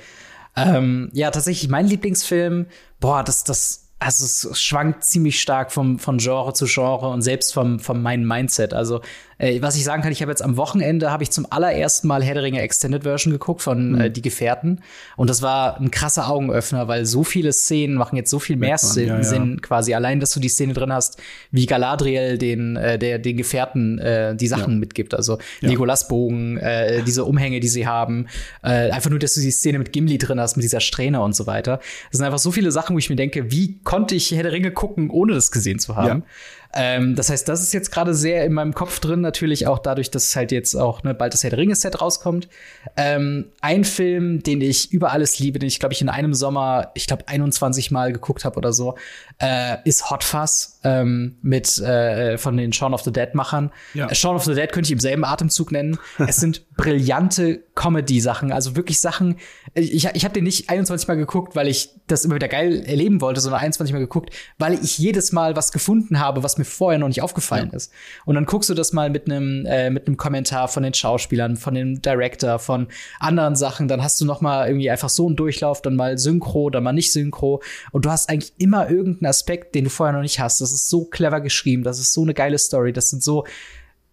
Ähm, 0.56 1.10
ja, 1.12 1.30
tatsächlich 1.30 1.70
mein 1.70 1.86
Lieblingsfilm, 1.86 2.66
boah, 2.98 3.22
das, 3.22 3.44
das 3.44 3.86
also 3.98 4.50
es 4.50 4.62
schwankt 4.62 5.04
ziemlich 5.04 5.40
stark 5.40 5.72
vom, 5.72 5.98
von 5.98 6.18
Genre 6.18 6.52
zu 6.52 6.66
Genre 6.66 7.08
und 7.08 7.22
selbst 7.22 7.54
vom, 7.54 7.78
vom 7.80 8.02
meinem 8.02 8.26
Mindset. 8.26 8.74
Also 8.74 9.00
äh, 9.38 9.60
was 9.60 9.76
ich 9.76 9.84
sagen 9.84 10.02
kann, 10.02 10.12
ich 10.12 10.22
habe 10.22 10.32
jetzt 10.32 10.42
am 10.42 10.56
Wochenende 10.56 11.10
habe 11.10 11.22
ich 11.22 11.30
zum 11.30 11.46
allerersten 11.50 12.08
Mal 12.08 12.22
Herr 12.22 12.34
der 12.34 12.42
Ringe 12.42 12.60
Extended 12.60 13.02
Version 13.02 13.32
geguckt 13.32 13.62
von 13.62 13.92
mhm. 13.92 14.00
äh, 14.00 14.10
Die 14.10 14.22
Gefährten 14.22 14.80
und 15.16 15.30
das 15.30 15.42
war 15.42 15.80
ein 15.80 15.90
krasser 15.90 16.28
Augenöffner, 16.28 16.88
weil 16.88 17.06
so 17.06 17.24
viele 17.24 17.52
Szenen 17.52 17.96
machen 17.96 18.16
jetzt 18.16 18.30
so 18.30 18.38
viel 18.38 18.56
mehr 18.56 18.78
Sinn, 18.78 19.08
ja, 19.08 19.16
ja. 19.16 19.22
Sinn 19.22 19.60
quasi 19.60 19.94
allein, 19.94 20.20
dass 20.20 20.32
du 20.32 20.40
die 20.40 20.48
Szene 20.48 20.72
drin 20.72 20.92
hast, 20.92 21.20
wie 21.50 21.66
Galadriel 21.66 22.38
den 22.38 22.76
äh, 22.76 22.98
der 22.98 23.18
den 23.18 23.36
Gefährten 23.36 23.98
äh, 23.98 24.34
die 24.36 24.46
Sachen 24.46 24.74
ja. 24.74 24.78
mitgibt, 24.78 25.14
also 25.14 25.38
Legolas 25.60 26.08
Bogen, 26.08 26.56
äh, 26.58 27.02
diese 27.02 27.24
Umhänge, 27.24 27.60
die 27.60 27.68
sie 27.68 27.86
haben, 27.86 28.26
äh, 28.62 28.90
einfach 28.90 29.10
nur, 29.10 29.18
dass 29.18 29.34
du 29.34 29.40
die 29.40 29.50
Szene 29.50 29.78
mit 29.78 29.92
Gimli 29.92 30.18
drin 30.18 30.40
hast 30.40 30.56
mit 30.56 30.64
dieser 30.64 30.80
Strähne 30.80 31.20
und 31.20 31.34
so 31.34 31.46
weiter. 31.46 31.78
Das 32.10 32.18
sind 32.18 32.24
einfach 32.24 32.38
so 32.38 32.52
viele 32.52 32.72
Sachen, 32.72 32.94
wo 32.94 32.98
ich 32.98 33.10
mir 33.10 33.16
denke, 33.16 33.50
wie 33.50 33.78
konnte 33.82 34.14
ich 34.14 34.30
Herr 34.32 34.42
der 34.42 34.52
Ringe 34.52 34.70
gucken, 34.70 35.10
ohne 35.10 35.34
das 35.34 35.50
gesehen 35.50 35.78
zu 35.78 35.96
haben? 35.96 36.20
Ja. 36.20 36.26
Ähm, 36.74 37.14
das 37.14 37.30
heißt, 37.30 37.48
das 37.48 37.62
ist 37.62 37.72
jetzt 37.72 37.90
gerade 37.90 38.14
sehr 38.14 38.44
in 38.44 38.52
meinem 38.52 38.74
Kopf 38.74 39.00
drin, 39.00 39.20
natürlich 39.20 39.66
auch 39.66 39.78
dadurch, 39.78 40.10
dass 40.10 40.34
halt 40.36 40.52
jetzt 40.52 40.74
auch 40.74 41.02
ne, 41.02 41.14
bald 41.14 41.32
das 41.32 41.42
Herr 41.42 41.50
der 41.50 41.58
Ringe-Set 41.58 42.00
rauskommt. 42.00 42.48
Ähm, 42.96 43.46
ein 43.60 43.84
Film, 43.84 44.42
den 44.42 44.60
ich 44.60 44.92
über 44.92 45.12
alles 45.12 45.38
liebe, 45.38 45.58
den 45.58 45.68
ich, 45.68 45.78
glaube 45.78 45.94
ich, 45.94 46.02
in 46.02 46.08
einem 46.08 46.34
Sommer, 46.34 46.90
ich 46.94 47.06
glaube, 47.06 47.28
21 47.28 47.90
Mal 47.90 48.12
geguckt 48.12 48.44
habe 48.44 48.56
oder 48.56 48.72
so, 48.72 48.96
äh, 49.38 49.76
ist 49.84 50.10
Hot 50.10 50.24
Fuzz 50.24 50.80
ähm, 50.82 51.36
mit 51.42 51.78
äh, 51.78 52.38
von 52.38 52.56
den 52.56 52.72
Shaun 52.72 52.94
of 52.94 53.02
the 53.02 53.12
Dead-Machern. 53.12 53.70
Ja. 53.92 54.08
Äh, 54.08 54.14
Shaun 54.14 54.36
of 54.36 54.44
the 54.44 54.54
Dead 54.54 54.72
könnte 54.72 54.88
ich 54.88 54.92
im 54.92 55.00
selben 55.00 55.24
Atemzug 55.24 55.72
nennen. 55.72 55.98
es 56.26 56.36
sind 56.36 56.76
brillante 56.76 57.62
Comedy-Sachen, 57.74 58.52
also 58.52 58.76
wirklich 58.76 59.00
Sachen. 59.00 59.36
Ich, 59.74 60.06
ich 60.06 60.24
habe 60.24 60.32
den 60.32 60.44
nicht 60.44 60.70
21 60.70 61.08
Mal 61.08 61.16
geguckt, 61.16 61.54
weil 61.54 61.68
ich 61.68 61.90
das 62.06 62.24
immer 62.24 62.36
wieder 62.36 62.48
geil 62.48 62.84
erleben 62.86 63.20
wollte, 63.20 63.40
sondern 63.40 63.60
21 63.60 63.92
Mal 63.92 63.98
geguckt, 63.98 64.30
weil 64.58 64.74
ich 64.74 64.96
jedes 64.96 65.32
Mal 65.32 65.56
was 65.56 65.72
gefunden 65.72 66.18
habe, 66.18 66.42
was 66.42 66.56
mir 66.56 66.64
vorher 66.64 66.98
noch 66.98 67.08
nicht 67.08 67.22
aufgefallen 67.22 67.68
ja. 67.72 67.76
ist. 67.76 67.92
Und 68.24 68.36
dann 68.36 68.46
guckst 68.46 68.70
du 68.70 68.74
das 68.74 68.92
mal 68.92 69.10
mit 69.10 69.26
einem 69.26 69.66
äh, 69.66 69.90
mit 69.90 70.06
einem 70.06 70.16
Kommentar 70.16 70.68
von 70.68 70.82
den 70.82 70.94
Schauspielern, 70.94 71.56
von 71.56 71.74
dem 71.74 72.00
Director, 72.00 72.58
von 72.58 72.88
anderen 73.20 73.56
Sachen. 73.56 73.88
Dann 73.88 74.02
hast 74.02 74.20
du 74.20 74.24
noch 74.24 74.40
mal 74.40 74.66
irgendwie 74.66 74.90
einfach 74.90 75.10
so 75.10 75.26
einen 75.26 75.36
Durchlauf, 75.36 75.82
dann 75.82 75.96
mal 75.96 76.16
Synchro, 76.16 76.70
dann 76.70 76.84
mal 76.84 76.92
nicht 76.92 77.12
Synchro. 77.12 77.62
Und 77.92 78.04
du 78.06 78.10
hast 78.10 78.30
eigentlich 78.30 78.54
immer 78.58 78.88
irgendeinen 79.26 79.30
Aspekt, 79.30 79.74
den 79.74 79.84
du 79.84 79.90
vorher 79.90 80.12
noch 80.12 80.22
nicht 80.22 80.40
hast. 80.40 80.60
Das 80.60 80.72
ist 80.72 80.88
so 80.88 81.04
clever 81.04 81.40
geschrieben, 81.40 81.82
das 81.82 81.98
ist 81.98 82.12
so 82.12 82.22
eine 82.22 82.34
geile 82.34 82.58
Story, 82.58 82.92
das 82.92 83.10
sind 83.10 83.22
so 83.22 83.44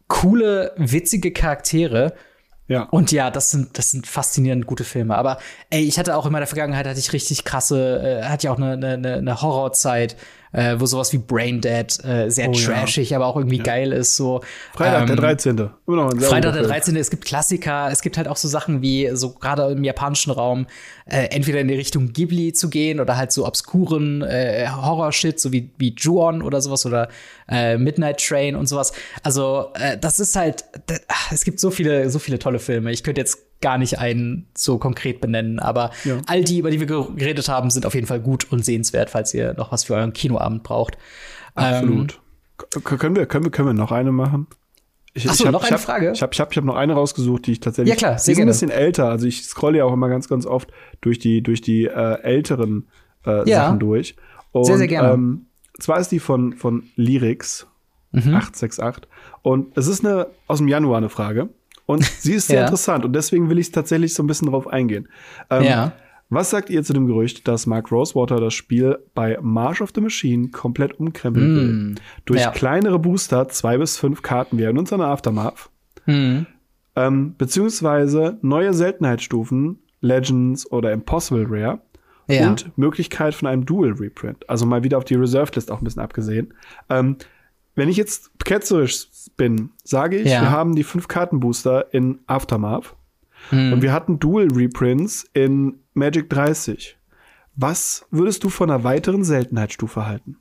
coole, 0.07 0.73
witzige 0.77 1.31
Charaktere. 1.31 2.13
Ja. 2.67 2.83
Und 2.83 3.11
ja, 3.11 3.29
das 3.29 3.51
sind, 3.51 3.77
das 3.77 3.91
sind 3.91 4.07
faszinierend 4.07 4.65
gute 4.65 4.83
Filme. 4.83 5.15
Aber 5.15 5.37
ey, 5.69 5.83
ich 5.83 5.99
hatte 5.99 6.15
auch 6.15 6.25
in 6.25 6.31
meiner 6.31 6.47
Vergangenheit 6.47 6.87
hatte 6.87 6.99
ich 6.99 7.13
richtig 7.13 7.43
krasse, 7.43 8.01
äh, 8.01 8.23
hatte 8.23 8.47
ja 8.47 8.53
auch 8.53 8.57
eine, 8.57 8.73
eine, 8.73 9.15
eine 9.15 9.41
Horrorzeit, 9.41 10.15
äh, 10.53 10.75
wo 10.79 10.85
sowas 10.85 11.11
wie 11.11 11.17
Brain 11.17 11.59
Dead 11.59 11.87
äh, 12.05 12.29
sehr 12.29 12.49
oh, 12.49 12.53
trashig, 12.53 13.09
ja. 13.09 13.17
aber 13.17 13.25
auch 13.25 13.35
irgendwie 13.35 13.57
ja. 13.57 13.63
geil 13.63 13.91
ist. 13.91 14.15
So 14.15 14.41
Freitag 14.73 15.01
ähm, 15.01 15.07
der 15.07 15.15
13. 15.17 15.57
Immer 15.57 15.71
noch 15.87 16.11
ein 16.11 16.19
sehr 16.19 16.29
Freitag 16.29 16.53
der 16.53 16.63
13. 16.63 16.95
Es 16.95 17.09
gibt 17.09 17.25
Klassiker, 17.25 17.89
es 17.91 18.01
gibt 18.01 18.17
halt 18.17 18.27
auch 18.27 18.37
so 18.37 18.47
Sachen 18.47 18.81
wie 18.81 19.09
so 19.13 19.33
gerade 19.33 19.71
im 19.71 19.83
japanischen 19.83 20.31
Raum 20.31 20.67
äh, 21.05 21.25
entweder 21.31 21.59
in 21.59 21.67
die 21.67 21.75
Richtung 21.75 22.13
Ghibli 22.13 22.53
zu 22.53 22.69
gehen 22.69 22.99
oder 22.99 23.17
halt 23.17 23.31
so 23.31 23.45
obskuren 23.45 24.21
äh, 24.21 24.67
Horror-Shit, 24.69 25.39
so 25.39 25.51
wie 25.51 25.71
wie 25.77 25.93
Ju-On 25.97 26.41
oder 26.41 26.61
sowas 26.61 26.85
oder 26.85 27.09
äh, 27.49 27.77
Midnight 27.77 28.23
Train 28.25 28.55
und 28.55 28.67
sowas. 28.67 28.93
Also 29.23 29.71
äh, 29.73 29.97
das 29.97 30.19
ist 30.19 30.35
halt, 30.35 30.65
das, 30.85 31.01
es 31.31 31.43
gibt 31.43 31.59
so 31.59 31.71
viele 31.71 32.09
so 32.09 32.19
viele 32.19 32.39
tolle 32.39 32.59
Filme. 32.59 32.91
Ich 32.91 33.03
könnte 33.03 33.21
jetzt 33.21 33.39
gar 33.63 33.79
nicht 33.79 33.97
einen 33.97 34.45
so 34.55 34.77
konkret 34.77 35.21
benennen. 35.21 35.59
Aber 35.59 35.89
ja. 36.03 36.17
all 36.27 36.43
die, 36.43 36.59
über 36.59 36.69
die 36.69 36.79
wir 36.79 36.85
geredet 36.85 37.47
haben, 37.49 37.71
sind 37.71 37.87
auf 37.87 37.95
jeden 37.95 38.05
Fall 38.05 38.19
gut 38.19 38.51
und 38.51 38.63
sehenswert, 38.63 39.09
falls 39.09 39.33
ihr 39.33 39.55
noch 39.55 39.71
was 39.71 39.85
für 39.85 39.95
euren 39.95 40.13
Kinoabend 40.13 40.61
braucht. 40.61 40.97
Absolut. 41.55 42.19
Ähm, 42.75 42.83
können, 42.83 43.15
wir, 43.15 43.25
können, 43.25 43.45
wir, 43.45 43.51
können 43.51 43.69
wir 43.69 43.73
noch 43.73 43.91
eine 43.91 44.11
machen? 44.11 44.47
Ich, 45.15 45.29
Ach 45.29 45.33
so, 45.33 45.43
ich 45.43 45.47
hab, 45.47 45.53
noch 45.53 45.61
eine 45.61 45.69
ich 45.69 45.73
hab, 45.73 45.79
Frage? 45.79 46.11
Ich 46.11 46.21
habe 46.21 46.33
ich 46.33 46.39
hab, 46.39 46.51
ich 46.51 46.57
hab 46.57 46.65
noch 46.65 46.75
eine 46.75 46.93
rausgesucht, 46.93 47.47
die 47.47 47.53
ich 47.53 47.59
tatsächlich. 47.61 47.93
Ja, 47.93 47.95
klar, 47.95 48.19
sehr 48.19 48.33
Die 48.33 48.39
ist 48.39 48.43
ein 48.43 48.47
bisschen 48.47 48.69
älter. 48.69 49.09
Also 49.09 49.27
ich 49.27 49.43
scrolle 49.43 49.77
ja 49.77 49.85
auch 49.85 49.93
immer 49.93 50.09
ganz, 50.09 50.27
ganz 50.27 50.45
oft 50.45 50.71
durch 51.01 51.19
die, 51.19 51.41
durch 51.41 51.61
die 51.61 51.85
äh, 51.85 52.21
älteren 52.21 52.87
äh, 53.25 53.49
ja. 53.49 53.65
Sachen 53.65 53.79
durch. 53.79 54.15
Und, 54.51 54.65
sehr, 54.65 54.77
sehr 54.77 54.87
gerne. 54.87 55.13
Ähm, 55.13 55.45
zwar 55.79 55.99
ist 55.99 56.09
die 56.09 56.19
von, 56.19 56.53
von 56.53 56.83
Lyrics 56.95 57.67
mhm. 58.11 58.35
868. 58.35 59.07
Und 59.41 59.77
es 59.77 59.87
ist 59.87 60.05
eine 60.05 60.27
aus 60.47 60.57
dem 60.57 60.67
Januar 60.67 60.97
eine 60.97 61.09
Frage. 61.09 61.49
Und 61.85 62.03
sie 62.03 62.33
ist 62.33 62.47
sehr 62.47 62.59
ja. 62.59 62.65
interessant 62.65 63.05
und 63.05 63.13
deswegen 63.13 63.49
will 63.49 63.59
ich 63.59 63.71
tatsächlich 63.71 64.13
so 64.13 64.23
ein 64.23 64.27
bisschen 64.27 64.49
drauf 64.49 64.67
eingehen. 64.67 65.07
Ähm, 65.49 65.63
ja. 65.63 65.93
Was 66.29 66.49
sagt 66.49 66.69
ihr 66.71 66.83
zu 66.83 66.93
dem 66.93 67.05
Gerücht, 67.05 67.47
dass 67.47 67.67
Mark 67.67 67.91
Rosewater 67.91 68.37
das 68.37 68.55
Spiel 68.55 68.97
bei 69.13 69.37
March 69.41 69.81
of 69.81 69.91
the 69.93 70.01
Machine 70.01 70.49
komplett 70.49 70.99
umkrempeln 70.99 71.53
mm. 71.53 71.57
will? 71.57 71.95
Durch 72.25 72.41
ja. 72.41 72.49
kleinere 72.49 72.97
Booster, 72.97 73.49
zwei 73.49 73.77
bis 73.77 73.97
fünf 73.97 74.23
Karten 74.23 74.57
wie 74.57 74.63
in 74.63 74.77
unserer 74.77 75.07
Aftermath. 75.07 75.69
Mm. 76.07 76.39
Ähm, 76.95 77.35
beziehungsweise 77.37 78.39
neue 78.41 78.73
Seltenheitsstufen, 78.73 79.79
Legends 80.01 80.69
oder 80.71 80.91
Impossible 80.91 81.45
Rare. 81.47 81.81
Ja. 82.27 82.49
Und 82.49 82.77
Möglichkeit 82.77 83.35
von 83.35 83.49
einem 83.49 83.65
Dual 83.65 83.91
Reprint. 83.91 84.49
Also 84.49 84.65
mal 84.65 84.83
wieder 84.83 84.97
auf 84.97 85.03
die 85.03 85.15
Reserved 85.15 85.55
List 85.55 85.69
auch 85.69 85.81
ein 85.81 85.83
bisschen 85.83 86.01
abgesehen. 86.01 86.53
Ähm, 86.89 87.17
wenn 87.75 87.89
ich 87.89 87.97
jetzt 87.97 88.31
ketzerisch 88.43 89.07
bin, 89.37 89.71
sage 89.83 90.17
ich, 90.17 90.29
ja. 90.29 90.41
wir 90.41 90.51
haben 90.51 90.75
die 90.75 90.83
fünf 90.83 91.07
Kartenbooster 91.07 91.93
in 91.93 92.19
Aftermath 92.27 92.95
hm. 93.49 93.73
und 93.73 93.81
wir 93.81 93.91
hatten 93.91 94.19
Dual 94.19 94.47
Reprints 94.51 95.25
in 95.33 95.79
Magic 95.93 96.29
30. 96.29 96.97
Was 97.55 98.05
würdest 98.09 98.43
du 98.43 98.49
von 98.49 98.69
einer 98.69 98.83
weiteren 98.83 99.23
Seltenheitsstufe 99.23 100.05
halten? 100.05 100.37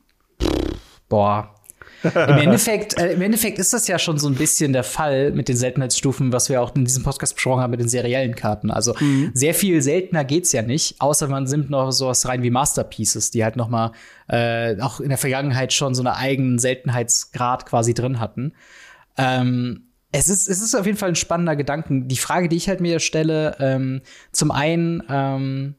Boah, 1.08 1.54
im 2.02 2.38
Endeffekt, 2.38 2.98
äh, 2.98 3.12
Im 3.12 3.22
Endeffekt 3.22 3.58
ist 3.58 3.72
das 3.72 3.88
ja 3.88 3.98
schon 3.98 4.18
so 4.18 4.28
ein 4.28 4.34
bisschen 4.34 4.72
der 4.72 4.84
Fall 4.84 5.32
mit 5.32 5.48
den 5.48 5.56
Seltenheitsstufen, 5.56 6.32
was 6.32 6.48
wir 6.48 6.60
auch 6.60 6.74
in 6.74 6.84
diesem 6.84 7.02
Podcast 7.02 7.34
besprochen 7.34 7.62
haben 7.62 7.70
mit 7.70 7.80
den 7.80 7.88
seriellen 7.88 8.34
Karten. 8.34 8.70
Also 8.70 8.94
mhm. 8.98 9.30
sehr 9.34 9.54
viel 9.54 9.82
seltener 9.82 10.24
geht's 10.24 10.52
ja 10.52 10.62
nicht, 10.62 11.00
außer 11.00 11.28
man 11.28 11.44
nimmt 11.44 11.70
noch 11.70 11.90
sowas 11.92 12.26
rein 12.26 12.42
wie 12.42 12.50
Masterpieces, 12.50 13.30
die 13.30 13.44
halt 13.44 13.56
noch 13.56 13.68
mal 13.68 13.92
äh, 14.28 14.80
auch 14.80 15.00
in 15.00 15.08
der 15.08 15.18
Vergangenheit 15.18 15.72
schon 15.72 15.94
so 15.94 16.02
einen 16.02 16.14
eigenen 16.14 16.58
Seltenheitsgrad 16.58 17.66
quasi 17.66 17.94
drin 17.94 18.20
hatten. 18.20 18.52
Ähm, 19.16 19.88
es 20.12 20.28
ist, 20.28 20.48
es 20.48 20.60
ist 20.60 20.74
auf 20.74 20.84
jeden 20.84 20.98
Fall 20.98 21.08
ein 21.08 21.16
spannender 21.16 21.56
Gedanken. 21.56 22.06
Die 22.06 22.16
Frage, 22.16 22.48
die 22.48 22.56
ich 22.56 22.68
halt 22.68 22.80
mir 22.80 23.00
stelle, 23.00 23.56
ähm, 23.60 24.02
zum 24.30 24.50
einen, 24.50 25.02
ähm, 25.08 25.74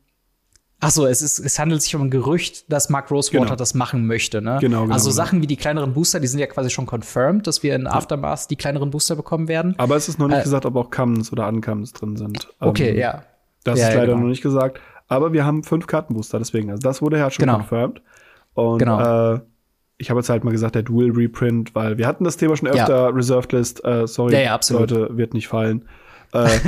Ach 0.79 0.89
so, 0.89 1.05
es, 1.05 1.21
ist, 1.21 1.39
es 1.39 1.59
handelt 1.59 1.81
sich 1.81 1.95
um 1.95 2.01
ein 2.01 2.09
Gerücht, 2.09 2.71
dass 2.71 2.89
Mark 2.89 3.09
Rosewater 3.09 3.45
genau. 3.45 3.55
das 3.55 3.73
machen 3.73 4.05
möchte. 4.05 4.41
Ne? 4.41 4.57
Genau, 4.59 4.81
genau, 4.81 4.93
also 4.93 5.09
genau. 5.09 5.15
Sachen 5.15 5.41
wie 5.41 5.47
die 5.47 5.55
kleineren 5.55 5.93
Booster, 5.93 6.19
die 6.19 6.27
sind 6.27 6.39
ja 6.39 6.47
quasi 6.47 6.69
schon 6.69 6.85
confirmed, 6.85 7.47
dass 7.47 7.63
wir 7.63 7.73
in 7.75 7.87
Aftermath 7.87 8.49
die 8.49 8.57
kleineren 8.57 8.89
Booster 8.89 9.15
bekommen 9.15 9.47
werden. 9.47 9.75
Aber 9.77 9.95
es 9.95 10.09
ist 10.09 10.19
noch 10.19 10.27
nicht 10.27 10.39
äh, 10.39 10.43
gesagt, 10.43 10.65
ob 10.65 10.75
auch 10.75 10.91
Commons 10.91 11.31
oder 11.31 11.47
Uncommons 11.47 11.93
drin 11.93 12.17
sind. 12.17 12.49
Okay, 12.59 12.89
ähm, 12.89 12.97
ja. 12.97 13.23
Das 13.63 13.79
ja, 13.79 13.87
ist 13.87 13.93
leider 13.93 14.07
ja, 14.07 14.13
genau. 14.13 14.23
noch 14.23 14.29
nicht 14.29 14.43
gesagt. 14.43 14.81
Aber 15.07 15.31
wir 15.31 15.45
haben 15.45 15.63
fünf 15.63 15.87
Kartenbooster, 15.87 16.39
deswegen. 16.39 16.69
Also 16.69 16.81
das 16.81 17.01
wurde 17.01 17.17
ja 17.17 17.31
schon 17.31 17.45
genau. 17.45 17.57
confirmed. 17.57 18.01
Und 18.53 18.79
genau. 18.79 19.35
äh, 19.35 19.39
ich 19.97 20.09
habe 20.09 20.19
jetzt 20.19 20.29
halt 20.29 20.43
mal 20.43 20.51
gesagt, 20.51 20.75
der 20.75 20.83
Dual 20.83 21.11
Reprint, 21.11 21.75
weil 21.75 21.97
wir 21.97 22.07
hatten 22.07 22.23
das 22.23 22.37
Thema 22.37 22.57
schon 22.57 22.67
öfter, 22.67 22.87
ja. 22.87 23.07
Reserved 23.07 23.51
List, 23.53 23.85
äh, 23.85 24.05
sorry, 24.07 24.33
ja, 24.33 24.59
Leute, 24.69 25.15
wird 25.17 25.33
nicht 25.33 25.47
fallen. 25.47 25.85
Äh, 26.33 26.59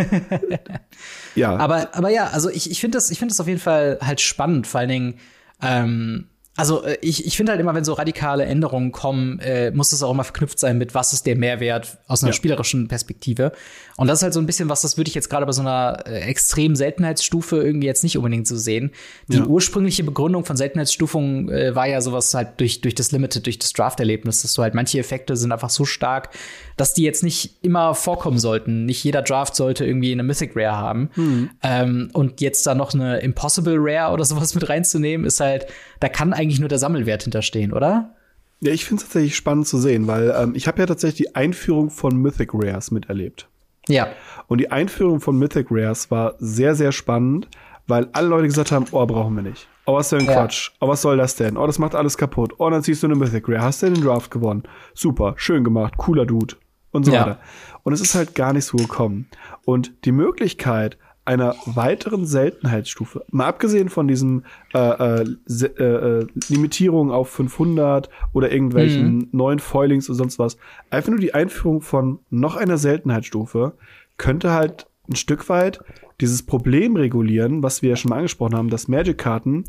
ja. 1.35 1.55
Aber, 1.57 1.95
aber 1.95 2.09
ja, 2.09 2.27
also 2.27 2.49
ich, 2.49 2.69
ich 2.69 2.79
finde 2.79 2.97
das, 2.97 3.11
ich 3.11 3.19
finde 3.19 3.31
das 3.31 3.39
auf 3.39 3.47
jeden 3.47 3.59
Fall 3.59 3.97
halt 4.01 4.21
spannend, 4.21 4.67
vor 4.67 4.79
allen 4.79 4.89
Dingen, 4.89 5.19
ähm, 5.61 6.29
also 6.57 6.83
äh, 6.83 6.97
ich, 7.01 7.25
ich 7.25 7.35
finde 7.35 7.51
halt 7.51 7.59
immer, 7.59 7.73
wenn 7.75 7.83
so 7.83 7.93
radikale 7.93 8.45
Änderungen 8.45 8.91
kommen, 8.91 9.39
äh, 9.39 9.71
muss 9.71 9.89
das 9.89 10.03
auch 10.03 10.11
immer 10.11 10.23
verknüpft 10.23 10.59
sein 10.59 10.77
mit, 10.77 10.93
was 10.93 11.13
ist 11.13 11.25
der 11.25 11.35
Mehrwert 11.35 11.97
aus 12.07 12.23
einer 12.23 12.31
ja. 12.31 12.33
spielerischen 12.33 12.87
Perspektive. 12.87 13.51
Und 13.97 14.07
das 14.07 14.19
ist 14.19 14.23
halt 14.23 14.33
so 14.33 14.41
ein 14.41 14.45
bisschen 14.45 14.67
was, 14.67 14.81
das 14.81 14.97
würde 14.97 15.07
ich 15.07 15.15
jetzt 15.15 15.29
gerade 15.29 15.45
bei 15.45 15.53
so 15.53 15.61
einer 15.61 16.03
äh, 16.05 16.19
extremen 16.21 16.75
Seltenheitsstufe 16.75 17.57
irgendwie 17.57 17.87
jetzt 17.87 18.03
nicht 18.03 18.17
unbedingt 18.17 18.45
so 18.45 18.57
sehen. 18.57 18.91
Die 19.27 19.37
ja. 19.37 19.45
ursprüngliche 19.45 20.03
Begründung 20.03 20.43
von 20.43 20.57
Seltenheitsstufungen 20.57 21.49
äh, 21.49 21.75
war 21.75 21.87
ja 21.87 22.01
sowas 22.01 22.33
halt 22.33 22.59
durch, 22.59 22.81
durch 22.81 22.93
das 22.93 23.13
Limited, 23.13 23.45
durch 23.45 23.57
das 23.57 23.71
Draft-Erlebnis, 23.71 24.41
dass 24.41 24.53
du 24.53 24.63
halt 24.63 24.73
manche 24.73 24.99
Effekte 24.99 25.37
sind 25.37 25.53
einfach 25.53 25.69
so 25.69 25.85
stark, 25.85 26.31
dass 26.75 26.93
die 26.93 27.03
jetzt 27.03 27.23
nicht 27.23 27.55
immer 27.61 27.95
vorkommen 27.95 28.37
sollten. 28.37 28.85
Nicht 28.85 29.01
jeder 29.03 29.21
Draft 29.21 29.55
sollte 29.55 29.85
irgendwie 29.85 30.11
eine 30.11 30.23
Mythic 30.23 30.51
Rare 30.55 30.77
haben. 30.77 31.09
Mhm. 31.15 31.49
Ähm, 31.63 32.09
und 32.11 32.41
jetzt 32.41 32.67
da 32.67 32.75
noch 32.75 32.93
eine 32.93 33.19
Impossible 33.19 33.77
Rare 33.77 34.11
oder 34.13 34.25
sowas 34.25 34.55
mit 34.55 34.67
reinzunehmen, 34.67 35.25
ist 35.25 35.39
halt, 35.39 35.67
da 36.01 36.09
kann 36.09 36.33
eigentlich 36.33 36.59
nur 36.59 36.69
der 36.69 36.79
Sammelwert 36.79 37.23
hinterstehen, 37.23 37.71
oder? 37.71 38.13
Ja, 38.59 38.71
ich 38.71 38.83
finde 38.83 39.01
es 39.01 39.07
tatsächlich 39.07 39.37
spannend 39.37 39.67
zu 39.67 39.77
sehen, 39.77 40.07
weil 40.07 40.35
ähm, 40.37 40.53
ich 40.53 40.67
habe 40.67 40.79
ja 40.79 40.85
tatsächlich 40.85 41.27
die 41.27 41.35
Einführung 41.35 41.89
von 41.89 42.17
Mythic 42.17 42.49
Rares 42.53 42.91
miterlebt. 42.91 43.47
Ja. 43.87 44.07
Und 44.47 44.59
die 44.59 44.71
Einführung 44.71 45.19
von 45.19 45.37
Mythic 45.37 45.67
Rares 45.69 46.11
war 46.11 46.35
sehr, 46.39 46.75
sehr 46.75 46.91
spannend, 46.91 47.47
weil 47.87 48.07
alle 48.13 48.27
Leute 48.27 48.47
gesagt 48.47 48.71
haben, 48.71 48.85
oh, 48.91 49.05
brauchen 49.05 49.35
wir 49.35 49.43
nicht. 49.43 49.67
Oh, 49.85 49.93
was 49.95 50.09
für 50.09 50.17
ein 50.17 50.25
Ja. 50.25 50.33
Quatsch. 50.33 50.71
Oh, 50.79 50.87
was 50.87 51.01
soll 51.01 51.17
das 51.17 51.35
denn? 51.35 51.57
Oh, 51.57 51.67
das 51.67 51.77
macht 51.77 51.93
alles 51.95 52.17
kaputt. 52.17 52.53
Oh, 52.57 52.69
dann 52.69 52.81
ziehst 52.83 53.03
du 53.03 53.07
eine 53.07 53.15
Mythic 53.15 53.47
Rare. 53.47 53.61
Hast 53.61 53.83
du 53.83 53.91
den 53.91 54.03
Draft 54.03 54.31
gewonnen? 54.31 54.63
Super, 54.95 55.33
schön 55.37 55.63
gemacht, 55.63 55.97
cooler 55.97 56.25
Dude. 56.25 56.55
Und 56.91 57.05
so 57.05 57.11
Ja. 57.11 57.21
weiter. 57.21 57.39
Und 57.83 57.93
es 57.93 58.01
ist 58.01 58.15
halt 58.15 58.33
gar 58.35 58.53
nicht 58.53 58.65
so 58.65 58.77
gekommen. 58.77 59.27
Und 59.65 59.93
die 60.05 60.11
Möglichkeit 60.11 60.97
einer 61.25 61.55
weiteren 61.65 62.25
Seltenheitsstufe, 62.25 63.25
mal 63.31 63.47
abgesehen 63.47 63.89
von 63.89 64.07
diesem 64.07 64.43
äh, 64.73 64.77
äh, 65.21 65.25
äh, 65.49 65.83
äh, 65.83 66.27
Limitierung 66.49 67.11
auf 67.11 67.29
500 67.29 68.09
oder 68.33 68.51
irgendwelchen 68.51 69.27
neuen 69.31 69.59
Foilings 69.59 70.07
oder 70.09 70.17
sonst 70.17 70.37
was, 70.39 70.57
einfach 70.91 71.09
nur 71.09 71.19
die 71.19 71.33
Einführung 71.33 71.81
von 71.81 72.19
noch 72.29 72.55
einer 72.55 72.77
Seltenheitsstufe 72.77 73.73
könnte 74.17 74.51
halt 74.51 74.87
ein 75.09 75.15
Stück 75.15 75.49
weit 75.49 75.79
dieses 76.21 76.43
Problem 76.43 76.95
regulieren, 76.95 77.61
was 77.63 77.81
wir 77.81 77.89
ja 77.89 77.95
schon 77.95 78.09
mal 78.09 78.17
angesprochen 78.17 78.55
haben, 78.55 78.69
dass 78.69 78.87
Magic-Karten 78.87 79.65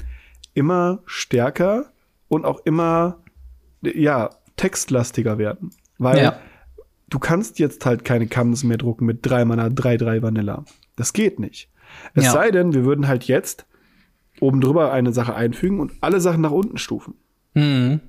immer 0.55 1.01
stärker 1.07 1.87
und 2.29 2.45
auch 2.45 2.61
immer, 2.65 3.19
ja, 3.83 4.31
textlastiger 4.57 5.39
werden. 5.39 5.71
Weil 5.99 6.19
Ja. 6.23 6.39
du 7.11 7.19
kannst 7.19 7.59
jetzt 7.59 7.85
halt 7.87 8.05
keine 8.05 8.27
Commons 8.27 8.63
mehr 8.65 8.79
drucken 8.79 9.07
mit 9.07 9.19
3 9.23 9.45
Mana, 9.45 9.67
3-3 9.69 10.23
Vanilla. 10.23 10.65
Das 10.97 11.13
geht 11.13 11.39
nicht. 11.39 11.69
Es 12.15 12.25
Ja. 12.25 12.33
sei 12.33 12.51
denn, 12.51 12.75
wir 12.75 12.85
würden 12.85 13.07
halt 13.09 13.25
jetzt 13.25 13.67
oben 14.41 14.61
drüber 14.61 14.93
eine 14.93 15.13
Sache 15.13 15.35
einfügen 15.35 15.81
und 15.81 15.93
alle 16.01 16.21
Sachen 16.21 16.41
nach 16.43 16.51
unten 16.51 16.79
stufen. 16.79 17.15
Mhm. 17.55 18.01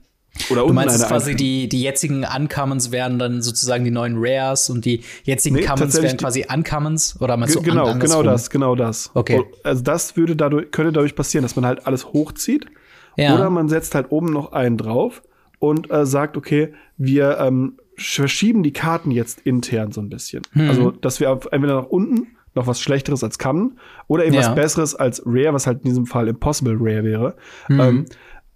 Oder 0.50 0.60
Du 0.62 0.66
unten 0.66 0.76
meinst 0.76 0.96
eine 0.96 1.04
es 1.04 1.10
quasi, 1.10 1.32
einfügen. 1.32 1.38
die, 1.38 1.70
die 1.70 1.82
jetzigen 1.82 2.24
Uncommons 2.26 2.92
wären 2.92 3.18
dann 3.18 3.42
sozusagen 3.42 3.84
die 3.86 3.92
neuen 3.92 4.16
Rares 4.18 4.70
und 4.70 4.86
die 4.86 5.02
jetzigen 5.24 5.56
Nee, 5.56 5.64
Commons 5.66 6.00
wären 6.02 6.18
quasi 6.18 6.46
Uncommons? 6.54 7.20
Oder 7.22 7.38
meinst 7.38 7.56
du 7.56 7.62
genau, 7.62 7.86
an, 7.88 8.00
genau 8.00 8.22
das, 8.24 8.50
genau 8.50 8.76
das. 8.76 9.10
Okay. 9.16 9.38
Und 9.40 9.48
Also 9.66 9.82
das 9.84 10.16
würde 10.16 10.36
dadurch, 10.36 10.70
könnte 10.72 10.92
dadurch 10.92 11.16
passieren, 11.16 11.44
dass 11.44 11.56
man 11.56 11.66
halt 11.66 11.88
alles 11.88 12.06
hochzieht. 12.14 12.68
Ja. 13.16 13.34
Oder 13.34 13.50
man 13.50 13.68
setzt 13.68 13.96
halt 13.96 14.12
oben 14.12 14.32
noch 14.32 14.52
einen 14.52 14.78
drauf 14.78 15.24
und 15.60 15.90
äh, 15.90 16.06
sagt, 16.06 16.38
okay, 16.38 16.74
wir 16.98 17.40
ähm, 17.40 17.78
verschieben 17.96 18.62
die 18.62 18.74
Karten 18.74 19.10
jetzt 19.10 19.40
intern 19.42 19.92
so 19.92 20.02
ein 20.02 20.10
bisschen. 20.10 20.44
Hm. 20.52 20.70
Also, 20.70 20.92
dass 20.92 21.20
wir 21.20 21.30
entweder 21.52 21.82
nach 21.82 21.88
unten 21.88 22.28
noch 22.58 22.68
was 22.68 22.82
Schlechteres 22.82 23.24
als 23.24 23.40
Common 23.40 23.80
oder 24.08 24.26
eben 24.26 24.34
Ja. 24.36 24.42
was 24.42 24.56
Besseres 24.56 24.96
als 24.96 25.22
Rare, 25.26 25.54
was 25.54 25.66
halt 25.68 25.80
in 25.84 25.90
diesem 25.90 26.06
Fall 26.06 26.28
Impossible 26.28 26.76
Rare 26.80 27.04
wäre. 27.04 27.36
Hm. 27.68 27.80
Ähm, 27.80 28.06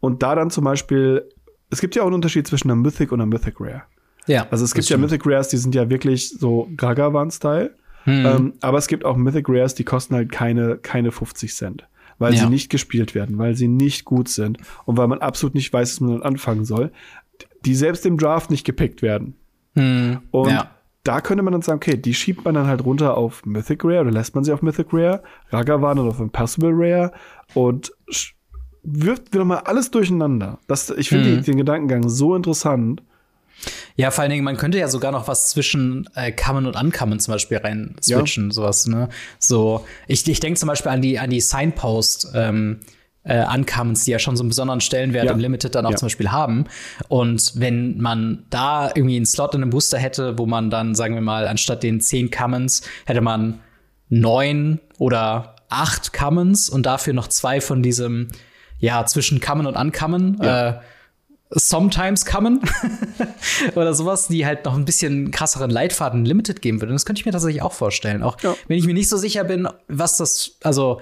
und 0.01 0.21
da 0.23 0.35
dann 0.35 0.49
zum 0.49 0.63
Beispiel, 0.65 1.29
es 1.69 1.79
gibt 1.79 1.95
ja 1.95 2.01
auch 2.01 2.07
einen 2.07 2.15
Unterschied 2.15 2.47
zwischen 2.47 2.69
einer 2.69 2.75
Mythic 2.81 3.11
und 3.11 3.21
einer 3.21 3.27
Mythic 3.27 3.55
Rare. 3.59 3.83
Ja. 4.27 4.47
Also 4.51 4.65
es 4.65 4.73
gibt 4.73 4.89
ja. 4.89 4.97
Mythic 4.97 5.21
Rares, 5.25 5.47
die 5.47 5.57
sind 5.57 5.73
ja 5.75 5.89
wirklich 5.89 6.29
so 6.29 6.67
Gragavan-Style. 6.77 7.75
Ähm, 8.07 8.53
aber 8.61 8.77
es 8.79 8.87
gibt 8.87 9.05
auch 9.05 9.15
Mythic 9.15 9.45
Rares, 9.47 9.75
die 9.75 9.83
kosten 9.83 10.15
halt 10.15 10.31
keine, 10.31 10.77
keine 10.77 11.11
50 11.11 11.53
Cent. 11.55 11.87
Weil 12.17 12.33
Ja. 12.33 12.41
sie 12.41 12.49
nicht 12.49 12.69
gespielt 12.69 13.15
werden, 13.15 13.37
weil 13.37 13.55
sie 13.55 13.67
nicht 13.67 14.05
gut 14.05 14.27
sind 14.27 14.57
und 14.85 14.97
weil 14.97 15.07
man 15.07 15.19
absolut 15.19 15.55
nicht 15.55 15.71
weiß, 15.71 15.93
was 15.93 16.01
man 16.01 16.21
anfangen 16.23 16.65
soll, 16.65 16.91
die 17.65 17.75
selbst 17.75 18.05
im 18.05 18.17
Draft 18.17 18.49
nicht 18.51 18.63
gepickt 18.65 19.01
werden. 19.01 19.35
Hm. 19.75 20.19
Und 20.31 20.49
Ja. 20.49 20.71
Da 21.03 21.21
könnte 21.21 21.43
man 21.43 21.51
dann 21.53 21.61
sagen, 21.61 21.77
okay, 21.77 21.97
die 21.97 22.13
schiebt 22.13 22.45
man 22.45 22.53
dann 22.53 22.67
halt 22.67 22.83
runter 22.85 23.17
auf 23.17 23.45
Mythic 23.45 23.83
Rare 23.83 24.01
oder 24.01 24.11
lässt 24.11 24.35
man 24.35 24.43
sie 24.43 24.51
auf 24.53 24.61
Mythic 24.61 24.87
Rare, 24.91 25.23
Ragavan 25.49 25.97
oder 25.99 26.09
auf 26.09 26.19
Impossible 26.19 26.71
Rare 26.73 27.11
und 27.53 27.91
wirft 28.83 29.33
wieder 29.33 29.45
mal 29.45 29.59
alles 29.59 29.91
durcheinander. 29.91 30.59
Das, 30.67 30.89
ich 30.91 31.09
finde 31.09 31.29
Mhm. 31.29 31.43
den 31.43 31.57
Gedankengang 31.57 32.09
so 32.09 32.35
interessant. 32.35 33.03
Ja, 33.95 34.09
vor 34.09 34.23
allen 34.23 34.31
Dingen, 34.31 34.43
man 34.43 34.57
könnte 34.57 34.79
ja 34.79 34.87
sogar 34.87 35.11
noch 35.11 35.27
was 35.27 35.49
zwischen 35.49 36.09
äh, 36.15 36.31
Common 36.31 36.65
und 36.65 36.75
Uncommon 36.75 37.19
zum 37.19 37.33
Beispiel 37.33 37.57
rein 37.57 37.95
switchen, 38.01 38.49
sowas, 38.49 38.87
ne? 38.87 39.09
So, 39.37 39.85
ich, 40.07 40.27
ich 40.27 40.39
denke 40.39 40.59
zum 40.59 40.67
Beispiel 40.67 40.91
an 40.91 41.01
die, 41.01 41.19
an 41.19 41.29
die 41.29 41.41
Signpost, 41.41 42.31
ähm, 42.33 42.79
äh, 43.23 43.45
Uncommons, 43.45 44.03
die 44.05 44.11
ja 44.11 44.19
schon 44.19 44.35
so 44.35 44.41
einen 44.43 44.49
besonderen 44.49 44.81
Stellenwert 44.81 45.25
Ja. 45.25 45.31
im 45.33 45.39
Limited 45.39 45.75
dann 45.75 45.85
auch 45.85 45.91
Ja. 45.91 45.97
zum 45.97 46.07
Beispiel 46.07 46.31
haben. 46.31 46.65
Und 47.07 47.53
wenn 47.55 47.99
man 48.01 48.45
da 48.49 48.87
irgendwie 48.95 49.15
einen 49.15 49.25
Slot 49.27 49.53
in 49.55 49.61
einem 49.61 49.69
Booster 49.69 49.99
hätte, 49.99 50.37
wo 50.39 50.45
man 50.47 50.69
dann, 50.71 50.95
sagen 50.95 51.13
wir 51.13 51.21
mal, 51.21 51.47
anstatt 51.47 51.83
den 51.83 52.01
zehn 52.01 52.31
Commons 52.31 52.81
hätte 53.05 53.21
man 53.21 53.59
neun 54.09 54.79
oder 54.97 55.55
acht 55.69 56.13
Commons 56.13 56.67
und 56.69 56.85
dafür 56.85 57.13
noch 57.13 57.27
zwei 57.27 57.61
von 57.61 57.83
diesem, 57.83 58.27
ja, 58.79 59.05
zwischen 59.05 59.39
Common 59.39 59.67
und 59.67 59.75
Uncommon, 59.75 60.39
Ja. 60.41 60.69
äh, 60.69 60.79
Sometimes 61.53 62.25
Common 62.25 62.61
oder 63.75 63.93
sowas, 63.93 64.29
die 64.29 64.45
halt 64.45 64.63
noch 64.63 64.73
ein 64.75 64.85
bisschen 64.85 65.31
krasseren 65.31 65.69
Leitfaden 65.69 66.23
Limited 66.23 66.61
geben 66.61 66.79
würde. 66.79 66.91
Und 66.91 66.95
das 66.95 67.05
könnte 67.05 67.19
ich 67.19 67.25
mir 67.25 67.33
tatsächlich 67.33 67.61
auch 67.61 67.73
vorstellen. 67.73 68.23
Auch 68.23 68.37
Ja. 68.41 68.55
wenn 68.69 68.77
ich 68.77 68.85
mir 68.85 68.93
nicht 68.93 69.09
so 69.09 69.17
sicher 69.17 69.43
bin, 69.43 69.67
was 69.89 70.15
das, 70.15 70.57
also 70.63 71.01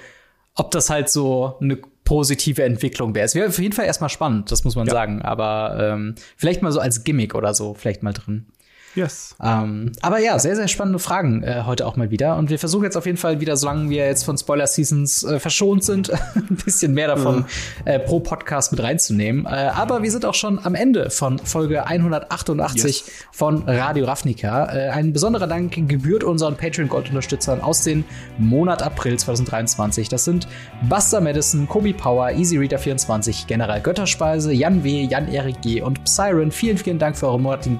ob 0.55 0.71
das 0.71 0.89
halt 0.89 1.09
so 1.09 1.55
eine 1.61 1.77
positive 2.09 2.63
Entwicklung 2.63 3.13
wäre. 3.13 3.23
Es 3.25 3.35
wäre 3.35 3.47
auf 3.49 3.59
jeden 3.59 3.73
Fall 3.73 3.85
erstmal 3.85 4.09
spannend, 4.09 4.51
das 4.51 4.63
muss 4.63 4.75
man 4.75 4.87
Ja. 4.87 4.93
sagen. 4.93 5.21
Aber 5.21 5.77
ähm, 5.79 6.15
vielleicht 6.37 6.63
mal 6.63 6.71
so 6.71 6.79
als 6.79 7.03
Gimmick 7.03 7.35
oder 7.35 7.53
so, 7.53 7.75
vielleicht 7.75 8.01
mal 8.01 8.13
drin. 8.13 8.47
Yes. 8.95 9.35
Ähm, 9.41 9.91
aber 10.01 10.19
ja, 10.19 10.39
sehr, 10.39 10.55
sehr 10.55 10.67
spannende 10.67 10.99
Fragen 10.99 11.43
äh, 11.43 11.63
heute 11.65 11.85
auch 11.85 11.95
mal 11.95 12.09
wieder. 12.11 12.37
Und 12.37 12.49
wir 12.49 12.59
versuchen 12.59 12.83
jetzt 12.83 12.97
auf 12.97 13.05
jeden 13.05 13.17
Fall 13.17 13.39
wieder, 13.39 13.55
solange 13.55 13.89
wir 13.89 14.05
jetzt 14.05 14.23
von 14.23 14.37
Spoiler-Seasons 14.37 15.23
äh, 15.23 15.39
verschont 15.39 15.83
sind, 15.83 16.11
ein 16.35 16.57
bisschen 16.63 16.93
mehr 16.93 17.07
davon 17.07 17.45
äh, 17.85 17.99
pro 17.99 18.19
Podcast 18.19 18.71
mit 18.71 18.81
reinzunehmen. 18.81 19.45
Äh, 19.45 19.49
aber 19.49 20.01
wir 20.03 20.11
sind 20.11 20.25
auch 20.25 20.33
schon 20.33 20.59
am 20.65 20.75
Ende 20.75 21.09
von 21.09 21.39
Folge 21.39 21.85
188 21.85 22.83
Yes. 22.83 23.11
von 23.31 23.63
Radio 23.67 24.05
Ravnica. 24.05 24.65
Äh, 24.73 24.89
ein 24.89 25.13
besonderer 25.13 25.47
Dank 25.47 25.73
gebührt 25.87 26.23
unseren 26.23 26.55
Patreon-Gold-Unterstützern 26.57 27.61
aus 27.61 27.83
dem 27.83 28.03
Monat 28.37 28.81
April 28.81 29.17
2023. 29.17 30.09
Das 30.09 30.25
sind 30.25 30.47
Buster 30.89 31.21
Madison, 31.21 31.67
Kobi 31.67 31.93
Power, 31.93 32.31
Easy 32.31 32.57
Reader 32.57 32.79
24, 32.79 33.47
General 33.47 33.79
Götterspeise, 33.81 34.51
Jan 34.51 34.83
W., 34.83 35.03
Jan-Erik 35.03 35.61
G. 35.61 35.81
und 35.81 36.03
Psyren. 36.03 36.51
Vielen, 36.51 36.77
vielen 36.77 36.99
Dank 36.99 37.17
für 37.17 37.27
eure 37.27 37.39
monatlichen, 37.39 37.79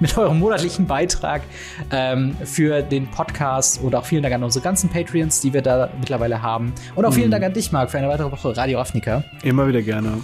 mit 0.00 0.16
eurem 0.16 0.38
monatlichen 0.38 0.86
Beitrag 0.86 1.42
ähm, 1.90 2.36
für 2.44 2.82
den 2.82 3.10
Podcast 3.10 3.80
und 3.82 3.94
auch 3.94 4.04
vielen 4.04 4.22
Dank 4.22 4.34
an 4.34 4.42
unsere 4.42 4.62
ganzen 4.62 4.88
Patreons, 4.90 5.40
die 5.40 5.52
wir 5.52 5.62
da 5.62 5.90
mittlerweile 5.98 6.42
haben. 6.42 6.72
Und 6.94 7.04
auch 7.04 7.12
vielen 7.12 7.30
Dank 7.30 7.44
an 7.44 7.52
dich, 7.52 7.72
Marc, 7.72 7.90
für 7.90 7.98
eine 7.98 8.08
weitere 8.08 8.30
Woche 8.30 8.56
Radio 8.56 8.78
Ravnica. 8.78 9.24
Immer 9.42 9.66
wieder 9.66 9.82
gerne. 9.82 10.18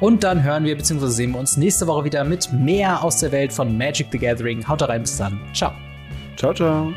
Und 0.00 0.24
dann 0.24 0.42
hören 0.42 0.64
wir 0.64 0.76
bzw. 0.76 1.06
sehen 1.06 1.32
wir 1.32 1.38
uns 1.38 1.56
nächste 1.56 1.86
Woche 1.86 2.04
wieder 2.04 2.24
mit 2.24 2.52
mehr 2.52 3.04
aus 3.04 3.18
der 3.18 3.32
Welt 3.32 3.52
von 3.52 3.76
Magic 3.76 4.08
the 4.10 4.18
Gathering. 4.18 4.66
Haut 4.66 4.82
rein, 4.82 5.02
bis 5.02 5.18
dann. 5.18 5.38
Ciao. 5.52 5.72
Ciao, 6.36 6.54
ciao. 6.54 6.92